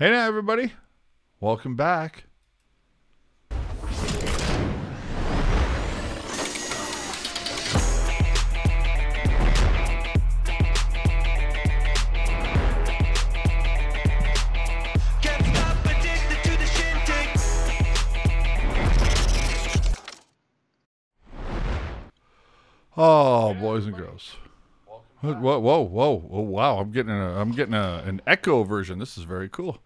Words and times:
Hey 0.00 0.12
now, 0.12 0.28
everybody. 0.28 0.74
Welcome 1.40 1.74
back. 1.74 2.22
Oh, 22.96 23.52
boys 23.54 23.86
and 23.86 23.96
girls. 23.96 24.36
Whoa, 25.20 25.58
whoa, 25.58 25.58
whoa, 25.58 26.18
whoa, 26.20 26.40
wow! 26.42 26.78
I'm 26.78 26.92
getting 26.92 27.10
a, 27.10 27.40
I'm 27.40 27.50
getting 27.50 27.74
a, 27.74 28.04
an 28.06 28.22
echo 28.28 28.62
version. 28.62 29.00
This 29.00 29.18
is 29.18 29.24
very 29.24 29.48
cool. 29.48 29.78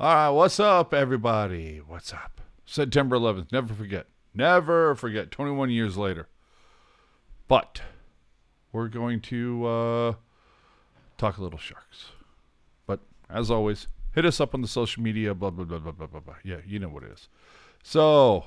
All 0.00 0.14
right, 0.14 0.30
what's 0.30 0.58
up, 0.58 0.94
everybody? 0.94 1.82
What's 1.86 2.14
up? 2.14 2.40
September 2.64 3.18
11th. 3.18 3.52
Never 3.52 3.74
forget. 3.74 4.06
Never 4.32 4.94
forget. 4.94 5.30
21 5.30 5.68
years 5.68 5.98
later. 5.98 6.26
But 7.48 7.82
we're 8.72 8.88
going 8.88 9.20
to 9.20 9.66
uh, 9.66 10.12
talk 11.18 11.36
a 11.36 11.42
little 11.42 11.58
sharks. 11.58 12.12
But 12.86 13.00
as 13.28 13.50
always, 13.50 13.88
hit 14.14 14.24
us 14.24 14.40
up 14.40 14.54
on 14.54 14.62
the 14.62 14.68
social 14.68 15.02
media. 15.02 15.34
Blah 15.34 15.50
blah 15.50 15.66
blah 15.66 15.80
blah 15.80 15.92
blah 15.92 16.06
blah. 16.06 16.20
blah. 16.20 16.36
Yeah, 16.42 16.60
you 16.66 16.78
know 16.78 16.88
what 16.88 17.02
it 17.02 17.12
is. 17.12 17.28
So 17.82 18.46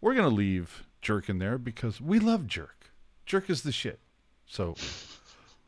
we're 0.00 0.14
gonna 0.14 0.28
leave 0.28 0.84
Jerk 1.02 1.28
in 1.28 1.38
there 1.38 1.58
because 1.58 2.00
we 2.00 2.18
love 2.18 2.46
Jerk. 2.46 2.92
Jerk 3.26 3.50
is 3.50 3.60
the 3.60 3.72
shit. 3.72 4.00
So 4.46 4.74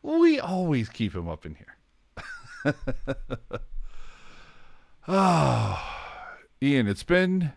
we 0.01 0.41
always 0.41 0.89
keep 0.89 1.15
him 1.15 1.29
up 1.29 1.45
in 1.45 1.57
here. 1.57 2.75
Ah, 5.07 6.37
Ian, 6.63 6.87
it's 6.87 7.03
been 7.03 7.53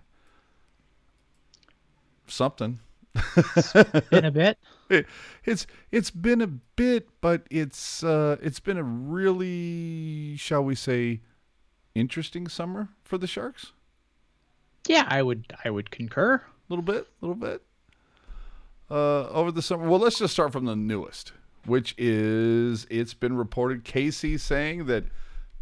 something. 2.27 2.79
in 4.11 4.25
a 4.25 4.31
bit. 4.31 4.57
It, 4.89 5.05
it's 5.43 5.67
it's 5.91 6.09
been 6.09 6.39
a 6.39 6.47
bit, 6.47 7.09
but 7.19 7.45
it's 7.51 8.05
uh, 8.05 8.37
it's 8.41 8.61
been 8.61 8.77
a 8.77 8.83
really, 8.83 10.37
shall 10.37 10.63
we 10.63 10.75
say, 10.75 11.19
interesting 11.93 12.47
summer 12.47 12.87
for 13.03 13.17
the 13.17 13.27
Sharks. 13.27 13.73
Yeah, 14.87 15.05
I 15.09 15.21
would 15.23 15.53
I 15.65 15.71
would 15.71 15.91
concur. 15.91 16.35
A 16.35 16.41
little 16.69 16.83
bit, 16.83 17.05
a 17.21 17.25
little 17.25 17.35
bit. 17.35 17.63
Uh, 18.89 19.27
over 19.27 19.51
the 19.51 19.61
summer. 19.61 19.89
Well, 19.89 19.99
let's 19.99 20.19
just 20.19 20.31
start 20.31 20.53
from 20.53 20.63
the 20.63 20.75
newest, 20.77 21.33
which 21.65 21.93
is 21.97 22.87
it's 22.89 23.13
been 23.13 23.35
reported 23.35 23.83
Casey 23.83 24.37
saying 24.37 24.85
that 24.85 25.03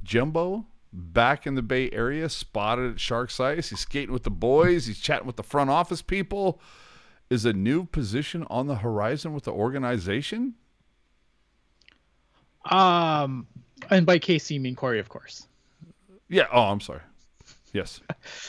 Jumbo 0.03 0.67
back 0.96 1.46
in 1.46 1.56
the 1.56 1.62
Bay 1.62 1.90
Area 1.92 2.30
spotted 2.30 2.94
at 2.94 3.00
Sharks 3.00 3.40
Ice. 3.40 3.70
He's 3.70 3.82
skating 3.82 4.14
with 4.14 4.24
the 4.24 4.32
boys. 4.32 4.86
He's 4.86 5.00
chatting 5.00 5.28
with 5.28 5.36
the 5.36 5.44
front 5.44 5.70
office 5.70 6.02
people. 6.02 6.60
Is 7.30 7.44
a 7.44 7.54
new 7.54 7.86
position 7.86 8.46
on 8.50 8.68
the 8.68 8.76
horizon 8.76 9.34
with 9.34 9.46
the 9.46 9.52
organization? 9.52 10.54
Um, 12.66 13.48
and 13.90 14.06
by 14.06 14.20
Casey, 14.20 14.56
you 14.56 14.60
mean 14.60 14.76
Corey, 14.76 15.00
of 15.00 15.10
course. 15.10 15.48
Yeah. 16.30 16.48
Oh, 16.52 16.64
I'm 16.64 16.82
sorry. 16.82 17.02
Yes. 17.74 18.00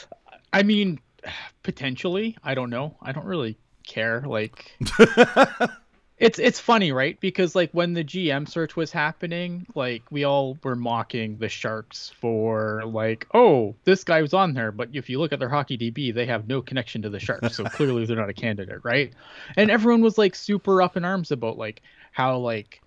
I 0.53 0.62
mean, 0.62 1.00
potentially. 1.62 2.36
I 2.44 2.55
don't 2.55 2.70
know. 2.70 2.97
I 3.03 3.12
don't 3.12 3.27
really 3.27 3.56
care. 3.86 4.22
Like, 4.27 4.77
it's 6.19 6.39
it's 6.39 6.59
funny, 6.59 6.92
right? 6.92 7.19
Because 7.20 7.55
like 7.55 7.70
when 7.72 7.92
the 7.92 8.03
GM 8.05 8.48
search 8.48 8.75
was 8.75 8.91
happening, 8.91 9.67
like 9.75 10.03
we 10.11 10.25
all 10.25 10.59
were 10.62 10.77
mocking 10.77 11.36
the 11.36 11.48
Sharks 11.48 12.11
for 12.20 12.83
like, 12.86 13.27
oh, 13.34 13.75
this 13.84 14.03
guy 14.03 14.22
was 14.22 14.33
on 14.33 14.55
there, 14.55 14.72
but 14.72 14.89
if 14.92 15.11
you 15.11 15.19
look 15.19 15.33
at 15.33 15.41
their 15.41 15.50
hockey 15.50 15.77
DB, 15.77 16.14
they 16.14 16.27
have 16.27 16.48
no 16.48 16.62
connection 16.62 17.03
to 17.03 17.11
the 17.11 17.20
Sharks, 17.20 17.56
so 17.56 17.65
clearly 17.65 18.06
they're 18.06 18.16
not 18.16 18.31
a 18.31 18.34
candidate, 18.34 18.81
right? 18.82 19.12
And 19.56 19.71
everyone 19.71 20.00
was 20.00 20.16
like 20.16 20.34
super 20.34 20.81
up 20.81 20.97
in 20.97 21.05
arms 21.05 21.32
about 21.32 21.59
like 21.59 21.82
how 22.12 22.38
like 22.38 22.81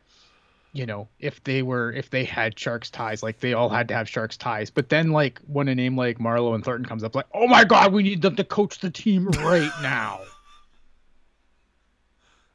you 0.73 0.85
know, 0.85 1.07
if 1.19 1.43
they 1.43 1.61
were 1.61 1.91
if 1.91 2.09
they 2.09 2.23
had 2.23 2.57
Sharks 2.57 2.89
ties, 2.89 3.21
like 3.21 3.39
they 3.39 3.53
all 3.53 3.69
had 3.69 3.87
to 3.89 3.93
have 3.93 4.09
Sharks 4.09 4.37
ties. 4.37 4.71
But 4.71 4.89
then 4.89 5.11
like 5.11 5.39
when 5.47 5.67
a 5.67 5.75
name 5.75 5.95
like 5.95 6.17
Marleau 6.17 6.55
and 6.55 6.63
Thornton 6.63 6.85
comes 6.85 7.03
up, 7.03 7.15
like, 7.15 7.27
oh 7.33 7.47
my 7.47 7.63
god, 7.63 7.93
we 7.93 8.03
need 8.03 8.21
them 8.23 8.35
to 8.35 8.43
coach 8.43 8.79
the 8.79 8.89
team 8.89 9.27
right 9.27 9.71
now. 9.83 10.19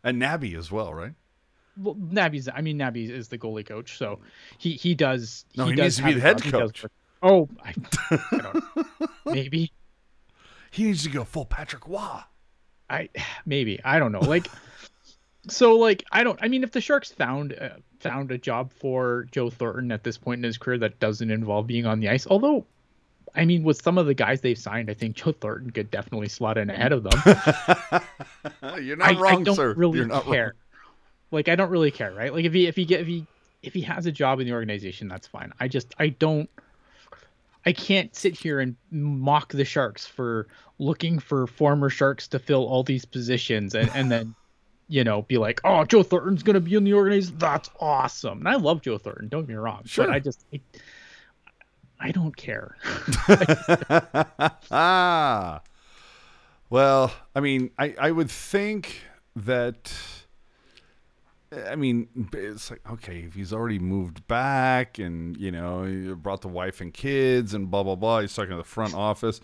And 0.04 0.18
Nabby 0.20 0.54
as 0.54 0.70
well, 0.70 0.92
right? 0.94 1.12
well, 1.76 1.96
Nabby's 1.98 2.48
I 2.48 2.60
mean 2.60 2.76
Nabby 2.78 3.10
is 3.10 3.26
the 3.28 3.38
goalie 3.38 3.66
coach, 3.66 3.96
so 3.98 4.20
he 4.58 4.72
he 4.74 4.94
does 4.94 5.44
No, 5.56 5.66
he 5.66 5.74
does 5.74 5.84
needs 5.84 5.96
to 5.96 6.04
be 6.04 6.12
the 6.14 6.20
head. 6.20 6.40
He 6.40 6.50
coach. 6.50 6.82
work- 6.84 6.92
Oh, 7.22 7.48
I, 7.64 7.72
I 8.10 8.18
don't 8.38 8.76
know. 8.76 8.84
maybe 9.32 9.72
He 10.70 10.84
needs 10.84 11.02
to 11.04 11.10
go 11.10 11.24
full 11.24 11.46
Patrick 11.46 11.88
Roy. 11.88 12.20
I 12.90 13.08
maybe 13.46 13.80
I 13.82 13.98
don't 13.98 14.12
know. 14.12 14.20
Like 14.20 14.46
so 15.48 15.76
like 15.76 16.04
I 16.12 16.22
don't 16.22 16.38
I 16.42 16.48
mean 16.48 16.62
if 16.62 16.70
the 16.72 16.80
Sharks 16.82 17.10
found 17.10 17.54
uh, 17.58 17.70
found 17.98 18.30
a 18.30 18.36
job 18.38 18.72
for 18.72 19.26
Joe 19.32 19.48
Thornton 19.50 19.90
at 19.90 20.04
this 20.04 20.18
point 20.18 20.40
in 20.40 20.44
his 20.44 20.58
career 20.58 20.78
that 20.78 21.00
doesn't 21.00 21.30
involve 21.30 21.66
being 21.66 21.86
on 21.86 21.98
the 22.00 22.08
ice, 22.10 22.26
although 22.26 22.66
I 23.34 23.44
mean 23.44 23.62
with 23.64 23.80
some 23.82 23.98
of 23.98 24.06
the 24.06 24.14
guys 24.14 24.40
they've 24.40 24.58
signed, 24.58 24.90
I 24.90 24.94
think 24.94 25.16
Joe 25.16 25.32
Thornton 25.32 25.70
could 25.70 25.90
definitely 25.90 26.28
slot 26.28 26.56
in 26.58 26.70
ahead 26.70 26.92
of 26.92 27.02
them. 27.02 27.20
You're 28.82 28.96
not 28.96 29.16
I, 29.16 29.20
wrong, 29.20 29.40
I 29.40 29.44
don't 29.44 29.56
sir. 29.56 29.74
really 29.74 29.98
You're 29.98 30.06
not 30.06 30.24
care. 30.24 30.44
wrong. 30.44 30.52
Like 31.30 31.48
I 31.48 31.56
don't 31.56 31.70
really 31.70 31.90
care, 31.90 32.12
right? 32.12 32.32
Like 32.32 32.44
if 32.44 32.52
he 32.52 32.66
if 32.66 32.76
he 32.76 32.84
get 32.84 33.00
if 33.00 33.06
he 33.06 33.26
if 33.62 33.72
he 33.74 33.80
has 33.82 34.06
a 34.06 34.12
job 34.12 34.40
in 34.40 34.46
the 34.46 34.52
organization, 34.52 35.08
that's 35.08 35.26
fine. 35.26 35.52
I 35.58 35.68
just 35.68 35.94
I 35.98 36.08
don't 36.08 36.48
I 37.66 37.72
can't 37.72 38.14
sit 38.14 38.36
here 38.36 38.60
and 38.60 38.76
mock 38.90 39.52
the 39.52 39.64
Sharks 39.64 40.06
for 40.06 40.46
looking 40.78 41.18
for 41.18 41.46
former 41.46 41.88
Sharks 41.90 42.28
to 42.28 42.38
fill 42.38 42.66
all 42.66 42.82
these 42.82 43.04
positions 43.04 43.74
and, 43.74 43.90
and 43.94 44.10
then 44.12 44.34
you 44.88 45.02
know 45.02 45.22
be 45.22 45.38
like, 45.38 45.60
oh, 45.64 45.84
Joe 45.84 46.02
Thornton's 46.02 46.42
gonna 46.42 46.60
be 46.60 46.74
in 46.74 46.84
the 46.84 46.94
organization. 46.94 47.38
That's 47.38 47.70
awesome. 47.80 48.38
And 48.40 48.48
I 48.48 48.54
love 48.56 48.82
Joe 48.82 48.98
Thornton. 48.98 49.28
Don't 49.28 49.42
get 49.42 49.48
me 49.48 49.54
wrong, 49.54 49.82
Sure. 49.86 50.06
but 50.06 50.14
I 50.14 50.18
just 50.20 50.44
I, 50.52 50.60
I 52.00 52.10
don't 52.10 52.36
care. 52.36 52.76
ah. 54.70 55.60
Well, 56.70 57.12
I 57.36 57.40
mean, 57.40 57.70
I, 57.78 57.94
I 58.00 58.10
would 58.10 58.30
think 58.30 59.02
that. 59.36 59.92
I 61.68 61.76
mean, 61.76 62.08
it's 62.32 62.68
like 62.68 62.80
okay, 62.90 63.20
if 63.20 63.34
he's 63.34 63.52
already 63.52 63.78
moved 63.78 64.26
back 64.26 64.98
and 64.98 65.36
you 65.36 65.52
know 65.52 66.16
brought 66.20 66.40
the 66.40 66.48
wife 66.48 66.80
and 66.80 66.92
kids 66.92 67.54
and 67.54 67.70
blah 67.70 67.84
blah 67.84 67.94
blah, 67.94 68.20
he's 68.22 68.34
talking 68.34 68.50
to 68.50 68.56
the 68.56 68.64
front 68.64 68.94
office. 68.94 69.40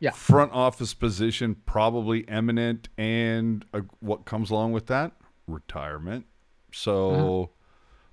Yeah. 0.00 0.10
Front 0.10 0.50
office 0.52 0.92
position 0.92 1.54
probably 1.66 2.28
eminent, 2.28 2.88
and 2.98 3.64
uh, 3.72 3.82
what 4.00 4.24
comes 4.24 4.50
along 4.50 4.72
with 4.72 4.86
that 4.86 5.12
retirement. 5.46 6.26
So 6.72 7.50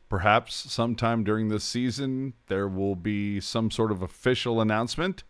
perhaps 0.10 0.56
sometime 0.72 1.24
during 1.24 1.48
this 1.50 1.64
season 1.64 2.34
there 2.48 2.68
will 2.68 2.96
be 2.96 3.40
some 3.40 3.70
sort 3.72 3.92
of 3.92 4.02
official 4.02 4.60
announcement. 4.60 5.24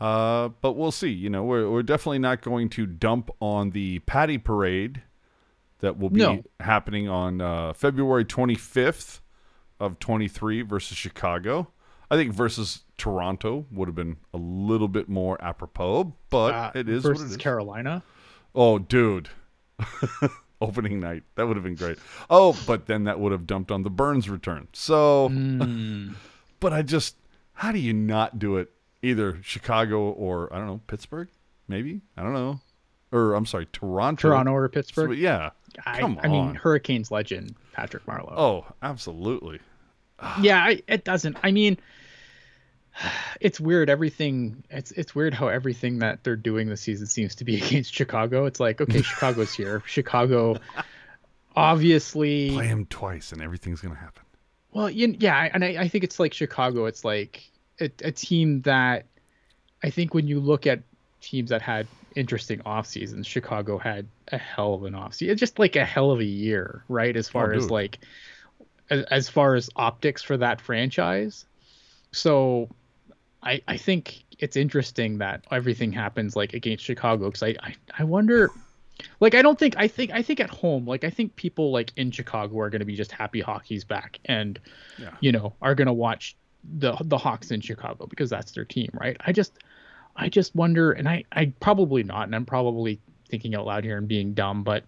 Uh, 0.00 0.48
but 0.60 0.72
we'll 0.72 0.90
see. 0.92 1.10
You 1.10 1.30
know, 1.30 1.44
we're 1.44 1.70
we're 1.70 1.82
definitely 1.82 2.18
not 2.18 2.40
going 2.40 2.68
to 2.70 2.86
dump 2.86 3.30
on 3.40 3.70
the 3.70 4.00
Patty 4.00 4.38
Parade 4.38 5.02
that 5.80 5.98
will 5.98 6.10
be 6.10 6.20
No. 6.20 6.42
happening 6.60 7.08
on 7.08 7.40
uh, 7.40 7.72
February 7.72 8.24
25th 8.24 9.20
of 9.78 9.98
23 9.98 10.62
versus 10.62 10.96
Chicago. 10.96 11.68
I 12.10 12.16
think 12.16 12.32
versus 12.32 12.80
Toronto 12.98 13.66
would 13.72 13.88
have 13.88 13.94
been 13.94 14.16
a 14.34 14.38
little 14.38 14.88
bit 14.88 15.08
more 15.08 15.42
apropos, 15.42 16.14
but 16.30 16.54
Uh, 16.54 16.72
it 16.74 16.88
is 16.88 17.04
what 17.04 17.10
versus 17.12 17.30
it 17.32 17.34
is. 17.34 17.36
Carolina. 17.36 18.02
Oh, 18.54 18.78
dude. 18.78 19.28
Opening 20.68 21.00
night. 21.00 21.22
That 21.34 21.46
would 21.48 21.56
have 21.56 21.64
been 21.64 21.74
great. 21.74 21.98
Oh, 22.30 22.56
but 22.66 22.86
then 22.86 23.04
that 23.04 23.18
would 23.20 23.32
have 23.32 23.46
dumped 23.46 23.70
on 23.70 23.82
the 23.82 23.90
Burns 23.90 24.28
return. 24.30 24.68
So, 24.72 25.28
Hmm. 25.28 26.12
but 26.60 26.72
I 26.72 26.82
just, 26.82 27.16
how 27.54 27.72
do 27.72 27.78
you 27.78 27.92
not 27.92 28.38
do 28.38 28.56
it? 28.56 28.70
Either 29.02 29.40
Chicago 29.42 30.10
or, 30.10 30.52
I 30.54 30.58
don't 30.58 30.66
know, 30.68 30.80
Pittsburgh? 30.86 31.28
Maybe? 31.66 32.00
I 32.16 32.22
don't 32.22 32.34
know. 32.34 32.60
Or, 33.10 33.34
I'm 33.34 33.46
sorry, 33.46 33.66
Toronto. 33.72 34.28
Toronto 34.28 34.52
or 34.52 34.66
So, 34.68 34.72
Pittsburgh. 34.72 35.18
yeah. 35.18 35.50
I, 35.84 35.98
Come 36.00 36.20
I 36.22 36.28
mean. 36.28 36.54
Hurricanes 36.54 37.10
legend 37.10 37.54
Patrick 37.72 38.06
Marleau. 38.06 38.32
Oh, 38.36 38.66
absolutely. 38.82 39.58
yeah 40.40 40.58
I, 40.62 40.82
it 40.86 41.04
doesn't 41.04 41.36
i 41.42 41.50
mean 41.50 41.76
it's 43.40 43.58
weird 43.58 43.88
everything 43.90 44.64
it's 44.70 44.90
it's 44.92 45.14
weird 45.14 45.34
how 45.34 45.48
everything 45.48 46.00
that 46.00 46.22
they're 46.24 46.36
doing 46.36 46.68
this 46.68 46.80
season 46.80 47.06
seems 47.06 47.34
to 47.36 47.44
be 47.44 47.56
against 47.62 47.94
chicago. 47.94 48.46
It's 48.46 48.60
like 48.60 48.80
okay 48.80 49.02
chicago's 49.02 49.52
here. 49.52 49.82
Chicago 49.86 50.56
obviously 51.54 52.50
Play 52.50 52.66
him 52.66 52.86
twice 52.86 53.32
and 53.32 53.42
everything's 53.42 53.80
going 53.80 53.94
to 53.94 54.00
happen. 54.00 54.22
well 54.72 54.88
you, 54.88 55.14
yeah 55.18 55.48
and 55.52 55.64
I, 55.64 55.82
I 55.82 55.88
think 55.88 56.04
it's 56.04 56.18
like 56.18 56.32
chicago 56.32 56.86
it's 56.86 57.04
like 57.04 57.50
a, 57.78 57.90
a 58.02 58.10
team 58.10 58.62
that 58.62 59.04
i 59.82 59.90
think 59.90 60.14
when 60.14 60.26
you 60.26 60.40
look 60.40 60.66
at 60.66 60.80
teams 61.20 61.50
that 61.50 61.60
had 61.60 61.86
interesting 62.16 62.62
off 62.64 62.86
seasons 62.86 63.26
chicago 63.26 63.76
had 63.76 64.06
a 64.28 64.38
hell 64.38 64.72
of 64.72 64.84
an 64.84 64.94
off 64.94 65.12
season 65.12 65.36
just 65.36 65.58
like 65.58 65.76
a 65.76 65.84
hell 65.84 66.10
of 66.10 66.20
a 66.20 66.24
year 66.24 66.84
right? 66.88 67.16
As 67.16 67.28
far 67.28 67.52
oh, 67.52 67.56
as 67.56 67.70
like 67.70 67.98
as, 68.92 69.04
as 69.04 69.28
far 69.28 69.54
as 69.54 69.70
optics 69.74 70.22
for 70.22 70.36
that 70.36 70.60
franchise. 70.60 71.46
So 72.12 72.68
I 73.42 73.60
I 73.66 73.76
think 73.76 74.24
it's 74.38 74.56
interesting 74.56 75.18
that 75.18 75.44
everything 75.50 75.92
happens 75.92 76.36
like 76.36 76.54
against 76.54 76.84
Chicago 76.84 77.26
because 77.26 77.42
I, 77.42 77.56
I 77.60 77.74
I 77.98 78.04
wonder. 78.04 78.50
Like 79.20 79.34
I 79.34 79.42
don't 79.42 79.58
think 79.58 79.74
I 79.76 79.88
think 79.88 80.12
I 80.12 80.22
think 80.22 80.38
at 80.38 80.50
home 80.50 80.86
like 80.86 81.02
I 81.02 81.10
think 81.10 81.34
people 81.34 81.72
like 81.72 81.92
in 81.96 82.10
Chicago 82.10 82.58
are 82.60 82.70
going 82.70 82.80
to 82.80 82.86
be 82.86 82.94
just 82.94 83.10
happy 83.10 83.40
hockey's 83.40 83.84
back 83.84 84.20
and 84.26 84.60
Yeah. 84.98 85.10
you 85.20 85.32
know 85.32 85.54
are 85.60 85.74
going 85.74 85.86
to 85.86 85.92
watch 85.92 86.36
the 86.78 86.96
the 87.00 87.18
Hawks 87.18 87.50
in 87.50 87.60
Chicago 87.60 88.06
because 88.06 88.30
that's 88.30 88.52
their 88.52 88.64
team 88.64 88.90
right 88.92 89.16
I 89.20 89.32
just 89.32 89.54
I 90.14 90.28
just 90.28 90.54
wonder 90.54 90.92
and 90.92 91.08
I 91.08 91.24
I 91.32 91.46
probably 91.58 92.04
not 92.04 92.24
and 92.24 92.34
I'm 92.34 92.44
probably 92.44 93.00
thinking 93.28 93.54
out 93.56 93.66
loud 93.66 93.82
here 93.82 93.96
and 93.96 94.06
being 94.06 94.34
dumb 94.34 94.62
but 94.62 94.84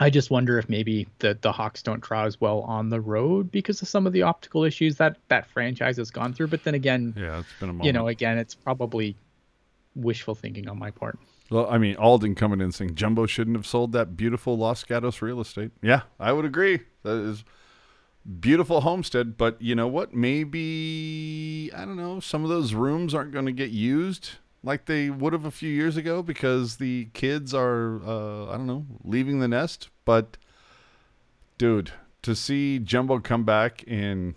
I 0.00 0.10
just 0.10 0.30
wonder 0.30 0.58
if 0.58 0.68
maybe 0.68 1.08
the 1.18 1.36
the 1.40 1.50
Hawks 1.52 1.82
don't 1.82 2.00
draw 2.00 2.24
as 2.24 2.40
well 2.40 2.60
on 2.62 2.88
the 2.88 3.00
road 3.00 3.50
because 3.50 3.82
of 3.82 3.88
some 3.88 4.06
of 4.06 4.12
the 4.12 4.22
optical 4.22 4.64
issues 4.64 4.96
that 4.96 5.16
that 5.28 5.48
franchise 5.50 5.96
has 5.96 6.10
gone 6.10 6.32
through 6.32 6.48
but 6.48 6.62
then 6.64 6.74
again 6.74 7.14
Yeah, 7.16 7.40
it's 7.40 7.48
been 7.58 7.68
a 7.70 7.72
moment. 7.72 7.86
you 7.86 7.92
know 7.92 8.06
again 8.08 8.38
it's 8.38 8.54
probably 8.54 9.16
wishful 9.96 10.34
thinking 10.36 10.68
on 10.68 10.78
my 10.78 10.90
part 10.92 11.18
Well, 11.50 11.66
I 11.68 11.78
mean, 11.78 11.96
Alden 11.96 12.34
coming 12.36 12.60
in 12.60 12.70
saying 12.72 12.94
Jumbo 12.94 13.26
shouldn't 13.26 13.56
have 13.56 13.66
sold 13.66 13.92
that 13.92 14.16
beautiful 14.16 14.56
Los 14.56 14.84
Gatos 14.84 15.20
real 15.22 15.40
estate. 15.40 15.72
Yeah, 15.82 16.02
I 16.20 16.32
would 16.32 16.44
agree. 16.44 16.80
That 17.02 17.16
is 17.16 17.42
beautiful 18.40 18.82
homestead, 18.82 19.36
but 19.38 19.60
you 19.60 19.74
know 19.74 19.88
what? 19.88 20.14
Maybe 20.14 21.70
I 21.74 21.84
don't 21.84 21.96
know. 21.96 22.20
Some 22.20 22.44
of 22.44 22.50
those 22.50 22.74
rooms 22.74 23.14
aren't 23.14 23.32
going 23.32 23.46
to 23.46 23.52
get 23.52 23.70
used 23.70 24.32
like 24.68 24.84
they 24.84 25.10
would 25.10 25.32
have 25.32 25.44
a 25.46 25.50
few 25.50 25.70
years 25.70 25.96
ago 25.96 26.22
because 26.22 26.76
the 26.76 27.08
kids 27.14 27.52
are 27.54 28.00
uh, 28.06 28.46
I 28.50 28.56
don't 28.56 28.66
know 28.66 28.86
leaving 29.02 29.40
the 29.40 29.48
nest. 29.48 29.88
But 30.04 30.36
dude, 31.56 31.90
to 32.22 32.34
see 32.36 32.78
Jumbo 32.78 33.18
come 33.18 33.44
back 33.44 33.82
and 33.88 34.34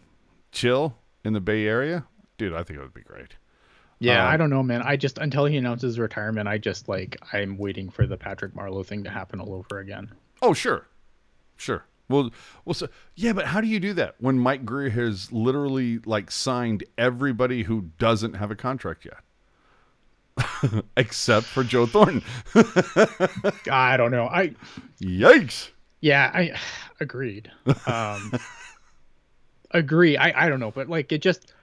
chill 0.51 0.95
in 1.23 1.33
the 1.33 1.41
Bay 1.41 1.67
Area, 1.67 2.05
dude, 2.37 2.53
I 2.53 2.63
think 2.63 2.79
it 2.79 2.81
would 2.81 2.93
be 2.93 3.01
great. 3.01 3.35
Yeah, 3.99 4.25
Um, 4.25 4.33
I 4.33 4.37
don't 4.37 4.49
know, 4.49 4.63
man. 4.63 4.81
I 4.81 4.95
just 4.95 5.19
until 5.19 5.45
he 5.45 5.57
announces 5.57 5.99
retirement, 5.99 6.47
I 6.47 6.57
just 6.57 6.89
like 6.89 7.17
I'm 7.33 7.57
waiting 7.57 7.89
for 7.91 8.07
the 8.07 8.17
Patrick 8.17 8.53
Marleau 8.55 8.83
thing 8.85 9.03
to 9.03 9.09
happen 9.11 9.39
all 9.39 9.53
over 9.53 9.79
again. 9.79 10.11
Oh, 10.41 10.53
sure, 10.53 10.87
sure. 11.57 11.85
Well, 12.09 12.31
well, 12.65 12.73
so 12.73 12.89
yeah, 13.15 13.33
but 13.33 13.45
how 13.45 13.61
do 13.61 13.67
you 13.67 13.79
do 13.79 13.93
that 13.93 14.15
when 14.19 14.39
Mike 14.39 14.65
Grier 14.65 14.89
has 14.89 15.31
literally 15.31 15.99
like 15.99 16.31
signed 16.31 16.83
everybody 16.97 17.63
who 17.63 17.89
doesn't 17.99 18.33
have 18.33 18.49
a 18.51 18.55
contract 18.55 19.05
yet, 19.05 19.19
except 20.97 21.45
for 21.47 21.63
Joe 21.63 21.85
Thornton? 21.85 22.23
I 23.71 23.97
don't 23.97 24.11
know. 24.11 24.27
I 24.27 24.53
Yikes! 25.01 25.69
yeah, 26.01 26.31
I 26.33 26.59
agreed. 26.99 27.51
Um 27.85 28.33
agree. 29.71 30.17
I 30.17 30.45
I 30.45 30.49
don't 30.49 30.59
know, 30.59 30.71
but 30.71 30.89
like 30.89 31.11
it 31.11 31.21
just 31.21 31.53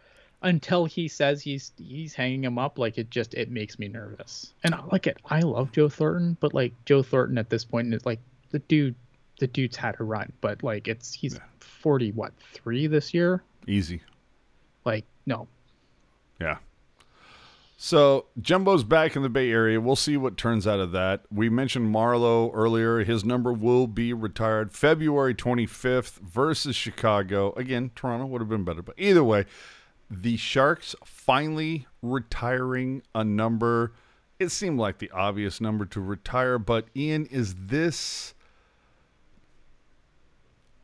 until 0.43 0.85
he 0.85 1.09
says 1.09 1.43
he's 1.43 1.73
he's 1.77 2.15
hanging 2.15 2.45
him 2.45 2.59
up, 2.59 2.79
like 2.79 2.99
it 2.99 3.11
just 3.11 3.35
it 3.35 3.51
makes 3.51 3.79
me 3.79 3.89
nervous. 3.89 4.53
And 4.65 4.75
I 4.75 4.83
like 4.93 5.07
it. 5.07 5.19
I 5.27 5.41
love 5.41 5.73
Joe 5.73 5.89
Thornton, 5.89 6.37
but 6.41 6.55
like 6.55 6.73
Joe 6.85 7.03
Thornton 7.03 7.39
at 7.39 7.51
this 7.51 7.65
point 7.65 7.93
is 7.93 8.07
like 8.07 8.21
the 8.51 8.61
dude 8.61 8.95
the 9.39 9.47
dude's 9.47 9.77
had 9.77 9.97
a 10.01 10.05
run, 10.05 10.33
but 10.41 10.63
like 10.63 10.89
it's 10.89 11.13
he's 11.13 11.39
40 11.61 12.13
what, 12.13 12.33
3 12.53 12.87
this 12.89 13.15
year? 13.15 13.43
Easy. 13.67 14.01
Like 14.85 15.05
no. 15.27 15.47
Yeah. 16.41 16.59
So 17.81 18.27
Jumbo's 18.41 18.83
back 18.83 19.15
in 19.15 19.23
the 19.23 19.29
Bay 19.29 19.53
Area. 19.53 19.81
We'll 19.81 19.95
see 19.95 20.17
what 20.17 20.37
turns 20.37 20.67
out 20.67 20.81
of 20.81 20.91
that. 20.91 21.23
We 21.31 21.49
mentioned 21.49 21.95
Marleau 21.95 22.51
earlier. 22.53 23.05
His 23.05 23.25
number 23.25 23.53
will 23.53 23.87
be 23.87 24.13
retired 24.13 24.73
February 24.73 25.33
25th 25.33 26.19
versus 26.19 26.75
Chicago. 26.75 27.53
Again, 27.53 27.93
Toronto 27.95 28.27
would 28.27 28.41
have 28.41 28.49
been 28.49 28.65
better, 28.65 28.83
but 28.83 28.97
either 28.99 29.23
way, 29.23 29.47
the 30.11 30.37
Sharks 30.37 30.97
finally 31.05 31.87
retiring 32.03 33.03
a 33.15 33.23
number. 33.23 33.93
It 34.41 34.49
seemed 34.49 34.81
like 34.81 34.99
the 34.99 35.13
obvious 35.13 35.61
number 35.61 35.87
to 35.87 36.01
retire, 36.01 36.59
but 36.59 36.89
Ian, 36.97 37.27
is 37.27 37.55
this? 37.57 38.35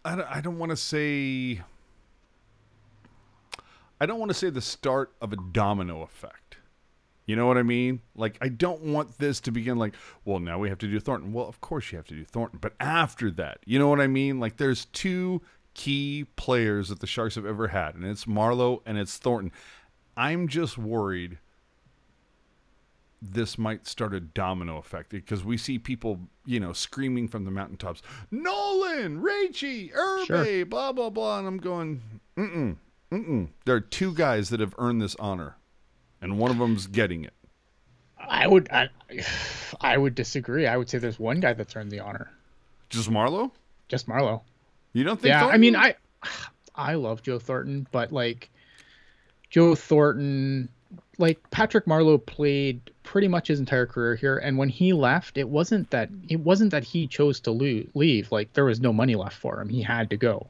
I 0.05 0.15
don't, 0.15 0.31
I 0.31 0.41
don't 0.41 0.59
want 0.59 0.71
to 0.71 0.77
say. 0.77 1.61
I 4.01 4.07
don't 4.07 4.21
want 4.21 4.31
to 4.31 4.35
say 4.35 4.49
the 4.49 4.61
start 4.61 5.13
of 5.21 5.33
a 5.33 5.37
domino 5.37 6.03
effect. 6.03 6.44
You 7.27 7.37
know 7.37 7.47
what 7.47 7.57
I 7.57 7.63
mean? 7.63 8.01
Like, 8.15 8.37
I 8.43 8.49
don't 8.49 8.83
want 8.83 9.17
this 9.19 9.41
to 9.41 9.51
begin 9.51 9.79
like, 9.79 9.95
well, 10.25 10.39
now 10.39 10.59
we 10.59 10.69
have 10.69 10.79
to 10.79 10.87
do 10.87 11.01
Thornton. 11.01 11.33
Well, 11.33 11.49
of 11.49 11.61
course 11.61 11.91
you 11.91 11.97
have 11.97 12.07
to 12.09 12.15
do 12.15 12.25
Thornton. 12.25 12.59
But 12.61 12.75
after 12.81 13.31
that, 13.33 13.59
you 13.65 13.79
know 13.79 13.89
what 13.89 14.01
I 14.01 14.07
mean? 14.07 14.39
Like, 14.41 14.59
there's 14.59 14.85
two 14.87 15.41
key 15.73 16.27
players 16.37 16.89
that 16.91 17.01
the 17.01 17.07
Sharks 17.07 17.35
have 17.37 17.47
ever 17.47 17.69
had, 17.69 17.95
and 17.95 18.05
it's 18.05 18.27
Marleau 18.27 18.83
and 18.85 18.99
it's 18.99 19.17
Thornton. 19.17 19.53
I'm 20.17 20.49
just 20.49 20.77
worried 20.79 21.39
this 23.23 23.57
might 23.57 23.87
start 23.87 24.13
a 24.13 24.21
domino 24.21 24.77
effect 24.77 25.09
because 25.11 25.43
we 25.43 25.57
see 25.57 25.79
people, 25.79 26.21
you 26.45 26.61
know, 26.61 26.73
screaming 26.75 27.27
from 27.27 27.45
the 27.47 27.51
mountaintops, 27.51 28.03
Nolan, 28.31 29.23
Ricci, 29.23 29.91
Irbe, 29.93 30.27
Sure. 30.27 30.67
blah, 30.67 30.93
blah, 30.93 31.09
blah. 31.11 31.39
And 31.39 31.49
I'm 31.49 31.57
going, 31.57 32.03
mm-mm, 32.37 32.77
mm-mm. 33.11 33.49
There 33.65 33.75
are 33.77 33.81
two 33.81 34.13
guys 34.13 34.51
that 34.51 34.61
have 34.61 34.75
earned 34.77 35.01
this 35.01 35.17
honor, 35.17 35.57
and 36.25 36.39
one 36.39 36.51
of 36.51 36.57
them's 36.57 36.87
getting 36.87 37.23
it. 37.23 37.35
I 38.19 38.47
would 38.47 38.69
I, 38.73 38.89
I 39.81 39.97
would 39.97 40.15
disagree. 40.17 40.67
I 40.67 40.77
would 40.77 40.89
say 40.89 40.99
there's 40.99 41.21
one 41.21 41.39
guy 41.39 41.53
that's 41.53 41.77
earned 41.77 41.93
the 41.93 42.01
honor. 42.01 42.31
Just 42.89 43.11
Marleau? 43.11 43.53
Just 43.89 44.09
Marleau. 44.09 44.41
You 44.95 45.05
don't 45.05 45.21
think 45.21 45.31
Yeah, 45.31 45.47
I 45.47 45.59
mean 45.59 45.77
I 45.77 45.95
I 46.75 46.95
love 46.95 47.23
Joe 47.23 47.39
Thornton, 47.39 47.87
but 47.93 48.11
like 48.11 48.51
Joe 49.51 49.75
Thornton 49.75 50.71
like 51.19 51.39
Patrick 51.51 51.85
Marleau 51.85 52.25
played 52.25 52.81
pretty 53.03 53.29
much 53.29 53.49
his 53.49 53.61
entire 53.61 53.87
career 53.87 54.17
here 54.17 54.39
and 54.39 54.57
when 54.57 54.71
he 54.71 54.95
left, 54.95 55.37
it 55.37 55.49
wasn't 55.49 55.91
that 55.91 56.09
it 56.29 56.41
wasn't 56.41 56.71
that 56.71 56.85
he 56.85 57.07
chose 57.07 57.39
to 57.41 57.51
leave. 57.51 58.33
Like 58.33 58.55
there 58.55 58.65
was 58.65 58.81
no 58.81 58.95
money 58.95 59.15
left 59.15 59.37
for 59.37 59.61
him. 59.61 59.69
He 59.69 59.83
had 59.83 60.09
to 60.09 60.17
go. 60.17 60.49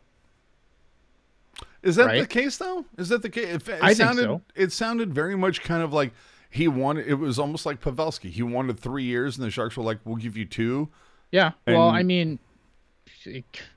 Is 1.84 1.96
that 1.96 2.16
the 2.16 2.26
case 2.26 2.56
though? 2.56 2.84
Is 2.98 3.08
that 3.10 3.22
the 3.22 3.30
case? 3.30 3.46
It, 3.46 3.68
it 3.68 3.78
I 3.82 3.88
think 3.88 3.96
sounded, 3.96 4.22
so. 4.24 4.42
It 4.54 4.72
sounded 4.72 5.14
very 5.14 5.36
much 5.36 5.62
kind 5.62 5.82
of 5.82 5.92
like 5.92 6.12
he 6.50 6.66
wanted. 6.68 7.06
It 7.06 7.14
was 7.14 7.38
almost 7.38 7.66
like 7.66 7.80
Pavelski. 7.80 8.30
He 8.30 8.42
wanted 8.42 8.80
three 8.80 9.04
years, 9.04 9.36
and 9.36 9.46
the 9.46 9.50
Sharks 9.50 9.76
were 9.76 9.84
like, 9.84 9.98
"We'll 10.04 10.16
give 10.16 10.36
you 10.36 10.44
two. 10.44 10.88
Yeah. 11.30 11.52
Well, 11.66 11.88
I 11.88 12.02
mean, 12.02 12.38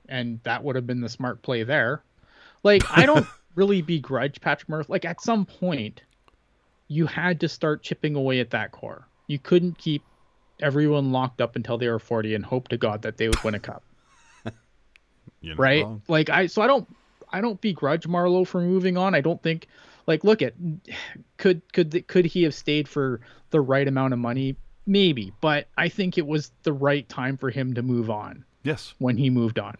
and 0.08 0.40
that 0.44 0.62
would 0.62 0.76
have 0.76 0.86
been 0.86 1.00
the 1.00 1.08
smart 1.08 1.42
play 1.42 1.62
there. 1.64 2.02
Like, 2.62 2.82
I 2.96 3.06
don't 3.06 3.26
really 3.54 3.82
begrudge 3.82 4.40
Patrick 4.40 4.68
Murphy. 4.68 4.86
Like, 4.92 5.04
at 5.04 5.20
some 5.20 5.44
point, 5.44 6.02
you 6.88 7.06
had 7.06 7.40
to 7.40 7.48
start 7.48 7.82
chipping 7.82 8.14
away 8.14 8.40
at 8.40 8.50
that 8.50 8.72
core. 8.72 9.06
You 9.26 9.38
couldn't 9.38 9.78
keep 9.78 10.02
everyone 10.60 11.12
locked 11.12 11.40
up 11.40 11.56
until 11.56 11.78
they 11.78 11.88
were 11.88 11.98
40 11.98 12.34
and 12.34 12.44
hope 12.44 12.68
to 12.68 12.76
God 12.76 13.02
that 13.02 13.16
they 13.16 13.28
would 13.28 13.42
win 13.44 13.54
a 13.54 13.60
cup, 13.60 13.84
right? 15.56 15.84
well, 15.84 16.02
Like, 16.08 16.30
I, 16.30 16.46
so 16.46 16.62
I 16.62 16.66
don't, 16.66 16.88
I 17.32 17.40
don't 17.40 17.60
begrudge 17.60 18.06
Marleau 18.06 18.46
for 18.46 18.60
moving 18.60 18.96
on. 18.96 19.14
I 19.14 19.20
don't 19.20 19.42
think, 19.42 19.66
like, 20.06 20.24
look 20.24 20.42
at, 20.42 20.54
could, 21.36 21.62
could, 21.72 22.06
could 22.08 22.24
he 22.24 22.42
have 22.44 22.54
stayed 22.54 22.88
for 22.88 23.20
the 23.50 23.60
right 23.60 23.86
amount 23.86 24.12
of 24.12 24.18
money? 24.18 24.56
Maybe, 24.86 25.32
but 25.40 25.68
I 25.76 25.88
think 25.90 26.16
it 26.16 26.26
was 26.26 26.50
the 26.62 26.72
right 26.72 27.06
time 27.08 27.36
for 27.36 27.50
him 27.50 27.74
to 27.74 27.82
move 27.82 28.08
on 28.08 28.44
yes, 28.62 28.94
when 28.98 29.16
he 29.16 29.30
moved 29.30 29.58
on. 29.58 29.76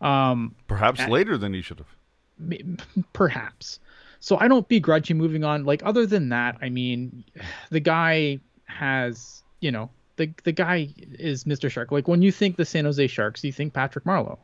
Um, 0.00 0.54
perhaps 0.66 1.06
later 1.08 1.38
than 1.38 1.54
he 1.54 1.62
should 1.62 1.78
have. 1.78 2.78
perhaps. 3.12 3.80
So 4.20 4.38
I 4.38 4.48
don't 4.48 4.68
begrudge 4.68 5.10
him 5.10 5.18
moving 5.18 5.44
on. 5.44 5.64
Like 5.64 5.82
other 5.84 6.06
than 6.06 6.30
that, 6.30 6.56
I 6.60 6.68
mean, 6.68 7.24
the 7.70 7.80
guy 7.80 8.40
has, 8.64 9.42
you 9.60 9.70
know, 9.70 9.90
the 10.16 10.32
the 10.44 10.52
guy 10.52 10.88
is 10.98 11.44
Mr. 11.44 11.70
Shark. 11.70 11.92
Like 11.92 12.08
when 12.08 12.22
you 12.22 12.32
think 12.32 12.56
the 12.56 12.64
San 12.64 12.84
Jose 12.84 13.06
Sharks, 13.06 13.44
you 13.44 13.52
think 13.52 13.72
Patrick 13.72 14.04
Marleau. 14.04 14.38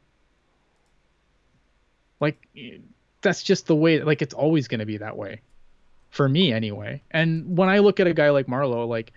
Like 2.20 2.38
that's 3.22 3.42
just 3.42 3.66
the 3.66 3.76
way. 3.76 4.02
Like 4.02 4.22
it's 4.22 4.34
always 4.34 4.68
going 4.68 4.80
to 4.80 4.86
be 4.86 4.98
that 4.98 5.16
way, 5.16 5.40
for 6.10 6.28
me 6.28 6.52
anyway. 6.52 7.02
And 7.10 7.56
when 7.56 7.68
I 7.68 7.78
look 7.78 8.00
at 8.00 8.06
a 8.06 8.14
guy 8.14 8.30
like 8.30 8.46
Marleau, 8.46 8.86
like 8.86 9.12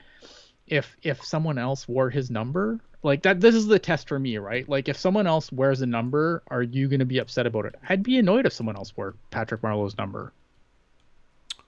if 0.67 0.95
if 1.03 1.23
someone 1.23 1.57
else 1.57 1.87
wore 1.87 2.09
his 2.09 2.31
number 2.31 2.79
like 3.03 3.21
that 3.23 3.41
this 3.41 3.53
is 3.53 3.67
the 3.67 3.77
test 3.77 4.07
for 4.07 4.17
me 4.17 4.37
right 4.37 4.69
like 4.69 4.87
if 4.87 4.95
someone 4.95 5.27
else 5.27 5.51
wears 5.51 5.81
a 5.81 5.85
number 5.85 6.41
are 6.47 6.63
you 6.63 6.87
going 6.87 7.01
to 7.01 7.05
be 7.05 7.17
upset 7.17 7.45
about 7.45 7.65
it 7.65 7.75
i'd 7.89 8.01
be 8.01 8.17
annoyed 8.17 8.45
if 8.45 8.53
someone 8.53 8.77
else 8.77 8.95
wore 8.95 9.13
patrick 9.29 9.61
marleau's 9.61 9.97
number 9.97 10.31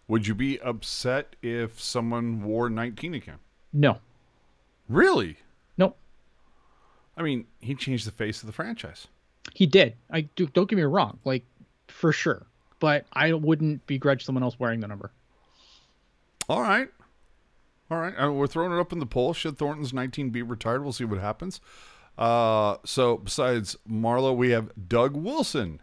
Would 0.08 0.26
you 0.28 0.34
be 0.34 0.62
upset 0.62 1.36
if 1.42 1.82
someone 1.82 2.42
wore 2.42 2.70
19 2.70 3.14
again? 3.16 3.40
no 3.74 4.00
Really? 4.88 5.38
Nope. 5.78 5.98
I 7.18 7.24
mean, 7.24 7.48
he 7.60 7.76
changed 7.76 8.06
the 8.06 8.12
face 8.12 8.42
of 8.42 8.48
the 8.48 8.54
franchise. 8.54 9.08
He 9.54 9.66
did 9.66 9.96
i 10.12 10.22
do 10.22 10.48
don't 10.48 10.70
get 10.70 10.76
me 10.76 10.84
wrong 10.84 11.20
like 11.24 11.46
for 11.88 12.12
sure 12.12 12.46
but 12.80 13.06
i 13.14 13.32
wouldn't 13.34 13.86
begrudge 13.88 14.26
someone 14.26 14.44
else 14.44 14.60
wearing 14.60 14.80
the 14.82 14.88
number 14.88 15.12
All 16.50 16.62
right. 16.62 16.90
All 17.90 17.98
right. 17.98 18.14
Uh, 18.14 18.32
we're 18.32 18.48
throwing 18.48 18.72
it 18.72 18.80
up 18.80 18.92
in 18.92 19.00
the 19.00 19.06
poll. 19.06 19.34
Should 19.34 19.58
Thornton's 19.58 19.94
19 19.94 20.30
be 20.30 20.42
retired? 20.42 20.84
We'll 20.84 20.94
see 20.94 21.06
what 21.06 21.20
happens. 21.20 21.60
Uh, 22.18 22.78
so, 22.86 23.18
besides 23.18 23.78
Marleau, 23.90 24.36
we 24.36 24.52
have 24.52 24.72
Doug 24.88 25.16
Wilson 25.16 25.82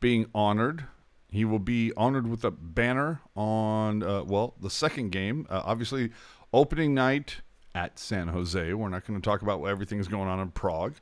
being 0.00 0.26
honored. 0.34 0.84
He 1.28 1.44
will 1.44 1.58
be 1.58 1.92
honored 1.96 2.28
with 2.28 2.44
a 2.44 2.50
banner 2.50 3.20
on, 3.34 4.02
uh, 4.02 4.22
well, 4.24 4.54
the 4.60 4.70
second 4.70 5.10
game. 5.10 5.46
Uh, 5.50 5.62
obviously, 5.64 6.10
opening 6.52 6.94
night 6.94 7.40
at 7.74 7.98
San 7.98 8.28
Jose. 8.28 8.72
We're 8.72 8.88
not 8.88 9.04
going 9.06 9.20
to 9.20 9.24
talk 9.24 9.42
about 9.42 9.60
what 9.60 9.70
everything's 9.70 10.08
going 10.08 10.28
on 10.28 10.40
in 10.40 10.50
Prague. 10.50 10.94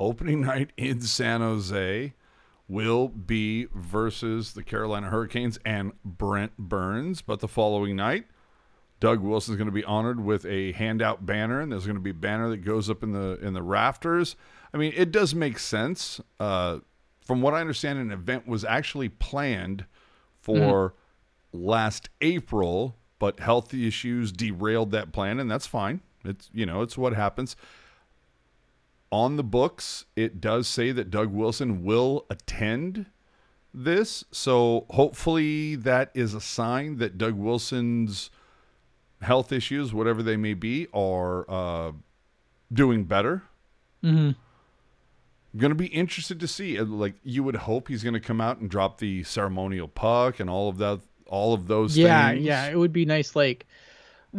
Opening 0.00 0.40
night 0.46 0.72
in 0.76 1.02
San 1.02 1.42
Jose 1.42 2.14
will 2.66 3.08
be 3.08 3.66
versus 3.74 4.52
the 4.54 4.62
Carolina 4.62 5.08
Hurricanes 5.08 5.58
and 5.64 5.92
Brent 6.04 6.56
Burns. 6.56 7.20
But 7.20 7.40
the 7.40 7.48
following 7.48 7.96
night, 7.96 8.26
Doug 9.00 9.20
Wilson's 9.20 9.56
going 9.56 9.66
to 9.66 9.72
be 9.72 9.84
honored 9.84 10.24
with 10.24 10.44
a 10.46 10.72
handout 10.72 11.26
banner, 11.26 11.60
and 11.60 11.70
there's 11.70 11.86
going 11.86 11.96
to 11.96 12.02
be 12.02 12.10
a 12.10 12.14
banner 12.14 12.48
that 12.50 12.58
goes 12.58 12.88
up 12.88 13.02
in 13.02 13.12
the 13.12 13.38
in 13.42 13.54
the 13.54 13.62
rafters. 13.62 14.36
I 14.72 14.78
mean, 14.78 14.92
it 14.96 15.12
does 15.12 15.34
make 15.34 15.58
sense. 15.58 16.20
Uh, 16.38 16.78
from 17.24 17.42
what 17.42 17.54
I 17.54 17.60
understand, 17.60 17.98
an 17.98 18.10
event 18.10 18.46
was 18.46 18.64
actually 18.64 19.08
planned 19.08 19.84
for 20.40 20.94
last 21.52 22.08
April, 22.20 22.96
but 23.18 23.40
health 23.40 23.74
issues 23.74 24.32
derailed 24.32 24.90
that 24.92 25.12
plan, 25.12 25.38
and 25.40 25.50
that's 25.50 25.66
fine. 25.66 26.00
It's 26.24 26.50
you 26.52 26.66
know, 26.66 26.82
it's 26.82 26.96
what 26.96 27.14
happens. 27.14 27.56
On 29.12 29.36
the 29.36 29.42
books, 29.42 30.04
it 30.14 30.40
does 30.40 30.68
say 30.68 30.92
that 30.92 31.10
Doug 31.10 31.32
Wilson 31.32 31.82
will 31.84 32.26
attend 32.30 33.06
this, 33.74 34.24
so 34.30 34.86
hopefully 34.90 35.74
that 35.76 36.10
is 36.14 36.34
a 36.34 36.40
sign 36.40 36.98
that 36.98 37.18
Doug 37.18 37.34
Wilson's 37.34 38.30
health 39.20 39.52
issues, 39.52 39.92
whatever 39.92 40.22
they 40.22 40.36
may 40.36 40.54
be, 40.54 40.86
are 40.92 41.44
uh, 41.50 41.92
doing 42.72 43.04
better. 43.04 43.42
Mhm. 44.02 44.34
I'm 45.52 45.58
going 45.58 45.70
to 45.72 45.76
be 45.76 45.86
interested 45.86 46.38
to 46.40 46.46
see. 46.48 46.78
Uh, 46.78 46.84
Like 46.84 47.14
you 47.24 47.42
would 47.42 47.56
hope 47.56 47.88
he's 47.88 48.02
going 48.04 48.14
to 48.14 48.20
come 48.20 48.40
out 48.40 48.58
and 48.58 48.70
drop 48.70 48.98
the 48.98 49.24
ceremonial 49.24 49.88
puck 49.88 50.38
and 50.40 50.48
all 50.48 50.68
of 50.68 50.78
that, 50.78 51.00
all 51.26 51.52
of 51.52 51.66
those. 51.66 51.98
Yeah, 51.98 52.30
things. 52.30 52.44
yeah, 52.44 52.68
it 52.70 52.76
would 52.76 52.92
be 52.92 53.04
nice. 53.04 53.34
Like, 53.34 53.66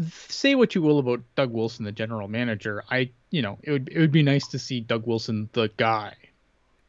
say 0.09 0.55
what 0.55 0.73
you 0.75 0.81
will 0.81 0.99
about 0.99 1.21
Doug 1.35 1.51
Wilson, 1.51 1.83
the 1.85 1.91
general 1.91 2.27
manager. 2.29 2.83
I, 2.89 3.11
you 3.31 3.41
know, 3.41 3.57
it 3.63 3.71
would 3.71 3.89
it 3.89 4.00
would 4.00 4.11
be 4.11 4.23
nice 4.23 4.47
to 4.50 4.59
see 4.59 4.81
Doug 4.81 5.07
Wilson, 5.07 5.50
the 5.53 5.69
guy. 5.77 6.15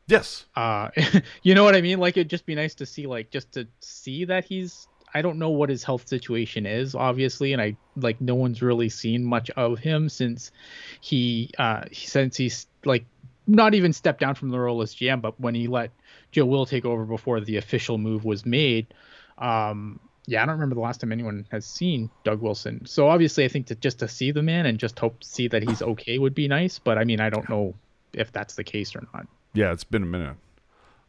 Yes. 0.09 0.45
Uh, 0.55 0.91
you 1.43 1.55
know 1.55 1.65
what 1.65 1.75
I 1.75 1.81
mean? 1.81 1.99
Like, 1.99 2.17
it'd 2.17 2.29
just 2.29 2.45
be 2.45 2.55
nice 2.55 2.75
to 2.77 2.87
see, 2.87 3.07
like, 3.07 3.31
just 3.31 3.53
to 3.53 3.67
see 3.81 4.27
that 4.27 4.45
he's. 4.45 4.89
I 5.15 5.21
don't 5.21 5.39
know 5.39 5.51
what 5.51 5.69
his 5.69 5.85
health 5.85 6.09
situation 6.09 6.65
is, 6.65 6.95
obviously, 6.95 7.53
and 7.53 7.61
I 7.61 7.77
like 7.97 8.19
no 8.21 8.35
one's 8.35 8.63
really 8.63 8.89
seen 8.89 9.23
much 9.23 9.51
of 9.51 9.79
him 9.79 10.09
since 10.09 10.51
he, 11.03 11.51
uh, 11.59 11.85
since 11.93 12.35
he's 12.39 12.67
like 12.87 13.05
not 13.47 13.75
even 13.75 13.93
stepped 13.93 14.21
down 14.21 14.35
from 14.35 14.49
the 14.49 14.59
role 14.59 14.81
as 14.81 14.95
GM, 14.95 15.21
but 15.21 15.39
when 15.39 15.55
he 15.55 15.67
let 15.67 15.91
Joe 16.31 16.47
Will 16.47 16.65
take 16.65 16.87
over 16.87 17.05
before 17.05 17.41
the 17.41 17.59
official 17.59 17.99
move 17.99 18.25
was 18.25 18.47
made. 18.47 18.87
Um, 19.37 20.01
yeah, 20.27 20.43
I 20.43 20.47
don't 20.47 20.55
remember 20.55 20.75
the 20.75 20.81
last 20.81 21.01
time 21.01 21.13
anyone 21.13 21.47
has 21.51 21.67
seen 21.67 22.11
Doug 22.25 22.41
Wilson. 22.41 22.87
So 22.87 23.09
obviously, 23.09 23.45
I 23.45 23.49
think 23.49 23.67
that 23.67 23.81
just 23.81 23.99
to 24.01 24.09
see 24.09 24.31
the 24.31 24.43
man 24.43 24.67
and 24.67 24.79
just 24.79 24.99
hope 24.99 25.21
to 25.21 25.29
see 25.29 25.49
that 25.49 25.63
he's 25.63 25.83
okay 25.83 26.19
would 26.19 26.35
be 26.35 26.47
nice. 26.47 26.79
But 26.79 26.99
I 26.99 27.05
mean, 27.05 27.21
I 27.21 27.29
don't 27.29 27.49
know 27.49 27.75
if 28.13 28.31
that's 28.33 28.55
the 28.55 28.65
case 28.65 28.95
or 28.95 29.05
not. 29.13 29.27
Yeah, 29.55 29.73
it's 29.73 29.85
been 29.85 30.03
a 30.03 30.07
minute. 30.07 30.37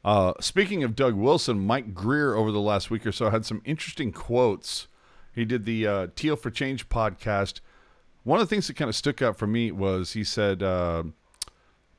Uh, 0.03 0.33
speaking 0.39 0.83
of 0.83 0.95
Doug 0.95 1.13
Wilson, 1.13 1.59
Mike 1.59 1.93
Grier 1.93 2.35
over 2.35 2.51
the 2.51 2.59
last 2.59 2.89
week 2.89 3.05
or 3.05 3.11
so 3.11 3.29
had 3.29 3.45
some 3.45 3.61
interesting 3.65 4.11
quotes. 4.11 4.87
He 5.33 5.45
did 5.45 5.65
the 5.65 5.87
uh, 5.87 6.07
Teal 6.15 6.35
for 6.35 6.49
Change 6.49 6.89
podcast. 6.89 7.61
One 8.23 8.39
of 8.39 8.47
the 8.47 8.53
things 8.53 8.67
that 8.67 8.75
kind 8.75 8.89
of 8.89 8.95
stuck 8.95 9.21
out 9.21 9.37
for 9.37 9.47
me 9.47 9.71
was 9.71 10.13
he 10.13 10.23
said, 10.23 10.61
uh, 10.63 11.03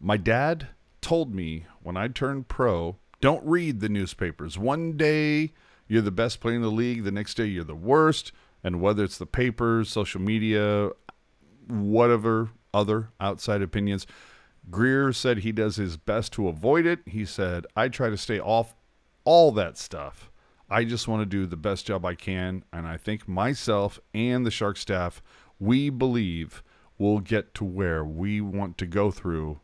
My 0.00 0.16
dad 0.16 0.68
told 1.00 1.34
me 1.34 1.66
when 1.82 1.96
I 1.96 2.08
turned 2.08 2.48
pro, 2.48 2.96
don't 3.20 3.44
read 3.44 3.80
the 3.80 3.88
newspapers. 3.88 4.58
One 4.58 4.96
day 4.96 5.52
you're 5.86 6.02
the 6.02 6.10
best 6.10 6.40
player 6.40 6.56
in 6.56 6.62
the 6.62 6.70
league, 6.70 7.04
the 7.04 7.12
next 7.12 7.34
day 7.34 7.46
you're 7.46 7.64
the 7.64 7.74
worst. 7.74 8.32
And 8.62 8.80
whether 8.80 9.04
it's 9.04 9.18
the 9.18 9.26
papers, 9.26 9.90
social 9.90 10.20
media, 10.20 10.90
whatever 11.68 12.50
other 12.72 13.10
outside 13.20 13.62
opinions, 13.62 14.06
Grier 14.70 15.12
said 15.12 15.38
he 15.38 15.52
does 15.52 15.76
his 15.76 15.96
best 15.96 16.32
to 16.32 16.48
avoid 16.48 16.86
it. 16.86 17.00
He 17.06 17.24
said, 17.24 17.66
I 17.76 17.88
try 17.88 18.08
to 18.08 18.16
stay 18.16 18.40
off 18.40 18.74
all 19.24 19.52
that 19.52 19.76
stuff. 19.76 20.30
I 20.70 20.84
just 20.84 21.06
want 21.06 21.20
to 21.20 21.26
do 21.26 21.46
the 21.46 21.56
best 21.56 21.86
job 21.86 22.06
I 22.06 22.14
can. 22.14 22.64
And 22.72 22.86
I 22.86 22.96
think 22.96 23.28
myself 23.28 24.00
and 24.14 24.46
the 24.46 24.50
Shark 24.50 24.78
staff, 24.78 25.22
we 25.58 25.90
believe 25.90 26.62
we'll 26.96 27.18
get 27.18 27.54
to 27.54 27.64
where 27.64 28.04
we 28.04 28.40
want 28.40 28.78
to 28.78 28.86
go 28.86 29.10
through 29.10 29.60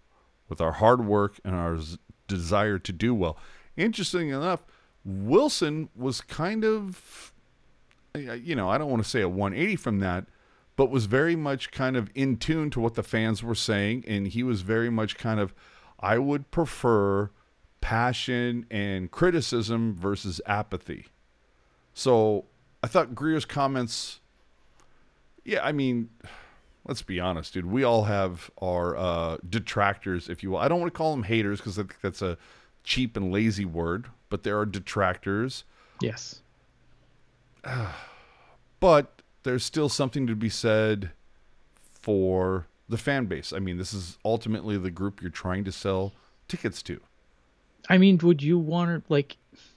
with 0.48 0.60
our 0.60 0.72
hard 0.72 1.06
work 1.06 1.40
and 1.44 1.54
our 1.54 1.78
desire 2.26 2.78
to 2.78 2.92
do 2.92 3.14
well. 3.14 3.38
Interesting 3.76 4.28
enough, 4.28 4.64
Wilson 5.04 5.88
was 5.96 6.20
kind 6.20 6.64
of, 6.64 7.32
you 8.14 8.54
know, 8.54 8.68
I 8.68 8.78
don't 8.78 8.90
want 8.90 9.02
to 9.02 9.08
say 9.08 9.20
a 9.20 9.28
180 9.28 9.76
from 9.76 10.00
that, 10.00 10.26
but 10.76 10.90
was 10.90 11.06
very 11.06 11.36
much 11.36 11.70
kind 11.70 11.96
of 11.96 12.10
in 12.14 12.36
tune 12.36 12.70
to 12.70 12.80
what 12.80 12.94
the 12.94 13.02
fans 13.02 13.42
were 13.42 13.54
saying. 13.54 14.04
And 14.06 14.28
he 14.28 14.42
was 14.42 14.62
very 14.62 14.90
much 14.90 15.16
kind 15.16 15.40
of, 15.40 15.54
I 15.98 16.18
would 16.18 16.50
prefer 16.50 17.30
passion 17.80 18.66
and 18.70 19.10
criticism 19.10 19.94
versus 19.94 20.40
apathy. 20.46 21.06
So 21.94 22.44
I 22.82 22.86
thought 22.86 23.14
Grier's 23.14 23.44
comments, 23.44 24.20
yeah, 25.44 25.64
I 25.64 25.72
mean, 25.72 26.10
let's 26.86 27.02
be 27.02 27.20
honest, 27.20 27.54
dude. 27.54 27.66
We 27.66 27.84
all 27.84 28.04
have 28.04 28.50
our 28.60 28.96
uh, 28.96 29.36
detractors, 29.48 30.28
if 30.28 30.42
you 30.42 30.50
will. 30.50 30.58
I 30.58 30.68
don't 30.68 30.80
want 30.80 30.92
to 30.92 30.96
call 30.96 31.12
them 31.12 31.24
haters 31.24 31.58
because 31.58 31.78
I 31.78 31.82
think 31.82 32.00
that's 32.00 32.22
a 32.22 32.38
cheap 32.84 33.16
and 33.16 33.32
lazy 33.32 33.64
word, 33.64 34.06
but 34.30 34.44
there 34.44 34.58
are 34.58 34.64
detractors. 34.64 35.64
Yes. 36.00 36.40
but 38.80 39.22
there's 39.42 39.64
still 39.64 39.88
something 39.88 40.26
to 40.26 40.34
be 40.34 40.48
said 40.48 41.10
for 42.00 42.66
the 42.88 42.96
fan 42.96 43.26
base. 43.26 43.52
I 43.52 43.58
mean, 43.58 43.76
this 43.76 43.92
is 43.92 44.18
ultimately 44.24 44.78
the 44.78 44.90
group 44.90 45.20
you're 45.20 45.30
trying 45.30 45.64
to 45.64 45.72
sell 45.72 46.12
tickets 46.48 46.82
to. 46.84 47.00
I 47.88 47.98
mean, 47.98 48.18
would 48.22 48.42
you 48.42 48.58
want 48.58 48.90
to 48.90 49.12
like? 49.12 49.36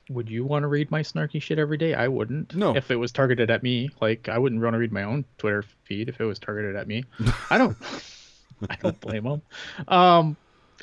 Would 0.10 0.30
you 0.30 0.44
want 0.44 0.64
to 0.64 0.68
read 0.68 0.92
my 0.92 1.02
snarky 1.02 1.42
shit 1.42 1.58
every 1.58 1.78
day? 1.78 1.94
I 1.94 2.08
wouldn't. 2.08 2.54
No. 2.56 2.76
If 2.76 2.92
it 2.92 2.98
was 2.98 3.12
targeted 3.12 3.50
at 3.50 3.64
me, 3.64 3.90
like 4.02 4.28
I 4.30 4.38
wouldn't 4.38 4.62
want 4.62 4.74
to 4.74 4.78
read 4.78 4.92
my 4.92 5.04
own 5.04 5.26
Twitter 5.38 5.64
feed 5.84 6.10
if 6.10 6.20
it 6.20 6.26
was 6.26 6.40
targeted 6.40 6.76
at 6.76 6.88
me. 6.88 7.06
I 7.50 7.58
don't. 7.58 7.78
I 8.70 8.76
don't 8.76 9.00
blame 9.00 9.24
them. 9.24 9.42
Um, 9.88 10.38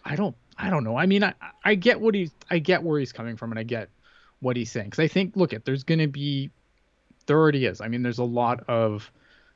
I 0.04 0.16
don't. 0.16 0.36
I 0.60 0.70
don't 0.70 0.84
know. 0.84 0.96
I 0.96 1.06
mean, 1.06 1.24
I 1.24 1.34
I 1.64 1.74
get 1.74 2.00
what 2.00 2.14
he's. 2.14 2.30
I 2.50 2.58
get 2.58 2.82
where 2.82 2.98
he's 2.98 3.12
coming 3.12 3.36
from, 3.36 3.50
and 3.52 3.58
I 3.58 3.62
get 3.62 3.88
what 4.40 4.56
he's 4.56 4.70
saying. 4.70 4.86
Because 4.86 5.00
I 5.02 5.08
think, 5.08 5.36
look, 5.36 5.52
at 5.52 5.64
there's 5.64 5.84
gonna 5.84 6.08
be, 6.08 6.50
there 7.26 7.38
already 7.38 7.66
is. 7.66 7.80
I 7.80 7.88
mean, 7.88 8.02
there's 8.02 8.18
a 8.18 8.24
lot 8.24 8.64
of 8.68 9.10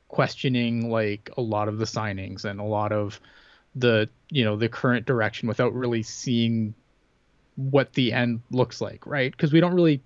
questioning, 0.07 0.89
like 0.89 1.29
a 1.37 1.41
lot 1.41 1.67
of 1.67 1.77
the 1.77 1.85
signings 1.85 2.45
and 2.45 2.59
a 2.59 2.63
lot 2.63 2.91
of 2.91 3.19
the 3.75 4.09
you 4.29 4.43
know 4.43 4.55
the 4.55 4.69
current 4.69 5.05
direction 5.05 5.47
without 5.47 5.73
really 5.73 6.01
seeing 6.01 6.73
what 7.55 7.93
the 7.93 8.11
end 8.11 8.41
looks 8.51 8.81
like, 8.81 9.05
right? 9.05 9.31
Because 9.31 9.53
we 9.53 9.59
don't 9.59 9.73
really, 9.73 10.01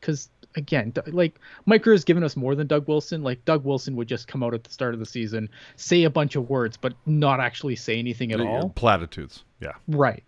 because 0.00 0.28
again, 0.56 0.92
like 1.06 1.38
Mike 1.66 1.84
has 1.84 2.04
given 2.04 2.22
us 2.24 2.36
more 2.36 2.54
than 2.54 2.66
Doug 2.66 2.88
Wilson. 2.88 3.22
Like 3.22 3.44
Doug 3.44 3.64
Wilson 3.64 3.96
would 3.96 4.08
just 4.08 4.28
come 4.28 4.42
out 4.42 4.54
at 4.54 4.64
the 4.64 4.70
start 4.70 4.94
of 4.94 5.00
the 5.00 5.06
season, 5.06 5.48
say 5.76 6.04
a 6.04 6.10
bunch 6.10 6.36
of 6.36 6.48
words, 6.48 6.76
but 6.76 6.94
not 7.06 7.40
actually 7.40 7.76
say 7.76 7.98
anything 7.98 8.32
at 8.32 8.40
all. 8.40 8.70
Platitudes. 8.70 9.44
Yeah. 9.60 9.72
Right. 9.88 10.22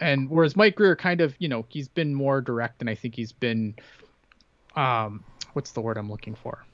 And 0.00 0.30
whereas 0.30 0.56
Mike 0.56 0.76
Grier 0.76 0.96
kind 0.96 1.20
of, 1.20 1.34
you 1.38 1.46
know, 1.48 1.66
he's 1.68 1.86
been 1.88 2.14
more 2.14 2.40
direct, 2.40 2.80
and 2.80 2.88
I 2.88 2.94
think 2.94 3.14
he's 3.14 3.32
been, 3.32 3.76
um, 4.74 5.22
what's 5.52 5.72
the 5.72 5.80
word 5.82 5.98
I'm 5.98 6.10
looking 6.10 6.34
for? 6.34 6.64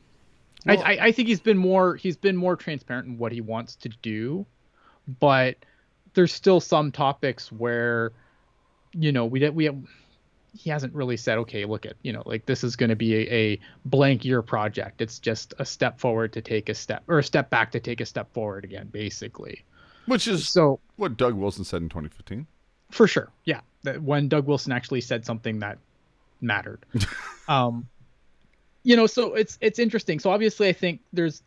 Well- 0.64 0.80
I, 0.82 0.94
I 0.94 1.04
I 1.06 1.12
think 1.12 1.28
he's 1.28 1.40
been 1.40 1.58
more 1.58 1.96
he's 1.96 2.16
been 2.16 2.36
more 2.36 2.56
transparent 2.56 3.06
in 3.08 3.18
what 3.18 3.32
he 3.32 3.40
wants 3.40 3.76
to 3.76 3.88
do, 4.00 4.46
but 5.20 5.56
there's 6.14 6.32
still 6.32 6.60
some 6.60 6.90
topics 6.92 7.52
where, 7.52 8.12
you 8.92 9.12
know, 9.12 9.26
we 9.26 9.48
we 9.50 9.64
have, 9.66 9.76
he 10.56 10.70
hasn't 10.70 10.94
really 10.94 11.16
said, 11.16 11.38
okay, 11.38 11.64
look 11.66 11.84
at 11.84 11.94
you 12.02 12.12
know, 12.12 12.22
like 12.26 12.46
this 12.46 12.64
is 12.64 12.74
going 12.76 12.90
to 12.90 12.96
be 12.96 13.14
a, 13.14 13.32
a 13.34 13.60
blank 13.84 14.24
year 14.24 14.40
project. 14.42 15.02
It's 15.02 15.18
just 15.18 15.52
a 15.58 15.64
step 15.64 16.00
forward 16.00 16.32
to 16.32 16.40
take 16.42 16.68
a 16.68 16.74
step 16.74 17.02
or 17.08 17.18
a 17.18 17.24
step 17.24 17.50
back 17.50 17.72
to 17.72 17.80
take 17.80 18.00
a 18.00 18.06
step 18.06 18.32
forward 18.32 18.64
again, 18.64 18.88
basically. 18.92 19.64
Which 20.06 20.26
is 20.28 20.48
So 20.48 20.80
what 20.96 21.16
Doug 21.16 21.34
Wilson 21.34 21.64
said 21.64 21.82
in 21.82 21.88
2015. 21.88 22.46
For 22.90 23.06
sure. 23.06 23.30
Yeah. 23.44 23.60
That 23.82 24.02
when 24.02 24.28
doug 24.28 24.46
wilson 24.46 24.72
actually 24.72 25.00
said 25.00 25.24
something 25.24 25.60
that 25.60 25.78
mattered. 26.40 26.84
Um 27.48 27.86
you 28.82 28.96
know 28.96 29.06
so 29.06 29.34
it's 29.34 29.56
it's 29.60 29.78
interesting. 29.78 30.18
So 30.18 30.30
obviously 30.30 30.68
i 30.68 30.72
think 30.72 31.00
there's 31.12 31.42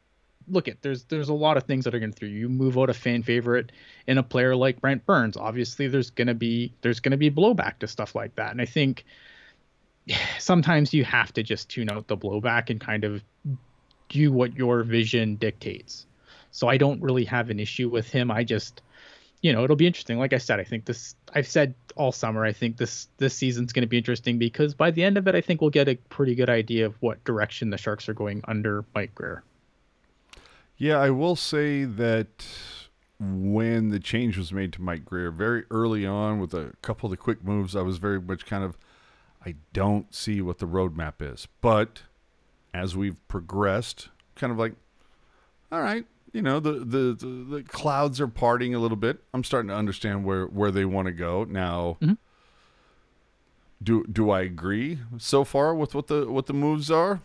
look 0.49 0.67
at 0.67 0.81
there's 0.81 1.03
there's 1.05 1.29
a 1.29 1.33
lot 1.33 1.57
of 1.57 1.63
things 1.63 1.85
that 1.85 1.93
are 1.93 1.99
going 1.99 2.11
through 2.11 2.29
you. 2.29 2.49
Move 2.49 2.77
out 2.77 2.89
a 2.89 2.93
fan 2.93 3.23
favorite 3.23 3.71
in 4.07 4.17
a 4.17 4.23
player 4.23 4.55
like 4.55 4.81
brent 4.81 5.05
burns. 5.05 5.37
Obviously 5.37 5.87
there's 5.87 6.09
going 6.09 6.27
to 6.27 6.33
be 6.33 6.73
there's 6.81 6.99
going 6.99 7.11
to 7.11 7.17
be 7.17 7.29
blowback 7.29 7.79
to 7.79 7.87
stuff 7.87 8.15
like 8.15 8.35
that. 8.35 8.51
And 8.51 8.61
i 8.61 8.65
think 8.65 9.05
sometimes 10.39 10.93
you 10.93 11.03
have 11.03 11.33
to 11.33 11.43
just 11.43 11.69
tune 11.69 11.89
out 11.89 12.07
the 12.07 12.17
blowback 12.17 12.69
and 12.69 12.79
kind 12.79 13.03
of 13.03 13.23
do 14.09 14.31
what 14.31 14.55
your 14.55 14.83
vision 14.83 15.35
dictates. 15.35 16.05
So 16.51 16.67
i 16.67 16.77
don't 16.77 17.01
really 17.01 17.25
have 17.25 17.49
an 17.49 17.59
issue 17.59 17.89
with 17.89 18.09
him. 18.09 18.31
I 18.31 18.43
just 18.43 18.81
you 19.41 19.53
know, 19.53 19.63
it'll 19.63 19.75
be 19.75 19.87
interesting. 19.87 20.19
Like 20.19 20.33
I 20.33 20.37
said, 20.37 20.59
I 20.59 20.63
think 20.63 20.85
this 20.85 21.15
I've 21.33 21.47
said 21.47 21.73
all 21.95 22.11
summer, 22.11 22.45
I 22.45 22.51
think 22.51 22.77
this 22.77 23.07
this 23.17 23.33
season's 23.33 23.73
going 23.73 23.83
to 23.83 23.87
be 23.87 23.97
interesting 23.97 24.37
because 24.37 24.73
by 24.73 24.91
the 24.91 25.03
end 25.03 25.17
of 25.17 25.27
it, 25.27 25.35
I 25.35 25.41
think 25.41 25.61
we'll 25.61 25.69
get 25.69 25.87
a 25.87 25.95
pretty 25.95 26.35
good 26.35 26.49
idea 26.49 26.85
of 26.85 26.95
what 27.01 27.23
direction 27.23 27.69
the 27.69 27.77
Sharks 27.77 28.09
are 28.09 28.13
going 28.13 28.41
under 28.47 28.83
Mike 28.93 29.15
Grier. 29.15 29.43
Yeah, 30.77 30.97
I 30.97 31.09
will 31.09 31.35
say 31.35 31.83
that 31.83 32.45
when 33.19 33.89
the 33.89 33.99
change 33.99 34.37
was 34.37 34.53
made 34.53 34.71
to 34.73 34.81
Mike 34.81 35.03
Grier 35.03 35.29
very 35.29 35.65
early 35.69 36.05
on 36.05 36.39
with 36.39 36.53
a 36.53 36.73
couple 36.81 37.07
of 37.07 37.11
the 37.11 37.17
quick 37.17 37.43
moves, 37.43 37.75
I 37.75 37.81
was 37.81 37.97
very 37.97 38.21
much 38.21 38.45
kind 38.45 38.63
of, 38.63 38.77
I 39.45 39.55
don't 39.73 40.13
see 40.15 40.41
what 40.41 40.59
the 40.59 40.65
roadmap 40.65 41.15
is. 41.19 41.47
But 41.59 42.03
as 42.73 42.95
we've 42.95 43.17
progressed, 43.27 44.07
kind 44.35 44.51
of 44.51 44.57
like, 44.57 44.73
all 45.69 45.81
right, 45.81 46.05
you 46.33 46.41
know, 46.41 46.59
the, 46.59 46.73
the, 46.73 47.13
the, 47.17 47.45
the 47.57 47.63
clouds 47.63 48.19
are 48.21 48.27
parting 48.27 48.75
a 48.75 48.79
little 48.79 48.97
bit. 48.97 49.23
I'm 49.33 49.43
starting 49.43 49.69
to 49.69 49.75
understand 49.75 50.25
where, 50.25 50.45
where 50.45 50.71
they 50.71 50.85
want 50.85 51.07
to 51.07 51.11
go. 51.11 51.43
Now, 51.43 51.97
do 53.81 54.03
do 54.11 54.29
I 54.29 54.41
agree 54.41 54.99
so 55.17 55.43
far 55.43 55.73
with 55.73 55.95
what 55.95 56.07
the 56.07 56.29
what 56.29 56.47
the 56.47 56.53
moves 56.53 56.91
are? 56.91 57.21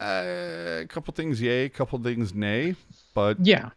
Uh, 0.00 0.80
a 0.82 0.86
couple 0.88 1.12
things 1.14 1.40
yay, 1.40 1.64
a 1.64 1.68
couple 1.68 1.98
things 2.00 2.34
nay, 2.34 2.74
but 3.14 3.38
Yeah. 3.44 3.70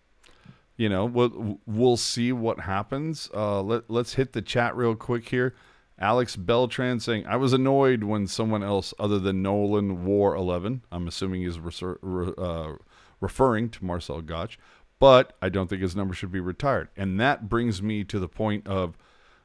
you 0.78 0.90
know 0.90 1.06
we'll 1.06 1.60
we'll 1.66 1.98
see 1.98 2.32
what 2.32 2.60
happens 2.62 3.30
uh 3.34 3.62
let, 3.62 3.90
let's 3.90 4.14
hit 4.16 4.34
the 4.34 4.42
chat 4.42 4.76
real 4.76 4.96
quick 4.96 5.28
here 5.30 5.54
alex 6.00 6.36
beltran 6.36 7.00
saying 7.00 7.26
i 7.28 7.36
was 7.36 7.54
annoyed 7.54 8.04
when 8.04 8.26
someone 8.26 8.64
else 8.64 8.94
other 8.98 9.20
than 9.20 9.42
nolan 9.44 10.04
wore 10.06 10.34
11 10.36 10.82
i'm 10.92 11.08
assuming 11.08 11.42
he's 11.42 11.60
re- 11.60 12.34
uh, 12.38 12.74
referring 13.22 13.70
to 13.70 13.86
marcel 13.86 14.22
goc 14.22 14.58
but 15.00 15.38
i 15.42 15.48
don't 15.48 15.70
think 15.70 15.82
his 15.82 15.96
number 15.96 16.14
should 16.14 16.32
be 16.32 16.40
retired. 16.40 16.90
And 16.98 17.20
that 17.20 17.48
brings 17.48 17.82
me 17.82 18.04
to 18.04 18.20
the 18.20 18.28
point 18.28 18.68
of 18.68 18.98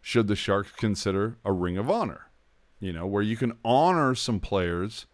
should 0.03 0.27
the 0.27 0.37
sharks 0.37 0.73
consider 0.73 1.39
a 1.45 1.53
ring 1.53 1.79
of 1.79 1.89
honor? 1.89 2.31
You 2.81 2.93
know 2.93 3.07
where 3.07 3.23
you 3.23 3.37
can 3.37 3.57
honor 3.65 4.15
some 4.15 4.41
players 4.41 5.07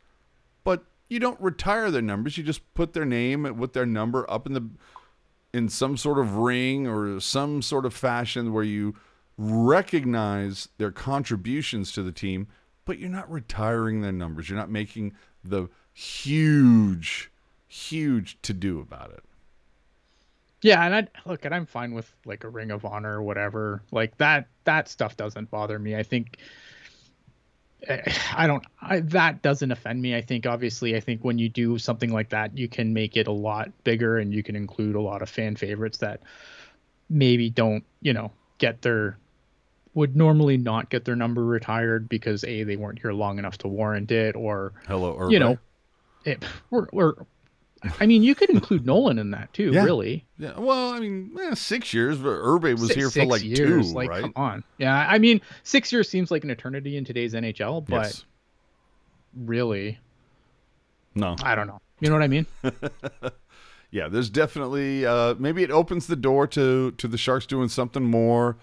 but 0.64 0.84
you 1.08 1.18
don't 1.18 1.40
retire 1.40 1.90
their 1.90 2.02
numbers. 2.02 2.38
You 2.38 2.44
just 2.44 2.72
put 2.74 2.92
their 2.92 3.04
name 3.04 3.42
with 3.58 3.72
their 3.72 3.86
number 3.86 4.28
up 4.30 4.46
in 4.46 4.54
the 4.54 4.68
in 5.52 5.68
some 5.68 5.96
sort 5.96 6.18
of 6.18 6.36
ring 6.36 6.86
or 6.86 7.20
some 7.20 7.60
sort 7.60 7.84
of 7.84 7.92
fashion 7.92 8.52
where 8.52 8.64
you 8.64 8.94
recognize 9.36 10.68
their 10.78 10.90
contributions 10.90 11.92
to 11.92 12.02
the 12.02 12.12
team, 12.12 12.48
but 12.84 12.98
you're 12.98 13.10
not 13.10 13.30
retiring 13.30 14.00
their 14.00 14.12
numbers. 14.12 14.48
You're 14.48 14.58
not 14.58 14.70
making 14.70 15.12
the 15.44 15.68
huge, 15.92 17.30
huge 17.72 18.40
to 18.42 18.52
do 18.52 18.80
about 18.80 19.10
it. 19.10 19.24
Yeah, 20.60 20.84
and 20.84 20.94
I 20.94 21.08
look, 21.28 21.44
and 21.44 21.54
I'm 21.54 21.66
fine 21.66 21.92
with 21.92 22.12
like 22.24 22.44
a 22.44 22.48
Ring 22.48 22.70
of 22.70 22.84
Honor 22.84 23.18
or 23.18 23.22
whatever. 23.22 23.82
Like 23.90 24.16
that 24.18 24.46
that 24.64 24.88
stuff 24.88 25.16
doesn't 25.16 25.50
bother 25.50 25.78
me. 25.78 25.96
I 25.96 26.02
think 26.02 26.36
I 27.88 28.46
don't 28.46 28.64
I, 28.80 29.00
that 29.00 29.42
doesn't 29.42 29.72
offend 29.72 30.00
me. 30.00 30.14
I 30.14 30.20
think 30.20 30.46
obviously 30.46 30.94
I 30.94 31.00
think 31.00 31.24
when 31.24 31.38
you 31.38 31.48
do 31.48 31.78
something 31.78 32.12
like 32.12 32.28
that, 32.28 32.56
you 32.56 32.68
can 32.68 32.92
make 32.92 33.16
it 33.16 33.26
a 33.26 33.32
lot 33.32 33.72
bigger 33.82 34.18
and 34.18 34.32
you 34.32 34.42
can 34.42 34.54
include 34.54 34.94
a 34.94 35.00
lot 35.00 35.22
of 35.22 35.28
fan 35.28 35.56
favorites 35.56 35.98
that 35.98 36.20
maybe 37.08 37.50
don't, 37.50 37.84
you 38.00 38.12
know, 38.12 38.30
get 38.58 38.82
their 38.82 39.18
would 39.94 40.14
normally 40.14 40.58
not 40.58 40.90
get 40.90 41.04
their 41.04 41.16
number 41.16 41.44
retired 41.44 42.08
because 42.08 42.44
a 42.44 42.62
they 42.62 42.76
weren't 42.76 43.00
here 43.00 43.12
long 43.12 43.38
enough 43.38 43.58
to 43.58 43.68
warrant 43.68 44.12
it 44.12 44.36
or 44.36 44.72
Hello, 44.86 45.16
Irbe. 45.18 45.32
you 45.32 45.38
know 45.40 45.58
it, 46.24 46.44
we're, 46.70 46.86
we're 46.92 47.14
I 48.00 48.06
mean 48.06 48.22
you 48.22 48.34
could 48.34 48.50
include 48.50 48.86
Nolan 48.86 49.18
in 49.18 49.30
that 49.32 49.52
too, 49.52 49.70
Yeah. 49.72 49.84
really. 49.84 50.24
Yeah, 50.38 50.58
well, 50.58 50.90
I 50.90 51.00
mean, 51.00 51.36
eh, 51.40 51.54
six 51.54 51.92
years, 51.94 52.18
but 52.18 52.28
Irbe 52.30 52.72
was 52.72 52.88
Six- 52.88 52.94
here 52.94 53.10
for 53.10 53.24
like 53.24 53.42
years, 53.42 53.88
two, 53.88 53.94
like, 53.94 54.08
right? 54.08 54.22
Come 54.22 54.32
on. 54.36 54.64
Yeah, 54.78 55.06
I 55.08 55.18
mean, 55.18 55.40
six 55.64 55.92
years 55.92 56.08
seems 56.08 56.30
like 56.30 56.44
an 56.44 56.50
eternity 56.50 56.96
in 56.96 57.04
today's 57.04 57.34
NHL, 57.34 57.80
but 57.86 58.02
yes. 58.04 58.24
really, 59.36 59.98
No. 61.14 61.36
I 61.42 61.54
don't 61.54 61.66
know. 61.66 61.80
You 62.00 62.08
know 62.08 62.14
what 62.14 62.22
I 62.22 62.28
mean? 62.28 62.46
yeah, 63.90 64.08
there's 64.08 64.30
definitely 64.30 65.06
uh, 65.06 65.34
maybe 65.38 65.62
it 65.62 65.70
opens 65.70 66.06
the 66.06 66.16
door 66.16 66.46
to 66.48 66.90
to 66.92 67.08
the 67.08 67.18
Sharks 67.18 67.46
doing 67.46 67.68
something 67.68 68.02
more. 68.04 68.56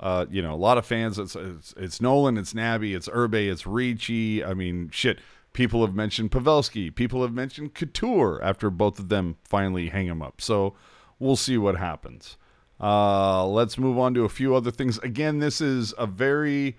Uh, 0.00 0.26
you 0.30 0.42
know, 0.42 0.52
a 0.52 0.56
lot 0.56 0.78
of 0.78 0.84
fans. 0.84 1.18
It's, 1.18 1.36
it's 1.36 1.72
it's 1.76 2.00
Nolan, 2.00 2.36
it's 2.36 2.52
Nabby, 2.54 2.92
it's 2.94 3.08
Irbe, 3.08 3.50
it's 3.50 3.66
Ricci. 3.66 4.44
I 4.44 4.52
mean, 4.54 4.90
shit. 4.92 5.18
People 5.52 5.84
have 5.84 5.94
mentioned 5.94 6.30
Pavelski. 6.30 6.94
People 6.94 7.22
have 7.22 7.32
mentioned 7.32 7.74
Couture 7.74 8.40
after 8.42 8.70
both 8.70 8.98
of 8.98 9.08
them 9.08 9.36
finally 9.44 9.88
hang 9.88 10.06
him 10.06 10.22
up. 10.22 10.40
So 10.40 10.74
we'll 11.18 11.36
see 11.36 11.58
what 11.58 11.76
happens. 11.76 12.36
Uh, 12.80 13.46
let's 13.46 13.78
move 13.78 13.98
on 13.98 14.14
to 14.14 14.24
a 14.24 14.28
few 14.28 14.54
other 14.54 14.70
things. 14.70 14.98
Again, 14.98 15.38
this 15.38 15.60
is 15.60 15.94
a 15.98 16.06
very 16.06 16.76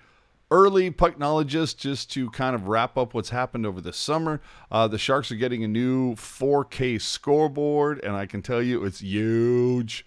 early 0.52 0.92
pucknologist 0.92 1.78
just 1.78 2.12
to 2.12 2.30
kind 2.32 2.56
of 2.56 2.68
wrap 2.68 2.98
up 2.98 3.14
what's 3.14 3.30
happened 3.30 3.66
over 3.66 3.80
the 3.80 3.94
summer. 3.94 4.42
Uh, 4.72 4.88
the 4.88 4.98
Sharks 4.98 5.32
are 5.32 5.36
getting 5.36 5.64
a 5.64 5.68
new 5.68 6.16
4K 6.16 7.02
scoreboard, 7.02 8.04
and 8.04 8.16
I 8.16 8.26
can 8.26 8.42
tell 8.42 8.62
you 8.62 8.84
it's 8.84 9.00
huge. 9.00 10.06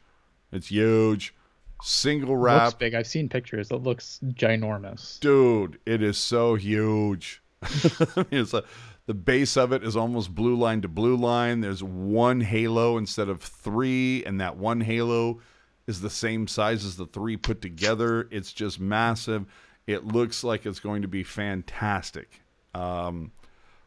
It's 0.53 0.69
huge. 0.69 1.35
Single 1.83 2.39
looks 2.39 2.45
wrap. 2.45 2.79
big. 2.79 2.95
I've 2.95 3.07
seen 3.07 3.29
pictures. 3.29 3.71
It 3.71 3.83
looks 3.83 4.21
ginormous. 4.25 5.21
Dude, 5.21 5.79
it 5.85 6.03
is 6.03 6.17
so 6.17 6.55
huge. 6.55 7.43
it's 8.31 8.55
a, 8.55 8.65
the 9.07 9.15
base 9.15 9.57
of 9.57 9.73
it 9.73 9.83
is 9.83 9.97
almost 9.97 10.35
blue 10.35 10.57
line 10.57 10.83
to 10.83 10.89
blue 10.89 11.17
line. 11.17 11.61
There's 11.61 11.83
one 11.83 12.41
halo 12.41 12.99
instead 12.99 13.29
of 13.29 13.41
three, 13.41 14.25
and 14.25 14.41
that 14.41 14.57
one 14.57 14.81
halo 14.81 15.41
is 15.87 16.01
the 16.01 16.11
same 16.11 16.49
size 16.49 16.85
as 16.85 16.97
the 16.97 17.07
three 17.07 17.37
put 17.37 17.63
together. 17.63 18.29
It's 18.31 18.53
just 18.53 18.81
massive. 18.81 19.47
It 19.87 20.05
looks 20.05 20.43
like 20.43 20.67
it's 20.67 20.81
going 20.81 21.03
to 21.03 21.09
be 21.09 21.23
fantastic. 21.23 22.43
Um, 22.75 23.33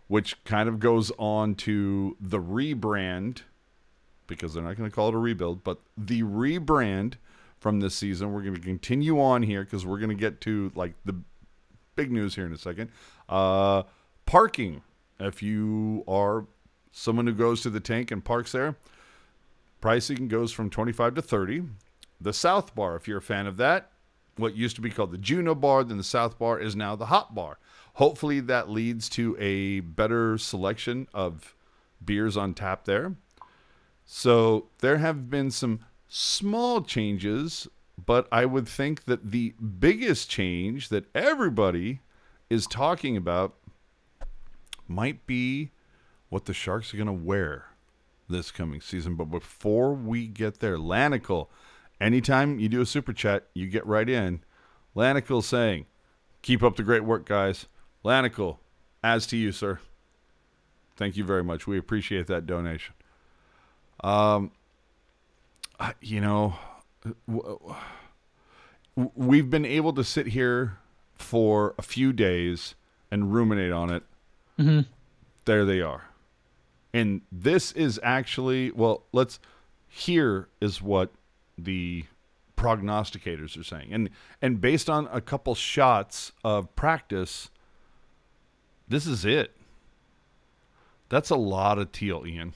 which 0.08 0.44
kind 0.44 0.68
of 0.68 0.80
goes 0.80 1.12
on 1.20 1.54
to 1.54 2.18
the 2.20 2.40
rebrand 2.40 3.44
because 4.26 4.54
they're 4.54 4.64
not 4.64 4.76
going 4.76 4.90
to 4.90 4.96
call 4.96 5.10
it 5.10 5.16
a 5.16 5.20
rebuild, 5.20 5.64
but 5.64 5.80
the 5.98 6.24
rebrand 6.24 7.16
from 7.60 7.80
this 7.80 7.96
season. 7.96 8.32
We're 8.32 8.42
going 8.42 8.56
to 8.56 8.62
continue 8.62 9.22
on 9.22 9.44
here 9.44 9.64
because 9.64 9.86
we're 9.86 10.00
going 10.00 10.10
to 10.10 10.16
get 10.16 10.42
to 10.42 10.72
like 10.76 10.94
the 11.06 11.16
big 12.00 12.12
news 12.14 12.36
here 12.36 12.46
in 12.46 12.54
a 12.54 12.58
second. 12.58 12.90
Uh, 13.28 13.84
parking. 14.26 14.82
If 15.20 15.44
you 15.44 16.06
are 16.08 16.46
someone 16.94 17.28
who 17.28 17.34
goes 17.34 17.62
to 17.64 17.70
the 17.70 17.82
tank 17.82 18.10
and 18.10 18.24
parks 18.24 18.54
there, 18.54 18.78
pricing 19.82 20.30
goes 20.30 20.54
from 20.54 20.70
25 20.70 21.16
to 21.16 21.22
30. 21.22 21.64
The 22.22 22.32
South 22.32 22.74
Bar, 22.74 22.96
if 22.96 23.06
you're 23.06 23.18
a 23.18 23.22
fan 23.22 23.48
of 23.48 23.58
that, 23.58 23.92
what 24.38 24.56
used 24.56 24.78
to 24.78 24.82
be 24.82 24.90
called 24.90 25.12
the 25.12 25.18
Juno 25.18 25.56
Bar, 25.56 25.84
then 25.84 25.98
the 25.98 26.04
South 26.06 26.40
Bar 26.40 26.58
is 26.60 26.74
now 26.74 26.96
the 26.96 27.08
Hot 27.08 27.36
Bar. 27.36 27.58
Hopefully 27.96 28.40
that 28.40 28.70
leads 28.70 29.10
to 29.10 29.36
a 29.38 29.82
better 29.82 30.38
selection 30.38 31.06
of 31.14 31.54
beers 32.04 32.38
on 32.38 32.54
tap 32.54 32.86
there. 32.86 33.16
So 34.06 34.70
there 34.80 35.00
have 35.00 35.30
been 35.30 35.52
some 35.52 35.82
small 36.08 36.82
changes, 36.82 37.68
but 38.06 38.28
I 38.32 38.46
would 38.46 38.68
think 38.68 39.06
that 39.06 39.32
the 39.32 39.54
biggest 39.80 40.30
change 40.30 40.90
that 40.90 41.06
everybody 41.16 42.02
is 42.50 42.68
talking 42.68 43.18
about 43.18 43.56
might 44.88 45.26
be 45.26 45.72
what 46.30 46.46
the 46.46 46.54
Sharks 46.54 46.94
are 46.94 46.98
going 46.98 47.08
to 47.08 47.14
wear 47.14 47.66
this 48.28 48.52
coming 48.52 48.82
season. 48.82 49.16
But 49.16 49.26
before 49.26 49.94
we 49.94 50.28
get 50.28 50.60
there, 50.60 50.78
Lanicle, 50.78 51.48
anytime 52.00 52.60
you 52.60 52.70
do 52.70 52.82
a 52.82 52.86
super 52.86 53.14
chat, 53.14 53.48
you 53.54 53.68
get 53.68 53.86
right 53.86 54.08
in. 54.08 54.42
Lanicle 54.96 55.44
saying, 55.44 55.86
Keep 56.42 56.64
up 56.64 56.78
the 56.78 56.84
great 56.84 57.04
work, 57.04 57.26
guys. 57.26 57.68
Lanicle, 58.04 58.60
as 59.04 59.28
to 59.28 59.38
you, 59.38 59.52
sir. 59.52 59.80
Thank 60.96 61.18
you 61.18 61.24
very 61.24 61.44
much. 61.44 61.68
We 61.68 61.78
appreciate 61.78 62.28
that 62.28 62.46
donation. 62.46 62.94
Um, 64.02 64.52
you 66.02 66.22
know, 66.22 66.56
we've 69.16 69.50
been 69.50 69.66
able 69.66 69.94
to 69.94 70.04
sit 70.04 70.28
here 70.28 70.78
for 71.16 71.76
a 71.78 71.82
few 71.82 72.12
days 72.14 72.76
and 73.12 73.34
ruminate 73.34 73.72
on 73.72 73.92
it. 73.92 74.04
Mhm. 74.58 74.86
There 75.46 75.66
they 75.66 75.82
are. 75.82 76.06
And 76.94 77.22
this 77.32 77.72
is 77.72 78.00
actually, 78.04 78.72
well, 78.72 79.04
let's, 79.12 79.40
here 79.88 80.48
is 80.60 80.82
what 80.82 81.12
the 81.58 82.06
prognosticators 82.58 83.58
are 83.60 83.64
saying. 83.64 83.90
And, 83.94 84.10
and 84.42 84.60
based 84.60 84.90
on 84.90 85.08
a 85.12 85.22
couple 85.22 85.56
shots 85.56 86.32
of 86.44 86.76
practice, 86.76 87.50
this 88.88 89.06
is 89.06 89.24
it. 89.24 89.56
That's 91.10 91.30
a 91.30 91.36
lot 91.36 91.80
of 91.80 91.92
teal, 91.92 92.26
Ian. 92.26 92.54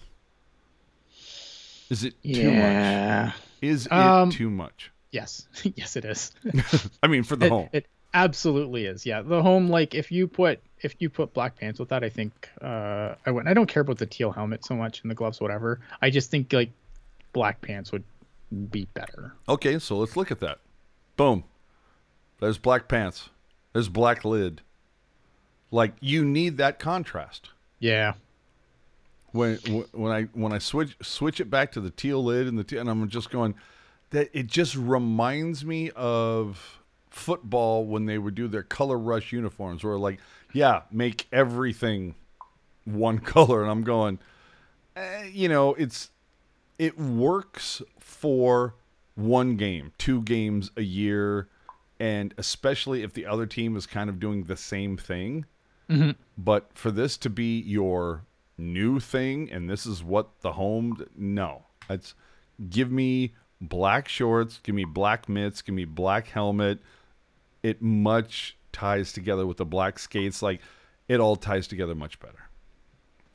Is 1.90 2.04
it 2.04 2.16
too 2.24 2.52
much? 2.52 3.34
Is 3.64 3.86
it 3.86 3.92
Um, 3.92 4.30
too 4.30 4.50
much? 4.50 4.92
Yes. 5.12 5.48
yes, 5.76 5.96
it 5.96 6.06
is. 6.06 6.32
I 7.04 7.08
mean, 7.08 7.24
for 7.24 7.36
the 7.36 7.46
it, 7.46 7.50
home. 7.50 7.70
it 7.72 7.88
absolutely 8.14 8.86
is. 8.86 9.06
Yeah, 9.06 9.22
the 9.22 9.42
home. 9.42 9.70
Like 9.70 9.96
if 9.96 10.12
you 10.12 10.28
put 10.28 10.60
if 10.82 10.96
you 11.00 11.10
put 11.10 11.34
black 11.34 11.58
pants 11.58 11.80
with 11.80 11.90
that, 11.90 12.04
I 12.04 12.10
think 12.10 12.50
uh, 12.62 13.16
I 13.26 13.32
wouldn't. 13.32 13.48
I 13.50 13.54
don't 13.54 13.68
care 13.68 13.82
about 13.82 13.98
the 14.00 14.06
teal 14.06 14.32
helmet 14.32 14.66
so 14.66 14.76
much 14.76 15.02
and 15.02 15.10
the 15.10 15.16
gloves, 15.16 15.40
whatever. 15.40 15.80
I 16.02 16.10
just 16.10 16.30
think 16.30 16.52
like 16.52 16.72
black 17.32 17.62
pants 17.62 17.92
would 17.92 18.04
be 18.70 18.86
better. 18.94 19.34
Okay, 19.48 19.80
so 19.80 19.98
let's 19.98 20.16
look 20.18 20.30
at 20.32 20.40
that. 20.42 20.60
Boom. 21.16 21.44
There's 22.40 22.58
black 22.58 22.88
pants. 22.88 23.30
There's 23.72 23.88
black 23.90 24.26
lid. 24.26 24.62
Like 25.72 25.94
you 26.02 26.26
need 26.26 26.58
that 26.58 26.80
contrast. 26.80 27.50
Yeah. 27.80 28.14
When 29.34 29.58
when 29.92 30.12
I 30.12 30.24
when 30.34 30.54
I 30.54 30.60
switch 30.60 30.96
switch 31.02 31.40
it 31.40 31.50
back 31.50 31.72
to 31.74 31.82
the 31.82 31.90
teal 31.90 32.24
lid 32.24 32.48
and 32.48 32.58
the 32.58 32.64
teal, 32.64 32.80
and 32.80 32.90
I'm 32.90 33.10
just 33.10 33.30
going 33.32 33.56
that 34.12 34.30
it 34.32 34.48
just 34.48 34.76
reminds 34.76 35.66
me 35.66 35.90
of 35.96 36.80
football 37.10 37.86
when 37.86 38.06
they 38.06 38.18
would 38.18 38.36
do 38.36 38.48
their 38.48 38.64
color 38.64 38.98
rush 38.98 39.32
uniforms 39.32 39.84
where 39.84 39.98
like 39.98 40.20
yeah 40.54 40.82
make 40.92 41.28
everything 41.32 42.14
one 42.86 43.18
color. 43.34 43.64
And 43.64 43.72
I'm 43.72 43.84
going 43.84 44.20
eh, 44.96 45.30
you 45.32 45.50
know 45.50 45.74
it's 45.74 46.12
it 46.78 46.98
works 47.00 47.82
for 48.00 48.76
one 49.16 49.58
game, 49.58 49.94
two 49.98 50.22
games 50.22 50.72
a 50.78 50.82
year, 50.82 51.48
and 52.00 52.34
especially 52.38 53.04
if 53.04 53.14
the 53.14 53.26
other 53.26 53.46
team 53.46 53.76
is 53.76 53.86
kind 53.86 54.10
of 54.10 54.20
doing 54.20 54.44
the 54.44 54.58
same 54.58 54.96
thing. 54.98 55.46
But 56.38 56.70
for 56.74 56.92
this 56.92 57.18
to 57.18 57.30
be 57.30 57.60
your 57.60 58.24
new 58.58 59.00
thing, 59.00 59.52
and 59.52 59.70
this 59.70 59.86
is 59.86 60.04
what 60.04 60.30
the 60.42 60.54
home, 60.54 61.06
no, 61.16 61.64
it's 61.90 62.14
give 62.70 62.92
me 62.92 63.34
black 63.62 64.08
shorts, 64.08 64.60
give 64.64 64.76
me 64.76 64.86
black 64.86 65.28
mitts, 65.30 65.62
give 65.62 65.76
me 65.76 65.86
black 65.86 66.28
helmet. 66.28 66.80
It 67.64 67.82
much 67.82 68.58
ties 68.72 69.14
together 69.14 69.48
with 69.48 69.58
the 69.58 69.66
black 69.66 69.98
skates. 70.00 70.42
Like 70.42 70.60
it 71.08 71.20
all 71.20 71.36
ties 71.36 71.68
together 71.68 71.96
much 71.96 72.20
better, 72.20 72.50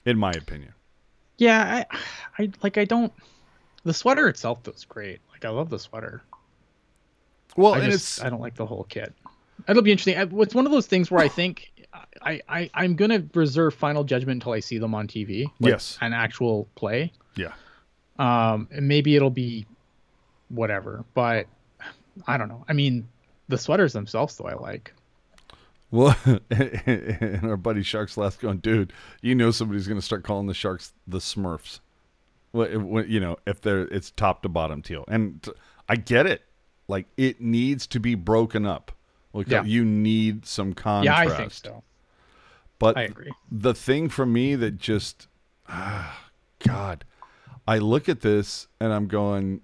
in 0.04 0.18
my 0.18 0.30
opinion. 0.32 0.72
Yeah, 1.38 1.84
I, 1.90 1.96
I 2.38 2.50
like 2.62 2.76
I 2.78 2.84
don't. 2.84 3.12
The 3.84 3.94
sweater 3.94 4.28
itself 4.28 4.66
was 4.66 4.84
great. 4.84 5.20
Like 5.32 5.44
I 5.44 5.48
love 5.50 5.70
the 5.70 5.78
sweater. 5.78 6.22
Well, 7.56 7.74
I 7.74 7.78
and 7.78 7.90
just 7.90 8.18
it's 8.18 8.22
I 8.22 8.28
don't 8.28 8.40
like 8.40 8.54
the 8.56 8.66
whole 8.66 8.84
kit. 8.84 9.14
It'll 9.68 9.82
be 9.82 9.90
interesting. 9.92 10.16
I- 10.18 10.42
It's 10.42 10.54
one 10.54 10.66
of 10.66 10.72
those 10.72 10.86
things 10.86 11.10
where 11.10 11.20
I 11.22 11.28
think 11.28 11.72
I, 12.22 12.40
I 12.48 12.70
I'm 12.74 12.96
gonna 12.96 13.24
reserve 13.34 13.74
final 13.74 14.04
judgment 14.04 14.36
until 14.42 14.52
I 14.52 14.60
see 14.60 14.78
them 14.78 14.94
on 14.94 15.06
TV. 15.08 15.44
like 15.60 15.70
Yes. 15.72 15.98
an 16.00 16.12
actual 16.12 16.68
play. 16.74 17.12
yeah. 17.36 17.52
Um, 18.18 18.66
and 18.72 18.88
maybe 18.88 19.14
it'll 19.16 19.30
be 19.30 19.66
whatever, 20.48 21.04
but 21.14 21.46
I 22.26 22.36
don't 22.36 22.48
know. 22.48 22.64
I 22.68 22.72
mean, 22.72 23.06
the 23.48 23.56
sweaters 23.56 23.92
themselves, 23.92 24.36
though, 24.36 24.46
I 24.48 24.54
like. 24.54 24.92
Well, 25.90 26.16
and 26.50 27.44
our 27.44 27.56
buddy 27.56 27.82
Sharks 27.82 28.16
last 28.16 28.40
going, 28.40 28.58
dude, 28.58 28.92
you 29.22 29.34
know 29.34 29.50
somebody's 29.52 29.86
going 29.86 30.00
to 30.00 30.04
start 30.04 30.24
calling 30.24 30.46
the 30.48 30.54
Sharks 30.54 30.92
the 31.06 31.18
Smurfs. 31.18 31.78
Well, 32.52 32.68
you 33.06 33.20
know, 33.20 33.36
if 33.46 33.60
they're 33.60 33.82
it's 33.82 34.10
top 34.10 34.42
to 34.42 34.48
bottom 34.48 34.82
teal, 34.82 35.04
and 35.08 35.46
I 35.88 35.96
get 35.96 36.26
it. 36.26 36.42
Like 36.88 37.06
it 37.18 37.40
needs 37.40 37.86
to 37.88 38.00
be 38.00 38.14
broken 38.16 38.64
up. 38.66 38.90
Like 39.34 39.48
Yeah. 39.48 39.62
you 39.62 39.84
need 39.84 40.44
some 40.46 40.72
contrast. 40.72 41.04
Yeah, 41.28 41.34
I 41.34 41.36
think 41.36 41.52
so. 41.52 41.82
But 42.78 42.96
I 42.96 43.02
agree. 43.02 43.32
the 43.50 43.74
thing 43.74 44.08
for 44.08 44.24
me 44.24 44.54
that 44.54 44.78
just, 44.78 45.26
ah, 45.68 46.28
God, 46.64 47.04
I 47.66 47.78
look 47.78 48.08
at 48.08 48.20
this 48.20 48.68
and 48.80 48.92
I'm 48.92 49.06
going, 49.08 49.62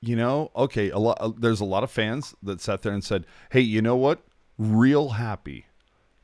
you 0.00 0.16
know, 0.16 0.50
okay, 0.54 0.90
a 0.90 0.98
lot. 0.98 1.40
There's 1.40 1.60
a 1.60 1.64
lot 1.64 1.84
of 1.84 1.90
fans 1.90 2.34
that 2.42 2.60
sat 2.60 2.82
there 2.82 2.92
and 2.92 3.04
said, 3.04 3.26
"Hey, 3.50 3.60
you 3.60 3.82
know 3.82 3.96
what? 3.96 4.22
Real 4.56 5.10
happy 5.10 5.66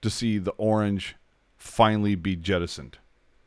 to 0.02 0.08
see 0.10 0.38
the 0.38 0.52
orange 0.52 1.14
finally 1.56 2.14
be 2.14 2.36
jettisoned." 2.36 2.98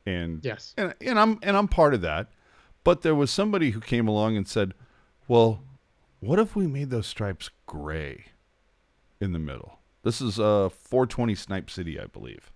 And 0.05 0.43
Yes. 0.45 0.73
and, 0.77 0.93
and 1.01 1.19
I'm 1.19 1.39
and 1.41 1.57
I'm 1.57 1.67
part 1.67 1.93
of 1.93 2.01
that. 2.01 2.27
But 2.83 3.01
there 3.01 3.15
was 3.15 3.31
somebody 3.31 3.71
who 3.71 3.79
came 3.81 4.07
along 4.07 4.37
and 4.37 4.47
said, 4.47 4.73
"Well, 5.27 5.63
what 6.19 6.37
if 6.39 6.55
we 6.55 6.67
made 6.67 6.89
those 6.91 7.07
stripes 7.07 7.49
gray 7.65 8.25
in 9.19 9.31
the 9.31 9.39
middle?" 9.39 9.79
This 10.03 10.21
is 10.21 10.39
uh 10.39 10.69
420 10.69 11.33
Snipe 11.35 11.69
City, 11.71 11.99
I 11.99 12.05
believe. 12.05 12.51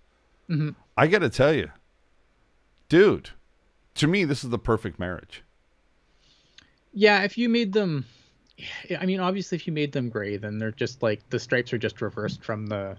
Mm-hmm. 0.48 0.70
I 0.96 1.06
got 1.06 1.20
to 1.20 1.28
tell 1.30 1.52
you, 1.54 1.70
dude, 2.88 3.30
to 3.96 4.06
me 4.06 4.24
this 4.24 4.44
is 4.44 4.50
the 4.50 4.58
perfect 4.58 4.98
marriage. 4.98 5.42
Yeah, 6.92 7.22
if 7.24 7.36
you 7.36 7.48
made 7.48 7.72
them, 7.72 8.04
I 9.00 9.04
mean, 9.06 9.18
obviously, 9.20 9.56
if 9.56 9.66
you 9.66 9.72
made 9.72 9.92
them 9.92 10.08
gray, 10.10 10.36
then 10.36 10.58
they're 10.58 10.70
just 10.70 11.02
like 11.02 11.28
the 11.30 11.38
stripes 11.40 11.72
are 11.72 11.78
just 11.78 12.00
reversed 12.00 12.44
from 12.44 12.66
the 12.66 12.96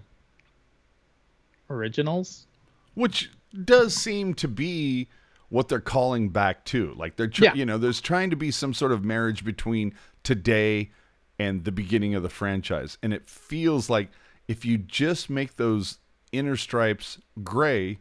originals. 1.70 2.46
which 2.94 3.30
does 3.64 3.94
seem 3.94 4.32
to 4.34 4.48
be 4.48 5.08
what 5.48 5.68
they're 5.68 5.80
calling 5.80 6.28
back 6.30 6.64
to. 6.66 6.92
Like 6.94 7.16
they're, 7.16 7.28
tr- 7.28 7.44
Yeah. 7.44 7.54
you 7.54 7.64
know, 7.66 7.78
there's 7.78 8.00
trying 8.00 8.30
to 8.30 8.36
be 8.36 8.50
some 8.50 8.74
sort 8.74 8.92
of 8.92 9.04
marriage 9.04 9.44
between 9.44 9.94
today 10.22 10.90
and 11.38 11.64
the 11.64 11.72
beginning 11.72 12.14
of 12.14 12.22
the 12.22 12.28
franchise, 12.30 12.96
and 13.02 13.12
it 13.12 13.28
feels 13.28 13.88
like 13.90 14.10
if 14.48 14.64
you 14.64 14.78
just 14.78 15.28
make 15.30 15.56
those 15.56 15.98
inner 16.32 16.56
stripes 16.56 17.18
gray, 17.42 17.98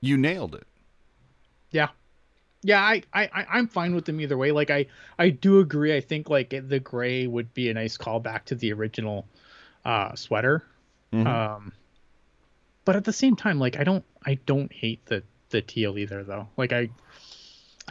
you 0.00 0.16
nailed 0.16 0.54
it. 0.54 0.66
Yeah. 1.70 1.88
Yeah, 2.62 2.80
I, 2.80 3.02
I, 3.12 3.46
I'm 3.50 3.68
fine 3.68 3.94
with 3.94 4.06
them 4.06 4.20
either 4.20 4.36
way. 4.36 4.50
Like 4.50 4.70
I, 4.70 4.86
I 5.18 5.30
do 5.30 5.60
agree. 5.60 5.94
I 5.94 6.00
think 6.00 6.28
like 6.28 6.50
the 6.50 6.80
gray 6.80 7.26
would 7.26 7.54
be 7.54 7.70
a 7.70 7.74
nice 7.74 7.96
callback 7.96 8.44
to 8.46 8.54
the 8.54 8.72
original 8.72 9.26
uh, 9.84 10.14
sweater. 10.16 10.64
Um, 11.26 11.72
but 12.84 12.96
at 12.96 13.04
the 13.04 13.12
same 13.12 13.36
time, 13.36 13.58
like 13.58 13.78
I 13.78 13.84
don't, 13.84 14.04
I 14.24 14.38
don't 14.46 14.72
hate 14.72 15.04
the 15.06 15.22
the 15.50 15.62
teal 15.62 15.96
either 15.96 16.24
though. 16.24 16.48
Like 16.56 16.72
I, 16.72 16.90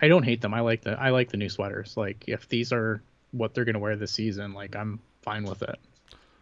I 0.01 0.07
don't 0.07 0.23
hate 0.23 0.41
them. 0.41 0.53
I 0.53 0.59
like 0.59 0.81
the 0.81 0.99
I 0.99 1.09
like 1.09 1.29
the 1.29 1.37
new 1.37 1.49
sweaters. 1.49 1.95
Like 1.95 2.25
if 2.27 2.49
these 2.49 2.73
are 2.73 3.01
what 3.31 3.53
they're 3.53 3.65
gonna 3.65 3.79
wear 3.79 3.95
this 3.95 4.11
season, 4.11 4.53
like 4.53 4.75
I'm 4.75 4.99
fine 5.21 5.43
with 5.43 5.61
it. 5.61 5.79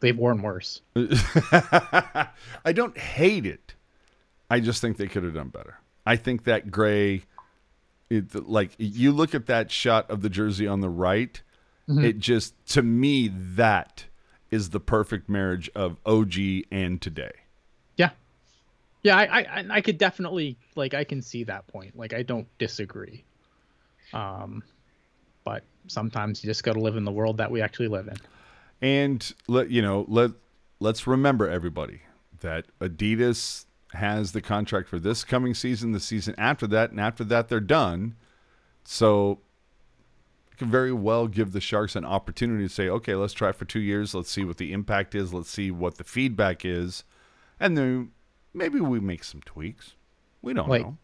They've 0.03 0.17
worn 0.17 0.41
worse. 0.41 0.81
I 0.97 2.73
don't 2.73 2.97
hate 2.97 3.45
it. 3.45 3.73
I 4.49 4.59
just 4.59 4.81
think 4.81 4.97
they 4.97 5.07
could 5.07 5.23
have 5.23 5.33
done 5.33 5.47
better. 5.47 5.77
I 6.05 6.17
think 6.17 6.43
that 6.43 6.69
gray, 6.69 7.23
it, 8.09 8.35
like 8.35 8.71
you 8.77 9.13
look 9.13 9.33
at 9.33 9.45
that 9.45 9.71
shot 9.71 10.11
of 10.11 10.21
the 10.21 10.27
jersey 10.27 10.67
on 10.67 10.81
the 10.81 10.89
right, 10.89 11.41
it 11.87 12.19
just 12.19 12.53
to 12.73 12.81
me 12.81 13.29
that 13.29 14.03
is 14.51 14.71
the 14.71 14.81
perfect 14.81 15.29
marriage 15.29 15.69
of 15.73 15.95
OG 16.05 16.35
and 16.69 17.01
today. 17.01 17.31
Yeah. 17.95 18.09
Yeah, 19.03 19.15
I, 19.15 19.39
I 19.39 19.65
I 19.69 19.79
could 19.79 19.97
definitely 19.97 20.57
like 20.75 20.93
I 20.93 21.05
can 21.05 21.21
see 21.21 21.45
that 21.45 21.65
point. 21.67 21.97
Like 21.97 22.13
I 22.13 22.23
don't 22.23 22.47
disagree. 22.57 23.23
Um 24.11 24.63
but 25.45 25.63
sometimes 25.87 26.43
you 26.43 26.49
just 26.49 26.65
got 26.65 26.73
to 26.73 26.81
live 26.81 26.97
in 26.97 27.05
the 27.05 27.11
world 27.11 27.37
that 27.37 27.51
we 27.51 27.61
actually 27.61 27.87
live 27.87 28.09
in. 28.09 28.17
And 28.83 29.33
let 29.47 29.69
you 29.71 29.81
know, 29.81 30.05
let 30.09 30.31
let's 30.79 31.07
remember 31.07 31.49
everybody 31.49 32.01
that 32.41 32.65
Adidas 32.81 33.65
has 33.93 34.33
the 34.33 34.41
contract 34.41 34.89
for 34.89 34.99
this 34.99 35.23
coming 35.23 35.53
season, 35.53 35.93
the 35.93 35.99
season 36.01 36.35
after 36.37 36.67
that, 36.67 36.91
and 36.91 36.99
after 36.99 37.23
that 37.23 37.47
they're 37.47 37.59
done. 37.61 38.15
So 38.83 39.39
it 40.51 40.57
can 40.57 40.69
very 40.69 40.91
well 40.91 41.27
give 41.27 41.53
the 41.53 41.61
Sharks 41.61 41.95
an 41.95 42.03
opportunity 42.03 42.67
to 42.67 42.73
say, 42.73 42.89
okay, 42.89 43.15
let's 43.15 43.31
try 43.33 43.53
for 43.53 43.63
two 43.63 43.79
years. 43.79 44.13
Let's 44.13 44.29
see 44.29 44.43
what 44.43 44.57
the 44.57 44.73
impact 44.73 45.15
is. 45.15 45.33
Let's 45.33 45.49
see 45.49 45.71
what 45.71 45.97
the 45.97 46.03
feedback 46.03 46.65
is, 46.65 47.05
and 47.61 47.77
then 47.77 48.11
maybe 48.53 48.81
we 48.81 48.99
make 48.99 49.23
some 49.23 49.41
tweaks. 49.45 49.93
We 50.41 50.53
don't 50.53 50.67
Like- 50.67 50.81
know. 50.81 50.97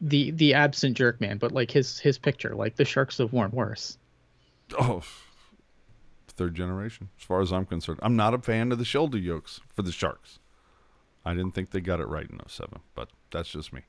The 0.00 0.30
the 0.30 0.54
absent 0.54 0.96
jerk 0.96 1.20
man, 1.20 1.38
but 1.38 1.52
like 1.52 1.70
his 1.70 1.98
his 1.98 2.16
picture, 2.18 2.54
like 2.54 2.76
the 2.76 2.84
sharks 2.86 3.18
have 3.18 3.32
worn 3.32 3.50
worse. 3.50 3.96
Oh, 4.78 5.02
third 6.36 6.54
generation, 6.54 7.08
as 7.18 7.24
far 7.24 7.40
as 7.40 7.52
I'm 7.52 7.66
concerned. 7.66 8.00
I'm 8.02 8.16
not 8.16 8.34
a 8.34 8.38
fan 8.38 8.72
of 8.72 8.78
the 8.78 8.84
shoulder 8.84 9.18
yokes 9.18 9.60
for 9.74 9.82
the 9.82 9.92
Sharks. 9.92 10.38
I 11.24 11.34
didn't 11.34 11.52
think 11.52 11.70
they 11.70 11.80
got 11.80 12.00
it 12.00 12.08
right 12.08 12.28
in 12.28 12.40
07, 12.46 12.80
but 12.94 13.08
that's 13.32 13.48
just 13.48 13.72
me. 13.72 13.82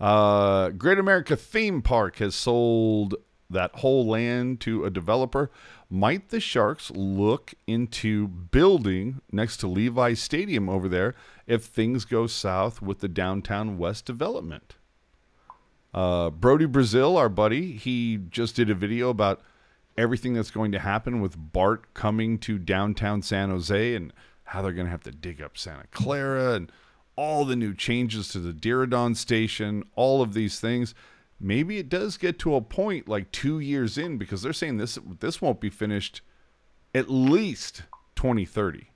Uh, 0.00 0.70
Great 0.70 0.98
America 0.98 1.36
Theme 1.36 1.80
Park 1.80 2.16
has 2.16 2.34
sold 2.34 3.14
that 3.48 3.76
whole 3.76 4.06
land 4.06 4.60
to 4.60 4.84
a 4.84 4.90
developer. 4.90 5.50
Might 5.88 6.30
the 6.30 6.40
Sharks 6.40 6.90
look 6.90 7.54
into 7.66 8.26
building 8.26 9.20
next 9.30 9.58
to 9.58 9.66
Levi 9.66 10.14
Stadium 10.14 10.68
over 10.68 10.88
there 10.88 11.14
if 11.46 11.64
things 11.64 12.04
go 12.04 12.26
south 12.26 12.82
with 12.82 13.00
the 13.00 13.08
downtown 13.08 13.78
west 13.78 14.06
development? 14.06 14.74
Uh, 15.94 16.30
Brodie 16.30 16.66
Brazil, 16.66 17.16
our 17.18 17.28
buddy, 17.28 17.76
he 17.76 18.16
just 18.16 18.56
did 18.56 18.70
a 18.70 18.74
video 18.74 19.10
about 19.10 19.42
everything 19.96 20.34
that's 20.34 20.50
going 20.50 20.72
to 20.72 20.78
happen 20.78 21.20
with 21.20 21.36
Bart 21.36 21.94
coming 21.94 22.38
to 22.38 22.58
downtown 22.58 23.22
San 23.22 23.50
Jose 23.50 23.94
and 23.94 24.12
how 24.44 24.62
they're 24.62 24.72
going 24.72 24.86
to 24.86 24.92
have 24.92 25.02
to 25.04 25.12
dig 25.12 25.40
up 25.40 25.56
Santa 25.56 25.86
Clara 25.90 26.54
and 26.54 26.72
all 27.16 27.44
the 27.44 27.56
new 27.56 27.74
changes 27.74 28.28
to 28.28 28.38
the 28.38 28.52
Diridon 28.52 29.16
station, 29.16 29.84
all 29.94 30.22
of 30.22 30.34
these 30.34 30.60
things. 30.60 30.94
Maybe 31.38 31.78
it 31.78 31.88
does 31.88 32.16
get 32.16 32.38
to 32.40 32.54
a 32.54 32.60
point 32.60 33.08
like 33.08 33.32
two 33.32 33.58
years 33.58 33.98
in 33.98 34.16
because 34.16 34.42
they're 34.42 34.52
saying 34.52 34.78
this 34.78 34.98
this 35.20 35.42
won't 35.42 35.60
be 35.60 35.70
finished 35.70 36.22
at 36.94 37.10
least 37.10 37.82
2030. 38.16 38.90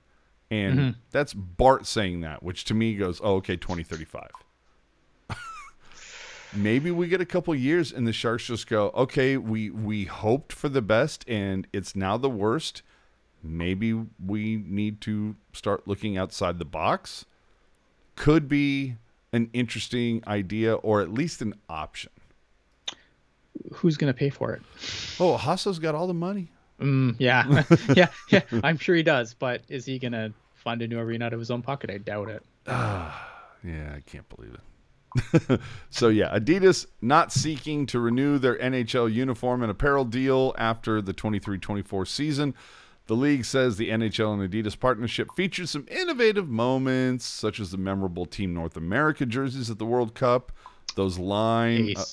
And 0.49 0.79
mm-hmm. 0.79 0.89
that's 1.11 1.33
Bart 1.33 1.85
saying 1.85 2.21
that, 2.21 2.41
which 2.41 2.63
to 2.65 2.73
me 2.73 2.95
goes, 2.95 3.19
oh, 3.21 3.35
okay, 3.35 3.57
2035. 3.57 4.29
Maybe 6.53 6.91
we 6.91 7.07
get 7.07 7.21
a 7.21 7.25
couple 7.25 7.53
years 7.55 7.91
and 7.91 8.07
the 8.07 8.13
Sharks 8.13 8.47
just 8.47 8.67
go, 8.67 8.91
okay, 8.95 9.37
we 9.37 9.69
we 9.69 10.05
hoped 10.05 10.53
for 10.53 10.69
the 10.69 10.81
best 10.81 11.27
and 11.27 11.67
it's 11.73 11.95
now 11.95 12.17
the 12.17 12.29
worst. 12.29 12.81
Maybe 13.43 13.93
we 14.23 14.57
need 14.57 14.99
to 15.01 15.35
start 15.53 15.87
looking 15.87 16.17
outside 16.17 16.59
the 16.59 16.65
box. 16.65 17.25
Could 18.15 18.47
be 18.49 18.95
an 19.31 19.49
interesting 19.53 20.23
idea 20.27 20.75
or 20.75 21.01
at 21.01 21.13
least 21.13 21.41
an 21.41 21.53
option. 21.69 22.11
Who's 23.73 23.97
gonna 23.97 24.13
pay 24.13 24.29
for 24.29 24.53
it? 24.53 24.61
Oh, 25.19 25.37
Hasso's 25.37 25.79
got 25.79 25.95
all 25.95 26.07
the 26.07 26.13
money. 26.13 26.49
Mm, 26.79 27.15
yeah, 27.19 27.63
yeah, 27.95 28.07
yeah. 28.29 28.41
I'm 28.63 28.77
sure 28.77 28.95
he 28.95 29.03
does, 29.03 29.33
but 29.33 29.61
is 29.67 29.85
he 29.85 29.99
gonna 29.99 30.33
fund 30.55 30.81
a 30.81 30.87
new 30.87 30.99
arena 30.99 31.25
out 31.25 31.33
of 31.33 31.39
his 31.39 31.51
own 31.51 31.61
pocket? 31.61 31.89
I 31.89 31.97
doubt 31.97 32.29
it. 32.29 32.43
Yeah, 32.67 33.93
I 33.95 34.01
can't 34.05 34.27
believe 34.29 34.53
it. 34.53 34.59
so 35.89 36.09
yeah, 36.09 36.37
Adidas 36.37 36.85
not 37.01 37.31
seeking 37.31 37.85
to 37.87 37.99
renew 37.99 38.37
their 38.37 38.57
NHL 38.57 39.11
uniform 39.13 39.61
and 39.61 39.71
apparel 39.71 40.05
deal 40.05 40.53
after 40.57 41.01
the 41.01 41.13
23-24 41.13 42.07
season. 42.07 42.53
The 43.07 43.15
league 43.15 43.45
says 43.45 43.77
the 43.77 43.89
NHL 43.89 44.33
and 44.33 44.51
Adidas 44.51 44.77
partnership 44.77 45.29
featured 45.33 45.69
some 45.69 45.85
innovative 45.89 46.49
moments, 46.49 47.25
such 47.25 47.59
as 47.59 47.71
the 47.71 47.77
memorable 47.77 48.25
Team 48.25 48.53
North 48.53 48.75
America 48.75 49.25
jerseys 49.25 49.69
at 49.69 49.79
the 49.79 49.85
World 49.85 50.13
Cup. 50.13 50.51
Those 50.95 51.17
line, 51.17 51.93
uh, 51.95 52.03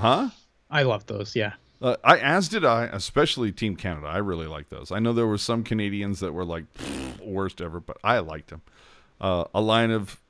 huh? 0.00 0.30
I 0.68 0.82
love 0.82 1.06
those. 1.06 1.36
Yeah. 1.36 1.52
Uh, 1.80 1.96
I 2.04 2.18
as 2.18 2.48
did 2.48 2.64
I, 2.64 2.84
especially 2.86 3.52
Team 3.52 3.76
Canada. 3.76 4.06
I 4.08 4.18
really 4.18 4.46
like 4.46 4.68
those. 4.68 4.90
I 4.90 4.98
know 4.98 5.12
there 5.12 5.26
were 5.26 5.38
some 5.38 5.62
Canadians 5.62 6.20
that 6.20 6.32
were 6.32 6.44
like 6.44 6.64
worst 7.22 7.60
ever, 7.60 7.80
but 7.80 7.96
I 8.02 8.18
liked 8.18 8.50
them. 8.50 8.62
Uh, 9.20 9.44
a 9.54 9.60
line 9.60 9.90
of 9.90 10.20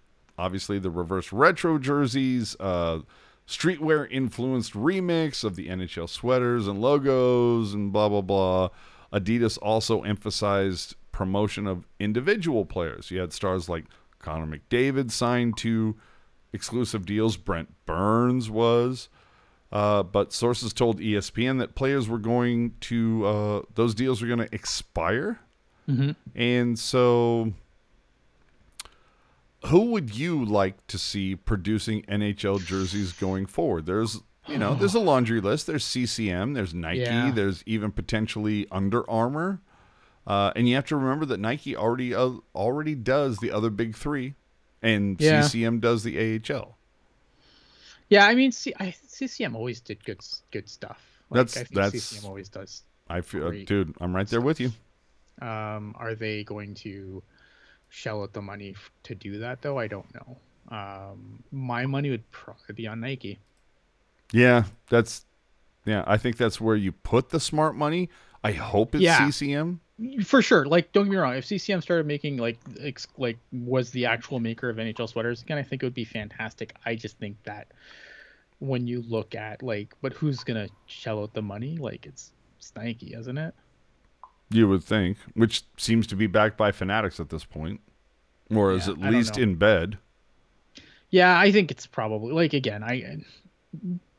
obviously 0.41 0.79
the 0.79 0.91
reverse 0.91 1.33
retro 1.33 1.79
jerseys, 1.79 2.57
uh, 2.61 3.01
streetwear 3.47 4.11
influenced 4.11 4.73
remix 4.73 5.45
of 5.45 5.57
the 5.57 5.69
NHL 5.69 6.09
sweaters 6.09 6.67
and 6.67 6.81
logos, 6.81 7.75
and 7.75 7.93
blah 7.93 8.09
blah 8.09 8.23
blah. 8.23 8.69
Adidas 9.13 9.59
also 9.61 10.03
emphasized 10.03 10.95
promotion 11.13 11.67
of 11.67 11.87
individual 11.99 12.65
players. 12.65 13.11
You 13.11 13.21
had 13.21 13.33
stars 13.33 13.69
like 13.69 13.85
Connor 14.21 14.47
McDavid 14.47 15.11
signed 15.11 15.57
to 15.59 15.97
exclusive 16.53 17.05
deals. 17.05 17.37
Brent 17.37 17.69
Burns 17.87 18.49
was. 18.51 19.09
Uh, 19.73 20.03
but 20.03 20.33
sources 20.33 20.73
told 20.73 20.99
ESPN 20.99 21.59
that 21.61 21.77
players 21.77 22.09
were 22.09 22.19
going 22.19 22.75
to 22.81 23.25
uh, 23.27 23.63
those 23.75 23.95
deals 23.95 24.21
were 24.21 24.27
going 24.27 24.41
to 24.41 24.53
expire, 24.53 25.39
and 26.35 26.77
so 26.77 27.53
who 29.67 29.91
would 29.93 30.17
you 30.17 30.45
like 30.45 30.87
to 30.89 30.99
see 30.99 31.37
producing 31.37 32.03
NHL 32.03 32.65
jerseys 32.65 33.13
going 33.13 33.47
forward? 33.47 33.87
There's 33.87 34.21
you 34.49 34.59
know 34.59 34.75
there's 34.75 34.95
a 34.95 35.01
laundry 35.01 35.41
list. 35.41 35.67
There's 35.67 35.85
CCM, 35.85 36.55
there's 36.55 36.75
Nike, 36.75 37.01
Yeah. 37.01 37.31
there's 37.31 37.63
even 37.67 37.93
potentially 37.93 38.67
Under 38.71 39.09
Armour, 39.09 39.61
uh, 40.27 40.53
and 40.57 40.69
you 40.69 40.75
have 40.77 40.87
to 40.87 40.97
remember 40.97 41.27
that 41.27 41.39
Nike 41.41 41.77
already 41.77 42.15
uh, 42.15 42.33
already 42.55 42.95
does 42.95 43.39
the 43.39 43.51
other 43.53 43.71
big 43.71 43.95
three, 43.95 44.35
and 44.83 45.21
Yeah. 45.21 45.43
CCM 45.43 45.79
does 45.81 46.03
the 46.03 46.19
AHL. 46.19 46.77
Yeah, 48.09 48.27
I 48.27 48.35
mean, 48.35 48.51
C- 48.51 48.75
I, 48.81 48.95
CCM 49.07 49.55
always 49.55 49.81
did 49.81 50.05
good 50.05 50.21
good 50.51 50.69
stuff. 50.69 51.01
Like, 51.31 51.47
That's- 51.47 51.57
I 51.57 51.65
think 51.65 51.75
that's- 51.77 52.03
CCM 52.03 52.27
always 52.27 52.49
does. 52.49 52.83
I 53.09 53.21
feel, 53.21 53.51
dude, 53.65 53.95
I'm 54.01 54.15
right 54.15 54.27
there 54.27 54.41
with 54.41 54.59
you. 54.61 54.73
Um, 55.43 55.95
are 55.99 56.15
they 56.15 56.45
going 56.45 56.75
to 56.77 57.23
shell 57.91 58.23
out 58.23 58.33
the 58.33 58.41
money 58.43 58.71
f- 58.71 58.91
to 59.05 59.15
do 59.15 59.39
that 59.41 59.61
though? 59.63 59.79
I 59.79 59.87
don't 59.87 60.07
know. 60.15 60.37
Um, 60.75 61.43
my 61.53 61.85
money 61.87 62.11
would 62.11 62.29
probably 62.31 62.75
be 62.75 62.87
on 62.87 63.01
Nike. 63.01 63.39
Yeah, 64.33 64.65
that's 64.89 65.25
yeah. 65.85 66.05
I 66.07 66.17
think 66.17 66.37
that's 66.37 66.61
where 66.61 66.77
you 66.77 66.93
put 66.93 67.31
the 67.31 67.41
smart 67.41 67.75
money. 67.77 68.09
I 68.43 68.53
hope 68.53 68.95
it's 68.95 69.03
Yeah. 69.03 69.29
CCM. 69.29 69.81
For 70.25 70.41
sure. 70.41 70.65
Like, 70.65 70.93
don't 70.93 71.05
get 71.05 71.11
me 71.11 71.17
wrong. 71.19 71.35
If 71.35 71.45
CCM 71.45 71.83
started 71.83 72.07
making 72.07 72.39
like 72.39 72.59
ex- 72.81 73.07
like 73.19 73.37
was 73.53 73.91
the 73.91 74.07
actual 74.07 74.41
maker 74.41 74.71
of 74.71 74.77
NHL 74.77 75.09
sweaters 75.09 75.43
again, 75.43 75.59
I 75.59 75.63
think 75.63 75.83
it 75.83 75.87
would 75.87 75.93
be 75.95 76.05
fantastic. 76.07 76.75
I 76.87 76.95
just 76.95 77.19
think 77.19 77.37
that 77.45 77.69
when 78.61 78.87
you 78.87 79.03
look 79.03 79.35
at 79.35 79.63
like, 79.63 79.95
but 80.01 80.13
who's 80.15 80.43
gonna 80.45 80.69
shell 80.87 81.23
out 81.23 81.35
the 81.35 81.43
money? 81.43 81.77
Like, 81.77 82.07
it's, 82.07 82.33
it's 82.59 82.73
Nike, 82.77 83.15
isn't 83.15 83.37
it? 83.37 83.55
You 84.51 84.69
would 84.69 84.83
think, 84.83 85.19
which 85.35 85.63
seems 85.77 86.07
to 86.09 86.17
be 86.17 86.27
backed 86.27 86.57
by 86.57 86.73
Fanatics 86.73 87.21
at 87.21 87.29
this 87.29 87.45
point, 87.45 87.81
or 88.55 88.73
is 88.73 88.89
Yeah, 88.89 88.95
at 88.95 89.03
I 89.03 89.11
least 89.11 89.39
in 89.39 89.55
bed. 89.55 89.99
Yeah, 91.11 91.39
I 91.39 91.53
think 91.53 91.71
it's 91.71 91.87
probably 91.87 92.33
like 92.33 92.53
again, 92.53 92.83
I 92.83 93.19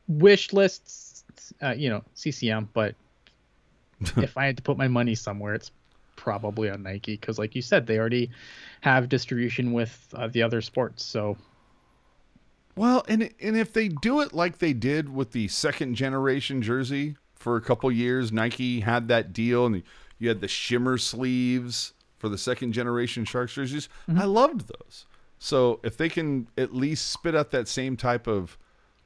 wish 0.07 0.53
lists, 0.53 1.23
uh, 1.61 1.71
you 1.71 1.89
know, 1.89 2.03
CCM, 2.15 2.69
but 2.73 2.95
if 4.17 4.37
I 4.37 4.45
had 4.45 4.57
to 4.57 4.63
put 4.63 4.77
my 4.77 4.87
money 4.87 5.15
somewhere, 5.15 5.53
it's 5.53 5.71
probably 6.15 6.69
on 6.69 6.83
Nike 6.83 7.13
because, 7.13 7.39
like 7.39 7.55
you 7.55 7.61
said, 7.61 7.87
they 7.87 7.97
already 7.97 8.29
have 8.81 9.09
distribution 9.09 9.73
with 9.73 10.07
uh, 10.13 10.27
the 10.27 10.43
other 10.43 10.61
sports. 10.61 11.03
So 11.03 11.37
Well, 12.75 13.03
and 13.07 13.29
and 13.41 13.57
if 13.57 13.73
they 13.73 13.87
do 13.87 14.21
it 14.21 14.33
like 14.33 14.59
they 14.59 14.73
did 14.73 15.13
with 15.13 15.31
the 15.31 15.47
second 15.47 15.95
generation 15.95 16.61
jersey 16.61 17.17
for 17.35 17.55
a 17.55 17.61
couple 17.61 17.91
years, 17.91 18.31
Nike 18.31 18.81
had 18.81 19.07
that 19.07 19.33
deal, 19.33 19.65
and 19.65 19.83
you 20.21 20.29
had 20.29 20.39
the 20.39 20.47
shimmer 20.47 20.99
sleeves 20.99 21.93
for 22.19 22.29
the 22.29 22.37
second 22.37 22.73
generation 22.73 23.25
Sharks 23.25 23.53
jerseys. 23.55 23.89
I 24.15 24.25
loved 24.25 24.67
those. 24.67 25.07
So 25.39 25.79
if 25.83 25.97
they 25.97 26.07
can 26.07 26.47
at 26.59 26.75
least 26.75 27.09
spit 27.09 27.35
out 27.35 27.49
that 27.49 27.67
same 27.67 27.97
type 27.97 28.27
of 28.27 28.59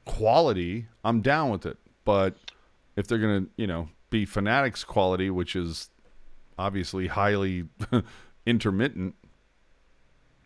quality, 0.04 0.86
I'm 1.02 1.22
down 1.22 1.48
with 1.48 1.64
it. 1.64 1.78
But 2.04 2.36
if 2.96 3.06
they're 3.06 3.18
gonna, 3.18 3.46
you 3.56 3.66
know, 3.66 3.88
be 4.10 4.26
Fanatics 4.26 4.84
quality, 4.84 5.30
which 5.30 5.56
is 5.56 5.88
obviously 6.58 7.06
highly 7.06 7.64
intermittent, 8.46 9.14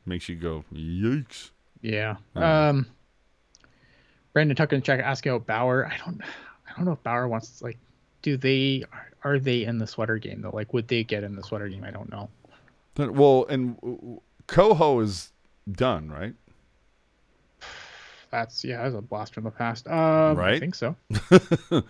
makes 0.06 0.28
you 0.28 0.36
go 0.36 0.64
yikes. 0.72 1.50
yeah. 1.82 2.16
Um, 2.36 2.86
Brandon 4.32 4.54
Tucker 4.54 4.76
in 4.76 4.82
chat 4.82 5.00
asking 5.00 5.32
about 5.32 5.46
Bauer. 5.48 5.86
I 5.86 5.96
don't, 6.04 6.22
I 6.22 6.72
don't 6.76 6.84
know 6.84 6.92
if 6.92 7.02
Bauer 7.02 7.26
wants 7.26 7.60
like, 7.62 7.78
do 8.22 8.36
they 8.36 8.84
are, 9.24 9.38
they 9.38 9.64
in 9.64 9.78
the 9.78 9.86
sweater 9.86 10.18
game 10.18 10.42
though? 10.42 10.50
Like, 10.50 10.72
would 10.72 10.88
they 10.88 11.04
get 11.04 11.24
in 11.24 11.36
the 11.36 11.42
sweater 11.42 11.68
game? 11.68 11.84
I 11.84 11.90
don't 11.90 12.10
know. 12.10 12.28
Well, 12.96 13.46
and 13.48 14.20
Koho 14.46 15.02
is 15.02 15.32
done, 15.70 16.10
right? 16.10 16.34
That's 18.30 18.64
yeah, 18.64 18.82
that's 18.82 18.94
a 18.94 19.00
blast 19.00 19.34
from 19.34 19.44
the 19.44 19.50
past. 19.50 19.88
Um, 19.88 20.38
I 20.38 20.58
think 20.58 20.74
so. 20.74 20.96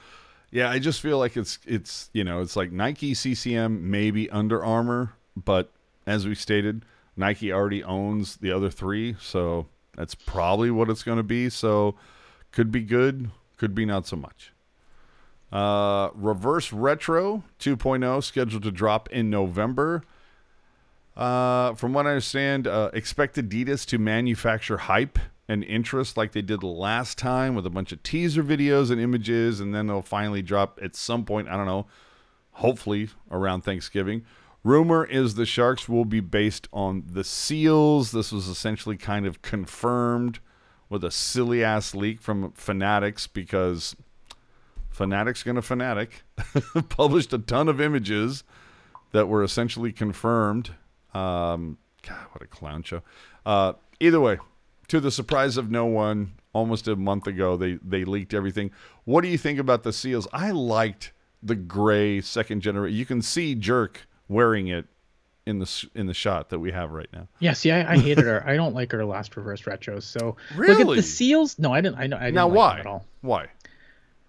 Yeah, 0.50 0.68
I 0.68 0.78
just 0.78 1.00
feel 1.00 1.18
like 1.18 1.36
it's 1.36 1.58
it's 1.64 2.10
you 2.12 2.24
know 2.24 2.40
it's 2.40 2.56
like 2.56 2.72
Nike, 2.72 3.14
CCM, 3.14 3.90
maybe 3.90 4.28
Under 4.30 4.64
Armour, 4.64 5.14
but 5.36 5.70
as 6.06 6.26
we 6.26 6.34
stated, 6.34 6.84
Nike 7.16 7.52
already 7.52 7.84
owns 7.84 8.36
the 8.38 8.50
other 8.50 8.70
three, 8.70 9.16
so 9.20 9.66
that's 9.96 10.14
probably 10.14 10.70
what 10.70 10.90
it's 10.90 11.04
going 11.04 11.18
to 11.18 11.22
be. 11.22 11.50
So 11.50 11.94
could 12.50 12.72
be 12.72 12.82
good, 12.82 13.30
could 13.58 13.74
be 13.74 13.86
not 13.86 14.06
so 14.06 14.16
much. 14.16 14.52
Uh, 15.52 16.10
Reverse 16.14 16.72
Retro 16.72 17.42
2.0 17.58 18.22
scheduled 18.22 18.62
to 18.62 18.70
drop 18.70 19.08
in 19.10 19.30
November. 19.30 20.04
Uh, 21.16 21.74
from 21.74 21.92
what 21.92 22.06
I 22.06 22.10
understand, 22.10 22.66
uh, 22.66 22.90
expect 22.94 23.36
Adidas 23.36 23.84
to 23.86 23.98
manufacture 23.98 24.78
hype 24.78 25.18
and 25.48 25.64
interest 25.64 26.16
like 26.16 26.30
they 26.32 26.42
did 26.42 26.62
last 26.62 27.18
time 27.18 27.56
with 27.56 27.66
a 27.66 27.70
bunch 27.70 27.90
of 27.90 28.02
teaser 28.04 28.44
videos 28.44 28.90
and 28.92 29.00
images, 29.00 29.58
and 29.58 29.74
then 29.74 29.88
they'll 29.88 30.00
finally 30.00 30.42
drop 30.42 30.78
at 30.80 30.94
some 30.94 31.24
point. 31.24 31.48
I 31.48 31.56
don't 31.56 31.66
know, 31.66 31.86
hopefully 32.52 33.08
around 33.30 33.62
Thanksgiving. 33.62 34.24
Rumor 34.62 35.04
is 35.04 35.34
the 35.34 35.46
Sharks 35.46 35.88
will 35.88 36.04
be 36.04 36.20
based 36.20 36.68
on 36.72 37.02
the 37.06 37.24
Seals. 37.24 38.12
This 38.12 38.30
was 38.30 38.46
essentially 38.46 38.96
kind 38.96 39.26
of 39.26 39.42
confirmed 39.42 40.38
with 40.88 41.02
a 41.02 41.10
silly 41.10 41.64
ass 41.64 41.94
leak 41.94 42.20
from 42.20 42.52
Fanatics 42.52 43.26
because 43.26 43.96
Fanatics 45.00 45.42
gonna 45.42 45.62
fanatic 45.62 46.24
published 46.90 47.32
a 47.32 47.38
ton 47.38 47.70
of 47.70 47.80
images 47.80 48.44
that 49.12 49.28
were 49.28 49.42
essentially 49.42 49.92
confirmed. 49.92 50.72
Um, 51.14 51.78
God, 52.06 52.18
what 52.32 52.42
a 52.42 52.46
clown 52.46 52.82
show. 52.82 53.00
Uh, 53.46 53.72
either 53.98 54.20
way, 54.20 54.36
to 54.88 55.00
the 55.00 55.10
surprise 55.10 55.56
of 55.56 55.70
no 55.70 55.86
one, 55.86 56.32
almost 56.52 56.86
a 56.86 56.96
month 56.96 57.26
ago 57.26 57.56
they 57.56 57.78
they 57.82 58.04
leaked 58.04 58.34
everything. 58.34 58.72
What 59.04 59.22
do 59.22 59.28
you 59.28 59.38
think 59.38 59.58
about 59.58 59.84
the 59.84 59.92
seals? 59.94 60.28
I 60.34 60.50
liked 60.50 61.12
the 61.42 61.54
gray 61.54 62.20
second 62.20 62.60
generation. 62.60 62.98
You 62.98 63.06
can 63.06 63.22
see 63.22 63.54
Jerk 63.54 64.06
wearing 64.28 64.68
it 64.68 64.84
in 65.46 65.60
the 65.60 65.86
in 65.94 66.08
the 66.08 66.14
shot 66.14 66.50
that 66.50 66.58
we 66.58 66.72
have 66.72 66.90
right 66.90 67.08
now. 67.10 67.26
Yeah, 67.38 67.54
see, 67.54 67.70
I, 67.70 67.94
I 67.94 67.98
hated 68.08 68.26
her. 68.26 68.46
I 68.46 68.54
don't 68.54 68.74
like 68.74 68.92
her 68.92 69.02
last 69.06 69.34
reverse 69.34 69.62
retros. 69.62 70.02
So 70.02 70.36
look 70.54 70.78
at 70.78 70.86
the 70.86 71.02
seals. 71.02 71.58
No, 71.58 71.72
I 71.72 71.80
didn't. 71.80 71.96
I, 71.98 72.06
know- 72.06 72.18
I 72.18 72.24
didn't 72.26 72.34
Now 72.34 72.48
like 72.48 72.52
them 72.52 72.56
why? 72.58 72.78
at 72.80 72.86
all. 72.86 73.06
Why? 73.22 73.46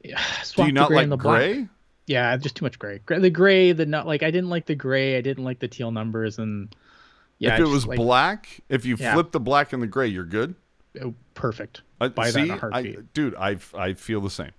Yeah, 0.04 0.22
Do 0.56 0.66
you 0.66 0.72
not 0.72 0.88
gray 0.88 0.98
like 0.98 1.10
the 1.10 1.18
black. 1.18 1.40
gray? 1.52 1.68
Yeah, 2.08 2.36
just 2.38 2.56
too 2.56 2.66
much 2.66 2.78
gray. 2.80 3.00
The 3.08 3.30
gray, 3.30 3.72
the 3.72 3.86
not 3.86 4.06
like 4.08 4.24
I 4.24 4.32
didn't 4.32 4.50
like 4.50 4.66
the 4.66 4.76
gray. 4.76 5.18
I 5.18 5.22
didn't 5.22 5.44
like 5.44 5.60
the 5.60 5.68
teal 5.68 5.92
numbers, 5.92 6.40
and 6.40 6.76
yeah, 7.38 7.54
if 7.54 7.60
it 7.60 7.64
just, 7.64 7.72
was 7.72 7.88
like, 7.88 7.98
black, 7.98 8.60
if 8.70 8.86
you 8.86 8.96
Yeah. 9.00 9.14
flip 9.14 9.32
the 9.32 9.40
black 9.40 9.72
and 9.74 9.82
the 9.82 9.88
gray, 9.88 10.08
you're 10.08 10.26
good. 10.26 10.56
uh, 11.02 11.10
perfect. 11.36 11.82
I, 12.02 12.08
Buy 12.10 12.26
that 12.26 12.34
see, 12.34 12.42
in 12.42 12.52
a 12.52 12.56
I, 12.56 12.58
heartbeat. 12.58 13.14
dude, 13.14 13.36
I 13.36 13.58
I 13.74 13.94
feel 13.94 14.20
the 14.22 14.30
same. 14.30 14.52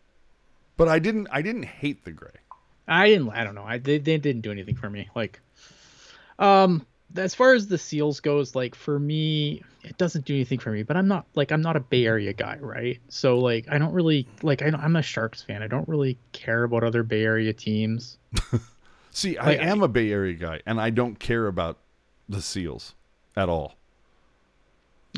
But 0.77 0.89
I 0.89 0.99
didn't 0.99 1.29
I 1.31 1.43
didn't 1.43 1.65
hate 1.65 2.05
the 2.05 2.13
gray. 2.13 2.31
I 2.89 3.09
didn't. 3.09 3.31
I 3.31 3.45
don't 3.45 3.55
know. 3.55 3.65
I 3.65 3.79
they, 3.79 3.99
they 3.99 4.17
didn't 4.19 4.43
do 4.43 4.51
anything 4.51 4.77
for 4.77 4.89
me. 4.89 5.09
Like, 5.15 5.41
um, 6.39 6.87
as 7.17 7.35
far 7.35 7.55
as 7.55 7.67
the 7.67 7.79
seals 7.79 8.21
goes, 8.21 8.55
like 8.55 8.75
for 8.75 8.99
me, 8.99 9.63
it 9.83 9.99
doesn't 9.99 10.25
do 10.25 10.35
anything 10.35 10.59
for 10.59 10.71
me. 10.71 10.83
But 10.83 10.97
I'm 10.97 11.09
not 11.09 11.27
like 11.35 11.53
I'm 11.53 11.63
not 11.63 11.77
a 11.77 11.81
Bay 11.81 12.07
Area 12.07 12.33
guy, 12.33 12.57
right? 12.61 13.01
So 13.09 13.39
like 13.39 13.67
I 13.71 13.79
don't 13.79 13.93
really 13.93 14.27
like 14.43 14.63
I 14.63 14.71
don't, 14.71 14.81
I'm 14.81 14.97
a 14.97 15.03
Sharks 15.03 15.43
fan. 15.43 15.63
I 15.63 15.67
don't 15.67 15.89
really 15.89 16.17
care 16.33 16.65
about 16.65 16.85
other 16.85 17.03
Bay 17.03 17.25
Area 17.25 17.53
teams. 17.53 18.19
See, 19.11 19.37
I 19.37 19.47
Like, 19.47 19.61
I- 19.61 19.65
am 19.65 19.83
a 19.83 19.89
Bay 19.89 20.11
Area 20.11 20.35
guy, 20.35 20.61
and 20.67 20.81
I 20.81 20.91
don't 20.91 21.19
care 21.19 21.47
about 21.47 21.79
the 22.29 22.41
Seals 22.41 22.95
at 23.37 23.49
all. 23.49 23.75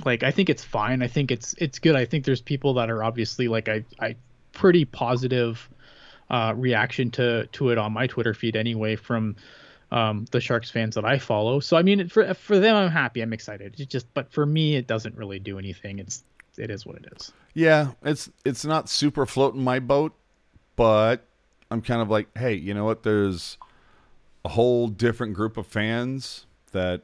Like 0.05 0.23
I 0.25 0.31
think 0.33 0.49
it's 0.51 0.65
fine. 0.65 1.03
I 1.03 1.07
think 1.07 1.31
it's 1.31 1.55
it's 1.59 1.79
good. 1.79 1.95
I 1.95 2.05
think 2.05 2.25
there's 2.25 2.41
people 2.41 2.75
that 2.75 2.91
are 2.91 3.05
obviously 3.05 3.47
like 3.47 3.69
I 3.69 3.85
I 4.01 4.17
pretty 4.53 4.85
positive 4.85 5.69
uh, 6.31 6.53
reaction 6.57 7.11
to 7.13 7.47
to 7.53 7.71
it 7.71 7.79
on 7.79 7.93
my 7.93 8.09
Twitter 8.09 8.35
feed 8.35 8.57
anyway 8.57 8.97
from 8.97 9.37
um, 9.95 10.27
the 10.33 10.41
Sharks 10.41 10.71
fans 10.73 10.97
that 10.97 11.05
I 11.05 11.19
follow. 11.19 11.61
So 11.61 11.77
I 11.77 11.83
mean, 11.83 12.09
for 12.09 12.35
for 12.35 12.59
them, 12.59 12.75
I'm 12.75 12.91
happy. 12.91 13.21
I'm 13.21 13.33
excited. 13.33 13.79
It 13.79 13.89
just, 13.89 14.13
but 14.13 14.33
for 14.33 14.45
me, 14.45 14.75
it 14.75 14.89
doesn't 14.89 15.17
really 15.17 15.39
do 15.39 15.57
anything. 15.57 16.01
It's 16.01 16.25
it 16.59 16.69
is 16.69 16.85
what 16.85 16.97
it 16.97 17.07
is. 17.17 17.33
Yeah, 17.55 17.93
it's 18.03 18.29
it's 18.45 18.65
not 18.65 18.89
super 18.89 19.25
floating 19.25 19.63
my 19.63 19.79
boat, 19.79 20.13
but 20.75 21.25
I'm 21.71 21.81
kind 21.81 22.03
of 22.03 22.11
like, 22.11 22.27
hey, 22.37 22.55
you 22.55 22.75
know 22.75 22.85
what? 22.85 23.05
There's 23.05 23.57
a 24.45 24.49
whole 24.49 24.89
different 24.89 25.35
group 25.35 25.57
of 25.57 25.67
fans 25.67 26.47
that 26.73 27.03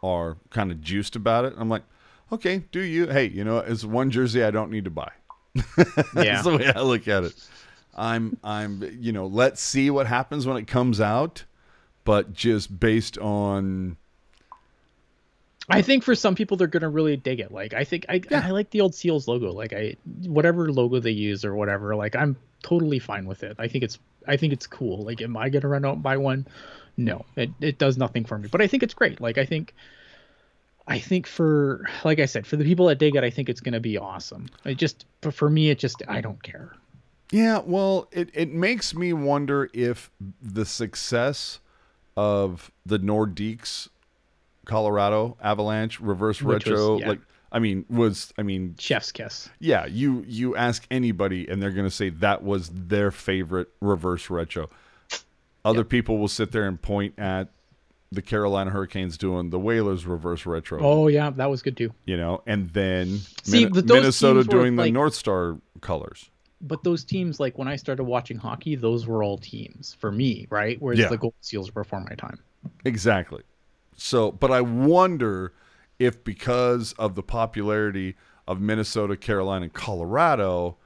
are 0.00 0.36
kind 0.50 0.70
of 0.70 0.80
juiced 0.80 1.16
about 1.16 1.44
it. 1.44 1.54
I'm 1.56 1.68
like, 1.68 1.82
okay, 2.30 2.64
do 2.70 2.80
you? 2.80 3.08
Hey, 3.08 3.26
you 3.26 3.42
know, 3.42 3.58
it's 3.58 3.84
one 3.84 4.12
jersey 4.12 4.44
I 4.44 4.52
don't 4.52 4.70
need 4.70 4.84
to 4.84 4.90
buy. 4.90 5.10
Yeah. 6.14 6.42
That's 6.42 6.44
the 6.44 6.56
way 6.56 6.72
I 6.74 6.82
look 6.82 7.08
at 7.08 7.24
it. 7.24 7.34
I'm 7.96 8.38
I'm 8.44 8.96
you 9.00 9.10
know, 9.10 9.26
let's 9.26 9.60
see 9.60 9.90
what 9.90 10.06
happens 10.06 10.46
when 10.46 10.56
it 10.56 10.68
comes 10.68 11.00
out, 11.00 11.42
but 12.08 12.32
just 12.32 12.80
based 12.80 13.18
on 13.18 13.94
I 15.68 15.82
think 15.82 16.02
for 16.02 16.14
some 16.14 16.34
people 16.34 16.56
they're 16.56 16.66
gonna 16.66 16.88
really 16.88 17.18
dig 17.18 17.38
it. 17.38 17.52
Like 17.52 17.74
I 17.74 17.84
think 17.84 18.06
I 18.08 18.22
I 18.30 18.48
like 18.48 18.70
the 18.70 18.80
old 18.80 18.94
Seals 18.94 19.28
logo. 19.28 19.52
Like 19.52 19.74
I 19.74 19.94
whatever 20.24 20.72
logo 20.72 21.00
they 21.00 21.10
use 21.10 21.44
or 21.44 21.54
whatever. 21.54 21.94
Like 21.94 22.16
I'm 22.16 22.34
totally 22.62 22.98
fine 22.98 23.26
with 23.26 23.42
it. 23.42 23.56
I 23.58 23.68
think 23.68 23.84
it's 23.84 23.98
I 24.26 24.38
think 24.38 24.54
it's 24.54 24.66
cool. 24.66 25.04
Like 25.04 25.20
am 25.20 25.36
I 25.36 25.50
gonna 25.50 25.68
run 25.68 25.84
out 25.84 25.96
and 25.96 26.02
buy 26.02 26.16
one? 26.16 26.46
No, 26.96 27.26
it 27.36 27.50
it 27.60 27.76
does 27.76 27.98
nothing 27.98 28.24
for 28.24 28.38
me. 28.38 28.48
But 28.50 28.62
I 28.62 28.68
think 28.68 28.82
it's 28.82 28.94
great. 28.94 29.20
Like 29.20 29.36
I 29.36 29.44
think 29.44 29.74
I 30.86 30.98
think 30.98 31.26
for 31.26 31.86
like 32.06 32.20
I 32.20 32.24
said 32.24 32.46
for 32.46 32.56
the 32.56 32.64
people 32.64 32.86
that 32.86 32.98
dig 32.98 33.16
it, 33.16 33.22
I 33.22 33.28
think 33.28 33.50
it's 33.50 33.60
gonna 33.60 33.80
be 33.80 33.98
awesome. 33.98 34.48
I 34.64 34.72
just 34.72 35.04
but 35.20 35.34
for 35.34 35.50
me 35.50 35.68
it 35.68 35.78
just 35.78 36.02
I 36.08 36.22
don't 36.22 36.42
care. 36.42 36.74
Yeah, 37.30 37.58
well, 37.58 38.08
it, 38.10 38.30
it 38.32 38.54
makes 38.54 38.94
me 38.94 39.12
wonder 39.12 39.68
if 39.74 40.10
the 40.40 40.64
success 40.64 41.60
of 42.18 42.72
the 42.84 42.98
Nordiques 42.98 43.88
Colorado 44.64 45.36
Avalanche 45.40 46.00
reverse 46.00 46.42
Which 46.42 46.64
was- 46.66 46.72
retro 46.72 46.98
yeah. 46.98 47.08
like 47.10 47.20
I 47.52 47.60
mean 47.60 47.84
was 47.88 48.34
I 48.36 48.42
mean 48.42 48.74
Chef's 48.78 49.12
kiss. 49.12 49.48
yeah, 49.60 49.86
you 49.86 50.24
you 50.26 50.56
ask 50.56 50.84
anybody 50.90 51.48
and 51.48 51.62
they're 51.62 51.70
going 51.70 51.86
to 51.86 51.94
say 51.94 52.10
that 52.10 52.42
was 52.42 52.68
their 52.74 53.10
favorite 53.12 53.68
reverse 53.80 54.28
retro. 54.28 54.68
Other 55.64 55.84
people 55.84 56.18
will 56.18 56.28
sit 56.28 56.50
there 56.52 56.66
and 56.66 56.80
point 56.82 57.14
at 57.18 57.48
the 58.10 58.20
Carolina 58.22 58.70
Hurricanes 58.70 59.16
doing 59.16 59.50
the 59.50 59.58
Whalers 59.58 60.04
reverse 60.06 60.44
retro, 60.46 60.80
Oh 60.82 61.06
yeah, 61.08 61.30
that 61.30 61.48
was 61.50 61.62
good 61.62 61.76
too. 61.76 61.92
you 62.04 62.16
know, 62.16 62.42
and 62.46 62.68
then 62.70 63.18
See, 63.44 63.66
Min- 63.66 63.86
Minnesota 63.86 64.38
were, 64.38 64.44
doing 64.44 64.76
the 64.76 64.82
like- 64.84 64.92
North 64.92 65.14
Star 65.14 65.58
colors. 65.80 66.30
But 66.60 66.82
those 66.82 67.04
teams 67.04 67.38
like 67.40 67.56
when 67.58 67.68
I 67.68 67.76
started 67.76 68.04
watching 68.04 68.36
hockey, 68.36 68.74
those 68.74 69.06
were 69.06 69.22
all 69.22 69.38
teams 69.38 69.94
for 69.98 70.10
me, 70.10 70.46
right? 70.50 70.76
Whereas 70.80 70.98
Yeah. 70.98 71.08
the 71.08 71.18
Gold 71.18 71.34
Seals 71.40 71.74
were 71.74 71.82
before 71.84 72.00
my 72.00 72.14
time. 72.14 72.38
Exactly. 72.84 73.42
So, 73.96 74.32
but 74.32 74.50
I 74.50 74.60
wonder 74.60 75.52
if 75.98 76.22
because 76.24 76.92
of 76.94 77.14
the 77.14 77.22
popularity 77.22 78.16
of 78.46 78.60
Minnesota, 78.60 79.16
Carolina, 79.16 79.64
and 79.64 79.72
Colorado, 79.72 80.76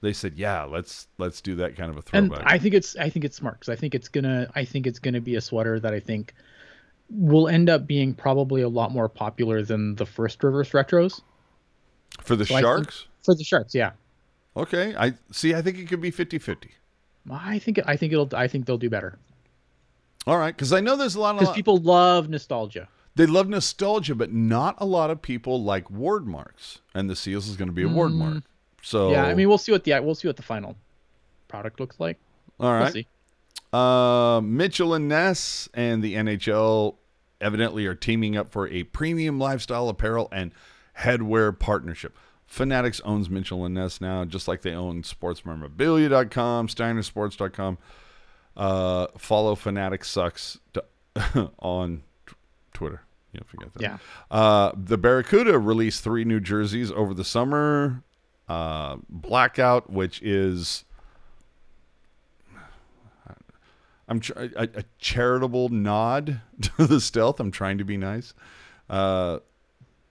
they 0.00 0.12
said, 0.12 0.34
"Yeah, 0.34 0.64
let's 0.64 1.08
let's 1.18 1.40
do 1.40 1.54
that 1.56 1.76
kind 1.76 1.90
of 1.90 1.96
a 1.96 2.02
And 2.12 2.28
throwback." 2.28 2.50
I 2.50 2.58
think 2.58 2.74
it's 2.74 2.96
I 2.96 3.08
think 3.08 3.24
it's 3.24 3.36
smart 3.36 3.60
because 3.60 3.68
I 3.72 3.76
think 3.76 3.94
it's 3.94 4.08
gonna 4.08 4.50
I 4.54 4.64
think 4.64 4.86
it's 4.86 4.98
gonna 4.98 5.20
be 5.20 5.36
a 5.36 5.40
sweater 5.40 5.78
that 5.80 5.92
I 5.94 6.00
think 6.00 6.34
will 7.10 7.48
end 7.48 7.68
up 7.68 7.86
being 7.86 8.14
probably 8.14 8.62
a 8.62 8.68
lot 8.68 8.90
more 8.90 9.08
popular 9.08 9.62
than 9.62 9.94
the 9.96 10.06
first 10.06 10.42
reverse 10.42 10.70
retros 10.70 11.20
For 12.20 12.36
the 12.36 12.46
So 12.46 12.58
Sharks, 12.60 13.06
for 13.22 13.34
the 13.34 13.44
Sharks. 13.44 13.74
Yeah, 13.74 13.92
okay. 14.56 14.94
I 14.96 15.14
see. 15.30 15.54
I 15.54 15.62
think 15.62 15.78
it 15.78 15.88
could 15.88 16.00
be 16.00 16.12
50-50. 16.12 16.68
I 17.30 17.58
think 17.58 17.78
I 17.86 17.96
think 17.96 18.12
it'll 18.12 18.28
I 18.34 18.48
think 18.48 18.66
they'll 18.66 18.78
do 18.78 18.90
better 18.90 19.18
All 20.26 20.38
right, 20.38 20.54
because 20.54 20.72
I 20.72 20.80
know 20.80 20.96
there's 20.96 21.14
a 21.14 21.20
lot 21.20 21.40
of 21.40 21.54
people 21.54 21.76
love 21.78 22.28
nostalgia. 22.28 22.88
they 23.14 23.26
love 23.26 23.48
nostalgia, 23.48 24.14
but 24.14 24.32
not 24.32 24.74
a 24.78 24.84
lot 24.86 25.10
of 25.10 25.22
people 25.22 25.62
like 25.62 25.88
ward 25.90 26.26
marks, 26.26 26.80
and 26.94 27.08
the 27.08 27.14
Seals 27.14 27.48
is 27.48 27.56
going 27.56 27.68
to 27.68 27.72
be 27.74 27.84
a 27.84 27.88
ward 27.88 28.12
mark. 28.12 28.42
So 28.82 29.10
Mm. 29.10 29.12
Yeah, 29.12 29.24
I 29.26 29.34
mean 29.34 29.48
we'll 29.48 29.58
see 29.58 29.70
what 29.72 29.84
the 29.84 29.98
we'll 30.00 30.16
see 30.16 30.28
what 30.28 30.36
the 30.36 30.42
final 30.42 30.76
product 31.46 31.78
looks 31.78 32.00
like. 32.00 32.18
All 32.58 32.72
right. 32.72 32.82
We'll 32.82 32.92
see. 32.92 33.06
Uh, 33.72 34.40
Mitchell 34.42 34.92
and 34.94 35.08
Ness 35.08 35.68
and 35.72 36.02
the 36.02 36.14
NHL 36.14 36.96
evidently 37.40 37.86
are 37.86 37.94
teaming 37.94 38.36
up 38.36 38.52
for 38.52 38.68
a 38.68 38.82
premium 38.84 39.38
lifestyle 39.38 39.88
apparel 39.88 40.28
and 40.32 40.52
headwear 40.98 41.58
partnership. 41.58 42.16
Fanatics 42.52 43.00
owns 43.06 43.30
Mitchell 43.30 43.64
and 43.64 43.74
Ness 43.74 43.98
now, 43.98 44.26
just 44.26 44.46
like 44.46 44.60
they 44.60 44.72
own 44.74 45.02
sportsmemorabilia.com, 45.04 46.68
steinersports.com. 46.68 47.78
Uh, 48.54 49.06
follow 49.16 49.54
Fanatics 49.54 50.10
Sucks 50.10 50.58
to, 50.74 50.84
on 51.60 52.02
t- 52.26 52.34
Twitter. 52.74 53.00
You 53.32 53.40
don't 53.40 53.48
forget 53.48 53.72
that. 53.72 53.82
Yeah. 53.82 53.98
Uh, 54.30 54.72
the 54.76 54.98
Barracuda 54.98 55.58
released 55.58 56.04
three 56.04 56.24
new 56.26 56.40
jerseys 56.40 56.92
over 56.92 57.14
the 57.14 57.24
summer. 57.24 58.02
Uh, 58.46 58.96
Blackout, 59.08 59.88
which 59.88 60.20
is 60.20 60.84
I'm 64.06 64.20
a, 64.36 64.68
a 64.74 64.84
charitable 64.98 65.70
nod 65.70 66.42
to 66.60 66.86
the 66.86 67.00
stealth. 67.00 67.40
I'm 67.40 67.50
trying 67.50 67.78
to 67.78 67.84
be 67.84 67.96
nice. 67.96 68.34
Uh, 68.90 69.38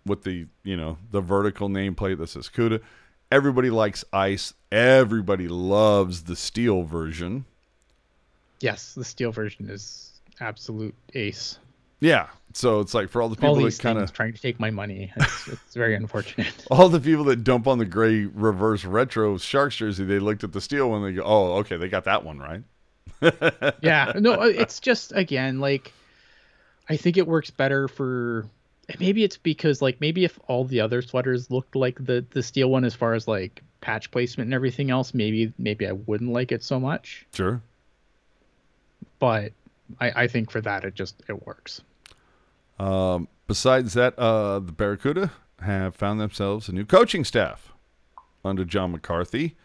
with 0.06 0.24
the 0.24 0.48
you 0.64 0.78
know 0.78 0.98
the 1.12 1.22
vertical 1.22 1.70
nameplate 1.70 2.18
that 2.20 2.28
says 2.28 2.50
CUDA. 2.50 2.82
Everybody 3.32 3.70
likes 3.70 4.04
ice. 4.12 4.54
Everybody 4.72 5.48
loves 5.48 6.24
the 6.24 6.36
steel 6.36 6.84
version. 6.84 7.46
Yes, 8.60 8.94
the 8.94 9.06
steel 9.06 9.32
version 9.32 9.70
is 9.70 10.20
absolute 10.40 10.96
ace. 11.14 11.58
Yeah. 12.02 12.28
So 12.54 12.82
it's 12.82 12.94
like 12.94 13.10
for 13.10 13.22
all 13.22 13.30
the 13.30 13.36
people 13.36 13.50
All 13.50 13.62
that 13.62 13.80
kind 13.80 13.98
of 13.98 14.12
trying 14.12 14.34
to 14.34 14.42
take 14.42 14.60
my 14.60 14.72
money. 14.72 15.14
It's, 15.16 15.48
it's 15.48 15.76
very 15.76 15.96
unfortunate. 15.96 16.66
all 16.72 16.90
the 16.90 17.00
people 17.00 17.24
that 17.26 17.44
dump 17.44 17.68
on 17.68 17.78
the 17.78 17.86
gray 17.86 18.26
reverse 18.26 18.84
retro 18.84 19.38
Sharks 19.38 19.78
jersey, 19.78 20.04
they 20.04 20.20
looked 20.20 20.44
at 20.44 20.52
the 20.52 20.60
steel 20.60 20.90
one. 20.90 21.04
They 21.04 21.14
go, 21.14 21.24
"Oh, 21.24 21.54
okay, 21.60 21.78
they 21.78 21.88
got 21.88 22.04
that 22.06 22.26
one 22.26 22.40
right." 22.40 22.64
yeah 23.82 24.14
no 24.16 24.34
it's 24.42 24.80
just 24.80 25.12
again 25.16 25.60
like 25.60 25.94
i 26.90 26.98
think 26.98 27.18
it 27.18 27.28
works 27.28 27.52
better 27.52 27.88
for 27.88 28.46
maybe 29.00 29.24
it's 29.24 29.38
because 29.38 29.82
like 29.82 30.00
maybe 30.02 30.24
if 30.26 30.39
all 30.48 30.65
the 30.65 30.80
other 30.82 31.02
sweaters 31.02 31.50
looked 31.52 31.76
like 31.76 32.04
the 32.06 32.26
the 32.32 32.44
steel 32.44 32.70
one 32.70 32.84
as 32.84 32.94
far 32.96 33.13
as 33.13 33.28
like 33.28 33.62
patch 33.82 34.12
placement 34.12 34.48
and 34.48 34.54
everything 34.54 34.91
else 34.91 35.13
maybe 35.13 35.52
maybe 35.58 35.88
i 35.88 35.91
wouldn't 35.91 36.32
like 36.32 36.52
it 36.52 36.62
so 36.63 36.80
much 36.80 37.26
Sure. 37.34 37.62
but 39.20 39.52
i 40.00 40.24
i 40.24 40.28
think 40.28 40.52
for 40.52 40.62
that 40.62 40.84
it 40.84 40.94
just 40.96 41.22
it 41.28 41.46
works 41.48 41.82
Um, 42.80 43.28
besides 43.48 43.94
that, 43.94 44.17
uh, 44.17 44.58
the 44.60 44.72
Barracuda 44.72 45.32
have 45.62 45.96
found 45.96 46.20
themselves 46.20 46.67
a 46.67 46.72
new 46.72 46.84
coaching 46.86 47.24
staff 47.24 47.72
under 48.44 48.65
John 48.65 48.91
McCarthy. 48.91 49.56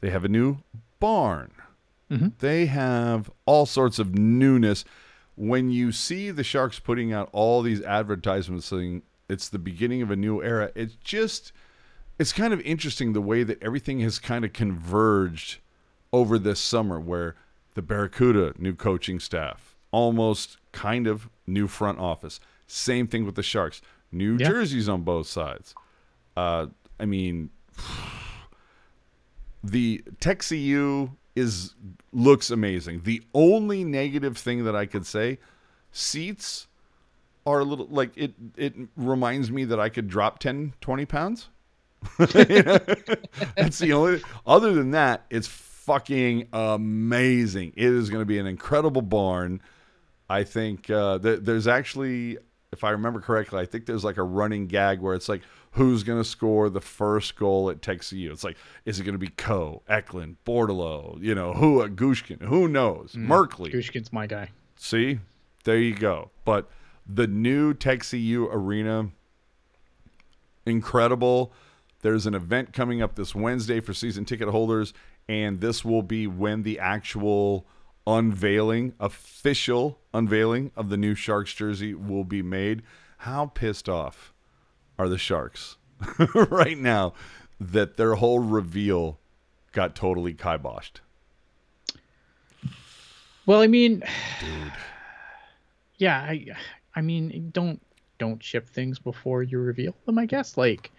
They 0.00 0.10
have 0.10 0.24
a 0.24 0.28
new 0.28 0.58
barn. 1.00 1.50
They 2.38 2.66
have 2.66 3.28
all 3.44 3.66
sorts 3.66 3.98
of 3.98 4.14
newness. 4.16 4.84
When 5.36 5.70
you 5.70 5.90
see 5.92 6.30
the 6.30 6.44
Sharks 6.44 6.78
putting 6.78 7.12
out 7.12 7.28
all 7.32 7.62
these 7.62 7.82
advertisements 7.82 8.66
saying 8.66 9.02
it's 9.28 9.48
the 9.48 9.58
beginning 9.58 10.02
of 10.02 10.10
a 10.10 10.16
new 10.16 10.42
era, 10.42 10.70
it's 10.74 10.94
just 10.96 11.52
it's 12.18 12.32
kind 12.32 12.52
of 12.52 12.60
interesting 12.60 13.12
the 13.12 13.20
way 13.20 13.42
that 13.42 13.62
everything 13.62 14.00
has 14.00 14.18
kind 14.18 14.44
of 14.44 14.52
converged 14.52 15.58
over 16.12 16.38
this 16.38 16.60
summer 16.60 17.00
where 17.00 17.34
the 17.74 17.82
Barracuda 17.82 18.54
new 18.56 18.74
coaching 18.74 19.18
staff, 19.18 19.74
almost 19.90 20.58
kind 20.72 21.06
of 21.06 21.28
new 21.46 21.66
front 21.66 21.98
office. 21.98 22.38
Same 22.66 23.06
thing 23.06 23.24
with 23.24 23.34
the 23.34 23.42
Sharks. 23.42 23.82
New 24.12 24.38
jerseys 24.38 24.88
on 24.88 25.02
both 25.02 25.26
sides. 25.26 25.74
Uh, 26.36 26.66
I 27.00 27.06
mean, 27.06 27.50
the 29.64 30.04
TechCU 30.20 31.10
is 31.34 31.74
looks 32.12 32.50
amazing. 32.50 33.02
The 33.04 33.22
only 33.34 33.84
negative 33.84 34.36
thing 34.36 34.64
that 34.64 34.76
I 34.76 34.86
could 34.86 35.06
say, 35.06 35.38
seats 35.92 36.68
are 37.46 37.60
a 37.60 37.64
little 37.64 37.86
like 37.90 38.12
it 38.16 38.34
it 38.56 38.74
reminds 38.96 39.50
me 39.50 39.64
that 39.64 39.78
I 39.80 39.88
could 39.88 40.08
drop 40.08 40.38
10 40.38 40.74
20 40.80 41.06
pounds. 41.06 41.48
That's 42.18 43.78
the 43.78 43.92
only. 43.92 44.22
Other 44.46 44.72
than 44.72 44.92
that, 44.92 45.24
it's 45.30 45.46
fucking 45.46 46.48
amazing. 46.52 47.72
It 47.76 47.86
is 47.86 48.10
going 48.10 48.22
to 48.22 48.26
be 48.26 48.38
an 48.38 48.46
incredible 48.46 49.02
barn. 49.02 49.60
I 50.28 50.44
think 50.44 50.88
uh, 50.88 51.18
th- 51.18 51.40
there's 51.42 51.66
actually, 51.66 52.38
if 52.74 52.84
I 52.84 52.90
remember 52.90 53.20
correctly, 53.20 53.60
I 53.60 53.66
think 53.66 53.86
there's 53.86 54.04
like 54.04 54.18
a 54.18 54.22
running 54.22 54.66
gag 54.66 55.00
where 55.00 55.14
it's 55.14 55.28
like, 55.28 55.40
who's 55.70 56.02
going 56.02 56.20
to 56.20 56.28
score 56.28 56.68
the 56.68 56.80
first 56.80 57.36
goal 57.36 57.70
at 57.70 57.80
TechCU? 57.80 58.30
It's 58.30 58.44
like, 58.44 58.56
is 58.84 59.00
it 59.00 59.04
going 59.04 59.14
to 59.14 59.18
be 59.18 59.28
Coe, 59.28 59.82
Eklund, 59.88 60.36
Bordeleau, 60.44 61.22
you 61.22 61.34
know, 61.34 61.54
who 61.54 61.82
at 61.82 61.96
Gushchin? 61.96 62.42
Who 62.42 62.68
knows? 62.68 63.14
Mm, 63.16 63.28
Merkley. 63.28 63.72
Gushchin's 63.72 64.12
my 64.12 64.26
guy. 64.26 64.50
See, 64.76 65.20
there 65.64 65.78
you 65.78 65.94
go. 65.94 66.30
But 66.44 66.68
the 67.06 67.26
new 67.26 67.72
TechCU 67.72 68.48
arena, 68.50 69.10
incredible. 70.66 71.52
There's 72.02 72.26
an 72.26 72.34
event 72.34 72.72
coming 72.72 73.00
up 73.00 73.14
this 73.14 73.34
Wednesday 73.34 73.80
for 73.80 73.94
season 73.94 74.24
ticket 74.24 74.48
holders, 74.48 74.92
and 75.28 75.60
this 75.60 75.84
will 75.84 76.02
be 76.02 76.26
when 76.26 76.64
the 76.64 76.78
actual 76.78 77.66
unveiling, 78.06 78.94
official 79.00 79.98
unveiling 80.12 80.70
of 80.76 80.88
the 80.88 80.96
new 80.96 81.14
Sharks 81.14 81.52
jersey 81.52 81.94
will 81.94 82.24
be 82.24 82.42
made. 82.42 82.82
How 83.18 83.46
pissed 83.46 83.88
off 83.88 84.32
are 84.98 85.08
the 85.08 85.18
Sharks 85.18 85.76
right 86.34 86.78
now 86.78 87.14
that 87.60 87.96
their 87.96 88.16
whole 88.16 88.40
reveal 88.40 89.18
got 89.72 89.94
totally 89.94 90.34
kiboshed? 90.34 91.00
Well, 93.46 93.60
I 93.60 93.66
mean, 93.66 94.02
Dude. 94.40 94.72
yeah, 95.98 96.18
I, 96.18 96.46
I 96.94 97.00
mean, 97.00 97.50
don't 97.52 97.80
don't 98.18 98.42
ship 98.42 98.68
things 98.68 98.98
before 98.98 99.42
you 99.42 99.58
reveal 99.58 99.94
them. 100.06 100.18
I 100.18 100.26
guess 100.26 100.56
like 100.56 100.90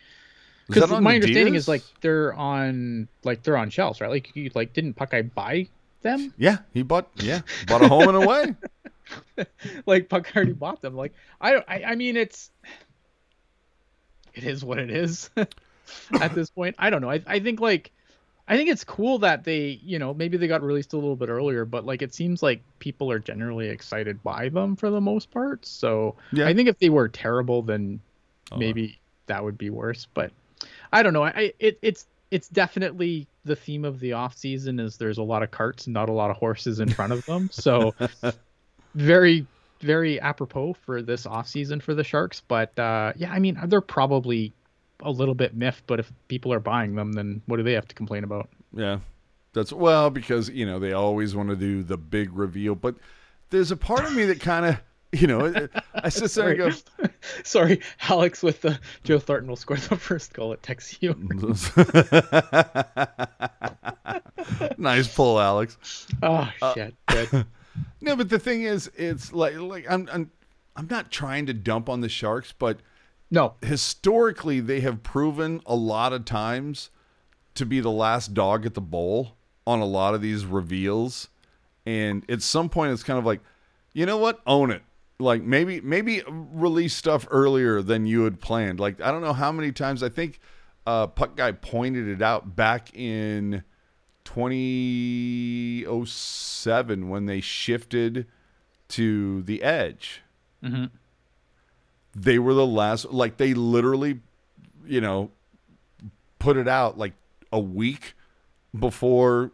because 0.67 0.89
my 0.89 1.15
understanding 1.15 1.55
is 1.55 1.67
like 1.67 1.83
they're 2.01 2.33
on 2.33 3.07
like 3.23 3.43
they're 3.43 3.57
on 3.57 3.69
shelves, 3.69 4.01
right? 4.01 4.09
Like 4.09 4.35
you 4.35 4.51
like 4.55 4.73
didn't 4.73 4.95
Puckeye 4.95 5.33
buy 5.33 5.67
them? 6.05 6.33
Yeah, 6.37 6.59
he 6.73 6.83
bought 6.83 7.09
yeah 7.17 7.41
bought 7.67 7.81
a 7.83 7.89
home 7.89 8.07
and 8.07 8.23
away. 8.23 8.55
like 9.85 10.07
Puckeye 10.07 10.35
already 10.35 10.53
bought 10.53 10.81
them. 10.81 10.95
Like 10.95 11.13
I 11.41 11.51
don't. 11.51 11.65
I, 11.67 11.83
I 11.83 11.95
mean, 11.95 12.15
it's 12.15 12.49
it 14.33 14.43
is 14.43 14.63
what 14.63 14.79
it 14.79 14.89
is 14.89 15.29
at 16.21 16.33
this 16.33 16.49
point. 16.49 16.75
I 16.79 16.89
don't 16.89 17.01
know. 17.01 17.11
I 17.11 17.21
I 17.27 17.39
think 17.39 17.59
like. 17.59 17.91
I 18.47 18.57
think 18.57 18.69
it's 18.69 18.83
cool 18.83 19.17
that 19.19 19.43
they, 19.43 19.79
you 19.83 19.97
know, 19.97 20.13
maybe 20.13 20.37
they 20.37 20.47
got 20.47 20.61
released 20.61 20.93
a 20.93 20.97
little 20.97 21.15
bit 21.15 21.29
earlier, 21.29 21.65
but 21.65 21.83
like 21.83 22.03
it 22.03 22.13
seems 22.13 22.43
like 22.43 22.61
people 22.77 23.11
are 23.11 23.17
generally 23.17 23.69
excited 23.69 24.21
by 24.21 24.49
them 24.49 24.75
for 24.75 24.91
the 24.91 25.01
most 25.01 25.31
part. 25.31 25.65
So 25.65 26.13
Yeah. 26.31 26.45
I 26.45 26.53
think 26.53 26.69
if 26.69 26.77
they 26.77 26.89
were 26.89 27.07
terrible, 27.09 27.63
then 27.63 27.99
Oh. 28.51 28.57
maybe 28.57 28.99
that 29.25 29.43
would 29.43 29.57
be 29.57 29.71
worse. 29.71 30.05
But 30.13 30.31
I 30.93 31.01
don't 31.01 31.13
know. 31.13 31.23
I 31.23 31.53
it, 31.57 31.79
it's 31.81 32.05
it's 32.29 32.47
definitely 32.47 33.27
the 33.45 33.55
theme 33.55 33.85
of 33.85 33.99
the 33.99 34.13
off 34.13 34.35
season 34.35 34.79
is 34.79 34.97
there's 34.97 35.17
a 35.17 35.23
lot 35.23 35.43
of 35.43 35.51
carts 35.51 35.85
and 35.85 35.93
not 35.93 36.09
a 36.09 36.11
lot 36.11 36.31
of 36.31 36.37
horses 36.37 36.79
in 36.79 36.89
front 36.89 37.13
of 37.13 37.25
them. 37.25 37.49
So 37.53 37.95
very 38.95 39.45
very 39.81 40.19
apropos 40.19 40.73
for 40.73 41.01
this 41.01 41.25
off 41.25 41.47
season 41.47 41.79
for 41.79 41.93
the 41.93 42.03
Sharks. 42.03 42.41
But 42.47 42.77
uh, 42.77 43.13
yeah, 43.15 43.31
I 43.31 43.39
mean 43.39 43.57
they're 43.67 43.81
probably 43.81 44.53
a 45.01 45.11
little 45.11 45.35
bit 45.35 45.55
miffed, 45.55 45.85
but 45.87 45.99
if 45.99 46.11
people 46.27 46.51
are 46.53 46.59
buying 46.59 46.95
them, 46.95 47.13
then 47.13 47.41
what 47.45 47.57
do 47.57 47.63
they 47.63 47.73
have 47.73 47.87
to 47.87 47.95
complain 47.95 48.23
about? 48.23 48.49
Yeah. 48.73 48.99
That's 49.53 49.71
well 49.71 50.09
because 50.09 50.49
you 50.49 50.65
know 50.65 50.79
they 50.79 50.91
always 50.91 51.35
want 51.35 51.49
to 51.49 51.55
do 51.55 51.81
the 51.81 51.97
big 51.97 52.33
reveal, 52.33 52.75
but 52.75 52.95
there's 53.51 53.71
a 53.71 53.77
part 53.77 54.03
of 54.03 54.13
me 54.13 54.25
that 54.25 54.41
kind 54.41 54.65
of 54.65 54.77
you 55.21 55.27
know 55.27 55.69
I 55.93 56.09
sit 56.09 56.31
there 56.31 56.49
and 56.49 56.57
go, 56.57 57.07
Sorry, 57.43 57.81
Alex 58.09 58.43
with 58.43 58.61
the 58.61 58.79
Joe 59.03 59.19
Thornton 59.19 59.47
will 59.49 59.55
score 59.55 59.77
the 59.77 59.95
first 59.95 60.33
goal 60.33 60.51
at 60.53 60.61
Tex 60.61 60.97
nice 64.77 65.07
pull, 65.13 65.39
Alex. 65.39 66.07
Oh 66.21 66.51
shit. 66.73 66.95
Good. 67.07 67.45
No, 68.01 68.15
but 68.15 68.29
the 68.29 68.39
thing 68.39 68.63
is, 68.63 68.91
it's 68.95 69.31
like 69.31 69.55
like 69.55 69.85
I'm 69.89 70.09
I'm 70.11 70.31
I'm 70.75 70.87
not 70.89 71.11
trying 71.11 71.45
to 71.45 71.53
dump 71.53 71.87
on 71.87 72.01
the 72.01 72.09
Sharks, 72.09 72.53
but 72.57 72.79
No, 73.31 73.53
historically 73.61 74.59
they 74.59 74.81
have 74.81 75.01
proven 75.01 75.61
a 75.65 75.75
lot 75.75 76.11
of 76.11 76.25
times 76.25 76.89
to 77.53 77.65
be 77.65 77.79
the 77.79 77.91
last 77.91 78.33
dog 78.33 78.65
at 78.65 78.73
the 78.73 78.81
bowl 78.81 79.37
on 79.65 79.79
a 79.79 79.85
lot 79.85 80.13
of 80.13 80.21
these 80.21 80.45
reveals 80.45 81.29
and 81.85 82.23
at 82.29 82.41
some 82.41 82.69
point 82.69 82.91
it's 82.91 83.03
kind 83.03 83.17
of 83.17 83.25
like 83.25 83.39
you 83.93 84.05
know 84.05 84.17
what 84.17 84.41
own 84.45 84.71
it 84.71 84.83
like 85.19 85.43
maybe 85.43 85.81
maybe 85.81 86.23
release 86.27 86.95
stuff 86.95 87.27
earlier 87.31 87.81
than 87.81 88.05
you 88.05 88.23
had 88.23 88.39
planned. 88.41 88.79
Like 88.79 89.01
i 89.01 89.11
don't 89.11 89.21
know 89.21 89.33
how 89.33 89.51
many 89.51 89.71
times 89.71 90.03
i 90.03 90.09
think 90.09 90.39
uh 90.85 91.07
puck 91.07 91.35
guy 91.35 91.51
pointed 91.51 92.07
it 92.07 92.21
out 92.21 92.55
back 92.55 92.93
in 92.93 93.63
2007 94.25 97.09
when 97.09 97.25
they 97.25 97.41
shifted 97.41 98.27
to 98.89 99.41
the 99.43 99.63
edge. 99.63 100.21
They 102.15 102.39
were 102.39 102.53
the 102.53 102.65
last 102.65 103.11
like 103.11 103.37
they 103.37 103.53
literally 103.53 104.21
you 104.85 105.01
know 105.01 105.31
put 106.39 106.57
it 106.57 106.67
out 106.67 106.97
like 106.97 107.13
a 107.51 107.59
week 107.59 108.13
before 108.77 109.51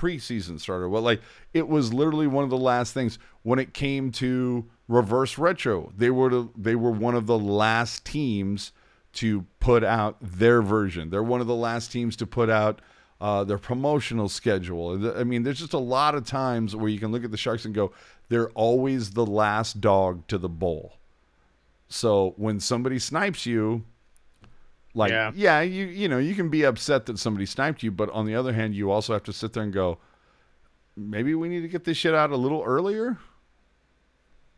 preseason 0.00 0.58
started 0.58 0.88
well 0.88 1.02
like 1.02 1.20
it 1.52 1.68
was 1.68 1.92
literally 1.92 2.26
one 2.26 2.44
of 2.44 2.50
the 2.50 2.56
last 2.56 2.94
things. 2.94 3.18
When 3.42 3.58
it 3.58 3.74
came 3.74 4.12
to 4.12 4.64
reverse 4.88 5.38
retro 5.38 5.92
they 5.96 6.10
were 6.10 6.30
the, 6.30 6.48
they 6.56 6.74
were 6.74 6.90
one 6.90 7.14
of 7.14 7.26
the 7.26 7.38
last 7.38 8.04
teams 8.04 8.72
to 9.12 9.44
put 9.58 9.82
out 9.82 10.16
their 10.20 10.62
version. 10.62 11.10
They're 11.10 11.22
one 11.22 11.40
of 11.40 11.46
the 11.46 11.54
last 11.54 11.90
teams 11.90 12.14
to 12.16 12.26
put 12.26 12.48
out 12.48 12.80
uh, 13.20 13.44
their 13.44 13.58
promotional 13.58 14.28
schedule. 14.28 15.18
I 15.18 15.24
mean 15.24 15.42
there's 15.42 15.58
just 15.58 15.74
a 15.74 15.78
lot 15.78 16.14
of 16.14 16.24
times 16.24 16.74
where 16.74 16.88
you 16.88 16.98
can 16.98 17.12
look 17.12 17.24
at 17.24 17.30
the 17.30 17.36
sharks 17.36 17.64
and 17.64 17.74
go 17.74 17.92
they're 18.30 18.50
always 18.50 19.10
the 19.10 19.26
last 19.26 19.80
dog 19.80 20.26
to 20.28 20.38
the 20.38 20.48
bowl. 20.48 20.94
So 21.88 22.34
when 22.36 22.60
somebody 22.60 22.98
snipes 22.98 23.44
you, 23.44 23.84
like 24.94 25.10
yeah. 25.10 25.30
Yeah. 25.34 25.60
you 25.60 25.86
you 25.86 26.08
know, 26.08 26.18
you 26.18 26.34
can 26.34 26.48
be 26.48 26.64
upset 26.64 27.06
that 27.06 27.18
somebody 27.18 27.46
sniped 27.46 27.82
you, 27.82 27.90
but 27.90 28.10
on 28.10 28.26
the 28.26 28.34
other 28.34 28.52
hand, 28.52 28.74
you 28.74 28.90
also 28.90 29.12
have 29.12 29.22
to 29.24 29.32
sit 29.32 29.52
there 29.52 29.62
and 29.62 29.72
go, 29.72 29.98
maybe 30.96 31.34
we 31.34 31.48
need 31.48 31.60
to 31.62 31.68
get 31.68 31.84
this 31.84 31.96
shit 31.96 32.14
out 32.14 32.30
a 32.30 32.36
little 32.36 32.62
earlier. 32.64 33.18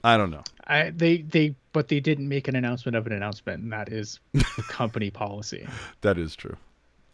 I 0.05 0.17
don't 0.17 0.31
know. 0.31 0.43
I 0.67 0.91
they 0.91 1.19
they 1.23 1.55
but 1.73 1.89
they 1.89 2.01
didn't 2.01 2.29
make 2.29 2.49
an 2.49 2.57
announcement 2.57 2.97
of 2.97 3.07
an 3.07 3.13
announcement, 3.13 3.63
and 3.63 3.73
that 3.73 3.91
is 3.91 4.21
company 4.69 5.11
policy. 5.11 5.67
That 6.01 6.19
is 6.19 6.35
true. 6.35 6.57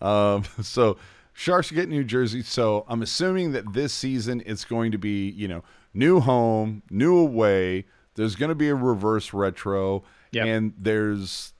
Um, 0.00 0.44
so 0.62 0.96
Sharks 1.34 1.70
get 1.70 1.88
New 1.88 2.04
Jersey. 2.04 2.42
So 2.42 2.84
I'm 2.88 3.02
assuming 3.02 3.52
that 3.52 3.72
this 3.72 3.92
season 3.92 4.42
it's 4.46 4.64
going 4.64 4.92
to 4.92 4.98
be, 4.98 5.28
you 5.30 5.48
know, 5.48 5.62
new 5.92 6.20
home, 6.20 6.82
new 6.90 7.16
away. 7.16 7.84
There's 8.14 8.34
going 8.36 8.48
to 8.48 8.54
be 8.56 8.68
a 8.68 8.74
reverse 8.74 9.32
retro, 9.32 10.02
Yep. 10.32 10.46
and 10.46 10.72
there's 10.76 11.52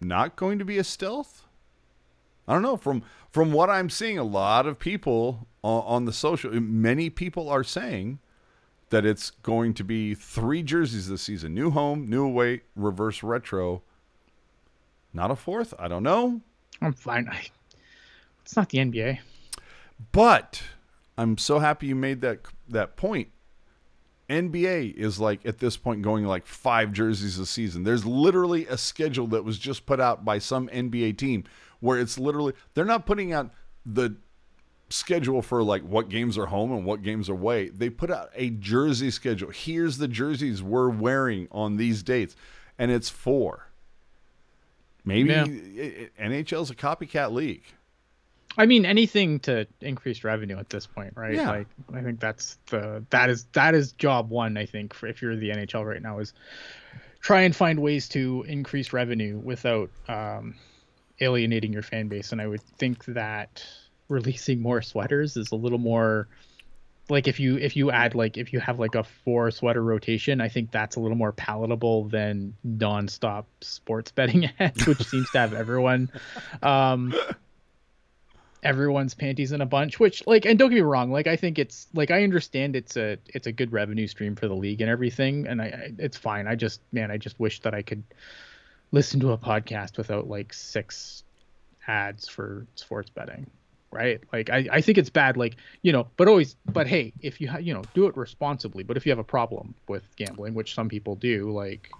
not 0.00 0.36
going 0.36 0.58
to 0.58 0.64
be 0.64 0.78
a 0.78 0.84
stealth. 0.84 1.44
I 2.46 2.54
don't 2.54 2.62
know. 2.62 2.76
From 2.76 3.02
from 3.30 3.52
what 3.52 3.68
I'm 3.68 3.90
seeing, 3.90 4.18
a 4.18 4.24
lot 4.24 4.66
of 4.66 4.78
people 4.78 5.46
on, 5.62 5.82
on 5.84 6.04
the 6.06 6.12
social, 6.12 6.50
many 6.60 7.10
people 7.10 7.48
are 7.50 7.64
saying 7.64 8.20
that 8.90 9.04
it's 9.04 9.30
going 9.30 9.74
to 9.74 9.84
be 9.84 10.14
three 10.14 10.62
jerseys 10.62 11.08
this 11.08 11.22
season: 11.22 11.54
new 11.54 11.70
home, 11.70 12.08
new 12.08 12.24
away, 12.24 12.62
reverse 12.74 13.22
retro. 13.22 13.82
Not 15.12 15.30
a 15.30 15.36
fourth. 15.36 15.74
I 15.78 15.88
don't 15.88 16.02
know. 16.02 16.40
I'm 16.80 16.92
fine. 16.92 17.28
I, 17.28 17.46
it's 18.42 18.56
not 18.56 18.70
the 18.70 18.78
NBA. 18.78 19.18
But 20.12 20.62
I'm 21.18 21.36
so 21.36 21.58
happy 21.58 21.88
you 21.88 21.94
made 21.94 22.20
that 22.22 22.40
that 22.68 22.96
point. 22.96 23.28
NBA 24.28 24.94
is 24.94 25.18
like 25.18 25.44
at 25.46 25.58
this 25.58 25.76
point 25.76 26.02
going 26.02 26.24
like 26.24 26.46
five 26.46 26.92
jerseys 26.92 27.38
a 27.38 27.46
season. 27.46 27.84
There's 27.84 28.04
literally 28.04 28.66
a 28.66 28.76
schedule 28.76 29.26
that 29.28 29.44
was 29.44 29.58
just 29.58 29.86
put 29.86 30.00
out 30.00 30.24
by 30.24 30.38
some 30.38 30.68
NBA 30.68 31.16
team 31.16 31.44
where 31.80 31.98
it's 31.98 32.18
literally 32.18 32.52
they're 32.74 32.84
not 32.84 33.06
putting 33.06 33.32
out 33.32 33.50
the 33.86 34.16
schedule 34.90 35.40
for 35.42 35.62
like 35.62 35.82
what 35.82 36.08
games 36.08 36.36
are 36.36 36.46
home 36.46 36.72
and 36.72 36.84
what 36.84 37.02
games 37.02 37.28
are 37.30 37.34
away. 37.34 37.68
They 37.68 37.88
put 37.90 38.10
out 38.10 38.30
a 38.34 38.50
jersey 38.50 39.10
schedule. 39.10 39.50
Here's 39.50 39.98
the 39.98 40.08
jerseys 40.08 40.62
we're 40.62 40.90
wearing 40.90 41.48
on 41.50 41.76
these 41.76 42.02
dates, 42.02 42.36
and 42.78 42.90
it's 42.90 43.08
four. 43.08 43.68
Maybe 45.04 45.30
Yeah. 45.30 45.44
NHL's 46.18 46.70
a 46.70 46.74
copycat 46.74 47.32
league. 47.32 47.64
I 48.58 48.66
mean, 48.66 48.84
anything 48.84 49.38
to 49.40 49.66
increase 49.80 50.24
revenue 50.24 50.58
at 50.58 50.68
this 50.68 50.86
point, 50.86 51.12
right? 51.14 51.34
Yeah. 51.34 51.48
Like, 51.48 51.68
I 51.94 52.02
think 52.02 52.18
that's 52.18 52.58
the 52.66 53.04
that 53.10 53.30
is 53.30 53.44
that 53.52 53.74
is 53.76 53.92
job 53.92 54.30
one. 54.30 54.56
I 54.56 54.66
think 54.66 54.94
for 54.94 55.06
if 55.06 55.22
you're 55.22 55.36
the 55.36 55.50
NHL 55.50 55.86
right 55.86 56.02
now 56.02 56.18
is 56.18 56.34
try 57.20 57.42
and 57.42 57.54
find 57.54 57.80
ways 57.80 58.08
to 58.10 58.44
increase 58.48 58.92
revenue 58.92 59.38
without 59.38 59.90
um, 60.08 60.56
alienating 61.20 61.72
your 61.72 61.82
fan 61.82 62.08
base. 62.08 62.32
And 62.32 62.40
I 62.40 62.48
would 62.48 62.62
think 62.78 63.04
that 63.06 63.64
releasing 64.08 64.60
more 64.60 64.82
sweaters 64.82 65.36
is 65.36 65.52
a 65.52 65.56
little 65.56 65.78
more 65.78 66.26
like 67.08 67.28
if 67.28 67.38
you 67.38 67.58
if 67.58 67.76
you 67.76 67.92
add 67.92 68.14
like 68.14 68.36
if 68.36 68.52
you 68.52 68.58
have 68.58 68.80
like 68.80 68.96
a 68.96 69.04
four 69.04 69.52
sweater 69.52 69.82
rotation, 69.82 70.40
I 70.40 70.48
think 70.48 70.72
that's 70.72 70.96
a 70.96 71.00
little 71.00 71.16
more 71.16 71.32
palatable 71.32 72.08
than 72.08 72.54
nonstop 72.66 73.44
sports 73.60 74.10
betting 74.10 74.50
ads, 74.58 74.84
which 74.84 75.04
seems 75.04 75.30
to 75.30 75.38
have 75.38 75.54
everyone 75.54 76.10
um 76.62 77.14
everyone's 78.62 79.14
panties 79.14 79.52
in 79.52 79.60
a 79.60 79.66
bunch 79.66 80.00
which 80.00 80.26
like 80.26 80.44
and 80.44 80.58
don't 80.58 80.70
get 80.70 80.76
me 80.76 80.80
wrong 80.80 81.10
like 81.12 81.26
i 81.26 81.36
think 81.36 81.58
it's 81.58 81.86
like 81.94 82.10
i 82.10 82.22
understand 82.24 82.74
it's 82.74 82.96
a 82.96 83.16
it's 83.28 83.46
a 83.46 83.52
good 83.52 83.72
revenue 83.72 84.06
stream 84.06 84.34
for 84.34 84.48
the 84.48 84.54
league 84.54 84.80
and 84.80 84.90
everything 84.90 85.46
and 85.46 85.62
i, 85.62 85.66
I 85.66 85.92
it's 85.98 86.16
fine. 86.16 86.46
I 86.48 86.54
just 86.54 86.80
man 86.92 87.10
i 87.10 87.16
just 87.16 87.38
wish 87.38 87.60
that 87.60 87.74
i 87.74 87.82
could 87.82 88.02
listen 88.90 89.20
to 89.20 89.32
a 89.32 89.38
podcast 89.38 89.96
without 89.96 90.28
like 90.28 90.52
six 90.52 91.22
ads 91.86 92.28
for 92.28 92.66
sports 92.74 93.10
betting 93.10 93.46
right? 93.90 94.20
Like 94.32 94.50
i, 94.50 94.68
I 94.70 94.80
think 94.82 94.98
it's 94.98 95.08
bad 95.08 95.36
like 95.36 95.56
you 95.82 95.92
know 95.92 96.08
but 96.16 96.28
always 96.28 96.56
but 96.66 96.86
hey 96.86 97.12
if 97.20 97.40
you 97.40 97.48
ha- 97.48 97.58
you 97.58 97.72
know 97.72 97.82
do 97.94 98.06
it 98.06 98.16
responsibly 98.16 98.82
but 98.82 98.96
if 98.96 99.06
you 99.06 99.10
have 99.10 99.18
a 99.18 99.24
problem 99.24 99.74
with 99.88 100.04
gambling 100.16 100.52
which 100.52 100.74
some 100.74 100.88
people 100.88 101.14
do 101.14 101.50
like 101.50 101.90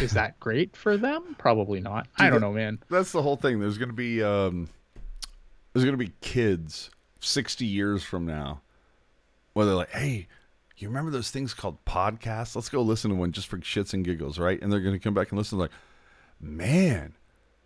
is 0.00 0.12
that 0.12 0.38
great 0.40 0.76
for 0.76 0.96
them? 0.96 1.36
Probably 1.38 1.80
not. 1.80 2.08
I 2.18 2.30
don't 2.30 2.40
know 2.40 2.52
man. 2.52 2.78
That's 2.90 3.12
the 3.12 3.22
whole 3.22 3.36
thing. 3.36 3.60
There's 3.60 3.78
going 3.78 3.90
to 3.90 3.94
be 3.94 4.22
um, 4.22 4.68
there's 5.76 5.84
going 5.84 5.98
to 5.98 6.02
be 6.02 6.14
kids 6.22 6.88
60 7.20 7.66
years 7.66 8.02
from 8.02 8.24
now 8.24 8.62
where 9.52 9.66
they're 9.66 9.74
like, 9.74 9.90
"Hey, 9.90 10.26
you 10.78 10.88
remember 10.88 11.10
those 11.10 11.30
things 11.30 11.52
called 11.52 11.84
podcasts? 11.84 12.56
Let's 12.56 12.70
go 12.70 12.80
listen 12.80 13.10
to 13.10 13.16
one 13.16 13.32
just 13.32 13.46
for 13.46 13.58
shits 13.58 13.92
and 13.92 14.02
giggles, 14.02 14.38
right?" 14.38 14.58
And 14.62 14.72
they're 14.72 14.80
going 14.80 14.94
to 14.94 14.98
come 14.98 15.12
back 15.12 15.32
and 15.32 15.38
listen 15.38 15.58
like, 15.58 15.70
"Man, 16.40 17.14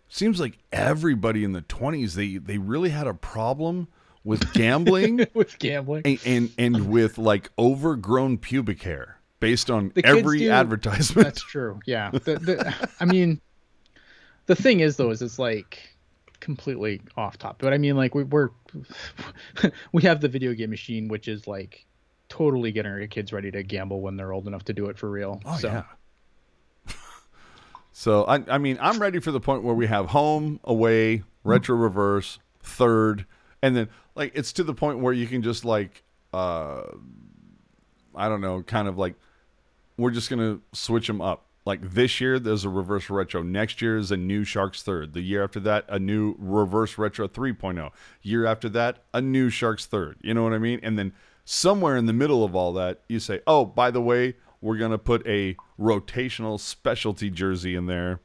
seems 0.09 0.41
like 0.41 0.57
everybody 0.73 1.45
in 1.45 1.53
the 1.53 1.61
20s 1.61 2.15
they 2.15 2.35
they 2.35 2.57
really 2.57 2.89
had 2.89 3.07
a 3.07 3.13
problem 3.13 3.87
with 4.25 4.51
gambling 4.51 5.25
with 5.33 5.57
gambling 5.57 6.01
and, 6.03 6.19
and 6.25 6.51
and 6.57 6.89
with 6.89 7.17
like 7.17 7.49
overgrown 7.57 8.39
pubic 8.39 8.81
hair 8.81 9.21
based 9.39 9.71
on 9.71 9.93
every 10.03 10.39
do- 10.39 10.49
advertisement." 10.49 11.27
That's 11.27 11.43
true. 11.43 11.79
Yeah. 11.85 12.09
The, 12.11 12.19
the, 12.19 12.89
I 12.99 13.05
mean, 13.05 13.39
the 14.47 14.55
thing 14.57 14.81
is, 14.81 14.97
though, 14.97 15.11
is 15.11 15.21
it's 15.21 15.39
like 15.39 15.90
completely 16.41 17.01
off 17.15 17.37
top. 17.37 17.59
But 17.59 17.71
I 17.73 17.77
mean, 17.77 17.95
like 17.95 18.13
we, 18.13 18.23
we're 18.23 18.49
we 19.93 20.01
have 20.01 20.19
the 20.19 20.27
video 20.27 20.53
game 20.53 20.69
machine, 20.69 21.07
which 21.07 21.29
is 21.29 21.47
like 21.47 21.85
totally 22.27 22.71
getting 22.71 22.91
our 22.91 23.07
kids 23.07 23.31
ready 23.31 23.51
to 23.51 23.63
gamble 23.63 24.01
when 24.01 24.17
they're 24.17 24.33
old 24.33 24.47
enough 24.47 24.65
to 24.65 24.73
do 24.73 24.87
it 24.87 24.97
for 24.97 25.09
real. 25.09 25.41
Oh 25.45 25.57
so 25.57 25.67
yeah. 26.87 26.93
so 27.93 28.25
I 28.25 28.43
I 28.47 28.57
mean 28.57 28.77
I'm 28.81 28.99
ready 28.99 29.19
for 29.19 29.31
the 29.31 29.39
point 29.39 29.63
where 29.63 29.75
we 29.75 29.87
have 29.87 30.07
home, 30.07 30.59
away, 30.65 31.23
retro 31.43 31.75
reverse, 31.75 32.39
third, 32.61 33.25
and 33.61 33.75
then 33.75 33.89
like 34.15 34.33
it's 34.35 34.51
to 34.53 34.63
the 34.63 34.73
point 34.73 34.99
where 34.99 35.13
you 35.13 35.27
can 35.27 35.41
just 35.41 35.63
like 35.63 36.03
uh 36.33 36.83
I 38.15 38.27
don't 38.27 38.41
know, 38.41 38.61
kind 38.63 38.87
of 38.87 38.97
like 38.97 39.15
we're 39.97 40.11
just 40.11 40.29
gonna 40.29 40.59
switch 40.73 41.07
them 41.07 41.21
up. 41.21 41.45
Like 41.63 41.91
this 41.91 42.19
year, 42.19 42.39
there's 42.39 42.65
a 42.65 42.69
reverse 42.69 43.09
retro. 43.09 43.43
Next 43.43 43.81
year 43.81 43.97
is 43.97 44.11
a 44.11 44.17
new 44.17 44.43
Sharks 44.43 44.81
third. 44.81 45.13
The 45.13 45.21
year 45.21 45.43
after 45.43 45.59
that, 45.61 45.85
a 45.87 45.99
new 45.99 46.35
reverse 46.39 46.97
retro 46.97 47.27
3.0. 47.27 47.91
Year 48.23 48.45
after 48.47 48.67
that, 48.69 49.03
a 49.13 49.21
new 49.21 49.49
Sharks 49.49 49.85
third. 49.85 50.17
You 50.21 50.33
know 50.33 50.43
what 50.43 50.53
I 50.53 50.57
mean? 50.57 50.79
And 50.81 50.97
then 50.97 51.13
somewhere 51.45 51.97
in 51.97 52.07
the 52.07 52.13
middle 52.13 52.43
of 52.43 52.55
all 52.55 52.73
that, 52.73 53.01
you 53.07 53.19
say, 53.19 53.41
oh, 53.45 53.65
by 53.65 53.91
the 53.91 54.01
way, 54.01 54.35
we're 54.59 54.77
going 54.77 54.91
to 54.91 54.97
put 54.97 55.25
a 55.27 55.55
rotational 55.79 56.59
specialty 56.59 57.29
jersey 57.29 57.75
in 57.75 57.85
there 57.85 58.21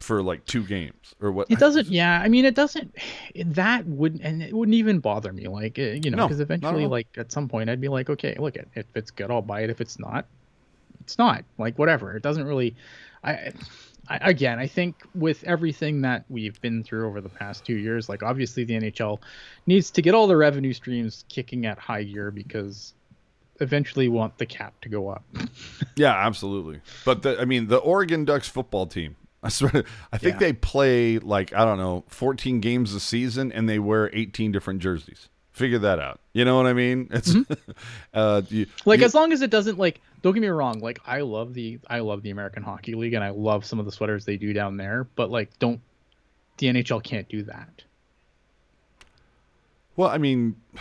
for 0.00 0.22
like 0.22 0.44
two 0.44 0.64
games 0.64 1.14
or 1.20 1.30
what. 1.32 1.50
it 1.50 1.58
doesn't. 1.58 1.86
Yeah. 1.86 2.20
I 2.20 2.28
mean, 2.28 2.44
it 2.44 2.54
doesn't. 2.54 2.94
That 3.36 3.86
wouldn't, 3.86 4.22
and 4.22 4.42
it 4.42 4.52
wouldn't 4.52 4.74
even 4.74 4.98
bother 4.98 5.32
me. 5.32 5.46
Like 5.46 5.78
uh, 5.78 5.82
you 5.82 6.10
know, 6.10 6.26
because 6.26 6.40
at 6.40 6.44
eventually, 6.44 6.84
all. 6.84 6.90
like 6.90 7.06
at 7.16 7.32
some 7.32 7.48
point, 7.48 7.70
I'd 7.70 7.80
be 7.80 7.88
like, 7.88 8.10
okay, 8.10 8.36
look 8.38 8.56
at 8.56 8.66
if 8.74 8.86
it's 8.94 9.10
good, 9.10 9.30
I'll 9.30 9.42
buy 9.42 9.62
it. 9.62 9.70
If 9.70 9.80
it's 9.80 9.98
not, 9.98 10.26
it's 11.02 11.18
not. 11.18 11.44
Like 11.58 11.78
whatever. 11.78 12.16
It 12.16 12.22
doesn't 12.22 12.46
really. 12.46 12.74
I, 13.24 13.52
I 14.08 14.18
again, 14.30 14.58
I 14.58 14.66
think 14.66 14.96
with 15.14 15.44
everything 15.44 16.00
that 16.02 16.24
we've 16.28 16.60
been 16.60 16.82
through 16.82 17.06
over 17.06 17.20
the 17.20 17.28
past 17.28 17.64
two 17.64 17.76
years, 17.76 18.08
like 18.08 18.22
obviously 18.22 18.64
the 18.64 18.74
NHL 18.74 19.18
needs 19.66 19.90
to 19.92 20.02
get 20.02 20.14
all 20.14 20.26
the 20.26 20.36
revenue 20.36 20.72
streams 20.72 21.24
kicking 21.28 21.66
at 21.66 21.78
high 21.78 22.02
gear 22.02 22.30
because 22.30 22.94
eventually 23.60 24.08
want 24.08 24.36
the 24.38 24.46
cap 24.46 24.74
to 24.80 24.88
go 24.88 25.08
up. 25.08 25.24
Yeah, 25.94 26.14
absolutely. 26.26 26.80
But 27.04 27.20
the, 27.22 27.38
I 27.38 27.44
mean, 27.44 27.66
the 27.68 27.76
Oregon 27.76 28.24
Ducks 28.24 28.48
football 28.48 28.86
team. 28.86 29.14
I 29.42 29.50
swear, 29.50 29.84
I 30.10 30.16
think 30.18 30.34
Yeah. 30.34 30.38
they 30.38 30.52
play 30.54 31.18
like 31.18 31.52
I 31.52 31.64
don't 31.66 31.76
know, 31.78 32.04
14 32.08 32.60
games 32.60 32.94
a 32.94 33.00
season, 33.00 33.52
and 33.52 33.68
they 33.68 33.78
wear 33.78 34.08
18 34.14 34.52
different 34.52 34.80
jerseys. 34.80 35.28
Figure 35.52 35.78
that 35.80 35.98
out. 35.98 36.18
You 36.32 36.44
know 36.44 36.56
what 36.56 36.66
I 36.66 36.72
mean? 36.72 37.08
It's 37.10 37.34
uh, 38.14 38.42
you, 38.48 38.66
Mm-hmm. 38.66 38.88
like 38.88 39.00
you- 39.00 39.04
as 39.06 39.14
long 39.14 39.32
as 39.32 39.42
it 39.42 39.50
doesn't 39.50 39.78
like 39.78 40.00
don't 40.22 40.32
get 40.34 40.40
me 40.40 40.46
wrong 40.48 40.78
like 40.78 41.00
i 41.04 41.20
love 41.20 41.52
the 41.52 41.78
i 41.88 41.98
love 41.98 42.22
the 42.22 42.30
american 42.30 42.62
hockey 42.62 42.94
league 42.94 43.12
and 43.12 43.24
i 43.24 43.30
love 43.30 43.64
some 43.64 43.80
of 43.80 43.84
the 43.86 43.90
sweaters 43.90 44.24
they 44.24 44.36
do 44.36 44.52
down 44.52 44.76
there 44.76 45.04
but 45.16 45.30
like 45.32 45.50
don't 45.58 45.80
the 46.58 46.68
nhl 46.68 47.02
can't 47.02 47.28
do 47.28 47.42
that 47.42 47.82
well, 49.96 50.08
I 50.08 50.18
mean, 50.18 50.56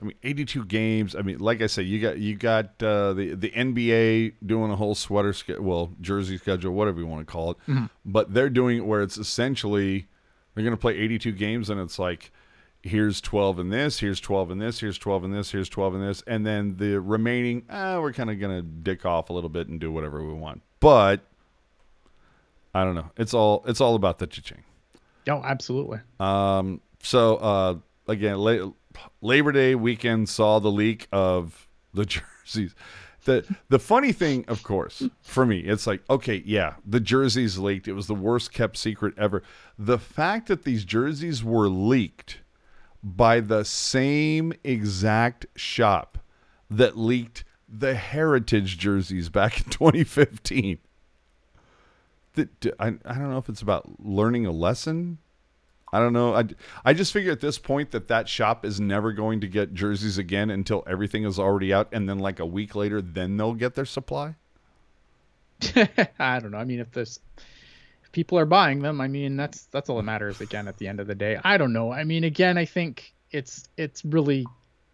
I 0.00 0.04
mean, 0.04 0.14
82 0.22 0.64
games. 0.66 1.16
I 1.16 1.22
mean, 1.22 1.38
like 1.38 1.60
I 1.60 1.66
said, 1.66 1.86
you 1.86 2.00
got 2.00 2.18
you 2.18 2.36
got 2.36 2.80
uh, 2.82 3.12
the 3.14 3.34
the 3.34 3.50
NBA 3.50 4.34
doing 4.46 4.70
a 4.70 4.76
whole 4.76 4.94
sweater 4.94 5.32
schedule, 5.32 5.64
well, 5.64 5.90
jersey 6.00 6.38
schedule, 6.38 6.72
whatever 6.72 7.00
you 7.00 7.06
want 7.06 7.26
to 7.26 7.30
call 7.30 7.50
it. 7.52 7.56
Mm-hmm. 7.68 7.86
But 8.06 8.32
they're 8.32 8.48
doing 8.48 8.78
it 8.78 8.86
where 8.86 9.02
it's 9.02 9.18
essentially 9.18 10.06
they're 10.54 10.62
going 10.64 10.72
to 10.76 10.80
play 10.80 10.96
82 10.96 11.32
games, 11.32 11.68
and 11.68 11.80
it's 11.80 11.98
like 11.98 12.30
here's 12.82 13.20
12 13.20 13.58
in 13.58 13.68
this, 13.70 13.98
here's 14.00 14.20
12 14.20 14.52
in 14.52 14.58
this, 14.58 14.80
here's 14.80 14.98
12 14.98 15.24
in 15.24 15.32
this, 15.32 15.50
here's 15.50 15.68
12 15.68 15.96
in 15.96 16.00
this, 16.00 16.22
and 16.26 16.46
then 16.46 16.76
the 16.76 17.00
remaining, 17.00 17.64
ah, 17.70 18.00
we're 18.00 18.12
kind 18.12 18.30
of 18.30 18.38
going 18.38 18.56
to 18.56 18.62
dick 18.62 19.04
off 19.04 19.30
a 19.30 19.32
little 19.32 19.50
bit 19.50 19.68
and 19.68 19.80
do 19.80 19.90
whatever 19.90 20.24
we 20.24 20.32
want. 20.32 20.62
But 20.80 21.20
I 22.74 22.84
don't 22.84 22.94
know. 22.94 23.10
It's 23.16 23.34
all 23.34 23.64
it's 23.66 23.80
all 23.80 23.94
about 23.94 24.18
the 24.18 24.26
cha-ching. 24.26 24.62
oh 25.28 25.42
absolutely 25.44 25.98
Um, 26.20 26.80
so 27.02 27.36
uh, 27.36 27.76
again, 28.06 28.38
la- 28.38 28.72
Labor 29.20 29.52
Day 29.52 29.74
weekend 29.74 30.28
saw 30.28 30.58
the 30.58 30.70
leak 30.70 31.08
of 31.12 31.66
the 31.94 32.04
jerseys. 32.44 32.74
The 33.24 33.44
the 33.68 33.78
funny 33.80 34.12
thing, 34.12 34.44
of 34.46 34.62
course, 34.62 35.02
for 35.22 35.44
me, 35.44 35.58
it's 35.60 35.86
like, 35.86 36.02
okay, 36.08 36.42
yeah, 36.46 36.74
the 36.86 37.00
jerseys 37.00 37.58
leaked. 37.58 37.88
It 37.88 37.92
was 37.94 38.06
the 38.06 38.14
worst 38.14 38.52
kept 38.52 38.76
secret 38.76 39.14
ever. 39.18 39.42
The 39.78 39.98
fact 39.98 40.46
that 40.48 40.64
these 40.64 40.84
jerseys 40.84 41.42
were 41.42 41.68
leaked 41.68 42.38
by 43.16 43.40
the 43.40 43.64
same 43.64 44.52
exact 44.64 45.46
shop 45.56 46.18
that 46.70 46.96
leaked 46.96 47.44
the 47.68 47.94
heritage 47.94 48.78
jerseys 48.78 49.28
back 49.28 49.58
in 49.58 49.64
2015. 49.70 50.78
That- 52.34 52.60
d- 52.60 52.72
I, 52.78 52.90
don't 52.90 53.30
know 53.30 53.38
if 53.38 53.48
it's 53.48 53.62
about 53.62 54.00
learning 54.00 54.46
a 54.46 54.52
lesson 54.52 55.18
I 55.90 56.00
don't 56.00 56.12
know. 56.12 56.34
I, 56.34 56.44
I 56.84 56.92
just 56.92 57.14
figure 57.14 57.32
at 57.32 57.40
this 57.40 57.58
point 57.58 57.92
that 57.92 58.08
that 58.08 58.28
shop 58.28 58.66
is 58.66 58.78
never 58.78 59.12
going 59.12 59.40
to 59.40 59.48
get 59.48 59.72
jerseys 59.72 60.18
again 60.18 60.50
until 60.50 60.84
everything 60.86 61.24
is 61.24 61.38
already 61.38 61.72
out, 61.72 61.88
and 61.92 62.06
then 62.06 62.18
like 62.18 62.40
a 62.40 62.44
week 62.44 62.74
later, 62.74 63.00
then 63.00 63.38
they'll 63.38 63.54
get 63.54 63.74
their 63.74 63.86
supply. 63.86 64.34
i 66.20 66.38
don't 66.38 66.52
know 66.52 66.58
i 66.58 66.64
mean 66.64 66.78
if 66.78 66.96
if 66.96 67.18
people 68.12 68.38
are 68.38 68.46
buying 68.46 68.80
them 68.80 69.00
i 69.00 69.08
mean 69.08 69.36
that's 69.36 69.64
that's 69.66 69.88
all 69.88 69.96
that 69.96 70.02
matters 70.02 70.40
again 70.40 70.66
at 70.68 70.76
the 70.78 70.86
end 70.88 71.00
of 71.00 71.06
the 71.06 71.14
day 71.14 71.38
i 71.44 71.56
don't 71.56 71.72
know 71.72 71.92
i 71.92 72.04
mean 72.04 72.24
again 72.24 72.56
i 72.58 72.64
think 72.64 73.12
it's 73.30 73.68
it's 73.76 74.04
really 74.04 74.46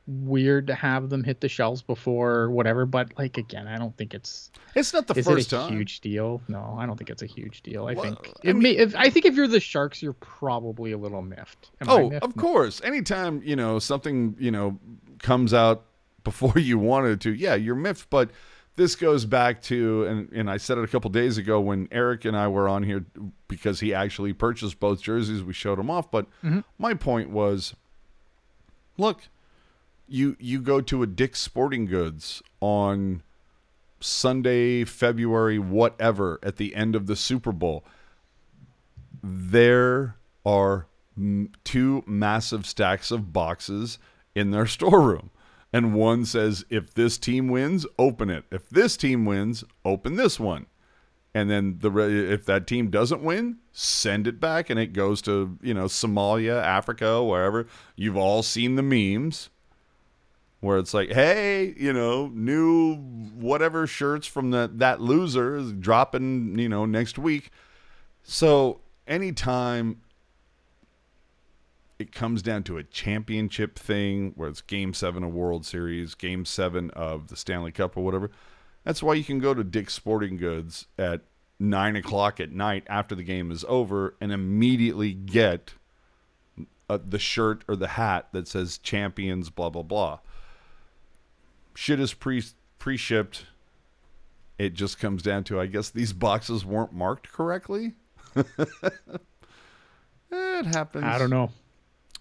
weird 0.06 0.66
to 0.66 0.74
have 0.74 1.08
them 1.08 1.24
hit 1.24 1.40
the 1.40 1.48
shelves 1.48 1.80
before 1.80 2.50
whatever 2.50 2.84
but 2.84 3.10
like 3.16 3.38
again 3.38 3.66
i 3.66 3.78
don't 3.78 3.96
think 3.96 4.12
it's 4.12 4.50
It's 4.74 4.92
not 4.92 5.06
the 5.06 5.14
is 5.18 5.24
first 5.24 5.52
it 5.52 5.56
a 5.56 5.58
time. 5.60 5.72
huge 5.72 6.00
deal? 6.00 6.42
No, 6.48 6.76
I 6.78 6.84
don't 6.84 6.96
think 6.98 7.08
it's 7.08 7.22
a 7.22 7.26
huge 7.26 7.62
deal. 7.62 7.86
I 7.86 7.94
Well, 7.94 8.02
think 8.02 8.32
I 8.44 8.48
it 8.50 8.56
may. 8.56 8.72
If, 8.72 8.94
I 8.96 9.08
think 9.08 9.24
if 9.24 9.34
you're 9.36 9.46
the 9.48 9.60
Sharks, 9.60 10.02
you're 10.02 10.12
probably 10.14 10.90
a 10.92 10.98
little 10.98 11.22
miffed. 11.22 11.70
Am 11.80 11.88
Oh, 11.88 12.10
miffed? 12.10 12.24
of 12.24 12.36
course. 12.36 12.82
Anytime 12.84 13.40
you 13.44 13.54
know 13.56 13.78
something 13.78 14.34
you 14.38 14.50
know 14.50 14.78
comes 15.20 15.54
out 15.54 15.84
before 16.24 16.58
you 16.68 16.76
wanted 16.78 17.20
to, 17.22 17.32
yeah, 17.32 17.54
you're 17.54 17.76
miffed. 17.76 18.10
But 18.10 18.30
this 18.76 18.96
goes 18.96 19.24
back 19.24 19.62
to, 19.62 20.04
and 20.04 20.32
and 20.32 20.50
I 20.50 20.56
said 20.56 20.78
it 20.78 20.84
a 20.84 20.88
couple 20.88 21.10
days 21.10 21.38
ago 21.38 21.60
when 21.60 21.88
Eric 21.92 22.24
and 22.24 22.36
I 22.36 22.48
were 22.48 22.68
on 22.68 22.82
here 22.82 23.04
because 23.48 23.80
he 23.80 23.94
actually 23.94 24.32
purchased 24.32 24.80
both 24.80 25.00
jerseys. 25.00 25.42
We 25.42 25.52
showed 25.52 25.78
him 25.78 25.90
off, 25.90 26.10
but 26.10 26.26
mm-hmm. 26.42 26.60
my 26.78 26.94
point 26.94 27.30
was, 27.30 27.74
look, 28.98 29.22
you 30.08 30.36
you 30.40 30.60
go 30.60 30.80
to 30.80 31.02
a 31.02 31.06
Dick's 31.06 31.40
Sporting 31.40 31.86
Goods 31.86 32.42
on 32.60 33.22
Sunday, 34.00 34.84
February, 34.84 35.58
whatever, 35.58 36.38
at 36.42 36.56
the 36.56 36.74
end 36.74 36.94
of 36.94 37.06
the 37.06 37.16
Super 37.16 37.52
Bowl, 37.52 37.84
there 39.22 40.16
are 40.44 40.86
m- 41.16 41.50
two 41.64 42.04
massive 42.06 42.66
stacks 42.66 43.10
of 43.10 43.32
boxes 43.32 43.98
in 44.34 44.50
their 44.50 44.66
storeroom. 44.66 45.30
And 45.74 45.92
one 45.92 46.24
says, 46.24 46.64
if 46.70 46.94
this 46.94 47.18
team 47.18 47.48
wins, 47.48 47.84
open 47.98 48.30
it. 48.30 48.44
If 48.52 48.70
this 48.70 48.96
team 48.96 49.24
wins, 49.24 49.64
open 49.84 50.14
this 50.14 50.38
one. 50.38 50.66
And 51.34 51.50
then 51.50 51.78
the 51.80 51.90
if 52.32 52.46
that 52.46 52.68
team 52.68 52.90
doesn't 52.90 53.24
win, 53.24 53.56
send 53.72 54.28
it 54.28 54.38
back, 54.38 54.70
and 54.70 54.78
it 54.78 54.92
goes 54.92 55.20
to 55.22 55.58
you 55.60 55.74
know 55.74 55.86
Somalia, 55.86 56.62
Africa, 56.62 57.24
wherever. 57.24 57.66
You've 57.96 58.16
all 58.16 58.44
seen 58.44 58.76
the 58.76 58.84
memes 58.84 59.50
where 60.60 60.78
it's 60.78 60.94
like, 60.94 61.10
hey, 61.10 61.74
you 61.76 61.92
know, 61.92 62.28
new 62.28 62.94
whatever 63.34 63.88
shirts 63.88 64.28
from 64.28 64.52
that 64.52 64.78
that 64.78 65.00
loser 65.00 65.56
is 65.56 65.72
dropping, 65.72 66.56
you 66.56 66.68
know, 66.68 66.86
next 66.86 67.18
week. 67.18 67.50
So 68.22 68.80
anytime 69.08 70.02
it 72.04 72.12
comes 72.12 72.42
down 72.42 72.62
to 72.64 72.76
a 72.76 72.84
championship 72.84 73.78
thing 73.78 74.34
where 74.36 74.50
it's 74.50 74.60
game 74.60 74.92
seven 74.92 75.24
of 75.24 75.32
World 75.32 75.64
Series, 75.64 76.14
game 76.14 76.44
seven 76.44 76.90
of 76.90 77.28
the 77.28 77.36
Stanley 77.36 77.72
Cup 77.72 77.96
or 77.96 78.04
whatever, 78.04 78.30
that's 78.84 79.02
why 79.02 79.14
you 79.14 79.24
can 79.24 79.38
go 79.38 79.54
to 79.54 79.64
Dick's 79.64 79.94
Sporting 79.94 80.36
Goods 80.36 80.86
at 80.98 81.22
nine 81.58 81.96
o'clock 81.96 82.40
at 82.40 82.52
night 82.52 82.84
after 82.88 83.14
the 83.14 83.22
game 83.22 83.50
is 83.50 83.64
over 83.68 84.16
and 84.20 84.32
immediately 84.32 85.14
get 85.14 85.72
uh, 86.90 86.98
the 87.08 87.18
shirt 87.18 87.64
or 87.68 87.74
the 87.74 87.88
hat 87.88 88.28
that 88.32 88.46
says 88.48 88.76
champions, 88.76 89.48
blah, 89.48 89.70
blah, 89.70 89.82
blah. 89.82 90.18
Shit 91.74 92.00
is 92.00 92.12
pre 92.12 92.42
pre 92.78 92.98
shipped. 92.98 93.46
It 94.58 94.74
just 94.74 94.98
comes 94.98 95.22
down 95.22 95.44
to, 95.44 95.58
I 95.58 95.64
guess 95.66 95.88
these 95.88 96.12
boxes 96.12 96.66
weren't 96.66 96.92
marked 96.92 97.32
correctly. 97.32 97.94
it 98.36 98.46
happens. 100.66 101.04
I 101.04 101.16
don't 101.16 101.30
know. 101.30 101.50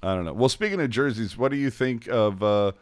I 0.04 0.14
don't 0.16 0.26
know. 0.26 0.34
Well, 0.34 0.50
speaking 0.50 0.82
of 0.82 0.90
jerseys, 0.90 1.38
what 1.38 1.50
do 1.52 1.58
you 1.58 1.70
think 1.70 2.08
of 2.08 2.44
uh, 2.44 2.74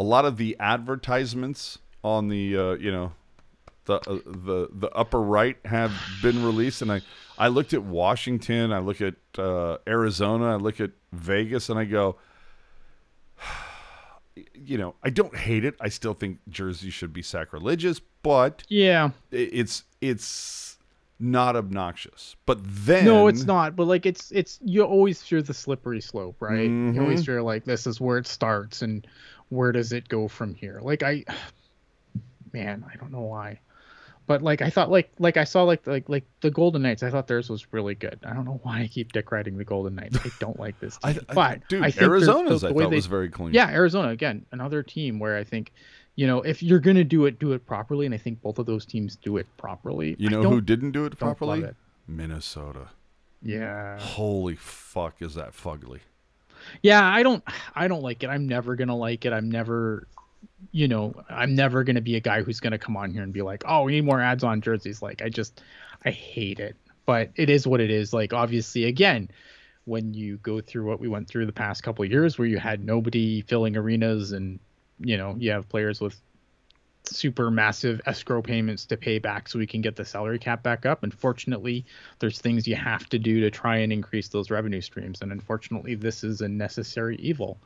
a 0.00 0.02
lot 0.02 0.24
of 0.24 0.36
the 0.38 0.56
advertisements 0.58 1.78
on 2.02 2.28
the 2.28 2.56
uh, 2.56 2.72
you 2.74 2.90
know 2.90 3.12
the 3.84 3.94
uh, 3.96 4.18
the 4.24 4.68
the 4.72 4.88
upper 4.94 5.20
right 5.20 5.56
have 5.66 5.92
been 6.22 6.42
released, 6.44 6.80
and 6.82 6.90
I 6.90 7.02
I 7.36 7.48
looked 7.48 7.74
at 7.74 7.82
Washington, 7.82 8.72
I 8.72 8.78
look 8.78 9.00
at 9.00 9.14
uh, 9.38 9.76
Arizona, 9.86 10.52
I 10.52 10.56
look 10.56 10.80
at 10.80 10.90
Vegas, 11.12 11.68
and 11.68 11.78
I 11.78 11.84
go, 11.84 12.16
you 14.54 14.78
know, 14.78 14.94
I 15.02 15.10
don't 15.10 15.36
hate 15.36 15.64
it. 15.64 15.74
I 15.80 15.88
still 15.88 16.14
think 16.14 16.38
jerseys 16.48 16.94
should 16.94 17.12
be 17.12 17.22
sacrilegious, 17.22 18.00
but 18.22 18.62
Yeah. 18.68 19.10
it's 19.30 19.84
it's 20.00 20.77
not 21.20 21.56
obnoxious. 21.56 22.36
But 22.46 22.58
then 22.62 23.04
No, 23.04 23.26
it's 23.26 23.44
not. 23.44 23.74
But 23.76 23.86
like, 23.86 24.06
it's 24.06 24.30
it's 24.30 24.58
you 24.62 24.84
always 24.84 25.22
fear 25.22 25.42
the 25.42 25.54
slippery 25.54 26.00
slope, 26.00 26.36
right? 26.40 26.62
You 26.64 26.70
Mm-hmm. 26.70 27.00
always 27.00 27.24
fear 27.24 27.42
like 27.42 27.64
this 27.64 27.86
is 27.86 28.00
where 28.00 28.18
it 28.18 28.26
starts 28.26 28.82
and 28.82 29.06
where 29.48 29.72
does 29.72 29.92
it 29.92 30.08
go 30.08 30.28
from 30.28 30.54
here? 30.54 30.78
Like 30.82 31.02
I, 31.02 31.24
man, 32.52 32.84
I 32.92 32.96
don't 32.96 33.12
know 33.12 33.22
why, 33.22 33.60
but 34.26 34.42
like 34.42 34.62
I 34.62 34.70
thought, 34.70 34.90
like 34.90 35.10
like 35.18 35.36
I 35.36 35.44
saw 35.44 35.62
like 35.64 35.86
like 35.86 36.08
like 36.08 36.24
the 36.40 36.50
Golden 36.50 36.82
Knights. 36.82 37.02
I 37.02 37.10
thought 37.10 37.26
theirs 37.26 37.48
was 37.50 37.72
really 37.72 37.94
good. 37.94 38.18
I 38.24 38.32
don't 38.32 38.44
know 38.44 38.60
why 38.62 38.80
I 38.82 38.86
keep 38.86 39.12
dick 39.12 39.32
riding 39.32 39.56
the 39.56 39.64
Golden 39.64 39.94
Knights. 39.94 40.18
I 40.24 40.30
don't 40.38 40.58
like 40.58 40.78
this 40.80 40.98
I, 41.02 41.12
team, 41.14 41.24
I, 41.28 41.34
but 41.34 41.68
dude, 41.68 41.82
I 41.82 41.90
think 41.90 42.02
Arizona's 42.10 42.60
the, 42.60 42.68
I 42.68 42.70
the 42.70 42.74
way 42.74 42.84
thought 42.84 42.90
they, 42.90 42.96
was 42.96 43.06
very 43.06 43.28
clean. 43.28 43.54
yeah, 43.54 43.68
Arizona 43.70 44.08
again, 44.08 44.46
another 44.52 44.82
team 44.82 45.18
where 45.18 45.36
I 45.36 45.44
think. 45.44 45.72
You 46.18 46.26
know, 46.26 46.42
if 46.42 46.64
you're 46.64 46.80
gonna 46.80 47.04
do 47.04 47.26
it, 47.26 47.38
do 47.38 47.52
it 47.52 47.64
properly, 47.64 48.04
and 48.04 48.12
I 48.12 48.18
think 48.18 48.42
both 48.42 48.58
of 48.58 48.66
those 48.66 48.84
teams 48.84 49.14
do 49.14 49.36
it 49.36 49.46
properly. 49.56 50.16
You 50.18 50.30
know 50.30 50.42
who 50.42 50.60
didn't 50.60 50.90
do 50.90 51.04
it 51.04 51.16
properly? 51.16 51.62
it. 51.62 51.76
Minnesota. 52.08 52.88
Yeah, 53.40 54.00
Holy 54.00 54.56
fuck, 54.56 55.22
is 55.22 55.34
that 55.36 55.52
fugly? 55.52 56.00
yeah 56.82 57.04
i 57.04 57.22
don't 57.22 57.42
i 57.74 57.88
don't 57.88 58.02
like 58.02 58.22
it 58.22 58.28
i'm 58.28 58.46
never 58.46 58.74
gonna 58.74 58.96
like 58.96 59.24
it 59.24 59.32
i'm 59.32 59.50
never 59.50 60.06
you 60.72 60.88
know 60.88 61.14
i'm 61.28 61.54
never 61.54 61.84
gonna 61.84 62.00
be 62.00 62.16
a 62.16 62.20
guy 62.20 62.42
who's 62.42 62.60
gonna 62.60 62.78
come 62.78 62.96
on 62.96 63.10
here 63.12 63.22
and 63.22 63.32
be 63.32 63.42
like 63.42 63.62
oh 63.66 63.82
we 63.82 63.92
need 63.92 64.04
more 64.04 64.20
ads 64.20 64.44
on 64.44 64.60
jerseys 64.60 65.02
like 65.02 65.22
i 65.22 65.28
just 65.28 65.62
i 66.04 66.10
hate 66.10 66.60
it 66.60 66.76
but 67.06 67.30
it 67.36 67.48
is 67.50 67.66
what 67.66 67.80
it 67.80 67.90
is 67.90 68.12
like 68.12 68.32
obviously 68.32 68.84
again 68.84 69.28
when 69.84 70.12
you 70.12 70.36
go 70.38 70.60
through 70.60 70.84
what 70.84 71.00
we 71.00 71.08
went 71.08 71.26
through 71.28 71.46
the 71.46 71.52
past 71.52 71.82
couple 71.82 72.04
of 72.04 72.10
years 72.10 72.38
where 72.38 72.48
you 72.48 72.58
had 72.58 72.84
nobody 72.84 73.40
filling 73.42 73.76
arenas 73.76 74.32
and 74.32 74.58
you 75.00 75.16
know 75.16 75.34
you 75.38 75.50
have 75.50 75.68
players 75.68 76.00
with 76.00 76.20
super 77.04 77.50
massive 77.50 78.00
escrow 78.06 78.42
payments 78.42 78.84
to 78.86 78.96
pay 78.96 79.18
back 79.18 79.48
so 79.48 79.58
we 79.58 79.66
can 79.66 79.80
get 79.80 79.96
the 79.96 80.04
salary 80.04 80.38
cap 80.38 80.62
back 80.62 80.84
up. 80.84 81.02
Unfortunately, 81.02 81.84
there's 82.18 82.38
things 82.38 82.66
you 82.66 82.76
have 82.76 83.08
to 83.08 83.18
do 83.18 83.40
to 83.40 83.50
try 83.50 83.78
and 83.78 83.92
increase 83.92 84.28
those 84.28 84.50
revenue 84.50 84.80
streams, 84.80 85.22
and 85.22 85.32
unfortunately, 85.32 85.94
this 85.94 86.24
is 86.24 86.40
a 86.40 86.48
necessary 86.48 87.16
evil, 87.16 87.58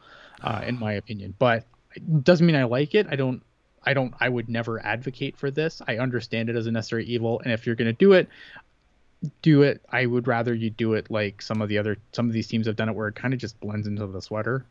uh, 0.42 0.62
in 0.66 0.78
my 0.78 0.92
opinion. 0.92 1.34
But 1.38 1.64
it 1.94 2.24
doesn't 2.24 2.46
mean 2.46 2.56
I 2.56 2.64
like 2.64 2.94
it. 2.94 3.06
I 3.10 3.16
don't. 3.16 3.42
I 3.84 3.94
don't. 3.94 4.14
I 4.20 4.28
would 4.28 4.48
never 4.48 4.84
advocate 4.84 5.36
for 5.36 5.50
this. 5.50 5.82
I 5.86 5.98
understand 5.98 6.48
it 6.48 6.56
as 6.56 6.66
a 6.66 6.70
necessary 6.70 7.04
evil, 7.06 7.40
and 7.40 7.52
if 7.52 7.66
you're 7.66 7.74
going 7.74 7.86
to 7.86 7.92
do 7.92 8.12
it, 8.12 8.28
do 9.42 9.62
it. 9.62 9.82
I 9.90 10.06
would 10.06 10.26
rather 10.28 10.54
you 10.54 10.70
do 10.70 10.94
it 10.94 11.10
like 11.10 11.42
some 11.42 11.60
of 11.60 11.68
the 11.68 11.78
other 11.78 11.96
some 12.12 12.26
of 12.26 12.32
these 12.32 12.46
teams 12.46 12.66
have 12.66 12.76
done 12.76 12.88
it, 12.88 12.94
where 12.94 13.08
it 13.08 13.14
kind 13.14 13.34
of 13.34 13.40
just 13.40 13.58
blends 13.60 13.86
into 13.86 14.06
the 14.06 14.22
sweater. 14.22 14.64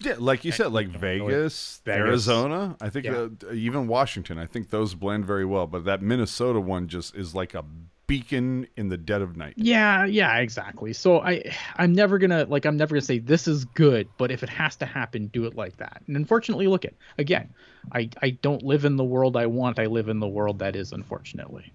Yeah, 0.00 0.14
like 0.18 0.44
you 0.44 0.52
said, 0.52 0.72
like. 0.72 0.88
Vegas, 0.88 1.80
Vegas. 1.84 2.00
Arizona. 2.06 2.76
I 2.80 2.88
think 2.88 3.06
Yeah. 3.06 3.26
uh, 3.48 3.52
even 3.52 3.88
Washington. 3.88 4.38
I 4.38 4.46
think 4.46 4.70
those 4.70 4.94
blend 4.94 5.24
very 5.26 5.44
well. 5.44 5.66
But 5.66 5.84
that 5.86 6.02
Minnesota 6.02 6.60
one 6.60 6.86
just 6.88 7.16
is 7.16 7.34
like 7.34 7.54
a 7.54 7.64
beacon 8.06 8.66
in 8.76 8.88
the 8.88 8.96
dead 8.96 9.20
of 9.20 9.36
night. 9.36 9.52
Yeah, 9.56 10.04
yeah, 10.06 10.36
exactly. 10.38 10.92
So 10.94 11.20
I 11.20 11.42
I'm 11.76 11.92
never 11.92 12.16
gonna 12.18 12.44
like 12.44 12.64
I'm 12.64 12.76
never 12.76 12.94
gonna 12.94 13.02
say 13.02 13.18
this 13.18 13.46
is 13.48 13.64
good, 13.66 14.08
but 14.18 14.30
if 14.30 14.42
it 14.42 14.48
has 14.48 14.76
to 14.76 14.86
happen, 14.86 15.26
do 15.26 15.44
it 15.46 15.56
like 15.56 15.76
that. 15.78 16.02
And 16.06 16.16
unfortunately, 16.16 16.68
look 16.68 16.84
at 16.84 16.94
again, 17.18 17.52
I 17.92 18.08
I 18.22 18.30
don't 18.30 18.62
live 18.62 18.84
in 18.84 18.96
the 18.96 19.04
world 19.04 19.36
I 19.36 19.46
want. 19.46 19.78
I 19.78 19.86
live 19.86 20.08
in 20.08 20.20
the 20.20 20.28
world 20.28 20.60
that 20.60 20.74
is, 20.76 20.92
unfortunately. 20.92 21.72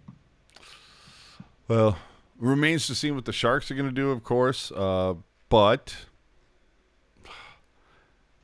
Well, 1.68 1.98
remains 2.40 2.88
to 2.88 2.96
see 2.96 3.12
what 3.12 3.26
the 3.26 3.34
Sharks 3.34 3.70
are 3.72 3.76
going 3.76 3.88
to 3.88 3.94
do, 3.94 4.12
of 4.12 4.24
course. 4.24 4.72
Uh, 4.72 5.16
but 5.50 5.96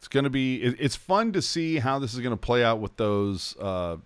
going 0.10 0.24
to 0.24 0.30
be 0.30 0.62
it, 0.62 0.76
it's 0.80 0.96
fun 0.96 1.32
to 1.34 1.42
see 1.42 1.78
how 1.80 2.00
this 2.00 2.14
is 2.14 2.20
going 2.20 2.32
to 2.32 2.38
play 2.38 2.64
out 2.64 2.80
with 2.80 2.96
those 2.98 3.56
uh, 3.60 3.98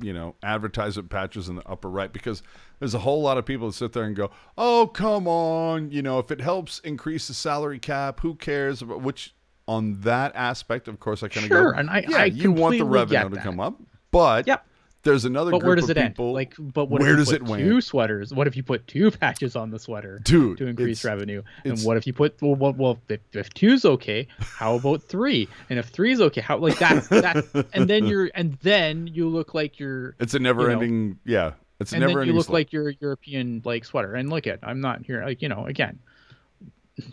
you 0.00 0.12
know 0.12 0.34
advertisement 0.42 1.10
patches 1.10 1.48
in 1.48 1.56
the 1.56 1.68
upper 1.68 1.88
right 1.88 2.12
because 2.12 2.42
there's 2.78 2.94
a 2.94 2.98
whole 3.00 3.22
lot 3.22 3.38
of 3.38 3.46
people 3.46 3.68
that 3.68 3.74
sit 3.74 3.92
there 3.92 4.04
and 4.04 4.16
go, 4.16 4.30
"Oh, 4.58 4.90
come 4.92 5.28
on, 5.28 5.90
you 5.92 6.02
know, 6.02 6.18
if 6.18 6.30
it 6.32 6.40
helps 6.40 6.80
increase 6.80 7.28
the 7.28 7.34
salary 7.34 7.78
cap, 7.78 8.20
who 8.20 8.34
cares?" 8.34 8.82
About 8.82 9.02
which 9.02 9.34
on 9.68 10.00
that 10.00 10.32
aspect, 10.34 10.88
of 10.88 10.98
course, 10.98 11.22
I 11.22 11.28
kind 11.28 11.44
of 11.46 11.48
Sure, 11.48 11.72
go, 11.72 11.78
and 11.78 11.88
I- 11.88 12.04
yeah, 12.08 12.16
I 12.18 12.24
you 12.24 12.50
want 12.50 12.78
the 12.78 12.84
revenue 12.84 13.30
to 13.30 13.36
come 13.36 13.60
up, 13.60 13.80
but 14.10 14.46
Yep. 14.48 14.66
There's 15.02 15.24
another 15.24 15.50
But 15.50 15.58
group 15.58 15.66
where 15.68 15.76
does 15.76 15.90
of 15.90 15.96
it 15.96 16.00
end? 16.00 16.18
Like, 16.18 16.54
but 16.58 16.86
what 16.86 17.00
where 17.00 17.10
if 17.10 17.12
you 17.12 17.16
does 17.16 17.32
put 17.32 17.42
it 17.42 17.48
land? 17.48 17.64
two 17.64 17.80
sweaters? 17.80 18.32
What 18.32 18.46
if 18.46 18.56
you 18.56 18.62
put 18.62 18.86
two 18.86 19.10
patches 19.20 19.56
on 19.56 19.70
the 19.70 19.78
sweater, 19.78 20.20
Dude, 20.22 20.58
to 20.58 20.66
increase 20.66 21.04
revenue? 21.04 21.42
And 21.64 21.80
what 21.82 21.96
if 21.96 22.06
you 22.06 22.12
put 22.12 22.40
well, 22.40 22.54
well, 22.54 22.72
well 22.72 22.98
if, 23.08 23.20
if 23.32 23.52
two's 23.54 23.84
okay, 23.84 24.28
how 24.38 24.76
about 24.76 25.02
three? 25.02 25.48
And 25.70 25.78
if 25.78 25.88
three's 25.88 26.20
okay, 26.20 26.40
how 26.40 26.58
like 26.58 26.78
that's 26.78 27.08
that? 27.08 27.44
And 27.74 27.88
then 27.88 28.06
you're 28.06 28.30
and 28.34 28.54
then 28.62 29.06
you 29.06 29.28
look 29.28 29.54
like 29.54 29.78
you're 29.78 30.14
It's 30.20 30.34
a 30.34 30.38
never-ending, 30.38 31.18
yeah. 31.24 31.52
It's 31.80 31.92
a 31.92 31.96
and 31.96 32.04
then 32.04 32.26
you 32.26 32.32
look 32.32 32.46
slog. 32.46 32.54
like 32.54 32.72
your 32.72 32.90
European 33.00 33.62
like 33.64 33.84
sweater. 33.84 34.14
And 34.14 34.30
look 34.30 34.46
at, 34.46 34.60
I'm 34.62 34.80
not 34.80 35.04
here, 35.04 35.24
like 35.24 35.42
you 35.42 35.48
know, 35.48 35.66
again. 35.66 35.98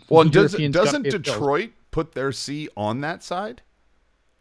Well, 0.08 0.22
and 0.22 0.32
does, 0.32 0.54
doesn't. 0.54 1.02
Detroit 1.04 1.70
put 1.90 2.12
their 2.12 2.32
C 2.32 2.68
on 2.76 3.00
that 3.00 3.22
side? 3.22 3.62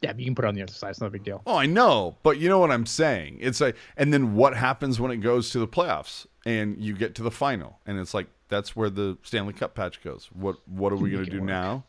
Yeah, 0.01 0.13
but 0.13 0.19
you 0.19 0.25
can 0.25 0.35
put 0.35 0.45
it 0.45 0.47
on 0.47 0.55
the 0.55 0.61
other 0.61 0.71
side. 0.71 0.91
It's 0.91 1.01
not 1.01 1.07
a 1.07 1.11
big 1.11 1.23
deal. 1.23 1.41
Oh, 1.45 1.57
I 1.57 1.65
know, 1.65 2.15
but 2.23 2.37
you 2.37 2.47
know 2.47 2.59
what 2.59 2.71
I'm 2.71 2.85
saying. 2.85 3.37
It's 3.41 3.59
like, 3.59 3.75
and 3.97 4.13
then 4.13 4.35
what 4.35 4.55
happens 4.55 4.99
when 4.99 5.11
it 5.11 5.17
goes 5.17 5.49
to 5.51 5.59
the 5.59 5.67
playoffs 5.67 6.25
and 6.45 6.77
you 6.81 6.93
get 6.95 7.15
to 7.15 7.23
the 7.23 7.31
final, 7.31 7.79
and 7.85 7.99
it's 7.99 8.13
like 8.13 8.27
that's 8.47 8.75
where 8.75 8.89
the 8.89 9.17
Stanley 9.23 9.53
Cup 9.53 9.75
patch 9.75 10.01
goes. 10.01 10.29
What 10.33 10.55
What 10.67 10.93
are 10.93 10.95
we 10.95 11.11
going 11.11 11.25
to 11.25 11.31
do 11.31 11.39
work. 11.39 11.47
now? 11.47 11.83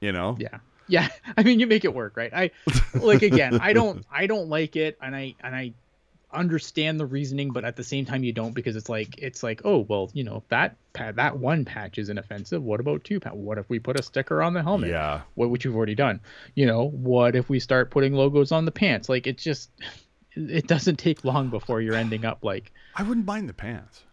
You 0.00 0.12
know? 0.12 0.36
Yeah, 0.38 0.58
yeah. 0.88 1.08
I 1.36 1.42
mean, 1.42 1.58
you 1.60 1.66
make 1.66 1.84
it 1.84 1.92
work, 1.92 2.16
right? 2.16 2.32
I 2.32 2.50
like 2.94 3.22
again. 3.22 3.58
I 3.60 3.72
don't. 3.72 4.06
I 4.10 4.26
don't 4.26 4.48
like 4.48 4.76
it, 4.76 4.96
and 5.02 5.14
I 5.16 5.34
and 5.40 5.54
I 5.54 5.72
understand 6.32 7.00
the 7.00 7.06
reasoning, 7.06 7.50
but 7.52 7.64
at 7.64 7.76
the 7.76 7.84
same 7.84 8.04
time, 8.04 8.22
you 8.24 8.32
don't 8.32 8.54
because 8.54 8.76
it's 8.76 8.88
like 8.88 9.18
it's 9.18 9.42
like 9.42 9.62
oh 9.64 9.86
well, 9.88 10.10
you 10.14 10.24
know 10.24 10.42
that 10.48 10.76
pa- 10.92 11.12
that 11.12 11.38
one 11.38 11.64
patch 11.64 11.98
isn't 11.98 12.18
offensive. 12.18 12.62
What 12.62 12.80
about 12.80 13.04
two 13.04 13.20
patch? 13.20 13.32
What 13.34 13.58
if 13.58 13.68
we 13.68 13.78
put 13.78 13.98
a 13.98 14.02
sticker 14.02 14.42
on 14.42 14.54
the 14.54 14.62
helmet? 14.62 14.90
Yeah. 14.90 15.22
What 15.34 15.50
which 15.50 15.64
you've 15.64 15.76
already 15.76 15.94
done. 15.94 16.20
You 16.54 16.66
know, 16.66 16.88
what 16.90 17.34
if 17.36 17.48
we 17.48 17.58
start 17.60 17.90
putting 17.90 18.14
logos 18.14 18.52
on 18.52 18.64
the 18.64 18.72
pants? 18.72 19.08
Like 19.08 19.26
it 19.26 19.38
just. 19.38 19.70
It 20.36 20.68
doesn't 20.68 20.96
take 20.96 21.24
long 21.24 21.50
before 21.50 21.80
you're 21.80 21.96
ending 21.96 22.24
up 22.24 22.44
like 22.44 22.72
I 22.94 23.02
wouldn't 23.02 23.26
mind 23.26 23.48
the 23.48 23.52
pants. 23.52 24.04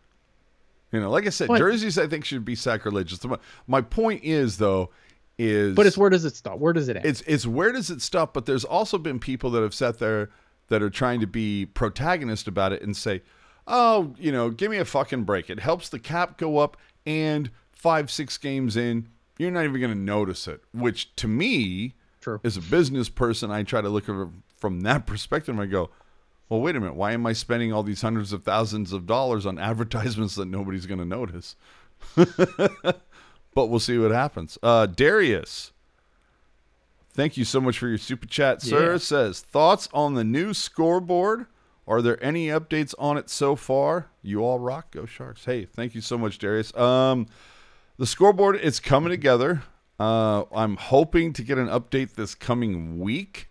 You 0.92 1.00
know, 1.00 1.12
like 1.12 1.28
I 1.28 1.30
said, 1.30 1.48
But- 1.48 1.60
jerseys 1.60 2.00
I 2.00 2.08
think 2.08 2.26
should 2.26 2.44
be 2.44 2.56
sacrilegious. 2.56 3.24
My, 3.24 3.38
my 3.68 3.82
point 3.82 4.24
is 4.24 4.58
though, 4.58 4.90
is 5.38 5.76
But 5.76 5.86
it's 5.86 5.96
where 5.98 6.10
does 6.10 6.26
it 6.26 6.36
stop? 6.36 6.58
Where 6.58 6.74
does 6.74 6.90
it 6.90 6.96
end? 6.98 7.06
it's 7.06 7.22
it's 7.28 7.46
where 7.46 7.72
does 7.72 7.92
it 7.92 8.02
stop? 8.02 8.34
But 8.34 8.48
there's 8.48 8.66
also 8.66 8.98
been 8.98 9.20
people 9.20 9.52
that 9.52 9.62
have 9.62 9.76
sat 9.76 10.00
there 10.00 10.32
that 10.70 10.82
are 10.82 10.90
trying 10.90 11.20
to 11.22 11.28
be 11.28 11.66
protagonist 11.66 12.48
about 12.48 12.72
it 12.74 12.82
and 12.82 12.96
say, 12.96 13.22
"Oh, 13.68 14.16
you 14.18 14.32
know, 14.32 14.50
give 14.50 14.72
me 14.72 14.78
a 14.78 14.86
fucking 14.86 15.24
break. 15.24 15.50
It 15.50 15.60
helps 15.60 15.90
the 15.90 16.00
cap 16.00 16.38
go 16.38 16.58
up, 16.58 16.78
and 17.06 17.50
five 17.72 18.10
six 18.12 18.38
games 18.38 18.76
in, 18.76 19.08
you're 19.38 19.52
not 19.52 19.64
even 19.64 19.80
going 19.80 19.94
to 19.94 19.98
notice 20.00 20.48
it." 20.48 20.64
Which 20.74 21.16
to 21.18 21.28
me, 21.28 21.96
True. 22.22 22.40
as 22.44 22.58
a 22.58 22.62
business 22.62 23.10
person, 23.10 23.52
I 23.52 23.64
try 23.64 23.82
to 23.82 23.90
look 23.90 24.10
at 24.10 24.16
it 24.16 24.28
from 24.58 24.82
that 24.82 25.06
perspective. 25.06 25.54
and 25.54 25.62
I 25.62 25.68
go, 25.68 25.90
"Well, 26.50 26.62
wait 26.62 26.76
a 26.76 26.80
minute. 26.80 26.96
Why 26.96 27.14
am 27.14 27.26
I 27.26 27.34
spending 27.34 27.72
all 27.72 27.84
these 27.84 28.02
hundreds 28.02 28.34
of 28.34 28.44
thousands 28.44 28.94
of 28.94 29.06
dollars 29.06 29.46
on 29.46 29.58
advertisements 29.60 30.36
that 30.36 30.48
nobody's 30.48 30.86
going 30.86 31.00
to 31.00 31.06
notice?" 31.06 31.56
but 32.16 33.70
we'll 33.70 33.80
see 33.80 33.98
what 33.98 34.12
happens. 34.12 34.58
Uh, 34.62 34.86
Darius 34.86 35.72
Thank 37.18 37.36
you 37.36 37.46
so 37.46 37.60
much 37.60 37.80
for 37.80 37.88
your 37.88 37.98
super 37.98 38.28
chat, 38.28 38.62
sir. 38.62 38.92
Yeah. 38.92 38.98
Says 39.00 39.42
thoughts 39.42 39.90
on 39.92 40.14
the 40.14 40.24
new 40.24 40.54
scoreboard. 40.54 41.48
Are 41.88 42.00
there 42.00 42.24
any 42.24 42.50
updates 42.50 42.94
on 43.00 43.18
it 43.18 43.28
so 43.28 43.56
far? 43.56 44.12
You 44.22 44.42
all 44.46 44.60
rock, 44.60 44.92
go 44.92 45.08
Sharks. 45.08 45.44
Hey, 45.44 45.66
thank 45.66 45.96
you 45.96 46.02
so 46.02 46.16
much, 46.16 46.38
Darius. 46.38 46.76
Um, 46.78 47.26
the 47.98 48.06
scoreboard 48.06 48.58
is 48.58 48.80
coming 48.80 49.10
together. 49.10 49.64
Uh, 50.00 50.44
I'm 50.54 50.76
hoping 50.76 51.34
to 51.34 51.42
get 51.42 51.58
an 51.58 51.70
update 51.70 52.14
this 52.14 52.36
coming 52.36 53.00
week. 53.00 53.50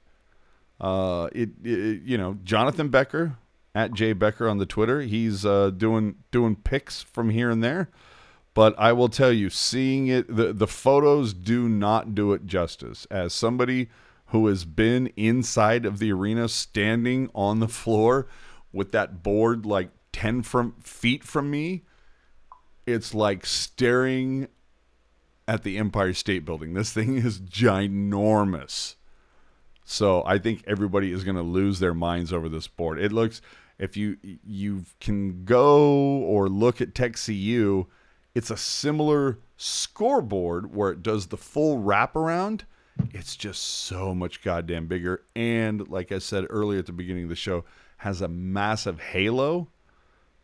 Uh, 0.81 1.29
it, 1.33 1.49
it 1.65 2.03
you 2.05 2.17
know 2.17 2.39
Jonathan 2.45 2.89
Becker 2.89 3.37
at 3.75 3.93
Jay 3.93 4.13
Becker 4.13 4.49
on 4.49 4.59
the 4.59 4.67
Twitter. 4.67 5.01
He's 5.01 5.45
uh, 5.45 5.71
doing 5.71 6.15
doing 6.31 6.55
picks 6.55 7.03
from 7.03 7.31
here 7.31 7.51
and 7.51 7.65
there. 7.65 7.91
But 8.57 8.75
I 8.79 8.95
will 8.95 9.11
tell 9.11 9.33
you, 9.33 9.51
seeing 9.51 10.07
it, 10.07 10.35
the, 10.35 10.51
the 10.51 10.67
photos 10.67 11.35
do 11.35 11.69
not 11.69 12.15
do 12.15 12.33
it 12.33 12.47
justice. 12.47 13.07
As 13.11 13.35
somebody 13.35 13.91
who 14.29 14.47
has 14.47 14.65
been 14.65 15.13
inside 15.15 15.85
of 15.85 15.99
the 15.99 16.11
arena, 16.11 16.49
standing 16.49 17.29
on 17.35 17.61
the 17.61 17.69
floor 17.69 18.29
with 18.73 18.93
that 18.93 19.23
board 19.23 19.67
like 19.67 19.91
10 20.13 20.43
from 20.43 20.73
feet 20.81 21.23
from 21.23 21.51
me, 21.51 21.83
it's 22.87 23.13
like 23.13 23.45
staring 23.45 24.49
at 25.47 25.63
the 25.63 25.77
Empire 25.77 26.15
State 26.15 26.47
Building. 26.47 26.73
This 26.73 26.95
thing 26.95 27.17
is 27.27 27.39
ginormous. 27.39 28.95
So 29.85 30.23
I 30.25 30.39
think 30.39 30.65
everybody 30.67 31.13
is 31.13 31.25
going 31.25 31.37
to 31.37 31.43
lose 31.43 31.79
their 31.79 31.93
minds 31.93 32.33
over 32.33 32.49
this 32.49 32.69
board. 32.69 32.99
It 33.01 33.13
looks 33.13 33.43
if 33.79 33.99
you 33.99 34.17
you 34.25 34.87
can 34.99 35.45
go 35.45 35.91
or 35.91 36.49
look 36.49 36.81
at 36.81 36.95
TechCU, 36.95 37.87
it's 38.37 38.51
a 38.51 38.57
similar 38.57 39.39
scoreboard 39.57 40.75
where 40.75 40.91
it 40.91 41.03
does 41.03 41.29
the 41.29 41.39
full 41.39 41.79
wraparound. 41.79 42.65
It's 43.13 43.35
just 43.35 43.63
so 43.63 44.15
much 44.15 44.43
goddamn 44.43 44.89
bigger, 44.89 45.23
and 45.35 45.89
like 45.89 46.13
I 46.13 46.19
said 46.19 46.45
earlier 46.51 46.81
at 46.81 46.85
the 46.85 46.93
beginning 46.93 47.23
of 47.23 47.31
the 47.31 47.35
show, 47.35 47.65
has 47.97 48.21
a 48.21 48.29
massive 48.29 49.01
halo. 49.01 49.69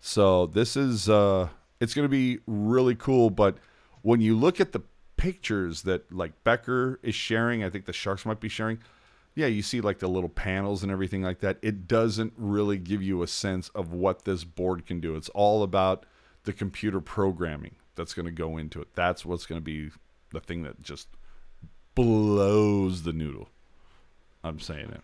So 0.00 0.46
this 0.46 0.74
is 0.74 1.10
uh, 1.10 1.50
it's 1.80 1.92
going 1.92 2.06
to 2.06 2.10
be 2.10 2.38
really 2.46 2.94
cool. 2.94 3.28
But 3.28 3.58
when 4.00 4.22
you 4.22 4.38
look 4.38 4.58
at 4.58 4.72
the 4.72 4.80
pictures 5.18 5.82
that 5.82 6.10
like 6.10 6.32
Becker 6.44 6.98
is 7.02 7.14
sharing, 7.14 7.62
I 7.62 7.68
think 7.68 7.84
the 7.84 7.92
Sharks 7.92 8.24
might 8.24 8.40
be 8.40 8.48
sharing. 8.48 8.78
Yeah, 9.34 9.48
you 9.48 9.60
see 9.60 9.82
like 9.82 9.98
the 9.98 10.08
little 10.08 10.30
panels 10.30 10.82
and 10.82 10.90
everything 10.90 11.20
like 11.20 11.40
that. 11.40 11.58
It 11.60 11.86
doesn't 11.86 12.32
really 12.38 12.78
give 12.78 13.02
you 13.02 13.22
a 13.22 13.26
sense 13.26 13.68
of 13.74 13.92
what 13.92 14.24
this 14.24 14.44
board 14.44 14.86
can 14.86 14.98
do. 14.98 15.14
It's 15.14 15.28
all 15.28 15.62
about 15.62 16.06
the 16.44 16.54
computer 16.54 17.00
programming 17.02 17.76
that's 17.94 18.14
going 18.14 18.26
to 18.26 18.32
go 18.32 18.56
into 18.56 18.80
it. 18.80 18.88
That's 18.94 19.24
what's 19.24 19.46
going 19.46 19.60
to 19.60 19.64
be 19.64 19.90
the 20.32 20.40
thing 20.40 20.62
that 20.62 20.82
just 20.82 21.08
blows 21.94 23.02
the 23.02 23.12
noodle. 23.12 23.48
I'm 24.44 24.58
saying 24.58 24.90
it. 24.90 25.02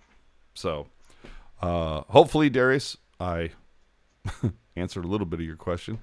So, 0.55 0.89
uh, 1.63 2.03
hopefully, 2.09 2.51
Darius, 2.51 2.97
I 3.21 3.51
answered 4.77 5.05
a 5.05 5.09
little 5.09 5.27
bit 5.27 5.41
of 5.41 5.47
your 5.47 5.57
question. 5.57 5.99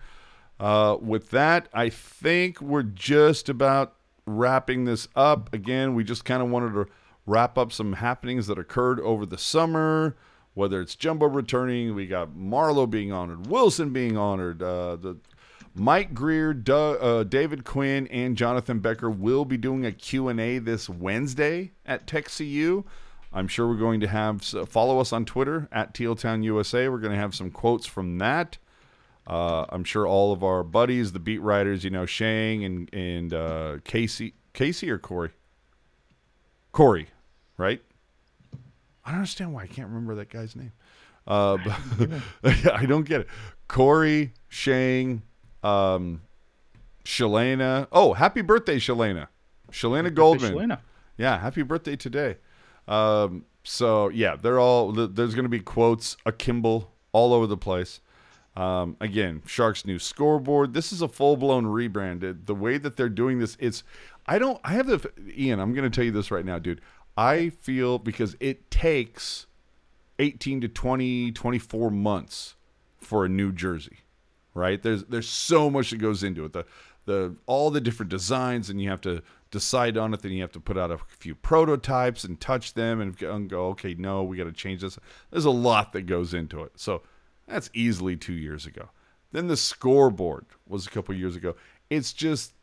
Uh, 0.59 0.97
with 1.01 1.31
that, 1.31 1.67
I 1.73 1.89
think 1.89 2.61
we're 2.61 2.83
just 2.83 3.49
about 3.49 3.95
wrapping 4.25 4.85
this 4.85 5.07
up. 5.15 5.53
Again, 5.53 5.95
we 5.95 6.03
just 6.03 6.25
kind 6.25 6.41
of 6.41 6.49
wanted 6.49 6.73
to 6.73 6.87
wrap 7.25 7.57
up 7.57 7.71
some 7.71 7.93
happenings 7.93 8.47
that 8.47 8.57
occurred 8.57 8.99
over 9.01 9.25
the 9.25 9.37
summer. 9.37 10.15
Whether 10.53 10.79
it's 10.79 10.95
Jumbo 10.95 11.27
returning, 11.27 11.95
we 11.95 12.07
got 12.07 12.29
Marleau 12.29 12.89
being 12.89 13.11
honored, 13.11 13.47
Wilson 13.47 13.91
being 13.91 14.17
honored, 14.17 14.63
uh, 14.63 14.95
the 14.95 15.17
Mike 15.75 16.13
Grier, 16.13 16.53
Doug, 16.53 16.97
uh, 17.01 17.23
David 17.23 17.65
Quinn, 17.65 18.07
and 18.07 18.37
Jonathan 18.37 18.79
Becker 18.79 19.09
will 19.09 19.43
be 19.43 19.57
doing 19.57 19.85
a 19.85 19.91
Q&A 19.91 20.57
this 20.57 20.87
Wednesday 20.89 21.73
at 21.85 22.07
TechCU. 22.07 22.85
I'm 23.33 23.49
sure 23.49 23.67
we're 23.67 23.75
going 23.75 23.99
to 23.99 24.07
have 24.07 24.41
follow 24.41 24.99
us 24.99 25.11
on 25.11 25.25
Twitter 25.25 25.67
at 25.73 25.93
Tealtown 25.93 26.45
USA. 26.45 26.87
We're 26.87 26.99
going 26.99 27.11
to 27.11 27.19
have 27.19 27.35
some 27.35 27.51
quotes 27.51 27.85
from 27.85 28.17
that. 28.19 28.57
Uh, 29.27 29.65
I'm 29.67 29.83
sure 29.83 30.07
all 30.07 30.31
of 30.31 30.43
our 30.43 30.63
buddies, 30.63 31.11
the 31.11 31.19
beat 31.19 31.39
writers, 31.39 31.83
you 31.83 31.89
know, 31.89 32.05
Shang 32.05 32.63
and 32.63 32.93
and 32.93 33.33
uh, 33.33 33.77
Casey, 33.83 34.35
Casey 34.53 34.89
or 34.89 34.97
Corey, 34.97 35.31
Corey, 36.71 37.09
right? 37.57 37.81
I 39.03 39.09
don't 39.09 39.19
understand 39.19 39.53
why 39.53 39.63
I 39.63 39.67
can't 39.67 39.89
remember 39.89 40.15
that 40.15 40.29
guy's 40.29 40.55
name. 40.55 40.71
Uh, 41.27 41.57
but 42.41 42.65
I 42.73 42.85
don't 42.85 43.05
get 43.05 43.21
it. 43.21 43.27
Corey, 43.67 44.31
Shang, 44.47 45.23
um, 45.65 46.21
Shalana. 47.03 47.87
Oh, 47.91 48.13
happy 48.13 48.41
birthday, 48.41 48.77
Shalana. 48.77 49.27
Shalana 49.71 50.13
Goldman. 50.13 50.53
Shalana. 50.53 50.79
Yeah, 51.17 51.39
happy 51.39 51.63
birthday 51.63 51.95
today. 51.95 52.37
Um, 52.87 53.45
so 53.63 54.09
yeah, 54.09 54.35
they're 54.35 54.59
all. 54.59 54.91
There's 54.91 55.33
going 55.33 55.45
to 55.45 55.49
be 55.49 55.59
quotes 55.59 56.17
a 56.25 56.29
akimbo 56.29 56.87
all 57.11 57.33
over 57.33 57.47
the 57.47 57.57
place. 57.57 57.99
Um, 58.55 58.95
again, 59.01 59.41
Sharks 59.45 59.85
new 59.85 59.99
scoreboard. 59.99 60.73
This 60.73 60.93
is 60.93 61.01
a 61.01 61.07
full 61.07 61.35
blown 61.35 61.65
rebrand. 61.65 62.23
It- 62.23 62.45
The 62.45 62.55
way 62.55 62.77
that 62.77 62.95
they're 62.95 63.09
doing 63.09 63.39
this, 63.39 63.57
it's. 63.59 63.83
I 64.27 64.39
don't. 64.39 64.59
I 64.63 64.73
have 64.73 64.87
the 64.87 65.09
Ian. 65.37 65.59
I'm 65.59 65.73
going 65.73 65.89
to 65.89 65.93
tell 65.95 66.05
you 66.05 66.11
this 66.11 66.31
right 66.31 66.45
now, 66.45 66.57
dude. 66.59 66.81
I 67.17 67.49
feel 67.49 67.97
because 67.99 68.35
it 68.39 68.69
takes 68.71 69.45
18 70.19 70.61
to 70.61 70.67
20, 70.67 71.31
24 71.31 71.91
months 71.91 72.55
for 72.99 73.23
a 73.25 73.29
new 73.29 73.51
jersey 73.51 73.99
right? 74.55 74.81
There's 74.81 75.03
there's 75.03 75.29
so 75.29 75.69
much 75.69 75.91
that 75.91 75.97
goes 75.97 76.23
into 76.23 76.45
it. 76.45 76.53
The 76.53 76.65
the 77.05 77.35
all 77.45 77.69
the 77.69 77.81
different 77.81 78.09
designs, 78.09 78.71
and 78.71 78.81
you 78.81 78.89
have 78.89 79.01
to 79.01 79.21
decide 79.51 79.95
on 79.97 80.13
it. 80.15 80.23
Then 80.23 80.31
you 80.31 80.41
have 80.41 80.51
to 80.53 80.59
put 80.59 80.77
out 80.77 80.89
a 80.89 80.97
few 81.07 81.35
prototypes 81.35 82.23
and 82.23 82.41
touch 82.41 82.73
them, 82.73 82.99
and 82.99 83.15
go, 83.49 83.67
okay, 83.67 83.93
no, 83.93 84.23
we 84.23 84.37
got 84.37 84.45
to 84.45 84.51
change 84.51 84.81
this. 84.81 84.97
There's 85.29 85.45
a 85.45 85.51
lot 85.51 85.93
that 85.93 86.07
goes 86.07 86.33
into 86.33 86.63
it. 86.63 86.71
So 86.75 87.03
that's 87.47 87.69
easily 87.73 88.15
two 88.15 88.33
years 88.33 88.65
ago. 88.65 88.89
Then 89.31 89.47
the 89.47 89.57
scoreboard 89.57 90.45
was 90.67 90.87
a 90.87 90.89
couple 90.89 91.13
years 91.13 91.35
ago. 91.35 91.55
It's 91.89 92.13
just 92.13 92.53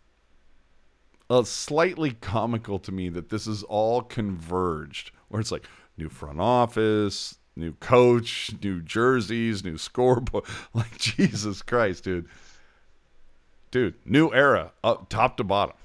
uh, 1.31 1.45
slightly 1.45 2.13
comical 2.13 2.79
to 2.81 2.91
me 2.91 3.09
that 3.11 3.29
this 3.29 3.47
is 3.47 3.63
all 3.65 4.03
converged, 4.03 5.13
where 5.29 5.41
it's 5.41 5.53
like 5.53 5.67
new 5.97 6.09
front 6.09 6.41
office, 6.41 7.39
new 7.57 7.73
coach, 7.73 8.51
new 8.63 8.81
jerseys, 8.81 9.65
new 9.65 9.77
scoreboard. 9.77 10.45
Like 10.75 10.99
Jesus 10.99 11.63
Christ, 11.63 12.05
dude, 12.05 12.29
dude, 13.71 13.95
new 14.05 14.33
era, 14.33 14.73
up 14.83 15.09
top 15.09 15.37
to 15.37 15.45
bottom. 15.45 15.77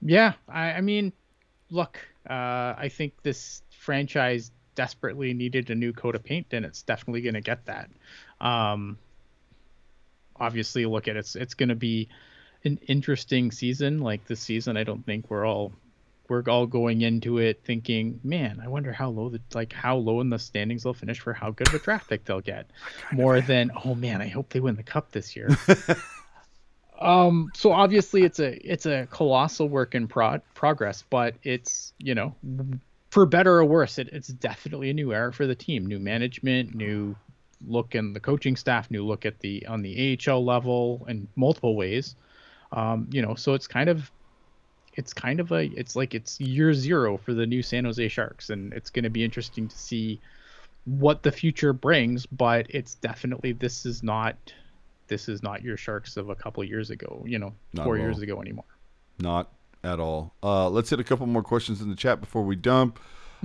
Yeah, 0.00 0.34
I, 0.48 0.72
I 0.72 0.80
mean, 0.80 1.12
look, 1.70 1.98
uh, 2.28 2.74
I 2.76 2.90
think 2.92 3.14
this 3.22 3.62
franchise 3.70 4.50
desperately 4.74 5.34
needed 5.34 5.70
a 5.70 5.74
new 5.74 5.92
coat 5.92 6.14
of 6.14 6.22
paint, 6.22 6.46
and 6.52 6.64
it's 6.64 6.82
definitely 6.82 7.20
going 7.20 7.34
to 7.34 7.40
get 7.40 7.66
that. 7.66 7.90
Um, 8.40 8.98
obviously, 10.36 10.86
look 10.86 11.08
at 11.08 11.16
it's 11.16 11.36
it's 11.36 11.54
going 11.54 11.68
to 11.68 11.74
be 11.74 12.08
an 12.64 12.78
interesting 12.86 13.50
season. 13.50 14.00
Like 14.00 14.24
this 14.26 14.40
season, 14.40 14.76
I 14.76 14.84
don't 14.84 15.04
think 15.04 15.30
we're 15.30 15.46
all 15.46 15.72
we're 16.28 16.42
all 16.48 16.66
going 16.66 17.00
into 17.02 17.38
it 17.38 17.62
thinking, 17.64 18.20
man, 18.22 18.60
I 18.62 18.68
wonder 18.68 18.92
how 18.92 19.10
low 19.10 19.28
the 19.30 19.40
like 19.54 19.72
how 19.72 19.96
low 19.96 20.20
in 20.20 20.30
the 20.30 20.38
standings 20.38 20.82
they'll 20.82 20.94
finish 20.94 21.20
for 21.20 21.32
how 21.32 21.50
good 21.50 21.68
of 21.68 21.74
a 21.74 21.78
draft 21.78 22.08
pick 22.08 22.24
they'll 22.24 22.40
get, 22.40 22.70
more 23.12 23.40
than 23.40 23.70
oh 23.84 23.94
man, 23.94 24.20
I 24.20 24.28
hope 24.28 24.50
they 24.50 24.60
win 24.60 24.76
the 24.76 24.82
cup 24.82 25.10
this 25.10 25.34
year. 25.34 25.48
um 27.00 27.50
so 27.54 27.70
obviously 27.70 28.24
it's 28.24 28.40
a 28.40 28.56
it's 28.68 28.84
a 28.84 29.06
colossal 29.10 29.68
work 29.68 29.94
in 29.94 30.08
prod 30.08 30.42
progress 30.54 31.04
but 31.10 31.32
it's 31.44 31.92
you 31.98 32.12
know 32.12 32.34
for 33.10 33.24
better 33.24 33.58
or 33.58 33.64
worse 33.64 33.98
it, 33.98 34.08
it's 34.12 34.28
definitely 34.28 34.90
a 34.90 34.92
new 34.92 35.12
era 35.12 35.32
for 35.32 35.46
the 35.46 35.54
team. 35.54 35.86
New 35.86 35.98
management 35.98 36.74
new 36.74 37.16
look 37.66 37.94
in 37.94 38.12
the 38.12 38.20
coaching 38.20 38.56
staff 38.56 38.90
new 38.90 39.04
look 39.04 39.24
at 39.26 39.38
the 39.40 39.64
on 39.66 39.82
the 39.82 40.18
AHL 40.26 40.44
level 40.44 41.06
in 41.08 41.26
multiple 41.36 41.76
ways. 41.76 42.16
Um 42.72 43.08
you 43.10 43.22
know 43.22 43.34
so 43.34 43.54
it's 43.54 43.66
kind 43.66 43.88
of 43.88 44.10
it's 44.98 45.14
kind 45.14 45.38
of 45.38 45.52
a 45.52 45.66
it's 45.78 45.94
like 45.94 46.12
it's 46.14 46.40
year 46.40 46.74
zero 46.74 47.16
for 47.16 47.32
the 47.32 47.46
new 47.46 47.62
San 47.62 47.84
Jose 47.84 48.08
Sharks 48.08 48.50
and 48.50 48.72
it's 48.72 48.90
going 48.90 49.04
to 49.04 49.10
be 49.10 49.22
interesting 49.24 49.68
to 49.68 49.78
see 49.78 50.20
what 50.84 51.22
the 51.22 51.30
future 51.30 51.72
brings 51.72 52.26
but 52.26 52.66
it's 52.68 52.96
definitely 52.96 53.52
this 53.52 53.86
is 53.86 54.02
not 54.02 54.36
this 55.08 55.28
is 55.28 55.42
not 55.42 55.62
your 55.62 55.76
Sharks 55.76 56.16
of 56.16 56.28
a 56.30 56.34
couple 56.34 56.62
years 56.64 56.90
ago, 56.90 57.22
you 57.26 57.38
know, 57.38 57.54
Not 57.72 57.84
four 57.84 57.96
years 57.96 58.20
ago 58.20 58.40
anymore. 58.40 58.64
Not 59.18 59.50
at 59.82 59.98
all. 59.98 60.34
Uh, 60.42 60.68
let's 60.68 60.90
hit 60.90 61.00
a 61.00 61.04
couple 61.04 61.26
more 61.26 61.42
questions 61.42 61.80
in 61.80 61.88
the 61.88 61.96
chat 61.96 62.20
before 62.20 62.44
we 62.44 62.56
dump. 62.56 63.00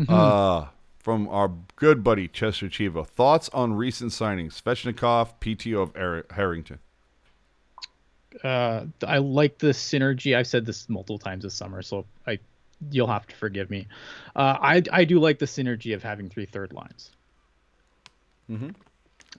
Uh, 0.09 0.65
from 0.97 1.27
our 1.27 1.51
good 1.75 2.03
buddy 2.03 2.27
Chester 2.27 2.67
Chiva, 2.67 3.05
thoughts 3.05 3.47
on 3.53 3.73
recent 3.73 4.11
signings? 4.11 4.59
Svechnikov, 4.59 5.33
PTO 5.39 5.83
of 5.83 5.95
Har- 5.95 6.25
Harrington. 6.31 6.79
Uh, 8.43 8.85
I 9.05 9.17
like 9.19 9.57
the 9.57 9.67
synergy. 9.67 10.35
I've 10.35 10.47
said 10.47 10.65
this 10.65 10.89
multiple 10.89 11.19
times 11.19 11.43
this 11.43 11.53
summer, 11.53 11.81
so 11.81 12.05
I 12.25 12.39
you'll 12.91 13.07
have 13.07 13.27
to 13.27 13.35
forgive 13.35 13.69
me. 13.69 13.87
Uh, 14.35 14.57
I 14.61 14.83
I 14.91 15.03
do 15.05 15.19
like 15.19 15.39
the 15.39 15.45
synergy 15.45 15.93
of 15.93 16.03
having 16.03 16.29
three 16.29 16.45
third 16.45 16.73
lines. 16.73 17.11
Mm-hmm. 18.49 18.69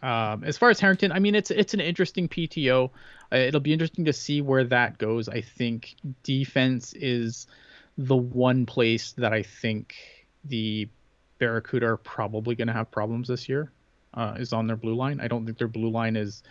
Um, 0.05 0.45
as 0.45 0.59
far 0.59 0.71
as 0.71 0.81
Harrington, 0.81 1.13
I 1.13 1.19
mean, 1.19 1.35
it's 1.35 1.51
it's 1.51 1.75
an 1.75 1.81
interesting 1.81 2.29
PTO. 2.29 2.91
Uh, 3.33 3.37
it'll 3.37 3.61
be 3.61 3.73
interesting 3.73 4.05
to 4.07 4.13
see 4.13 4.41
where 4.41 4.65
that 4.65 4.99
goes. 4.99 5.29
I 5.29 5.41
think 5.41 5.95
defense 6.23 6.93
is 6.95 7.47
the 7.97 8.17
one 8.17 8.67
place 8.67 9.13
that 9.13 9.33
I 9.33 9.43
think 9.43 9.95
the 10.45 10.89
Barracuda 11.39 11.87
are 11.87 11.97
probably 11.97 12.55
going 12.55 12.69
to 12.69 12.75
have 12.75 12.91
problems 12.91 13.29
this 13.29 13.49
year 13.49 13.71
uh, 14.15 14.35
is 14.39 14.53
on 14.53 14.67
their 14.67 14.77
blue 14.77 14.95
line. 14.95 15.21
I 15.21 15.29
don't 15.29 15.45
think 15.45 15.59
their 15.59 15.69
blue 15.69 15.91
line 15.91 16.17
is 16.17 16.43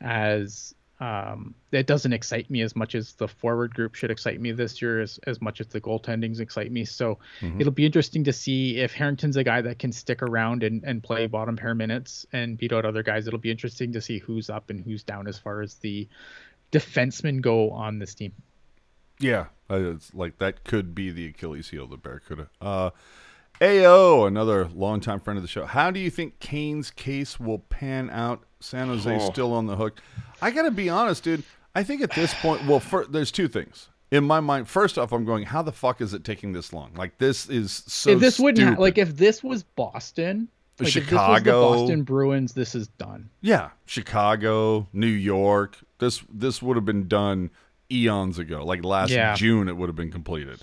as 0.00 0.74
um, 0.98 1.54
it 1.72 1.86
doesn't 1.86 2.12
excite 2.12 2.50
me 2.50 2.62
as 2.62 2.74
much 2.74 2.94
as 2.94 3.12
the 3.14 3.28
forward 3.28 3.74
group 3.74 3.94
should 3.94 4.10
excite 4.10 4.40
me 4.40 4.52
this 4.52 4.80
year, 4.80 5.00
as, 5.00 5.18
as 5.26 5.42
much 5.42 5.60
as 5.60 5.66
the 5.66 5.80
goaltendings 5.80 6.40
excite 6.40 6.72
me. 6.72 6.84
So 6.86 7.18
it'll 7.58 7.72
be 7.72 7.84
interesting 7.84 8.24
to 8.24 8.32
see 8.32 8.78
if 8.78 8.92
Harrington's 8.92 9.36
a 9.36 9.44
guy 9.44 9.60
that 9.60 9.78
can 9.78 9.92
stick 9.92 10.22
around 10.22 10.62
and, 10.62 10.82
and 10.84 11.02
play 11.02 11.26
bottom 11.26 11.56
pair 11.56 11.74
minutes 11.74 12.24
and 12.32 12.56
beat 12.56 12.72
out 12.72 12.86
other 12.86 13.02
guys. 13.02 13.26
It'll 13.26 13.38
be 13.38 13.50
interesting 13.50 13.92
to 13.92 14.00
see 14.00 14.18
who's 14.18 14.48
up 14.48 14.70
and 14.70 14.82
who's 14.82 15.02
down 15.02 15.28
as 15.28 15.38
far 15.38 15.60
as 15.60 15.74
the 15.74 16.08
defensemen 16.72 17.42
go 17.42 17.70
on 17.70 17.98
this 17.98 18.14
team. 18.14 18.32
Yeah, 19.18 19.46
it's 19.68 20.14
like 20.14 20.38
that 20.38 20.64
could 20.64 20.94
be 20.94 21.10
the 21.10 21.26
Achilles 21.26 21.70
heel 21.70 21.86
the 21.86 21.96
Barracuda. 21.96 22.48
Uh, 22.60 22.90
AO, 23.62 24.26
another 24.26 24.68
longtime 24.68 25.20
friend 25.20 25.38
of 25.38 25.42
the 25.42 25.48
show. 25.48 25.64
How 25.64 25.90
do 25.90 25.98
you 25.98 26.10
think 26.10 26.40
Kane's 26.40 26.90
case 26.90 27.40
will 27.40 27.58
pan 27.58 28.10
out? 28.10 28.42
San 28.66 28.88
Jose 28.88 29.14
Oh. 29.20 29.30
still 29.30 29.52
on 29.52 29.66
the 29.66 29.76
hook. 29.76 30.00
I 30.42 30.50
got 30.50 30.62
to 30.62 30.70
be 30.70 30.88
honest, 30.88 31.24
dude. 31.24 31.42
I 31.74 31.82
think 31.84 32.02
at 32.02 32.12
this 32.14 32.34
point, 32.34 32.66
well, 32.66 32.80
fir- 32.80 33.06
there's 33.06 33.30
two 33.30 33.48
things 33.48 33.88
in 34.10 34.24
my 34.24 34.40
mind. 34.40 34.68
First 34.68 34.98
off, 34.98 35.12
I'm 35.12 35.24
going, 35.24 35.44
how 35.44 35.62
the 35.62 35.72
fuck 35.72 36.00
is 36.00 36.14
it 36.14 36.24
taking 36.24 36.52
this 36.52 36.72
long? 36.72 36.92
Like 36.96 37.18
this 37.18 37.48
is 37.48 37.84
so. 37.86 38.10
if 38.10 38.20
this 38.20 38.38
wouldn't 38.38 38.76
ha- 38.76 38.80
like 38.82 38.98
if 38.98 39.16
this 39.16 39.42
was 39.44 39.62
Boston, 39.62 40.48
like 40.80 40.88
if 40.88 40.94
this 40.94 40.94
was 40.94 41.04
the 41.04 41.10
Chicago. 41.10 41.74
Boston 41.80 42.02
Bruins, 42.02 42.52
this 42.54 42.74
is 42.74 42.88
done. 42.88 43.28
Yeah, 43.40 43.70
Chicago, 43.84 44.86
New 44.92 45.06
York. 45.06 45.76
This 45.98 46.22
this 46.32 46.62
would 46.62 46.76
have 46.76 46.84
been 46.84 47.08
done 47.08 47.50
eons 47.92 48.38
ago. 48.38 48.64
Like 48.64 48.84
last 48.84 49.10
Yeah. 49.10 49.34
June, 49.34 49.68
it 49.68 49.76
would 49.76 49.88
have 49.88 49.96
been 49.96 50.10
completed. 50.12 50.60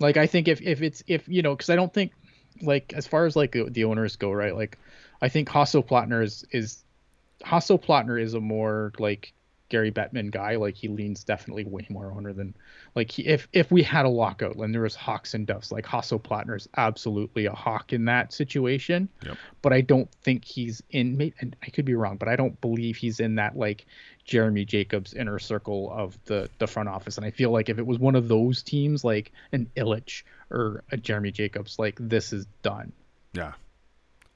Like 0.00 0.16
I 0.16 0.26
think 0.26 0.48
if 0.48 0.60
if 0.62 0.82
it's 0.82 1.02
if 1.06 1.26
you 1.28 1.42
know 1.42 1.54
because 1.54 1.70
I 1.70 1.76
don't 1.76 1.92
think 1.94 2.12
like 2.62 2.92
as 2.94 3.06
far 3.06 3.26
as 3.26 3.36
like 3.36 3.52
the, 3.52 3.64
the 3.70 3.84
owners 3.84 4.16
go 4.16 4.32
right 4.32 4.54
like 4.54 4.78
I 5.22 5.28
think 5.28 5.48
Hasso 5.48 5.86
Plattner 5.86 6.22
is 6.22 6.44
is 6.50 6.82
Hasso 7.44 7.80
Plattner 7.82 8.18
is 8.20 8.34
a 8.34 8.40
more 8.40 8.92
like 8.98 9.32
Gary 9.68 9.90
Bettman 9.90 10.30
guy 10.30 10.54
like 10.56 10.76
he 10.76 10.86
leans 10.86 11.24
definitely 11.24 11.64
way 11.64 11.84
more 11.90 12.12
owner 12.12 12.32
than 12.32 12.54
like 12.94 13.10
he, 13.10 13.26
if 13.26 13.48
if 13.52 13.68
we 13.70 13.82
had 13.82 14.04
a 14.06 14.08
lockout 14.08 14.54
and 14.54 14.72
there 14.72 14.82
was 14.82 14.94
hawks 14.94 15.34
and 15.34 15.44
doves 15.44 15.72
like 15.72 15.84
Hasso 15.84 16.22
Plattner 16.22 16.54
is 16.56 16.68
absolutely 16.76 17.46
a 17.46 17.52
hawk 17.52 17.92
in 17.92 18.04
that 18.04 18.32
situation 18.32 19.08
Yep. 19.24 19.36
but 19.62 19.72
I 19.72 19.80
don't 19.80 20.08
think 20.22 20.44
he's 20.44 20.82
in 20.90 21.32
and 21.40 21.56
I 21.64 21.70
could 21.70 21.84
be 21.84 21.94
wrong 21.94 22.16
but 22.16 22.28
I 22.28 22.36
don't 22.36 22.60
believe 22.60 22.96
he's 22.96 23.18
in 23.18 23.34
that 23.36 23.58
like 23.58 23.86
Jeremy 24.24 24.64
Jacobs 24.64 25.14
inner 25.14 25.40
circle 25.40 25.90
of 25.92 26.16
the 26.26 26.48
the 26.58 26.68
front 26.68 26.88
office 26.88 27.16
and 27.16 27.26
I 27.26 27.32
feel 27.32 27.50
like 27.50 27.68
if 27.68 27.78
it 27.78 27.86
was 27.86 27.98
one 27.98 28.14
of 28.14 28.28
those 28.28 28.62
teams 28.62 29.02
like 29.02 29.32
an 29.50 29.68
Ilitch 29.76 30.22
or 30.48 30.84
a 30.92 30.96
Jeremy 30.96 31.32
Jacobs 31.32 31.76
like 31.76 31.96
this 31.98 32.32
is 32.32 32.46
done 32.62 32.92
Yeah. 33.32 33.54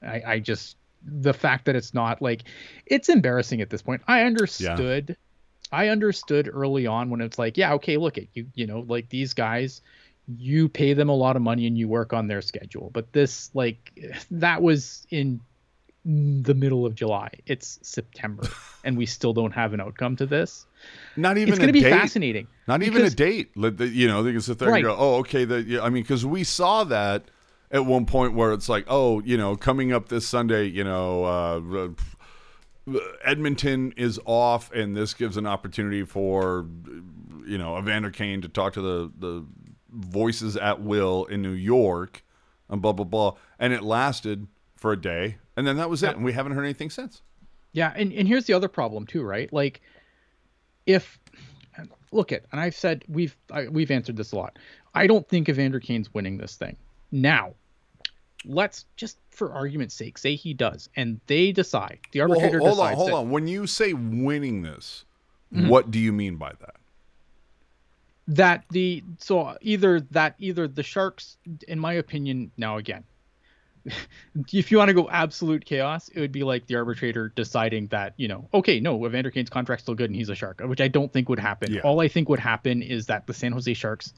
I, 0.03 0.23
I 0.25 0.39
just 0.39 0.75
the 1.03 1.33
fact 1.33 1.65
that 1.65 1.75
it's 1.75 1.93
not 1.93 2.21
like 2.21 2.43
it's 2.85 3.09
embarrassing 3.09 3.61
at 3.61 3.69
this 3.69 3.81
point. 3.81 4.01
I 4.07 4.21
understood 4.23 5.15
I 5.71 5.87
understood 5.87 6.49
early 6.51 6.85
on 6.85 7.09
when 7.09 7.21
it's 7.21 7.39
like, 7.39 7.57
yeah, 7.57 7.73
okay, 7.75 7.97
look 7.97 8.17
at 8.17 8.25
you, 8.33 8.45
you 8.55 8.67
know, 8.67 8.81
like 8.81 9.09
these 9.09 9.33
guys, 9.33 9.81
you 10.27 10.67
pay 10.69 10.93
them 10.93 11.09
a 11.09 11.15
lot 11.15 11.35
of 11.35 11.41
money 11.41 11.65
and 11.65 11.77
you 11.77 11.87
work 11.87 12.13
on 12.13 12.27
their 12.27 12.41
schedule. 12.41 12.89
But 12.93 13.13
this 13.13 13.49
like 13.53 13.91
that 14.31 14.61
was 14.61 15.05
in 15.09 15.39
the 16.03 16.53
middle 16.55 16.85
of 16.85 16.95
July. 16.95 17.29
It's 17.45 17.79
September 17.83 18.47
and 18.83 18.97
we 18.97 19.05
still 19.05 19.33
don't 19.33 19.51
have 19.53 19.73
an 19.73 19.79
outcome 19.81 20.15
to 20.17 20.25
this. 20.25 20.65
Not 21.15 21.37
even 21.37 21.49
it's 21.49 21.59
going 21.59 21.67
to 21.67 21.73
be 21.73 21.81
date. 21.81 21.91
fascinating. 21.91 22.47
Not 22.67 22.81
even 22.83 23.03
a 23.03 23.09
date. 23.09 23.51
You 23.55 24.07
know, 24.07 24.23
they 24.23 24.31
can 24.31 24.41
sit 24.41 24.57
there 24.59 24.69
Right. 24.69 24.83
and 24.83 24.85
go, 24.85 24.95
"Oh, 24.97 25.15
okay." 25.19 25.45
The, 25.45 25.61
yeah, 25.61 25.81
I 25.81 25.89
mean, 25.89 26.03
because 26.03 26.25
we 26.25 26.43
saw 26.43 26.83
that 26.85 27.25
at 27.71 27.85
one 27.85 28.05
point 28.05 28.33
where 28.33 28.51
it's 28.51 28.69
like, 28.69 28.85
"Oh, 28.87 29.21
you 29.21 29.37
know, 29.37 29.55
coming 29.55 29.91
up 29.93 30.09
this 30.09 30.27
Sunday, 30.27 30.65
you 30.65 30.83
know, 30.83 31.23
uh, 31.23 31.89
Edmonton 33.23 33.93
is 33.95 34.19
off, 34.25 34.71
and 34.71 34.95
this 34.95 35.13
gives 35.13 35.37
an 35.37 35.47
opportunity 35.47 36.03
for, 36.03 36.67
you 37.45 37.57
know, 37.57 37.77
Evander 37.77 38.11
Kane 38.11 38.41
to 38.41 38.49
talk 38.49 38.73
to 38.73 38.81
the 38.81 39.11
the 39.17 39.45
voices 39.89 40.57
at 40.57 40.81
will 40.81 41.25
in 41.25 41.41
New 41.41 41.51
York, 41.51 42.23
and 42.69 42.81
blah 42.81 42.91
blah 42.91 43.05
blah." 43.05 43.35
And 43.59 43.73
it 43.73 43.83
lasted 43.83 44.47
for 44.75 44.91
a 44.91 44.99
day, 44.99 45.37
and 45.55 45.65
then 45.65 45.77
that 45.77 45.89
was 45.89 46.03
it, 46.03 46.15
and 46.15 46.25
we 46.25 46.33
haven't 46.33 46.53
heard 46.53 46.63
anything 46.63 46.89
since. 46.89 47.21
Yeah, 47.73 47.93
and, 47.95 48.11
and 48.11 48.27
here's 48.27 48.45
the 48.45 48.53
other 48.53 48.67
problem 48.67 49.05
too, 49.05 49.23
right? 49.23 49.51
Like, 49.53 49.81
if 50.85 51.19
look 52.11 52.33
at, 52.33 52.43
and 52.51 52.59
I've 52.59 52.75
said 52.75 53.05
we've 53.07 53.37
I, 53.49 53.67
we've 53.67 53.91
answered 53.91 54.17
this 54.17 54.33
a 54.33 54.35
lot. 54.35 54.59
I 54.93 55.07
don't 55.07 55.27
think 55.29 55.47
Evander 55.47 55.79
Kane's 55.79 56.13
winning 56.13 56.37
this 56.37 56.55
thing. 56.55 56.75
Now, 57.11 57.53
let's 58.45 58.85
just 58.95 59.17
for 59.29 59.53
argument's 59.53 59.95
sake 59.95 60.17
say 60.17 60.35
he 60.35 60.53
does, 60.53 60.89
and 60.95 61.19
they 61.27 61.51
decide 61.51 61.99
the 62.11 62.19
Well, 62.21 62.31
arbitrator 62.31 62.59
hold, 62.59 62.77
hold 62.77 62.87
on, 62.87 62.93
hold 62.95 63.11
on. 63.11 63.29
When 63.31 63.47
you 63.47 63.67
say 63.67 63.93
winning 63.93 64.61
this, 64.63 65.05
Mm-hmm. 65.53 65.67
what 65.67 65.91
do 65.91 65.99
you 65.99 66.13
mean 66.13 66.37
by 66.37 66.53
that? 66.61 66.75
that 68.27 68.63
the 68.69 69.03
so 69.17 69.57
either 69.61 69.99
that 70.11 70.35
either 70.39 70.67
the 70.67 70.83
sharks 70.83 71.37
in 71.67 71.79
my 71.79 71.93
opinion 71.93 72.51
now 72.55 72.77
again 72.77 73.03
if 74.53 74.71
you 74.71 74.77
want 74.77 74.87
to 74.89 74.93
go 74.93 75.09
absolute 75.09 75.65
chaos 75.65 76.07
it 76.09 76.19
would 76.19 76.31
be 76.31 76.43
like 76.43 76.65
the 76.67 76.75
arbitrator 76.75 77.29
deciding 77.35 77.87
that 77.87 78.13
you 78.17 78.27
know 78.27 78.47
okay 78.53 78.79
no 78.79 79.05
evander 79.05 79.31
kane's 79.31 79.49
contract's 79.49 79.83
still 79.83 79.95
good 79.95 80.09
and 80.09 80.15
he's 80.15 80.29
a 80.29 80.35
shark 80.35 80.61
which 80.65 80.79
i 80.79 80.87
don't 80.87 81.11
think 81.11 81.27
would 81.29 81.39
happen 81.39 81.73
Yeah. 81.73 81.81
all 81.81 81.99
i 81.99 82.07
think 82.07 82.29
would 82.29 82.39
happen 82.39 82.81
is 82.83 83.07
that 83.07 83.25
the 83.25 83.33
san 83.33 83.51
jose 83.51 83.73
sharks 83.73 84.13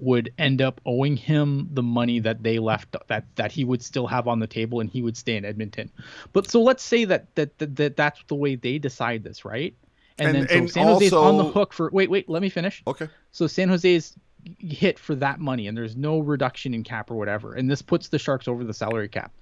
would 0.00 0.32
end 0.38 0.60
up 0.60 0.80
owing 0.86 1.16
him 1.16 1.68
the 1.72 1.82
money 1.82 2.18
that 2.18 2.42
they 2.42 2.58
left 2.58 2.96
that 3.08 3.24
that 3.36 3.52
he 3.52 3.64
would 3.64 3.82
still 3.82 4.06
have 4.08 4.26
on 4.26 4.40
the 4.40 4.46
table 4.46 4.80
and 4.80 4.90
he 4.90 5.00
would 5.02 5.16
stay 5.16 5.36
in 5.36 5.44
edmonton 5.44 5.88
but 6.32 6.50
so 6.50 6.60
let's 6.60 6.82
say 6.82 7.04
that 7.04 7.32
that 7.36 7.56
that, 7.58 7.76
that 7.76 7.96
that's 7.96 8.20
the 8.26 8.34
way 8.34 8.56
they 8.56 8.76
decide 8.78 9.22
this 9.22 9.44
right 9.44 9.72
and, 10.18 10.28
And- 10.28 10.36
then 10.36 10.48
so 10.48 10.54
and 10.56 10.70
san 10.70 10.86
jose's 10.88 11.12
on 11.12 11.36
the 11.36 11.44
hook 11.44 11.72
for 11.72 11.90
wait 11.92 12.10
wait 12.10 12.28
let 12.28 12.42
me 12.42 12.48
finish 12.48 12.82
Okay. 12.88 13.08
so 13.30 13.46
San 13.46 13.68
Jose's 13.68 14.14
hit 14.58 14.98
for 14.98 15.14
that 15.14 15.40
money, 15.40 15.68
and 15.68 15.74
there's 15.78 15.96
no 15.96 16.18
reduction 16.18 16.74
in 16.74 16.84
cap 16.84 17.10
or 17.10 17.14
whatever, 17.14 17.54
and 17.54 17.70
this 17.70 17.80
puts 17.80 18.08
the 18.08 18.18
Sharks 18.18 18.46
over 18.46 18.62
the 18.62 18.74
salary 18.74 19.08
cap. 19.08 19.32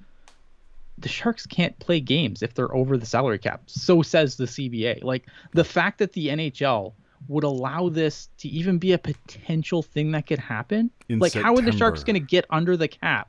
The 0.99 1.09
Sharks 1.09 1.45
can't 1.45 1.77
play 1.81 1.99
games 1.99 2.41
if 2.41 2.55
they're 2.55 2.73
over 2.73 2.97
the 2.97 3.05
salary 3.05 3.41
cap. 3.41 3.63
So 3.67 4.03
says 4.03 4.37
the 4.37 4.45
CBA. 4.45 5.03
Like 5.03 5.27
the 5.55 5.65
fact 5.65 5.99
that 5.99 6.13
the 6.13 6.29
NHL 6.29 6.93
would 7.29 7.45
allow 7.45 7.89
this 7.89 8.29
to 8.39 8.49
even 8.49 8.79
be 8.79 8.93
a 8.93 8.99
potential 8.99 9.83
thing 9.83 10.13
that 10.13 10.27
could 10.27 10.39
happen. 10.39 10.91
In 11.09 11.19
like 11.19 11.33
how 11.33 11.55
are 11.57 11.63
the 11.63 11.73
Sharks 11.73 12.03
going 12.05 12.15
to 12.15 12.21
get 12.21 12.45
under 12.51 12.77
the 12.77 12.89
cap? 12.89 13.29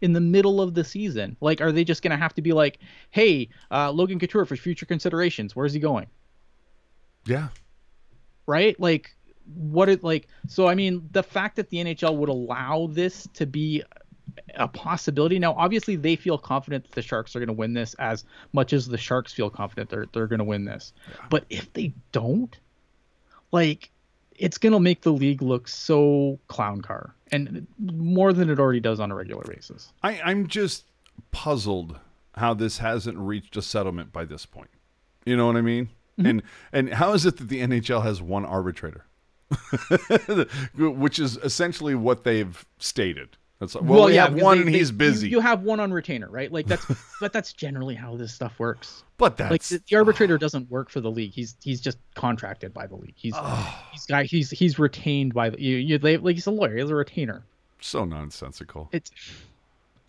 In 0.00 0.12
the 0.12 0.20
middle 0.20 0.60
of 0.60 0.74
the 0.74 0.84
season, 0.84 1.34
like, 1.40 1.62
are 1.62 1.72
they 1.72 1.82
just 1.82 2.02
going 2.02 2.10
to 2.10 2.16
have 2.18 2.34
to 2.34 2.42
be 2.42 2.52
like, 2.52 2.78
"Hey, 3.10 3.48
uh, 3.70 3.90
Logan 3.90 4.18
Couture 4.18 4.44
for 4.44 4.54
future 4.54 4.84
considerations. 4.84 5.56
Where's 5.56 5.72
he 5.72 5.80
going?" 5.80 6.08
Yeah. 7.26 7.48
right? 8.46 8.78
Like 8.78 9.16
what 9.54 9.88
it 9.88 10.02
like 10.02 10.28
so 10.48 10.66
I 10.66 10.74
mean 10.74 11.08
the 11.12 11.22
fact 11.22 11.56
that 11.56 11.68
the 11.68 11.78
NHL 11.78 12.16
would 12.16 12.28
allow 12.28 12.88
this 12.90 13.28
to 13.34 13.46
be 13.46 13.82
a 14.54 14.66
possibility 14.66 15.38
now 15.38 15.52
obviously 15.54 15.96
they 15.96 16.16
feel 16.16 16.38
confident 16.38 16.84
that 16.84 16.92
the 16.92 17.02
Sharks 17.02 17.36
are 17.36 17.40
going 17.40 17.48
to 17.48 17.52
win 17.52 17.74
this 17.74 17.94
as 17.94 18.24
much 18.52 18.72
as 18.72 18.88
the 18.88 18.96
Sharks 18.96 19.32
feel 19.32 19.50
confident 19.50 19.90
they're 19.90 20.06
they're 20.12 20.26
going 20.26 20.38
to 20.38 20.44
win 20.44 20.64
this. 20.64 20.92
But 21.28 21.44
if 21.50 21.72
they 21.72 21.92
don't 22.12 22.58
like 23.54 23.90
it's 24.36 24.58
going 24.58 24.72
to 24.72 24.80
make 24.80 25.02
the 25.02 25.12
league 25.12 25.40
look 25.40 25.68
so 25.68 26.38
clown 26.48 26.82
car 26.82 27.14
and 27.30 27.66
more 27.78 28.32
than 28.32 28.50
it 28.50 28.58
already 28.58 28.80
does 28.80 28.98
on 28.98 29.12
a 29.12 29.14
regular 29.14 29.44
basis. 29.44 29.92
I, 30.02 30.20
I'm 30.24 30.48
just 30.48 30.84
puzzled 31.30 31.98
how 32.34 32.52
this 32.52 32.78
hasn't 32.78 33.16
reached 33.16 33.56
a 33.56 33.62
settlement 33.62 34.12
by 34.12 34.24
this 34.24 34.44
point. 34.44 34.70
You 35.24 35.36
know 35.36 35.46
what 35.46 35.56
I 35.56 35.60
mean? 35.60 35.88
Mm-hmm. 36.18 36.26
And 36.26 36.42
and 36.72 36.94
how 36.94 37.12
is 37.12 37.24
it 37.24 37.36
that 37.38 37.48
the 37.48 37.60
NHL 37.60 38.02
has 38.02 38.20
one 38.20 38.44
arbitrator? 38.44 39.06
Which 40.76 41.18
is 41.18 41.36
essentially 41.38 41.94
what 41.94 42.24
they've 42.24 42.66
stated. 42.78 43.36
That's 43.64 43.74
like, 43.74 43.84
well, 43.84 44.06
we 44.06 44.16
have 44.16 44.34
one 44.34 44.58
they- 44.58 44.62
and 44.66 44.74
he's 44.74 44.90
you- 44.90 44.96
busy. 44.96 45.28
You, 45.28 45.40
have 45.40 45.62
one 45.62 45.80
on 45.80 45.92
retainer, 45.92 46.28
right? 46.30 46.50
Like 46.50 46.66
that's 46.66 46.86
but 47.20 47.32
that's 47.32 47.52
generally 47.52 47.94
how 47.94 48.16
this 48.16 48.32
stuff 48.32 48.58
works. 48.58 49.04
but 49.16 49.36
that's 49.36 49.50
like 49.50 49.62
the, 49.62 49.82
the 49.88 49.96
arbitrator 49.96 50.38
doesn't 50.46 50.70
work 50.70 50.90
for 50.90 51.00
the 51.00 51.10
league. 51.10 51.32
He's 51.32 51.56
he's 51.62 51.80
just 51.80 51.98
contracted 52.14 52.72
by 52.72 52.86
the 52.86 52.96
league. 52.96 53.14
He's 53.16 53.34
ah. 53.36 53.88
he's 53.92 54.06
guy 54.06 54.24
he's 54.24 54.50
he's 54.50 54.78
retained 54.78 55.34
by 55.34 55.50
the 55.50 55.60
you, 55.60 55.76
you 55.76 55.98
they, 55.98 56.16
like 56.16 56.36
he's 56.36 56.46
a 56.46 56.50
lawyer. 56.50 56.76
He's 56.76 56.90
a 56.90 56.94
retainer. 56.94 57.44
so 57.80 58.04
nonsensical. 58.04 58.88
It's 58.92 59.10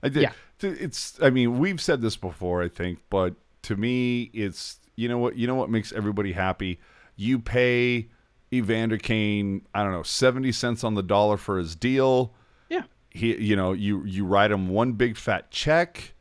I 0.05 0.09
did. 0.09 0.21
Yeah. 0.21 0.31
It's. 0.61 1.19
I 1.21 1.31
mean, 1.31 1.59
we've 1.59 1.81
said 1.81 2.01
this 2.01 2.15
before, 2.15 2.61
I 2.61 2.69
think, 2.69 2.99
but 3.09 3.33
to 3.63 3.75
me, 3.75 4.29
it's. 4.33 4.79
You 4.95 5.09
know 5.09 5.17
what? 5.17 5.35
You 5.35 5.47
know 5.47 5.55
what 5.55 5.69
makes 5.69 5.91
everybody 5.91 6.31
happy? 6.31 6.79
You 7.17 7.39
pay 7.39 8.07
Evander 8.53 8.97
Kane. 8.97 9.65
I 9.73 9.83
don't 9.83 9.91
know, 9.91 10.03
seventy 10.03 10.51
cents 10.51 10.83
on 10.83 10.93
the 10.93 11.03
dollar 11.03 11.37
for 11.37 11.57
his 11.57 11.75
deal. 11.75 12.33
He, 13.15 13.35
you 13.37 13.55
know, 13.55 13.71
you 13.71 14.03
you 14.03 14.25
write 14.25 14.51
him 14.51 14.67
one 14.67 14.91
big 14.93 15.15
fat 15.15 15.49
check. 15.51 16.13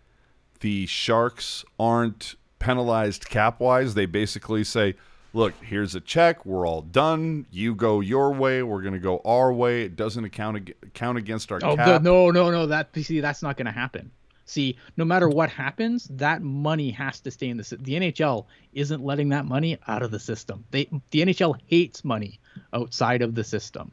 The 0.60 0.86
Sharks 0.86 1.64
aren't 1.78 2.36
penalized 2.60 3.28
cap 3.28 3.58
wise. 3.60 3.94
They 3.94 4.06
basically 4.06 4.62
say, 4.64 4.94
look, 5.32 5.52
here's 5.60 5.96
a 5.96 6.00
check. 6.00 6.46
We're 6.46 6.66
all 6.66 6.82
done. 6.82 7.46
You 7.50 7.74
go 7.74 8.00
your 8.00 8.32
way. 8.32 8.62
We're 8.62 8.80
going 8.80 8.94
to 8.94 9.00
go 9.00 9.20
our 9.24 9.52
way. 9.52 9.82
It 9.82 9.96
doesn't 9.96 10.24
account 10.24 10.70
count 10.94 11.18
against 11.18 11.50
our 11.50 11.58
Oh 11.64 11.74
cap. 11.76 12.00
no, 12.02 12.30
no, 12.30 12.50
no. 12.50 12.66
That 12.66 12.94
see, 12.94 13.20
that's 13.20 13.42
not 13.42 13.56
going 13.56 13.66
to 13.66 13.72
happen. 13.72 14.10
See, 14.46 14.76
no 14.96 15.04
matter 15.04 15.28
what 15.28 15.50
happens, 15.50 16.06
that 16.12 16.42
money 16.42 16.90
has 16.90 17.18
to 17.20 17.30
stay 17.32 17.48
in 17.48 17.56
the. 17.56 17.76
The 17.80 17.94
NHL 17.94 18.46
isn't 18.72 19.02
letting 19.02 19.30
that 19.30 19.46
money 19.46 19.78
out 19.88 20.02
of 20.02 20.10
the 20.12 20.20
system. 20.20 20.64
They, 20.70 20.88
the 21.10 21.22
NHL 21.22 21.56
hates 21.66 22.04
money 22.04 22.38
outside 22.72 23.20
of 23.22 23.34
the 23.34 23.42
system. 23.42 23.90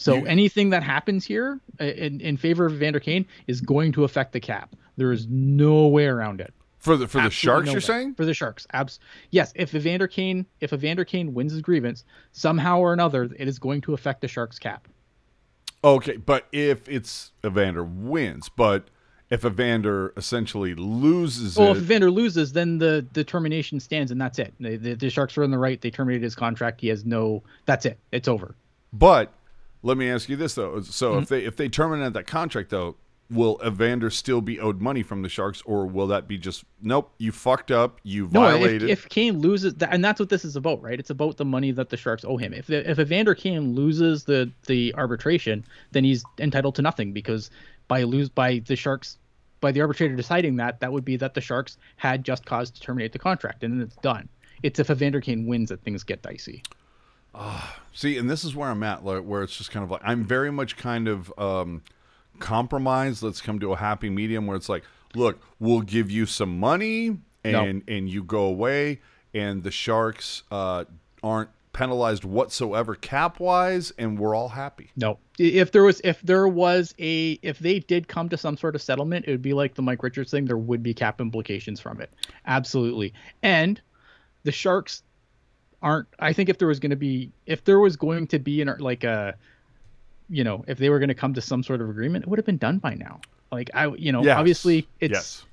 So 0.00 0.14
You- 0.14 0.26
anything 0.26 0.70
that 0.70 0.84
happens 0.84 1.24
here 1.24 1.58
uh, 1.80 1.84
in, 1.84 2.20
in 2.20 2.36
favor 2.36 2.64
of 2.66 2.72
Evander 2.72 3.00
Kane 3.00 3.26
is 3.48 3.60
going 3.60 3.90
to 3.92 4.04
affect 4.04 4.32
the 4.32 4.38
cap. 4.40 4.76
There 4.96 5.10
is 5.10 5.26
no 5.28 5.88
way 5.88 6.06
around 6.06 6.40
it. 6.40 6.54
For 6.78 6.96
the 6.96 7.08
for 7.08 7.20
the 7.20 7.30
Sharks, 7.30 7.66
no 7.66 7.72
you're 7.72 7.78
way. 7.78 7.84
saying? 7.84 8.14
for 8.14 8.24
the 8.24 8.32
Sharks. 8.32 8.64
Abs- 8.72 9.00
yes, 9.30 9.52
if 9.56 9.74
Evander 9.74 10.06
Kane 10.06 10.46
if 10.60 10.72
Evander 10.72 11.04
Kane 11.04 11.34
wins 11.34 11.50
his 11.52 11.60
grievance 11.62 12.04
somehow 12.30 12.78
or 12.78 12.92
another, 12.92 13.24
it 13.24 13.48
is 13.48 13.58
going 13.58 13.80
to 13.82 13.94
affect 13.94 14.20
the 14.20 14.28
Sharks 14.28 14.58
cap. 14.60 14.86
Okay, 15.82 16.16
but 16.16 16.46
if 16.52 16.88
it's 16.88 17.32
Evander 17.44 17.82
wins, 17.84 18.48
but 18.48 18.88
if 19.30 19.44
Evander 19.44 20.12
essentially 20.16 20.74
loses 20.76 21.56
Well, 21.56 21.68
it, 21.68 21.78
if 21.78 21.82
Evander 21.82 22.10
loses, 22.12 22.52
then 22.52 22.78
the 22.78 23.04
the 23.12 23.24
termination 23.24 23.80
stands, 23.80 24.10
and 24.12 24.20
that's 24.20 24.38
it. 24.38 24.54
The, 24.60 24.76
the, 24.76 24.94
the 24.94 25.10
Sharks 25.10 25.36
are 25.36 25.42
in 25.42 25.50
the 25.50 25.58
right. 25.58 25.80
They 25.80 25.90
terminated 25.90 26.22
his 26.22 26.36
contract. 26.36 26.80
He 26.80 26.86
has 26.88 27.04
no. 27.04 27.42
That's 27.66 27.84
it. 27.86 27.98
It's 28.12 28.28
over. 28.28 28.54
but 28.92 29.32
let 29.82 29.96
me 29.96 30.08
ask 30.10 30.28
you 30.28 30.36
this 30.36 30.54
though: 30.54 30.80
so 30.82 31.12
Mm-hmm. 31.12 31.22
if 31.22 31.28
they 31.28 31.44
if 31.44 31.56
they 31.56 31.68
terminate 31.68 32.12
that 32.14 32.26
contract 32.26 32.70
though, 32.70 32.96
will 33.30 33.60
Evander 33.64 34.10
still 34.10 34.40
be 34.40 34.58
owed 34.58 34.80
money 34.80 35.02
from 35.02 35.22
the 35.22 35.28
Sharks, 35.28 35.62
or 35.66 35.86
will 35.86 36.06
that 36.08 36.26
be 36.26 36.38
just 36.38 36.64
nope? 36.82 37.12
You 37.18 37.30
fucked 37.32 37.70
up. 37.70 38.00
You 38.02 38.28
No, 38.32 38.40
violated. 38.40 38.84
if, 38.84 39.04
if 39.04 39.08
Kane 39.08 39.38
loses, 39.38 39.74
that, 39.74 39.92
and 39.92 40.02
that's 40.04 40.18
what 40.18 40.30
this 40.30 40.44
is 40.44 40.56
about, 40.56 40.82
right? 40.82 40.98
It's 40.98 41.10
about 41.10 41.36
the 41.36 41.44
money 41.44 41.70
that 41.72 41.90
the 41.90 41.96
Sharks 41.96 42.24
owe 42.24 42.36
him. 42.38 42.52
If 42.54 42.70
if 42.70 42.98
Evander 42.98 43.34
Kane 43.34 43.74
loses 43.74 44.24
the 44.24 44.50
the 44.66 44.94
arbitration, 44.94 45.64
then 45.92 46.04
he's 46.04 46.24
entitled 46.38 46.74
to 46.76 46.82
nothing 46.82 47.12
because 47.12 47.50
by 47.86 48.02
lose 48.02 48.28
by 48.28 48.62
the 48.66 48.76
Sharks, 48.76 49.18
by 49.60 49.72
the 49.72 49.80
arbitrator 49.80 50.14
deciding 50.16 50.56
that, 50.56 50.80
that 50.80 50.92
would 50.92 51.04
be 51.04 51.16
that 51.16 51.34
the 51.34 51.40
Sharks 51.40 51.76
had 51.96 52.24
just 52.24 52.44
cause 52.46 52.70
to 52.70 52.80
terminate 52.80 53.12
the 53.12 53.18
contract, 53.18 53.62
and 53.62 53.74
then 53.74 53.86
it's 53.86 53.96
done. 53.96 54.28
It's 54.62 54.78
if 54.80 54.90
Evander 54.90 55.20
Kane 55.20 55.46
wins 55.46 55.68
that 55.68 55.82
things 55.82 56.02
get 56.02 56.22
dicey. 56.22 56.62
See, 57.92 58.16
and 58.16 58.30
this 58.30 58.44
is 58.44 58.54
where 58.54 58.68
I'm 58.68 58.82
at, 58.82 59.04
like, 59.04 59.22
where 59.22 59.42
it's 59.42 59.56
just 59.56 59.70
kind 59.70 59.84
of 59.84 59.90
like 59.90 60.02
I'm 60.04 60.24
very 60.24 60.52
much 60.52 60.76
kind 60.76 61.08
of 61.08 61.32
um, 61.38 61.82
compromised. 62.38 63.22
Let's 63.22 63.40
come 63.40 63.58
to 63.60 63.72
a 63.72 63.76
happy 63.76 64.10
medium 64.10 64.46
where 64.46 64.56
it's 64.56 64.68
like, 64.68 64.84
look, 65.14 65.40
we'll 65.58 65.80
give 65.80 66.10
you 66.10 66.26
some 66.26 66.58
money 66.58 67.18
and 67.44 67.82
and 67.88 68.08
you 68.08 68.22
go 68.22 68.42
away, 68.42 69.00
and 69.34 69.62
the 69.62 69.70
Sharks 69.70 70.42
uh, 70.50 70.84
aren't 71.22 71.50
penalized 71.72 72.24
whatsoever 72.24 72.94
cap 72.94 73.38
wise, 73.38 73.92
and 73.98 74.18
we're 74.18 74.34
all 74.34 74.48
happy. 74.48 74.90
No. 74.96 75.18
If 75.38 75.72
there 75.72 75.84
was 75.84 76.00
if 76.02 76.20
there 76.22 76.48
was 76.48 76.94
a 76.98 77.38
if 77.42 77.58
they 77.58 77.78
did 77.78 78.08
come 78.08 78.28
to 78.30 78.36
some 78.36 78.56
sort 78.56 78.74
of 78.74 78.82
settlement, 78.82 79.26
it 79.26 79.30
would 79.30 79.42
be 79.42 79.54
like 79.54 79.74
the 79.74 79.82
Mike 79.82 80.02
Richards 80.02 80.30
thing. 80.30 80.44
There 80.44 80.58
would 80.58 80.82
be 80.82 80.94
cap 80.94 81.20
implications 81.20 81.80
from 81.80 82.00
it. 82.00 82.12
Absolutely. 82.46 83.14
And 83.42 83.80
the 84.42 84.52
Sharks 84.52 85.02
aren't 85.82 86.08
I 86.18 86.32
think 86.32 86.48
if 86.48 86.58
there 86.58 86.68
was 86.68 86.80
going 86.80 86.90
to 86.90 86.96
be 86.96 87.30
if 87.46 87.64
there 87.64 87.78
was 87.78 87.96
going 87.96 88.26
to 88.28 88.38
be 88.38 88.60
an 88.62 88.74
like 88.78 89.04
a 89.04 89.34
you 90.30 90.44
know, 90.44 90.64
if 90.68 90.76
they 90.78 90.90
were 90.90 90.98
going 90.98 91.08
to 91.08 91.14
come 91.14 91.32
to 91.34 91.40
some 91.40 91.62
sort 91.62 91.80
of 91.80 91.88
agreement, 91.88 92.24
it 92.24 92.28
would 92.28 92.38
have 92.38 92.44
been 92.46 92.58
done 92.58 92.78
by 92.78 92.94
now. 92.94 93.20
Like 93.50 93.70
I 93.74 93.86
you 93.94 94.12
know, 94.12 94.22
Yes. 94.22 94.36
obviously 94.38 94.86
it's 95.00 95.12
yes. 95.12 95.44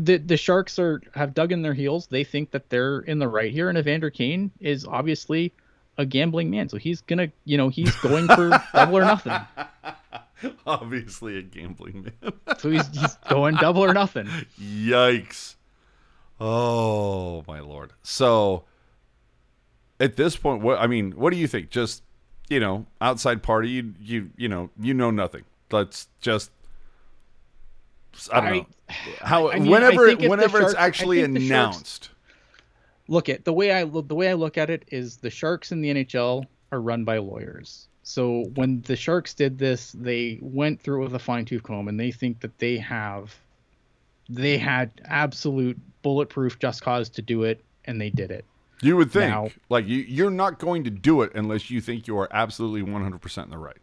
the 0.00 0.18
the 0.18 0.36
Sharks 0.36 0.78
are 0.78 1.00
have 1.14 1.34
dug 1.34 1.50
in 1.52 1.62
their 1.62 1.74
heels. 1.74 2.06
They 2.06 2.22
think 2.24 2.50
that 2.52 2.68
they're 2.70 3.00
in 3.00 3.18
the 3.18 3.28
right 3.28 3.50
here, 3.52 3.68
and 3.68 3.76
Evander 3.78 4.10
Kane 4.10 4.50
is 4.60 4.86
obviously 4.86 5.52
a 5.98 6.04
gambling 6.04 6.50
man, 6.50 6.68
so 6.68 6.76
he's 6.76 7.00
gonna, 7.00 7.32
you 7.46 7.56
know, 7.56 7.68
he's 7.70 7.94
going 7.96 8.26
for 8.28 8.50
double 8.74 8.98
or 8.98 9.00
nothing. 9.00 9.32
Obviously, 10.66 11.38
a 11.38 11.42
gambling 11.42 12.02
man. 12.02 12.32
So 12.58 12.70
he's 12.70 12.86
he's 12.88 13.14
going 13.28 13.56
double 13.56 13.82
or 13.82 13.92
nothing. 13.94 14.28
Yikes. 14.60 15.54
Oh 16.38 17.42
my 17.48 17.60
lord. 17.60 17.92
So 18.02 18.64
at 20.00 20.16
this 20.16 20.36
point 20.36 20.62
what 20.62 20.78
I 20.78 20.86
mean, 20.86 21.12
what 21.12 21.30
do 21.32 21.38
you 21.38 21.46
think? 21.48 21.70
Just 21.70 22.02
you 22.48 22.60
know, 22.60 22.86
outside 23.00 23.42
party, 23.42 23.68
you 23.70 23.94
you 24.00 24.30
you 24.36 24.48
know, 24.48 24.70
you 24.80 24.94
know 24.94 25.10
nothing. 25.10 25.44
Let's 25.70 26.08
just 26.20 26.50
I 28.32 28.40
don't 28.40 28.48
I- 28.48 28.56
know. 28.58 28.66
How 29.20 29.50
I 29.50 29.58
mean, 29.58 29.70
whenever 29.70 30.04
I 30.04 30.08
think 30.10 30.20
if 30.20 30.24
the 30.24 30.28
whenever 30.30 30.58
it's 30.60 30.66
Sharks- 30.72 30.80
I 30.80 30.86
actually 30.86 31.20
the 31.22 31.26
Sharks- 31.40 31.44
announced. 31.46 32.10
Look 33.08 33.28
at 33.28 33.44
the 33.44 33.52
way 33.52 33.72
I 33.72 33.82
look. 33.84 34.08
The 34.08 34.14
way 34.14 34.28
I 34.30 34.34
look 34.34 34.58
at 34.58 34.68
it 34.70 34.84
is 34.88 35.16
the 35.18 35.30
Sharks 35.30 35.70
in 35.72 35.80
the 35.80 35.90
NHL 35.90 36.44
are 36.72 36.80
run 36.80 37.04
by 37.04 37.18
lawyers. 37.18 37.88
So 38.02 38.44
when 38.54 38.80
the 38.82 38.96
Sharks 38.96 39.34
did 39.34 39.58
this, 39.58 39.92
they 39.92 40.38
went 40.40 40.80
through 40.80 41.00
it 41.00 41.04
with 41.04 41.14
a 41.14 41.18
fine 41.20 41.44
tooth 41.44 41.62
comb, 41.64 41.88
and 41.88 41.98
they 41.98 42.10
think 42.12 42.40
that 42.40 42.56
they 42.58 42.76
have, 42.78 43.34
they 44.28 44.56
had 44.58 44.90
absolute 45.04 45.78
bulletproof 46.02 46.58
just 46.60 46.82
cause 46.82 47.08
to 47.10 47.22
do 47.22 47.42
it, 47.44 47.60
and 47.84 48.00
they 48.00 48.10
did 48.10 48.30
it. 48.30 48.44
You 48.82 48.96
would 48.96 49.10
think 49.10 49.30
Now- 49.30 49.48
like 49.68 49.86
you 49.86 49.98
you're 50.00 50.30
not 50.30 50.58
going 50.58 50.84
to 50.84 50.90
do 50.90 51.22
it 51.22 51.32
unless 51.34 51.70
you 51.70 51.80
think 51.80 52.06
you 52.06 52.18
are 52.18 52.28
absolutely 52.30 52.82
100% 52.82 53.44
in 53.44 53.50
the 53.50 53.58
right. 53.58 53.76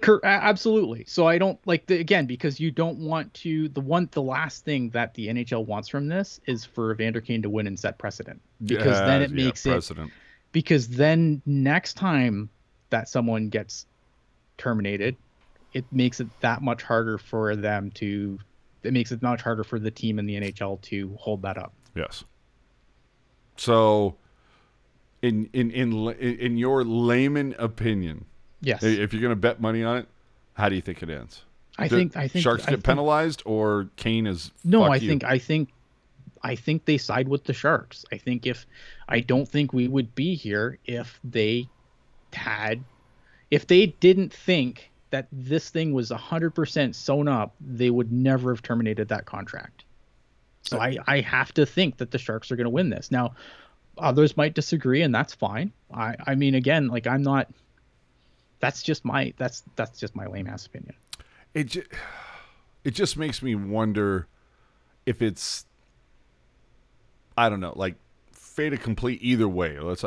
Cur- 0.00 0.20
absolutely. 0.24 1.04
So 1.06 1.28
I 1.28 1.38
don't 1.38 1.60
like 1.64 1.86
the, 1.86 2.00
again 2.00 2.26
because 2.26 2.58
you 2.58 2.72
don't 2.72 2.98
want 2.98 3.32
to 3.34 3.68
the 3.68 3.80
one 3.80 4.08
the 4.10 4.22
last 4.22 4.64
thing 4.64 4.90
that 4.90 5.14
the 5.14 5.28
NHL 5.28 5.64
wants 5.64 5.88
from 5.88 6.08
this 6.08 6.40
is 6.46 6.64
for 6.64 6.92
Evander 6.92 7.20
Kane 7.20 7.40
to 7.42 7.48
win 7.48 7.68
and 7.68 7.78
set 7.78 7.98
precedent 7.98 8.40
because 8.64 8.98
then 8.98 9.22
it 9.22 9.30
yeah, 9.30 9.44
makes 9.44 9.64
it 9.64 9.70
precedent. 9.70 10.10
because 10.50 10.88
then 10.88 11.40
next 11.46 11.94
time 11.94 12.50
that 12.90 13.08
someone 13.08 13.48
gets 13.48 13.86
terminated, 14.58 15.16
it 15.72 15.84
makes 15.92 16.18
it 16.18 16.26
that 16.40 16.62
much 16.62 16.82
harder 16.82 17.16
for 17.16 17.54
them 17.54 17.92
to 17.92 18.40
it 18.82 18.92
makes 18.92 19.12
it 19.12 19.22
much 19.22 19.40
harder 19.40 19.62
for 19.62 19.78
the 19.78 19.92
team 19.92 20.18
in 20.18 20.26
the 20.26 20.34
NHL 20.34 20.80
to 20.82 21.16
hold 21.20 21.42
that 21.42 21.56
up. 21.56 21.72
Yes. 21.94 22.24
So, 23.56 24.16
in 25.22 25.48
in 25.52 25.70
in 25.70 25.92
in 26.10 26.58
your 26.58 26.84
layman 26.84 27.54
opinion, 27.58 28.24
Yes. 28.60 28.82
if 28.82 29.12
you're 29.12 29.22
going 29.22 29.30
to 29.30 29.36
bet 29.36 29.60
money 29.60 29.82
on 29.84 29.98
it, 29.98 30.08
how 30.54 30.68
do 30.68 30.74
you 30.74 30.82
think 30.82 31.02
it 31.02 31.08
ends? 31.08 31.42
I 31.78 31.88
Do 31.88 31.96
think 31.96 32.16
I 32.16 32.28
think 32.28 32.42
Sharks 32.42 32.64
get 32.64 32.70
think- 32.72 32.84
penalized 32.84 33.42
or 33.46 33.88
Kane 33.96 34.26
is 34.26 34.50
No, 34.64 34.82
I 34.82 34.96
you? 34.96 35.08
think 35.08 35.24
I 35.24 35.38
think 35.38 35.70
I 36.42 36.56
think 36.56 36.84
they 36.84 36.98
side 36.98 37.28
with 37.28 37.44
the 37.44 37.52
Sharks. 37.52 38.04
I 38.12 38.18
think 38.18 38.46
if 38.46 38.66
I 39.08 39.20
don't 39.20 39.48
think 39.48 39.72
we 39.72 39.88
would 39.88 40.14
be 40.14 40.34
here 40.34 40.78
if 40.86 41.18
they 41.24 41.68
had 42.32 42.82
if 43.50 43.66
they 43.66 43.86
didn't 43.86 44.32
think 44.32 44.90
that 45.10 45.28
this 45.30 45.68
thing 45.68 45.92
was 45.92 46.10
100% 46.10 46.94
sewn 46.94 47.28
up, 47.28 47.54
they 47.60 47.90
would 47.90 48.10
never 48.10 48.50
have 48.50 48.62
terminated 48.62 49.08
that 49.08 49.26
contract. 49.26 49.84
So 50.62 50.78
uh, 50.78 50.80
I 50.80 50.96
I 51.06 51.20
have 51.20 51.52
to 51.54 51.64
think 51.66 51.98
that 51.98 52.10
the 52.10 52.18
Sharks 52.18 52.50
are 52.50 52.56
going 52.56 52.64
to 52.64 52.70
win 52.70 52.90
this. 52.90 53.10
Now, 53.10 53.34
others 53.98 54.36
might 54.36 54.54
disagree 54.54 55.02
and 55.02 55.14
that's 55.14 55.34
fine. 55.34 55.72
I 55.92 56.16
I 56.26 56.34
mean 56.34 56.54
again, 56.54 56.88
like 56.88 57.06
I'm 57.06 57.22
not 57.22 57.48
that's 58.60 58.82
just 58.82 59.04
my 59.04 59.34
that's 59.36 59.62
that's 59.76 59.98
just 59.98 60.14
my 60.14 60.26
lame 60.26 60.46
ass 60.46 60.66
opinion. 60.66 60.94
it 61.54 61.64
ju- 61.64 61.84
it 62.84 62.92
just 62.92 63.16
makes 63.16 63.42
me 63.42 63.54
wonder 63.54 64.26
if 65.06 65.20
it's 65.22 65.66
I 67.36 67.48
don't 67.48 67.60
know, 67.60 67.72
like 67.76 67.96
fate 68.32 68.72
complete 68.78 69.18
either 69.22 69.48
way. 69.48 69.78
Let's 69.78 70.04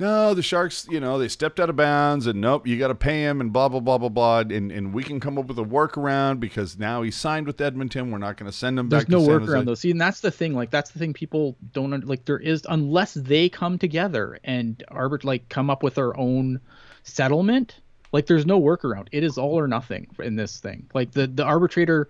no, 0.00 0.32
the 0.32 0.42
Sharks, 0.42 0.86
you 0.88 1.00
know, 1.00 1.18
they 1.18 1.26
stepped 1.26 1.58
out 1.58 1.68
of 1.68 1.74
bounds, 1.74 2.28
and 2.28 2.40
nope, 2.40 2.68
you 2.68 2.78
got 2.78 2.88
to 2.88 2.94
pay 2.94 3.22
him, 3.22 3.40
and 3.40 3.52
blah 3.52 3.68
blah 3.68 3.80
blah 3.80 3.98
blah 3.98 4.08
blah, 4.08 4.40
and 4.40 4.70
and 4.70 4.92
we 4.94 5.02
can 5.02 5.18
come 5.18 5.36
up 5.36 5.46
with 5.46 5.58
a 5.58 5.64
workaround 5.64 6.38
because 6.38 6.78
now 6.78 7.02
he's 7.02 7.16
signed 7.16 7.48
with 7.48 7.60
Edmonton. 7.60 8.12
We're 8.12 8.18
not 8.18 8.36
going 8.36 8.50
to 8.50 8.56
send 8.56 8.78
him 8.78 8.88
There's 8.88 9.04
back. 9.04 9.10
There's 9.10 9.26
no 9.26 9.38
workaround 9.40 9.64
though. 9.64 9.74
See, 9.74 9.90
and 9.90 10.00
that's 10.00 10.20
the 10.20 10.30
thing. 10.30 10.54
Like 10.54 10.70
that's 10.70 10.92
the 10.92 11.00
thing 11.00 11.14
people 11.14 11.56
don't 11.72 12.06
like. 12.06 12.24
There 12.26 12.38
is 12.38 12.64
unless 12.68 13.14
they 13.14 13.48
come 13.48 13.76
together 13.76 14.38
and 14.44 14.80
arbit 14.90 15.24
like 15.24 15.48
come 15.48 15.68
up 15.68 15.82
with 15.82 15.96
their 15.96 16.16
own 16.16 16.60
settlement. 17.02 17.80
Like 18.12 18.26
there's 18.26 18.46
no 18.46 18.60
workaround. 18.60 19.08
It 19.10 19.24
is 19.24 19.36
all 19.36 19.58
or 19.58 19.66
nothing 19.66 20.06
in 20.22 20.36
this 20.36 20.60
thing. 20.60 20.88
Like 20.94 21.10
the 21.10 21.26
the 21.26 21.44
arbitrator 21.44 22.08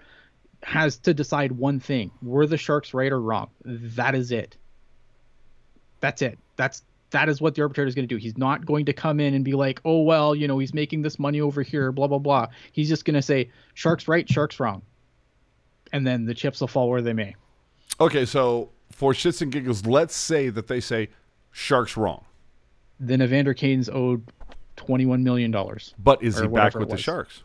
has 0.62 0.99
to 0.99 1.14
decide 1.14 1.53
one 1.53 1.80
thing: 1.80 2.11
were 2.20 2.47
the 2.47 2.59
Sharks 2.59 2.93
right 2.93 3.11
or 3.11 3.20
wrong? 3.20 3.49
That 3.64 4.14
is 4.14 4.30
it. 4.30 4.59
That's 6.01 6.20
it. 6.20 6.39
That's 6.57 6.82
that 7.11 7.28
is 7.28 7.40
what 7.40 7.54
the 7.54 7.62
arbitrator 7.62 7.88
is 7.88 7.94
going 7.94 8.06
to 8.06 8.14
do. 8.14 8.18
He's 8.18 8.36
not 8.36 8.66
going 8.66 8.84
to 8.86 8.92
come 8.92 9.18
in 9.20 9.34
and 9.34 9.44
be 9.44 9.52
like, 9.54 9.80
"Oh 9.84 10.02
well, 10.02 10.34
you 10.34 10.46
know, 10.48 10.59
he's 10.59 10.74
making 10.74 11.02
this 11.02 11.18
money 11.18 11.40
over 11.40 11.62
here, 11.62 11.92
blah 11.92 12.06
blah 12.06 12.18
blah." 12.18 12.48
He's 12.72 12.88
just 12.88 13.04
going 13.04 13.14
to 13.14 13.22
say, 13.22 13.50
"Sharks 13.74 14.09
right, 14.09 14.28
Sharks 14.28 14.61
wrong," 14.61 14.82
and 15.92 16.06
then 16.06 16.24
the 16.26 16.34
chips 16.34 16.61
will 16.61 16.68
fall 16.68 16.88
where 16.88 17.02
they 17.02 17.12
may. 17.12 17.34
Okay, 18.00 18.24
so 18.24 18.70
for 18.92 19.12
shits 19.12 19.42
and 19.42 19.50
giggles, 19.50 19.86
let's 19.86 20.14
say 20.14 20.48
that 20.50 20.66
they 20.68 20.80
say 20.80 21.09
Sharks 21.52 21.96
wrong, 21.96 22.24
Then 23.00 23.22
Evander 23.22 23.54
Kane's 23.54 23.88
owed 23.88 24.24
twenty-one 24.76 25.24
million 25.24 25.50
dollars. 25.50 25.94
but 25.98 26.22
is 26.22 26.38
he 26.38 26.46
back 26.46 26.74
with 26.74 26.90
the. 26.90 26.96
Sharks? 26.96 27.42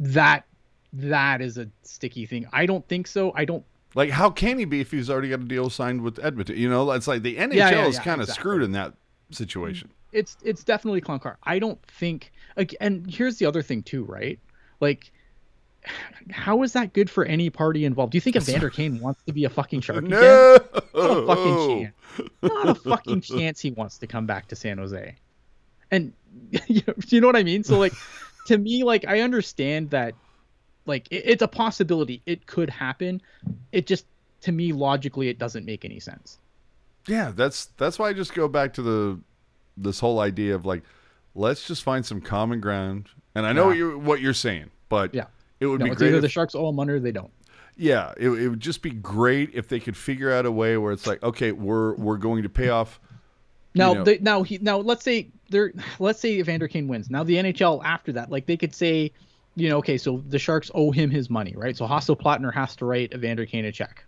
That 0.00 0.44
that 0.92 1.40
is 1.40 1.56
a 1.56 1.68
sticky 1.82 2.26
thing. 2.26 2.46
I 2.52 2.66
don't 2.66 2.86
think 2.88 3.06
so. 3.06 3.32
I 3.34 3.44
don't. 3.44 3.64
Like, 3.96 4.10
how 4.10 4.28
can 4.28 4.58
he 4.58 4.66
be 4.66 4.80
if 4.82 4.90
he's 4.90 5.08
already 5.08 5.30
got 5.30 5.40
a 5.40 5.44
deal 5.44 5.70
signed 5.70 6.02
with 6.02 6.22
Edmonton? 6.22 6.56
You 6.58 6.68
know, 6.68 6.88
it's 6.92 7.08
like 7.08 7.22
the 7.22 7.36
NHL 7.36 7.54
yeah, 7.54 7.86
is 7.86 7.96
yeah, 7.96 8.02
kind 8.02 8.20
of 8.20 8.28
exactly. 8.28 8.34
screwed 8.34 8.62
in 8.62 8.72
that 8.72 8.92
situation. 9.30 9.90
it's 10.12 10.36
it's 10.44 10.62
definitely 10.62 11.00
clown 11.00 11.18
car. 11.18 11.38
I 11.42 11.58
don't 11.58 11.82
think. 11.86 12.30
Like, 12.56 12.76
and 12.80 13.10
here's 13.10 13.38
the 13.38 13.46
other 13.46 13.62
thing 13.62 13.82
too, 13.82 14.04
right? 14.04 14.38
Like, 14.80 15.10
how 16.30 16.62
is 16.62 16.74
that 16.74 16.92
good 16.92 17.08
for 17.08 17.24
any 17.24 17.48
party 17.48 17.86
involved? 17.86 18.12
Do 18.12 18.16
you 18.16 18.20
think 18.20 18.36
Evander 18.36 18.68
Kane 18.68 19.00
wants 19.00 19.22
to 19.24 19.32
be 19.32 19.44
a 19.44 19.50
fucking 19.50 19.80
shark 19.80 20.04
again? 20.04 20.10
No, 20.10 20.58
Not 20.94 21.10
a 21.10 21.26
fucking 21.26 21.68
chance. 21.68 21.94
Not 22.42 22.68
a 22.68 22.74
fucking 22.74 23.20
chance 23.22 23.60
he 23.60 23.70
wants 23.70 23.96
to 23.98 24.06
come 24.06 24.26
back 24.26 24.48
to 24.48 24.56
San 24.56 24.76
Jose. 24.76 25.14
And 25.90 26.12
you 26.68 26.82
know, 26.86 26.94
you 27.08 27.20
know 27.22 27.28
what 27.28 27.36
I 27.36 27.44
mean? 27.44 27.64
So 27.64 27.78
like, 27.78 27.94
to 28.48 28.58
me, 28.58 28.84
like 28.84 29.06
I 29.06 29.20
understand 29.20 29.90
that, 29.90 30.14
like 30.86 31.06
it, 31.10 31.22
it's 31.26 31.42
a 31.42 31.48
possibility. 31.48 32.22
It 32.26 32.46
could 32.46 32.70
happen. 32.70 33.20
It 33.72 33.86
just 33.86 34.06
to 34.42 34.52
me 34.52 34.72
logically 34.72 35.28
it 35.28 35.38
doesn't 35.38 35.64
make 35.64 35.84
any 35.84 36.00
sense. 36.00 36.38
Yeah, 37.06 37.32
that's 37.34 37.66
that's 37.76 37.98
why 37.98 38.08
I 38.08 38.12
just 38.12 38.34
go 38.34 38.48
back 38.48 38.72
to 38.74 38.82
the 38.82 39.20
this 39.76 40.00
whole 40.00 40.20
idea 40.20 40.54
of 40.54 40.64
like, 40.66 40.82
let's 41.34 41.66
just 41.66 41.82
find 41.82 42.04
some 42.04 42.20
common 42.20 42.60
ground. 42.60 43.08
And 43.34 43.46
I 43.46 43.52
know 43.52 43.62
Yeah. 43.64 43.66
what 43.68 43.76
you're 43.76 43.98
what 43.98 44.20
you're 44.20 44.34
saying, 44.34 44.70
but 44.88 45.14
Yeah. 45.14 45.26
it 45.60 45.66
would 45.66 45.80
No, 45.80 45.84
be 45.86 45.94
great. 45.94 46.08
either 46.08 46.16
if- 46.16 46.22
the 46.22 46.28
Sharks 46.28 46.54
owe 46.54 46.68
him 46.68 46.76
money 46.76 46.92
or 46.92 46.98
they 47.00 47.12
don't. 47.12 47.30
yeah, 47.76 48.12
it, 48.16 48.28
it 48.30 48.48
would 48.48 48.60
just 48.60 48.80
be 48.82 48.90
great 48.90 49.50
if 49.54 49.68
they 49.68 49.78
could 49.80 49.96
figure 49.96 50.32
out 50.32 50.46
a 50.46 50.50
way 50.50 50.76
where 50.78 50.92
it's 50.92 51.06
like, 51.06 51.22
okay, 51.22 51.52
we're 51.52 51.94
we're 51.94 52.16
going 52.16 52.42
to 52.42 52.48
pay 52.48 52.70
off. 52.70 52.98
Now, 53.74 53.92
know- 53.92 54.04
they, 54.04 54.18
now 54.18 54.42
he 54.42 54.58
now 54.58 54.78
let's 54.78 55.04
say 55.04 55.28
they're 55.50 55.72
let's 55.98 56.18
say 56.20 56.32
Evander 56.38 56.66
Kane 56.68 56.88
wins. 56.88 57.10
Now 57.10 57.22
the 57.22 57.36
NHL 57.36 57.82
after 57.84 58.12
that, 58.12 58.30
like 58.30 58.46
they 58.46 58.56
could 58.56 58.74
say, 58.74 59.12
you 59.56 59.68
know, 59.68 59.78
okay, 59.78 59.96
so 59.98 60.22
the 60.28 60.38
Sharks 60.38 60.70
owe 60.74 60.90
him 60.92 61.10
his 61.10 61.28
money, 61.30 61.54
right? 61.56 61.76
So 61.76 61.86
Hasso 61.86 62.18
Plattner 62.18 62.52
has 62.52 62.76
to 62.76 62.84
write 62.84 63.12
Evander 63.14 63.46
Kane 63.46 63.64
a 63.64 63.72
check. 63.72 64.04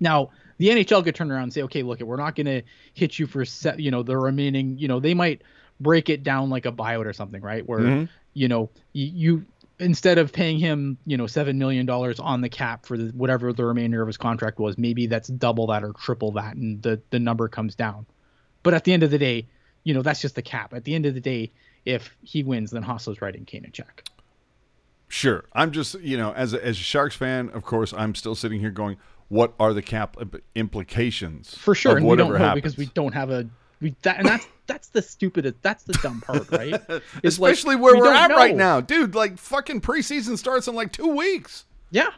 Now 0.00 0.30
the 0.58 0.68
NHL 0.68 1.04
could 1.04 1.14
turn 1.14 1.30
around 1.30 1.42
and 1.44 1.52
say, 1.52 1.62
okay, 1.62 1.82
look, 1.82 2.00
we're 2.00 2.16
not 2.16 2.36
going 2.36 2.46
to 2.46 2.62
hit 2.94 3.18
you 3.18 3.26
for 3.26 3.44
set, 3.44 3.80
you 3.80 3.90
know, 3.90 4.02
the 4.02 4.16
remaining, 4.16 4.78
you 4.78 4.88
know, 4.88 5.00
they 5.00 5.14
might 5.14 5.42
break 5.80 6.08
it 6.08 6.22
down 6.22 6.48
like 6.48 6.64
a 6.66 6.72
buyout 6.72 7.06
or 7.06 7.12
something, 7.12 7.42
right? 7.42 7.66
Where 7.68 7.80
Mhm. 7.80 8.08
you 8.34 8.48
know 8.48 8.70
you, 8.92 9.06
you 9.06 9.44
instead 9.80 10.18
of 10.18 10.32
paying 10.32 10.58
him, 10.58 10.96
you 11.04 11.16
know, 11.16 11.26
seven 11.26 11.58
million 11.58 11.84
dollars 11.86 12.20
on 12.20 12.40
the 12.40 12.48
cap 12.48 12.86
for 12.86 12.96
the, 12.96 13.06
whatever 13.10 13.52
the 13.52 13.64
remainder 13.64 14.00
of 14.00 14.06
his 14.06 14.16
contract 14.16 14.60
was, 14.60 14.78
maybe 14.78 15.08
that's 15.08 15.26
double 15.28 15.66
that 15.68 15.82
or 15.82 15.92
triple 15.94 16.30
that, 16.32 16.54
and 16.54 16.80
the 16.82 17.00
the 17.10 17.18
number 17.18 17.48
comes 17.48 17.74
down. 17.74 18.06
But 18.62 18.74
at 18.74 18.84
the 18.84 18.92
end 18.92 19.02
of 19.02 19.10
the 19.10 19.18
day, 19.18 19.48
you 19.82 19.92
know, 19.92 20.02
that's 20.02 20.20
just 20.20 20.36
the 20.36 20.42
cap. 20.42 20.72
At 20.72 20.84
the 20.84 20.94
end 20.94 21.06
of 21.06 21.14
the 21.14 21.20
day, 21.20 21.50
if 21.84 22.16
he 22.22 22.44
wins, 22.44 22.70
then 22.70 22.84
Hasso's 22.84 23.20
writing 23.20 23.44
Kane 23.44 23.64
a 23.64 23.70
check. 23.70 24.04
Sure, 25.14 25.44
I'm 25.52 25.70
just 25.70 25.94
you 26.00 26.16
know 26.16 26.32
as 26.32 26.54
a, 26.54 26.64
as 26.66 26.76
a 26.76 26.82
Sharks 26.82 27.14
fan, 27.14 27.48
of 27.50 27.62
course, 27.62 27.92
I'm 27.96 28.16
still 28.16 28.34
sitting 28.34 28.58
here 28.58 28.72
going, 28.72 28.96
what 29.28 29.54
are 29.60 29.72
the 29.72 29.80
cap 29.80 30.16
implications 30.56 31.56
For 31.56 31.72
sure, 31.72 31.92
of 31.92 31.98
and 31.98 32.06
we 32.06 32.10
whatever 32.10 32.32
don't 32.32 32.40
know 32.40 32.46
happens? 32.46 32.62
because 32.62 32.76
we 32.76 32.86
don't 32.86 33.14
have 33.14 33.30
a 33.30 33.48
we 33.80 33.94
that 34.02 34.18
and 34.18 34.26
that's 34.26 34.48
that's 34.66 34.88
the 34.88 35.00
stupidest 35.02 35.62
that's 35.62 35.84
the 35.84 35.92
dumb 36.02 36.20
part, 36.20 36.50
right? 36.50 36.74
It's 37.22 37.38
like, 37.38 37.52
Especially 37.52 37.76
where 37.76 37.94
we 37.94 38.00
we're 38.00 38.12
at 38.12 38.30
right 38.30 38.56
now, 38.56 38.80
dude. 38.80 39.14
Like 39.14 39.38
fucking 39.38 39.82
preseason 39.82 40.36
starts 40.36 40.66
in 40.66 40.74
like 40.74 40.90
two 40.90 41.06
weeks. 41.14 41.64
Yeah. 41.92 42.10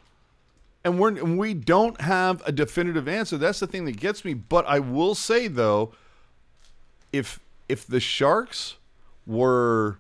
and 0.82 0.99
we're 0.99 1.11
and 1.18 1.36
we 1.38 1.53
don't 1.53 2.01
have 2.01 2.42
a 2.47 2.53
definitive 2.53 3.09
answer. 3.09 3.36
That's 3.36 3.61
the 3.61 3.66
thing 3.66 3.84
that 3.84 3.99
gets 4.01 4.24
me. 4.24 4.32
But 4.32 4.64
I 4.66 4.78
will 4.78 5.14
say 5.14 5.49
though, 5.49 5.92
if 7.12 7.40
if 7.68 7.86
the 7.86 8.01
Sharks 8.01 8.76
were, 9.26 9.99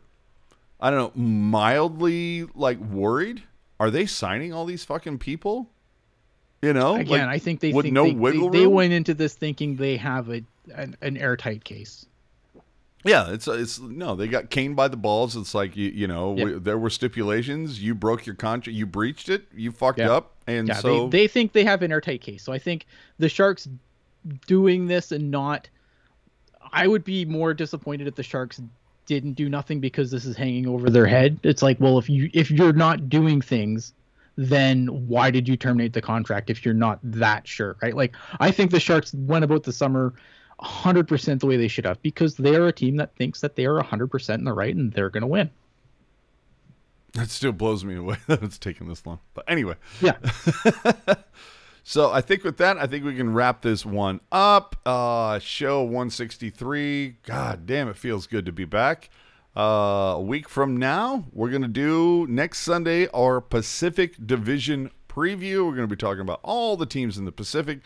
I 0.80 0.90
don't 0.90 1.16
know, 1.16 1.22
mildly 1.22 2.46
like 2.54 2.78
worried, 2.78 3.42
are 3.80 3.90
they 3.90 4.06
signing 4.06 4.52
all 4.52 4.64
these 4.64 4.84
fucking 4.84 5.18
people? 5.18 5.70
You 6.62 6.72
know, 6.72 6.96
Again, 6.96 7.20
Like, 7.20 7.28
I 7.28 7.38
think 7.38 7.60
they 7.60 7.72
with 7.72 7.84
think 7.84 7.94
no 7.94 8.04
they, 8.04 8.12
wiggle 8.12 8.50
they, 8.50 8.60
they 8.60 8.66
went 8.66 8.92
into 8.92 9.14
this 9.14 9.34
thinking 9.34 9.76
they 9.76 9.96
have 9.98 10.28
a 10.30 10.42
an, 10.74 10.96
an 11.00 11.16
airtight 11.16 11.64
case. 11.64 12.06
Yeah, 13.04 13.30
it's 13.30 13.46
it's 13.46 13.78
no, 13.78 14.16
they 14.16 14.26
got 14.26 14.50
caned 14.50 14.74
by 14.74 14.88
the 14.88 14.96
balls. 14.96 15.36
It's 15.36 15.54
like 15.54 15.76
you 15.76 15.90
you 15.90 16.08
know, 16.08 16.34
Yeah. 16.36 16.44
we, 16.44 16.52
there 16.54 16.78
were 16.78 16.90
stipulations. 16.90 17.80
You 17.80 17.94
broke 17.94 18.26
your 18.26 18.34
contract. 18.34 18.74
You 18.76 18.84
breached 18.86 19.28
it. 19.28 19.44
You 19.54 19.70
fucked 19.70 19.98
Yeah. 20.00 20.10
up, 20.10 20.32
and 20.46 20.66
Yeah, 20.66 20.74
so 20.74 21.08
they, 21.08 21.20
they 21.20 21.28
think 21.28 21.52
they 21.52 21.64
have 21.64 21.82
an 21.82 21.92
airtight 21.92 22.20
case. 22.20 22.42
So 22.42 22.52
I 22.52 22.58
think 22.58 22.86
the 23.18 23.28
Sharks 23.28 23.68
doing 24.46 24.86
this 24.88 25.12
and 25.12 25.30
not 25.30 25.68
I 26.72 26.88
would 26.88 27.04
be 27.04 27.24
more 27.24 27.54
disappointed 27.54 28.08
if 28.08 28.16
the 28.16 28.24
Sharks 28.24 28.60
didn't 29.06 29.34
do 29.34 29.48
nothing 29.48 29.80
because 29.80 30.10
this 30.10 30.24
is 30.24 30.36
hanging 30.36 30.66
over 30.66 30.90
their 30.90 31.06
head. 31.06 31.38
It's 31.42 31.62
like, 31.62 31.80
well, 31.80 31.98
if 31.98 32.10
you 32.10 32.30
if 32.32 32.50
you're 32.50 32.72
not 32.72 33.08
doing 33.08 33.40
things, 33.40 33.92
then 34.36 34.86
why 35.08 35.30
did 35.30 35.48
you 35.48 35.56
terminate 35.56 35.92
the 35.92 36.02
contract 36.02 36.50
if 36.50 36.64
you're 36.64 36.74
not 36.74 36.98
that 37.02 37.48
sure, 37.48 37.76
right? 37.82 37.96
Like 37.96 38.14
I 38.40 38.50
think 38.50 38.70
the 38.70 38.80
Sharks 38.80 39.14
went 39.14 39.44
about 39.44 39.62
the 39.62 39.72
summer 39.72 40.14
100% 40.60 41.40
the 41.40 41.46
way 41.46 41.56
they 41.56 41.68
should 41.68 41.84
have 41.84 42.00
because 42.02 42.36
they 42.36 42.56
are 42.56 42.66
a 42.66 42.72
team 42.72 42.96
that 42.96 43.14
thinks 43.16 43.40
that 43.40 43.56
they 43.56 43.66
are 43.66 43.80
100% 43.82 44.34
in 44.34 44.44
the 44.44 44.52
right 44.52 44.74
and 44.74 44.92
they're 44.92 45.10
going 45.10 45.22
to 45.22 45.26
win. 45.26 45.50
That 47.12 47.30
still 47.30 47.52
blows 47.52 47.84
me 47.84 47.96
away 47.96 48.16
that 48.26 48.42
it's 48.42 48.58
taken 48.58 48.88
this 48.88 49.04
long. 49.06 49.20
But 49.34 49.44
anyway, 49.48 49.74
Yeah. 50.00 50.16
so 51.88 52.10
I 52.10 52.20
think 52.20 52.42
with 52.42 52.56
that, 52.56 52.78
I 52.78 52.88
think 52.88 53.04
we 53.04 53.14
can 53.14 53.32
wrap 53.32 53.62
this 53.62 53.86
one 53.86 54.18
up. 54.32 54.74
Uh, 54.84 55.38
show 55.38 55.82
163. 55.82 57.18
God 57.22 57.64
damn, 57.64 57.86
it 57.88 57.96
feels 57.96 58.26
good 58.26 58.44
to 58.46 58.50
be 58.50 58.64
back. 58.64 59.08
Uh, 59.56 60.14
a 60.16 60.20
week 60.20 60.48
from 60.48 60.76
now, 60.76 61.26
we're 61.32 61.48
going 61.48 61.62
to 61.62 61.68
do 61.68 62.26
next 62.28 62.62
Sunday 62.62 63.06
our 63.14 63.40
Pacific 63.40 64.16
Division 64.26 64.90
preview. 65.08 65.64
We're 65.64 65.76
going 65.76 65.82
to 65.82 65.86
be 65.86 65.94
talking 65.94 66.22
about 66.22 66.40
all 66.42 66.76
the 66.76 66.86
teams 66.86 67.18
in 67.18 67.24
the 67.24 67.30
Pacific. 67.30 67.78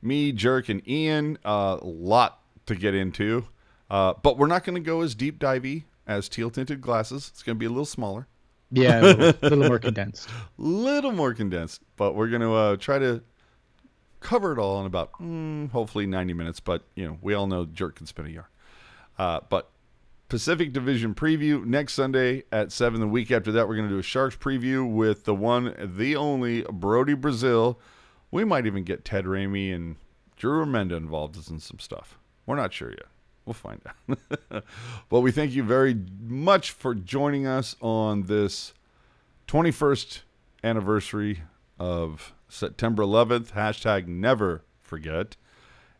Me, 0.00 0.30
Jerk, 0.30 0.68
and 0.68 0.88
Ian. 0.88 1.36
A 1.44 1.80
lot 1.82 2.40
to 2.66 2.76
get 2.76 2.94
into. 2.94 3.48
Uh, 3.90 4.14
but 4.22 4.38
we're 4.38 4.46
not 4.46 4.62
going 4.62 4.76
to 4.76 4.80
go 4.80 5.00
as 5.00 5.16
deep 5.16 5.40
divey 5.40 5.82
as 6.06 6.28
teal 6.28 6.50
tinted 6.50 6.80
glasses. 6.80 7.32
It's 7.32 7.42
going 7.42 7.56
to 7.56 7.58
be 7.58 7.66
a 7.66 7.70
little 7.70 7.84
smaller 7.84 8.28
Yeah, 8.70 9.00
a 9.00 9.02
little, 9.02 9.34
little 9.42 9.68
more 9.68 9.78
condensed. 9.80 10.28
A 10.28 10.62
little 10.62 11.10
more 11.10 11.34
condensed, 11.34 11.82
but 11.96 12.14
we're 12.14 12.28
going 12.28 12.42
to 12.42 12.54
uh, 12.54 12.76
try 12.76 13.00
to 13.00 13.20
cover 14.20 14.52
it 14.52 14.58
all 14.58 14.80
in 14.80 14.86
about 14.86 15.12
mm, 15.14 15.70
hopefully 15.70 16.06
90 16.06 16.34
minutes. 16.34 16.60
But 16.60 16.82
you 16.94 17.06
know, 17.06 17.18
we 17.20 17.34
all 17.34 17.46
know 17.46 17.64
jerk 17.64 17.96
can 17.96 18.06
spin 18.06 18.26
a 18.26 18.30
yarn. 18.30 18.46
Uh, 19.18 19.40
but 19.48 19.70
Pacific 20.28 20.72
Division 20.72 21.14
preview 21.14 21.64
next 21.64 21.94
Sunday 21.94 22.44
at 22.52 22.70
seven. 22.70 23.00
The 23.00 23.08
week 23.08 23.30
after 23.30 23.50
that, 23.52 23.66
we're 23.66 23.76
going 23.76 23.88
to 23.88 23.94
do 23.94 23.98
a 23.98 24.02
Sharks 24.02 24.36
preview 24.36 24.88
with 24.88 25.24
the 25.24 25.34
one, 25.34 25.74
the 25.96 26.16
only 26.16 26.62
Brodie 26.70 27.14
Brazil. 27.14 27.80
We 28.30 28.44
might 28.44 28.66
even 28.66 28.84
get 28.84 29.04
Ted 29.04 29.24
Ramey 29.24 29.74
and 29.74 29.96
Drew 30.36 30.64
Remenda 30.64 30.96
involved 30.96 31.36
in 31.50 31.58
some 31.58 31.78
stuff. 31.78 32.18
We're 32.44 32.56
not 32.56 32.74
sure 32.74 32.90
yet. 32.90 33.06
We'll 33.46 33.54
find 33.54 33.80
out. 33.86 34.64
but 35.08 35.20
we 35.20 35.32
thank 35.32 35.52
you 35.52 35.62
very 35.62 35.98
much 36.20 36.72
for 36.72 36.94
joining 36.94 37.46
us 37.46 37.74
on 37.80 38.24
this 38.24 38.74
21st 39.48 40.20
anniversary 40.62 41.40
of 41.78 42.34
September 42.48 43.02
11th. 43.02 43.52
Hashtag 43.52 44.06
never 44.06 44.62
forget. 44.80 45.36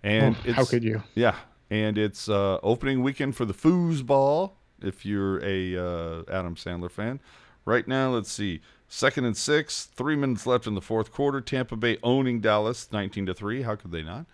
And 0.02 0.36
Oh, 0.36 0.40
it's, 0.44 0.56
how 0.56 0.64
could 0.64 0.84
you? 0.84 1.02
Yeah. 1.14 1.36
And 1.70 1.98
it's 1.98 2.28
uh, 2.28 2.58
opening 2.62 3.02
weekend 3.02 3.36
for 3.36 3.44
the 3.44 3.54
foosball 3.54 4.52
if 4.80 5.04
you're 5.04 5.42
a 5.44 5.76
uh, 5.76 6.22
Adam 6.30 6.54
Sandler 6.54 6.90
fan. 6.90 7.20
Right 7.64 7.86
now, 7.86 8.10
let's 8.10 8.32
see. 8.32 8.60
Second 8.88 9.26
and 9.26 9.36
six, 9.36 9.84
three 9.84 10.16
minutes 10.16 10.46
left 10.46 10.66
in 10.66 10.74
the 10.74 10.80
fourth 10.80 11.12
quarter. 11.12 11.40
Tampa 11.42 11.76
Bay 11.76 11.98
owning 12.02 12.40
Dallas 12.40 12.90
19 12.90 13.26
to 13.26 13.34
3. 13.34 13.62
How 13.62 13.74
could 13.76 13.92
they 13.92 14.02
not? 14.02 14.24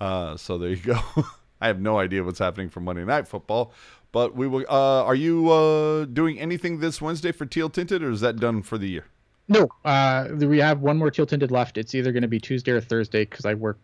Uh, 0.00 0.36
so 0.38 0.56
there 0.56 0.70
you 0.70 0.76
go. 0.76 0.98
I 1.60 1.66
have 1.66 1.78
no 1.80 1.98
idea 1.98 2.24
what's 2.24 2.38
happening 2.38 2.70
for 2.70 2.80
Monday 2.80 3.04
Night 3.04 3.28
Football, 3.28 3.74
but 4.12 4.34
we 4.34 4.46
will. 4.46 4.64
Uh, 4.66 5.04
are 5.04 5.14
you 5.14 5.50
uh, 5.50 6.06
doing 6.06 6.40
anything 6.40 6.80
this 6.80 7.02
Wednesday 7.02 7.32
for 7.32 7.44
Teal 7.44 7.68
Tinted, 7.68 8.02
or 8.02 8.10
is 8.10 8.22
that 8.22 8.36
done 8.36 8.62
for 8.62 8.78
the 8.78 8.88
year? 8.88 9.04
No, 9.48 9.68
uh, 9.84 10.28
we 10.36 10.58
have 10.58 10.80
one 10.80 10.96
more 10.96 11.10
teal 11.10 11.26
tinted 11.26 11.50
left. 11.50 11.76
It's 11.76 11.94
either 11.94 12.12
going 12.12 12.22
to 12.22 12.28
be 12.28 12.38
Tuesday 12.38 12.72
or 12.72 12.80
Thursday 12.80 13.24
because 13.24 13.44
I 13.44 13.54
work 13.54 13.78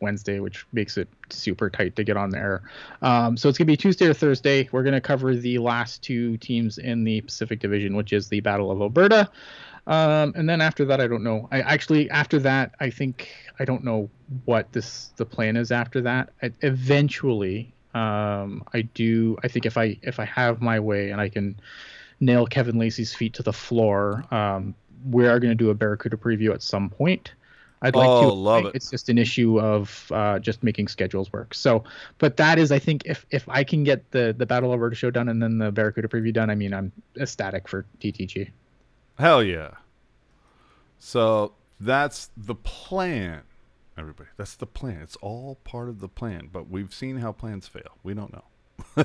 Wednesday, 0.00 0.40
which 0.40 0.64
makes 0.72 0.96
it 0.96 1.08
super 1.30 1.68
tight 1.70 1.96
to 1.96 2.04
get 2.04 2.16
on 2.16 2.30
there. 2.30 2.62
Um, 3.02 3.36
so 3.36 3.48
it's 3.48 3.58
going 3.58 3.66
to 3.66 3.72
be 3.72 3.76
Tuesday 3.76 4.06
or 4.06 4.14
Thursday. 4.14 4.68
We're 4.70 4.82
going 4.82 4.94
to 4.94 5.00
cover 5.00 5.34
the 5.34 5.58
last 5.58 6.02
two 6.02 6.36
teams 6.36 6.78
in 6.78 7.04
the 7.04 7.20
Pacific 7.22 7.60
Division, 7.60 7.96
which 7.96 8.12
is 8.12 8.28
the 8.28 8.40
Battle 8.40 8.70
of 8.70 8.80
Alberta. 8.80 9.28
Um, 9.86 10.34
and 10.36 10.48
then 10.48 10.60
after 10.60 10.84
that, 10.84 11.00
I 11.00 11.06
don't 11.06 11.24
know. 11.24 11.48
I 11.50 11.62
actually 11.62 12.10
after 12.10 12.38
that, 12.40 12.74
I 12.78 12.90
think 12.90 13.30
I 13.58 13.64
don't 13.64 13.82
know 13.84 14.10
what 14.44 14.70
this 14.72 15.12
the 15.16 15.24
plan 15.24 15.56
is 15.56 15.72
after 15.72 16.02
that. 16.02 16.30
I, 16.42 16.52
eventually, 16.60 17.72
um, 17.94 18.64
I 18.74 18.82
do. 18.82 19.38
I 19.42 19.48
think 19.48 19.64
if 19.64 19.78
I 19.78 19.98
if 20.02 20.20
I 20.20 20.26
have 20.26 20.60
my 20.60 20.78
way 20.78 21.10
and 21.10 21.20
I 21.22 21.30
can 21.30 21.58
nail 22.20 22.46
Kevin 22.46 22.78
Lacey's 22.78 23.14
feet 23.14 23.32
to 23.34 23.42
the 23.42 23.52
floor, 23.52 24.24
um, 24.30 24.74
we 25.10 25.26
are 25.26 25.38
going 25.40 25.50
to 25.50 25.54
do 25.54 25.70
a 25.70 25.74
Barracuda 25.74 26.16
preview 26.16 26.52
at 26.52 26.62
some 26.62 26.88
point. 26.90 27.32
I'd 27.80 27.94
like 27.94 28.08
Oh, 28.08 28.22
to. 28.30 28.34
love 28.34 28.64
it. 28.66 28.74
It's 28.74 28.90
just 28.90 29.08
an 29.08 29.18
issue 29.18 29.60
of 29.60 30.10
uh, 30.12 30.40
just 30.40 30.64
making 30.64 30.88
schedules 30.88 31.32
work. 31.32 31.54
So, 31.54 31.84
but 32.18 32.36
that 32.36 32.58
is, 32.58 32.72
I 32.72 32.78
think, 32.80 33.02
if 33.06 33.24
if 33.30 33.48
I 33.48 33.62
can 33.62 33.84
get 33.84 34.10
the 34.10 34.34
the 34.36 34.46
Battle 34.46 34.70
of 34.72 34.74
Alberta 34.78 34.96
show 34.96 35.10
done 35.12 35.28
and 35.28 35.40
then 35.40 35.58
the 35.58 35.70
Barracuda 35.70 36.08
preview 36.08 36.32
done, 36.32 36.50
I 36.50 36.56
mean, 36.56 36.74
I'm 36.74 36.90
ecstatic 37.20 37.68
for 37.68 37.86
TTG. 38.00 38.50
Hell 39.18 39.44
yeah. 39.44 39.70
So 40.98 41.52
that's 41.78 42.30
the 42.36 42.56
plan. 42.56 43.42
everybody. 43.96 44.28
That's 44.36 44.56
the 44.56 44.66
plan. 44.66 45.00
It's 45.02 45.16
all 45.16 45.56
part 45.62 45.88
of 45.88 46.00
the 46.00 46.08
plan. 46.08 46.48
But 46.52 46.68
we've 46.68 46.92
seen 46.92 47.18
how 47.18 47.30
plans 47.30 47.68
fail. 47.68 47.96
We 48.02 48.14
don't 48.14 48.32
know. 48.32 49.04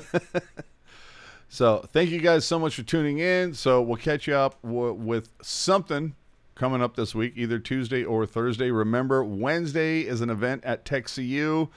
so 1.48 1.84
thank 1.92 2.10
you 2.10 2.20
guys 2.20 2.44
so 2.44 2.58
much 2.58 2.74
for 2.76 2.82
tuning 2.82 3.18
in. 3.18 3.54
So 3.54 3.82
we'll 3.82 3.96
catch 3.96 4.26
you 4.26 4.34
up 4.34 4.60
w- 4.62 4.92
with 4.92 5.28
something 5.42 6.14
coming 6.54 6.82
up 6.82 6.96
this 6.96 7.14
week, 7.14 7.34
either 7.36 7.58
Tuesday 7.58 8.04
or 8.04 8.26
Thursday. 8.26 8.70
Remember, 8.70 9.24
Wednesday 9.24 10.00
is 10.00 10.20
an 10.20 10.30
event 10.30 10.64
at 10.64 10.84
TechCU. 10.84 11.68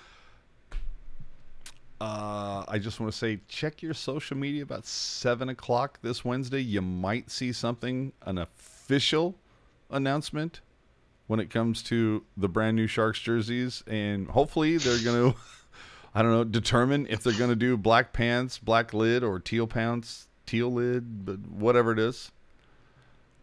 Uh, 2.00 2.64
I 2.68 2.78
just 2.78 3.00
want 3.00 3.12
to 3.12 3.18
say, 3.18 3.40
check 3.48 3.82
your 3.82 3.96
social 3.96 4.38
media 4.38 4.62
about 4.62 4.86
seven 4.86 5.50
o'clock 5.50 6.00
this 6.04 6.24
Wednesday. 6.24 6.62
You 6.62 6.82
might 6.82 7.32
see 7.32 7.52
something, 7.52 8.14
an 8.22 8.38
official 8.38 9.36
announcement 9.90 10.62
when 11.26 11.40
it 11.40 11.50
comes 11.50 11.82
to 11.84 12.24
the 12.38 12.48
brand 12.48 12.76
new 12.76 12.88
Sharks 12.88 13.20
jerseys, 13.20 13.84
and 13.88 14.28
hopefully 14.28 14.78
they're 14.78 15.04
going 15.04 15.34
to, 15.34 15.40
I 16.18 16.24
don't 16.24 16.32
know, 16.32 16.44
determine 16.44 17.06
if 17.12 17.22
they're 17.22 17.38
going 17.38 17.52
to 17.52 17.56
do 17.56 17.78
black 17.78 18.12
pants, 18.12 18.58
black 18.58 18.92
lid, 18.92 19.24
or 19.24 19.40
teal 19.40 19.68
pants, 19.68 20.28
teal 20.48 20.74
lid, 20.74 21.24
but 21.24 21.38
whatever 21.48 21.92
it 21.92 22.00
is. 22.00 22.32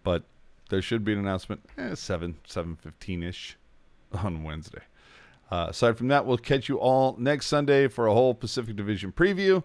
But 0.03 0.25
there 0.71 0.83
should 0.83 1.05
be 1.05 1.13
an 1.13 1.21
announcement, 1.21 1.65
eh, 1.79 1.95
seven, 1.95 2.35
seven 2.45 2.75
fifteen 2.75 3.23
ish, 3.23 3.57
on 4.13 4.43
Wednesday. 4.43 4.83
Uh, 5.53 5.67
aside 5.69 5.97
from 5.97 6.09
that, 6.09 6.27
we'll 6.27 6.37
catch 6.37 6.69
you 6.69 6.81
all 6.81 7.15
next 7.17 7.47
Sunday 7.47 7.87
for 7.87 8.09
a 8.09 8.13
whole 8.13 8.35
Pacific 8.35 8.75
Division 8.75 9.13
preview, 9.13 9.63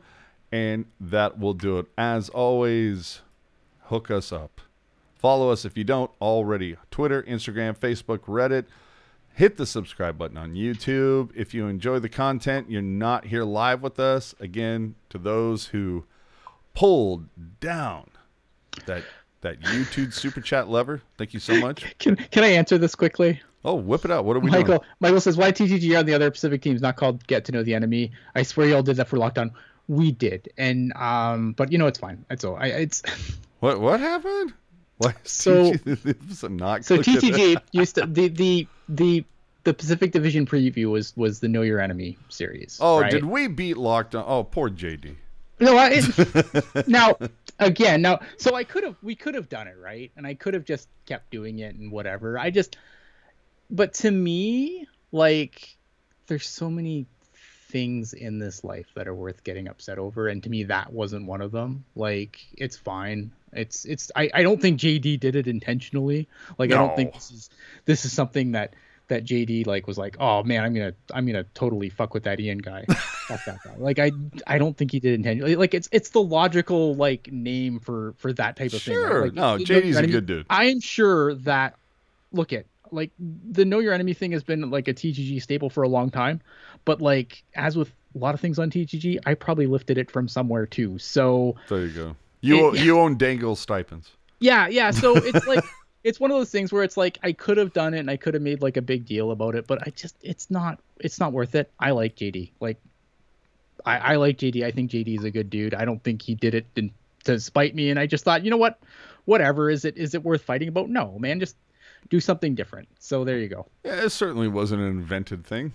and 0.51 0.85
that 0.99 1.39
will 1.39 1.55
do 1.55 1.79
it. 1.79 1.87
As 1.97 2.29
always, 2.29 3.21
hook 3.85 4.11
us 4.11 4.31
up. 4.31 4.61
Follow 5.15 5.49
us 5.49 5.65
if 5.65 5.75
you 5.75 5.83
don't 5.83 6.11
already 6.21 6.75
Twitter, 6.91 7.23
Instagram, 7.23 7.75
Facebook, 7.75 8.19
Reddit. 8.19 8.65
Hit 9.33 9.57
the 9.57 9.65
subscribe 9.65 10.17
button 10.17 10.37
on 10.37 10.53
YouTube. 10.53 11.31
If 11.35 11.53
you 11.53 11.67
enjoy 11.67 11.99
the 11.99 12.09
content, 12.09 12.69
you're 12.69 12.81
not 12.81 13.25
here 13.25 13.43
live 13.43 13.81
with 13.81 13.99
us. 13.99 14.35
Again, 14.39 14.95
to 15.09 15.17
those 15.17 15.67
who 15.67 16.05
pulled 16.75 17.25
down 17.59 18.09
that 18.85 19.03
that 19.41 19.61
YouTube 19.61 20.13
super 20.13 20.41
chat 20.41 20.67
lever, 20.69 21.01
thank 21.17 21.33
you 21.33 21.39
so 21.39 21.57
much. 21.59 21.85
Can 21.99 22.15
can 22.17 22.43
I 22.43 22.49
answer 22.49 22.77
this 22.77 22.95
quickly? 22.95 23.41
Oh, 23.63 23.75
whip 23.75 24.05
it 24.05 24.11
out. 24.11 24.25
What 24.25 24.37
are 24.37 24.39
we 24.39 24.49
Michael 24.49 24.77
doing? 24.77 24.89
Michael 24.99 25.21
says 25.21 25.35
why 25.37 25.51
TTG 25.51 25.97
on 25.97 26.05
the 26.05 26.13
other 26.13 26.31
Pacific 26.31 26.61
teams 26.61 26.81
not 26.81 26.95
called 26.95 27.25
Get 27.27 27.43
to 27.45 27.51
Know 27.51 27.63
the 27.63 27.73
Enemy. 27.73 28.11
I 28.35 28.43
swear 28.43 28.67
y'all 28.67 28.83
did 28.83 28.97
that 28.97 29.07
for 29.07 29.17
lockdown. 29.17 29.51
We 29.87 30.11
did, 30.11 30.49
and 30.57 30.93
um, 30.95 31.53
but 31.53 31.71
you 31.71 31.77
know 31.77 31.87
it's 31.87 31.99
fine. 31.99 32.23
It's 32.29 32.43
all. 32.43 32.55
I, 32.55 32.67
it's 32.67 33.01
What 33.59 33.81
what 33.81 33.99
happened? 33.99 34.53
What? 34.99 35.15
So- 35.27 35.73
not 36.49 36.83
so. 36.83 36.97
TTG 36.97 37.61
used 37.71 37.95
to 37.95 38.05
the 38.05 38.27
the 38.27 38.67
the 38.89 39.25
the 39.63 39.73
Pacific 39.73 40.11
Division 40.11 40.45
preview 40.45 40.91
was 40.91 41.15
was 41.15 41.39
the 41.39 41.47
Know 41.47 41.61
Your 41.61 41.79
Enemy 41.79 42.17
series. 42.27 42.79
Oh, 42.81 42.99
right? 42.99 43.09
did 43.09 43.23
we 43.23 43.47
beat 43.47 43.77
lockdown? 43.77 44.25
Oh, 44.27 44.43
poor 44.43 44.69
JD. 44.69 45.15
No, 45.61 45.77
I, 45.77 45.89
it, 45.93 46.87
now 46.87 47.17
again, 47.59 48.01
now 48.01 48.19
so 48.37 48.55
I 48.55 48.65
could 48.65 48.83
have 48.83 48.95
we 49.01 49.15
could 49.15 49.35
have 49.35 49.47
done 49.47 49.67
it 49.67 49.77
right, 49.81 50.11
and 50.17 50.27
I 50.27 50.33
could 50.33 50.53
have 50.53 50.65
just 50.65 50.89
kept 51.05 51.31
doing 51.31 51.59
it 51.59 51.75
and 51.75 51.91
whatever. 51.91 52.37
I 52.37 52.49
just, 52.49 52.75
but 53.69 53.93
to 53.95 54.11
me, 54.11 54.85
like, 55.13 55.77
there's 56.27 56.47
so 56.47 56.69
many 56.69 57.05
things 57.69 58.13
in 58.13 58.39
this 58.39 58.63
life 58.63 58.87
that 58.95 59.07
are 59.07 59.15
worth 59.15 59.43
getting 59.43 59.69
upset 59.69 59.97
over, 59.97 60.27
and 60.27 60.43
to 60.43 60.49
me, 60.49 60.63
that 60.63 60.91
wasn't 60.91 61.25
one 61.25 61.41
of 61.41 61.51
them. 61.51 61.85
Like, 61.95 62.39
it's 62.57 62.77
fine. 62.77 63.31
It's 63.53 63.85
it's 63.85 64.11
I, 64.15 64.29
I 64.33 64.43
don't 64.43 64.61
think 64.61 64.79
JD 64.79 65.19
did 65.19 65.35
it 65.35 65.47
intentionally. 65.47 66.27
Like 66.57 66.71
I 66.71 66.75
don't 66.75 66.95
think 66.95 67.13
this 67.13 67.31
is 67.31 67.49
this 67.85 68.05
is 68.05 68.13
something 68.13 68.51
that 68.53 68.73
that 69.07 69.25
JD 69.25 69.67
like 69.67 69.87
was 69.87 69.97
like, 69.97 70.17
oh 70.19 70.43
man, 70.43 70.63
I'm 70.63 70.73
gonna 70.73 70.93
I'm 71.13 71.25
gonna 71.25 71.45
totally 71.53 71.89
fuck 71.89 72.13
with 72.13 72.23
that 72.23 72.39
Ian 72.39 72.59
guy. 72.59 72.85
fuck 73.27 73.43
that 73.45 73.63
guy. 73.63 73.75
Like 73.77 73.99
I 73.99 74.11
I 74.47 74.57
don't 74.57 74.77
think 74.77 74.91
he 74.91 74.99
did 74.99 75.13
intentionally. 75.15 75.55
Like 75.55 75.73
it's 75.73 75.89
it's 75.91 76.09
the 76.09 76.21
logical 76.21 76.95
like 76.95 77.31
name 77.31 77.79
for 77.79 78.13
for 78.17 78.31
that 78.33 78.55
type 78.55 78.73
of 78.73 78.81
thing. 78.81 78.95
right? 78.95 79.09
Sure. 79.09 79.23
Like, 79.25 79.33
No, 79.33 79.57
JD's 79.57 79.97
a 79.97 80.07
good 80.07 80.25
dude. 80.25 80.45
I'm 80.49 80.79
sure 80.79 81.35
that 81.35 81.75
look 82.31 82.53
at 82.53 82.65
like 82.91 83.11
the 83.17 83.65
know 83.65 83.79
your 83.79 83.93
enemy 83.93 84.13
thing 84.13 84.31
has 84.31 84.43
been 84.43 84.69
like 84.69 84.87
a 84.87 84.93
TGG 84.93 85.41
staple 85.41 85.69
for 85.69 85.83
a 85.83 85.89
long 85.89 86.09
time, 86.09 86.41
but 86.85 87.01
like 87.01 87.43
as 87.55 87.77
with 87.77 87.91
a 88.15 88.17
lot 88.17 88.33
of 88.33 88.39
things 88.39 88.59
on 88.59 88.69
TGG, 88.69 89.19
I 89.25 89.33
probably 89.33 89.67
lifted 89.67 89.97
it 89.97 90.09
from 90.09 90.27
somewhere 90.27 90.65
too. 90.65 90.97
So 90.97 91.55
There 91.67 91.85
you 91.85 91.91
go. 91.91 92.15
You 92.41 92.73
It- 92.73 92.79
you 92.83 92.99
own 92.99 93.17
Dangle 93.17 93.55
stipends. 93.55 94.11
yeah, 94.39 94.67
yeah. 94.67 94.91
So 94.91 95.15
it's 95.17 95.45
like 95.53 95.63
it's 96.03 96.19
one 96.19 96.31
of 96.31 96.37
those 96.37 96.49
things 96.49 96.71
where 96.71 96.83
it's 96.83 96.95
like 96.97 97.17
I 97.23 97.33
could 97.33 97.57
have 97.57 97.73
done 97.73 97.93
it 97.93 97.99
and 97.99 98.09
I 98.09 98.15
could 98.17 98.33
have 98.33 98.43
made 98.43 98.61
like 98.61 98.77
a 98.77 98.81
big 98.81 99.05
deal 99.05 99.31
about 99.31 99.55
it, 99.55 99.67
but 99.67 99.85
I 99.85 99.89
just 99.91 100.15
it's 100.21 100.49
not 100.49 100.79
it's 100.99 101.19
not 101.19 101.33
worth 101.33 101.55
it. 101.55 101.71
I 101.79 101.91
like 101.91 102.15
JD. 102.15 102.51
Like 102.59 102.77
I, 103.85 103.97
I 103.97 104.15
like 104.17 104.37
JD. 104.37 104.63
I 104.65 104.71
think 104.71 104.91
JD 104.91 105.17
is 105.19 105.23
a 105.23 105.31
good 105.31 105.49
dude. 105.49 105.73
I 105.73 105.85
don't 105.85 106.03
think 106.03 106.21
he 106.21 106.35
did 106.35 106.53
it 106.53 106.65
in, 106.75 106.91
to 107.25 107.39
spite 107.39 107.75
me, 107.75 107.89
and 107.89 107.99
I 107.99 108.05
just 108.07 108.23
thought, 108.23 108.43
you 108.43 108.51
know 108.51 108.57
what, 108.57 108.79
whatever. 109.25 109.69
Is 109.69 109.83
it 109.85 109.97
is 109.97 110.15
it 110.15 110.23
worth 110.23 110.41
fighting 110.43 110.67
about? 110.69 110.89
No, 110.89 111.17
man. 111.19 111.39
Just 111.39 111.55
do 112.09 112.19
something 112.19 112.55
different. 112.55 112.87
So 112.99 113.23
there 113.25 113.37
you 113.37 113.47
go. 113.49 113.67
Yeah, 113.83 114.03
it 114.03 114.09
certainly 114.11 114.47
wasn't 114.47 114.81
an 114.81 114.87
invented 114.87 115.45
thing. 115.45 115.73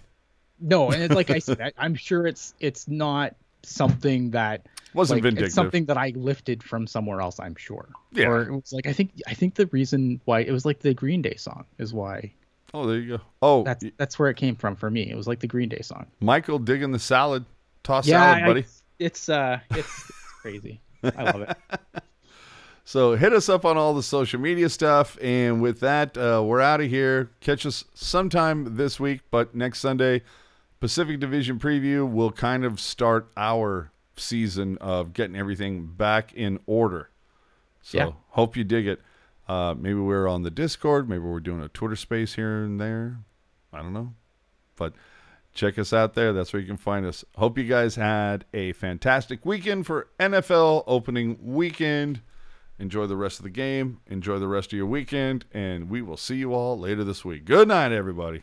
No, 0.60 0.90
and 0.90 1.02
it's 1.02 1.14
like 1.14 1.30
I 1.30 1.38
said, 1.38 1.60
I, 1.62 1.72
I'm 1.78 1.94
sure 1.94 2.26
it's 2.26 2.54
it's 2.60 2.88
not 2.88 3.34
something 3.62 4.30
that 4.30 4.66
Wasn't 4.94 5.16
like, 5.18 5.22
vindictive. 5.22 5.46
It's 5.46 5.54
something 5.54 5.84
that 5.86 5.96
I 5.96 6.12
lifted 6.16 6.62
from 6.62 6.86
somewhere 6.86 7.20
else. 7.20 7.40
I'm 7.40 7.56
sure. 7.56 7.88
Yeah. 8.12 8.28
Or 8.28 8.42
it 8.42 8.52
was 8.52 8.72
like 8.72 8.86
I 8.86 8.92
think 8.92 9.10
I 9.26 9.34
think 9.34 9.54
the 9.54 9.66
reason 9.66 10.20
why 10.24 10.40
it 10.40 10.52
was 10.52 10.64
like 10.64 10.80
the 10.80 10.94
Green 10.94 11.22
Day 11.22 11.34
song 11.36 11.64
is 11.78 11.92
why 11.92 12.32
Oh, 12.72 12.86
there 12.86 12.98
you 12.98 13.18
go. 13.18 13.22
Oh, 13.40 13.62
that's 13.62 13.84
that's 13.96 14.18
where 14.18 14.28
it 14.30 14.36
came 14.36 14.56
from 14.56 14.74
for 14.74 14.90
me. 14.90 15.08
It 15.08 15.16
was 15.16 15.28
like 15.28 15.38
the 15.40 15.46
Green 15.46 15.68
Day 15.68 15.80
song. 15.80 16.06
Michael 16.20 16.58
digging 16.58 16.90
the 16.90 16.98
salad. 16.98 17.44
Toss 17.84 18.06
yeah, 18.06 18.34
salad, 18.34 18.42
I- 18.42 18.46
buddy. 18.46 18.64
it's 18.98 19.28
uh 19.28 19.60
it's, 19.70 19.78
it's 19.78 20.22
crazy. 20.42 20.80
I 21.02 21.22
love 21.24 21.42
it. 21.42 21.56
So 22.86 23.16
hit 23.16 23.32
us 23.32 23.48
up 23.48 23.64
on 23.64 23.78
all 23.78 23.94
the 23.94 24.02
social 24.02 24.38
media 24.38 24.68
stuff. 24.68 25.16
And 25.22 25.62
with 25.62 25.80
that, 25.80 26.18
uh, 26.18 26.42
we're 26.44 26.60
out 26.60 26.82
of 26.82 26.90
here. 26.90 27.30
Catch 27.40 27.64
us 27.64 27.84
sometime 27.94 28.76
this 28.76 29.00
week, 29.00 29.22
but 29.30 29.54
next 29.54 29.80
Sunday, 29.80 30.20
Pacific 30.80 31.18
Division 31.18 31.58
preview 31.58 32.06
will 32.10 32.30
kind 32.30 32.62
of 32.62 32.78
start 32.78 33.30
our 33.38 33.90
season 34.16 34.78
of 34.78 35.12
getting 35.12 35.36
everything 35.36 35.86
back 35.86 36.32
in 36.34 36.60
order. 36.66 37.10
So 37.82 37.98
Yeah. 37.98 38.10
hope 38.30 38.56
you 38.56 38.64
dig 38.64 38.86
it. 38.86 39.00
Uh, 39.48 39.74
maybe 39.78 39.98
we're 39.98 40.26
on 40.26 40.42
the 40.42 40.50
Discord. 40.50 41.08
Maybe 41.08 41.20
we're 41.20 41.40
doing 41.40 41.60
a 41.60 41.68
Twitter 41.68 41.96
space 41.96 42.34
here 42.34 42.64
and 42.64 42.80
there. 42.80 43.18
I 43.72 43.82
don't 43.82 43.92
know. 43.92 44.14
But 44.76 44.94
check 45.52 45.78
us 45.78 45.92
out 45.92 46.14
there. 46.14 46.32
That's 46.32 46.52
where 46.52 46.60
you 46.60 46.66
can 46.66 46.76
find 46.78 47.04
us. 47.04 47.24
Hope 47.36 47.58
you 47.58 47.64
guys 47.64 47.96
had 47.96 48.44
a 48.54 48.72
fantastic 48.72 49.44
weekend 49.44 49.86
for 49.86 50.08
NFL 50.18 50.84
opening 50.86 51.36
weekend. 51.42 52.22
Enjoy 52.78 53.06
the 53.06 53.16
rest 53.16 53.38
of 53.38 53.44
the 53.44 53.50
game. 53.50 54.00
Enjoy 54.06 54.38
the 54.38 54.48
rest 54.48 54.72
of 54.72 54.76
your 54.76 54.86
weekend. 54.86 55.44
And 55.52 55.88
we 55.90 56.00
will 56.02 56.16
see 56.16 56.36
you 56.36 56.54
all 56.54 56.78
later 56.78 57.04
this 57.04 57.24
week. 57.24 57.44
Good 57.44 57.68
night, 57.68 57.92
everybody. 57.92 58.42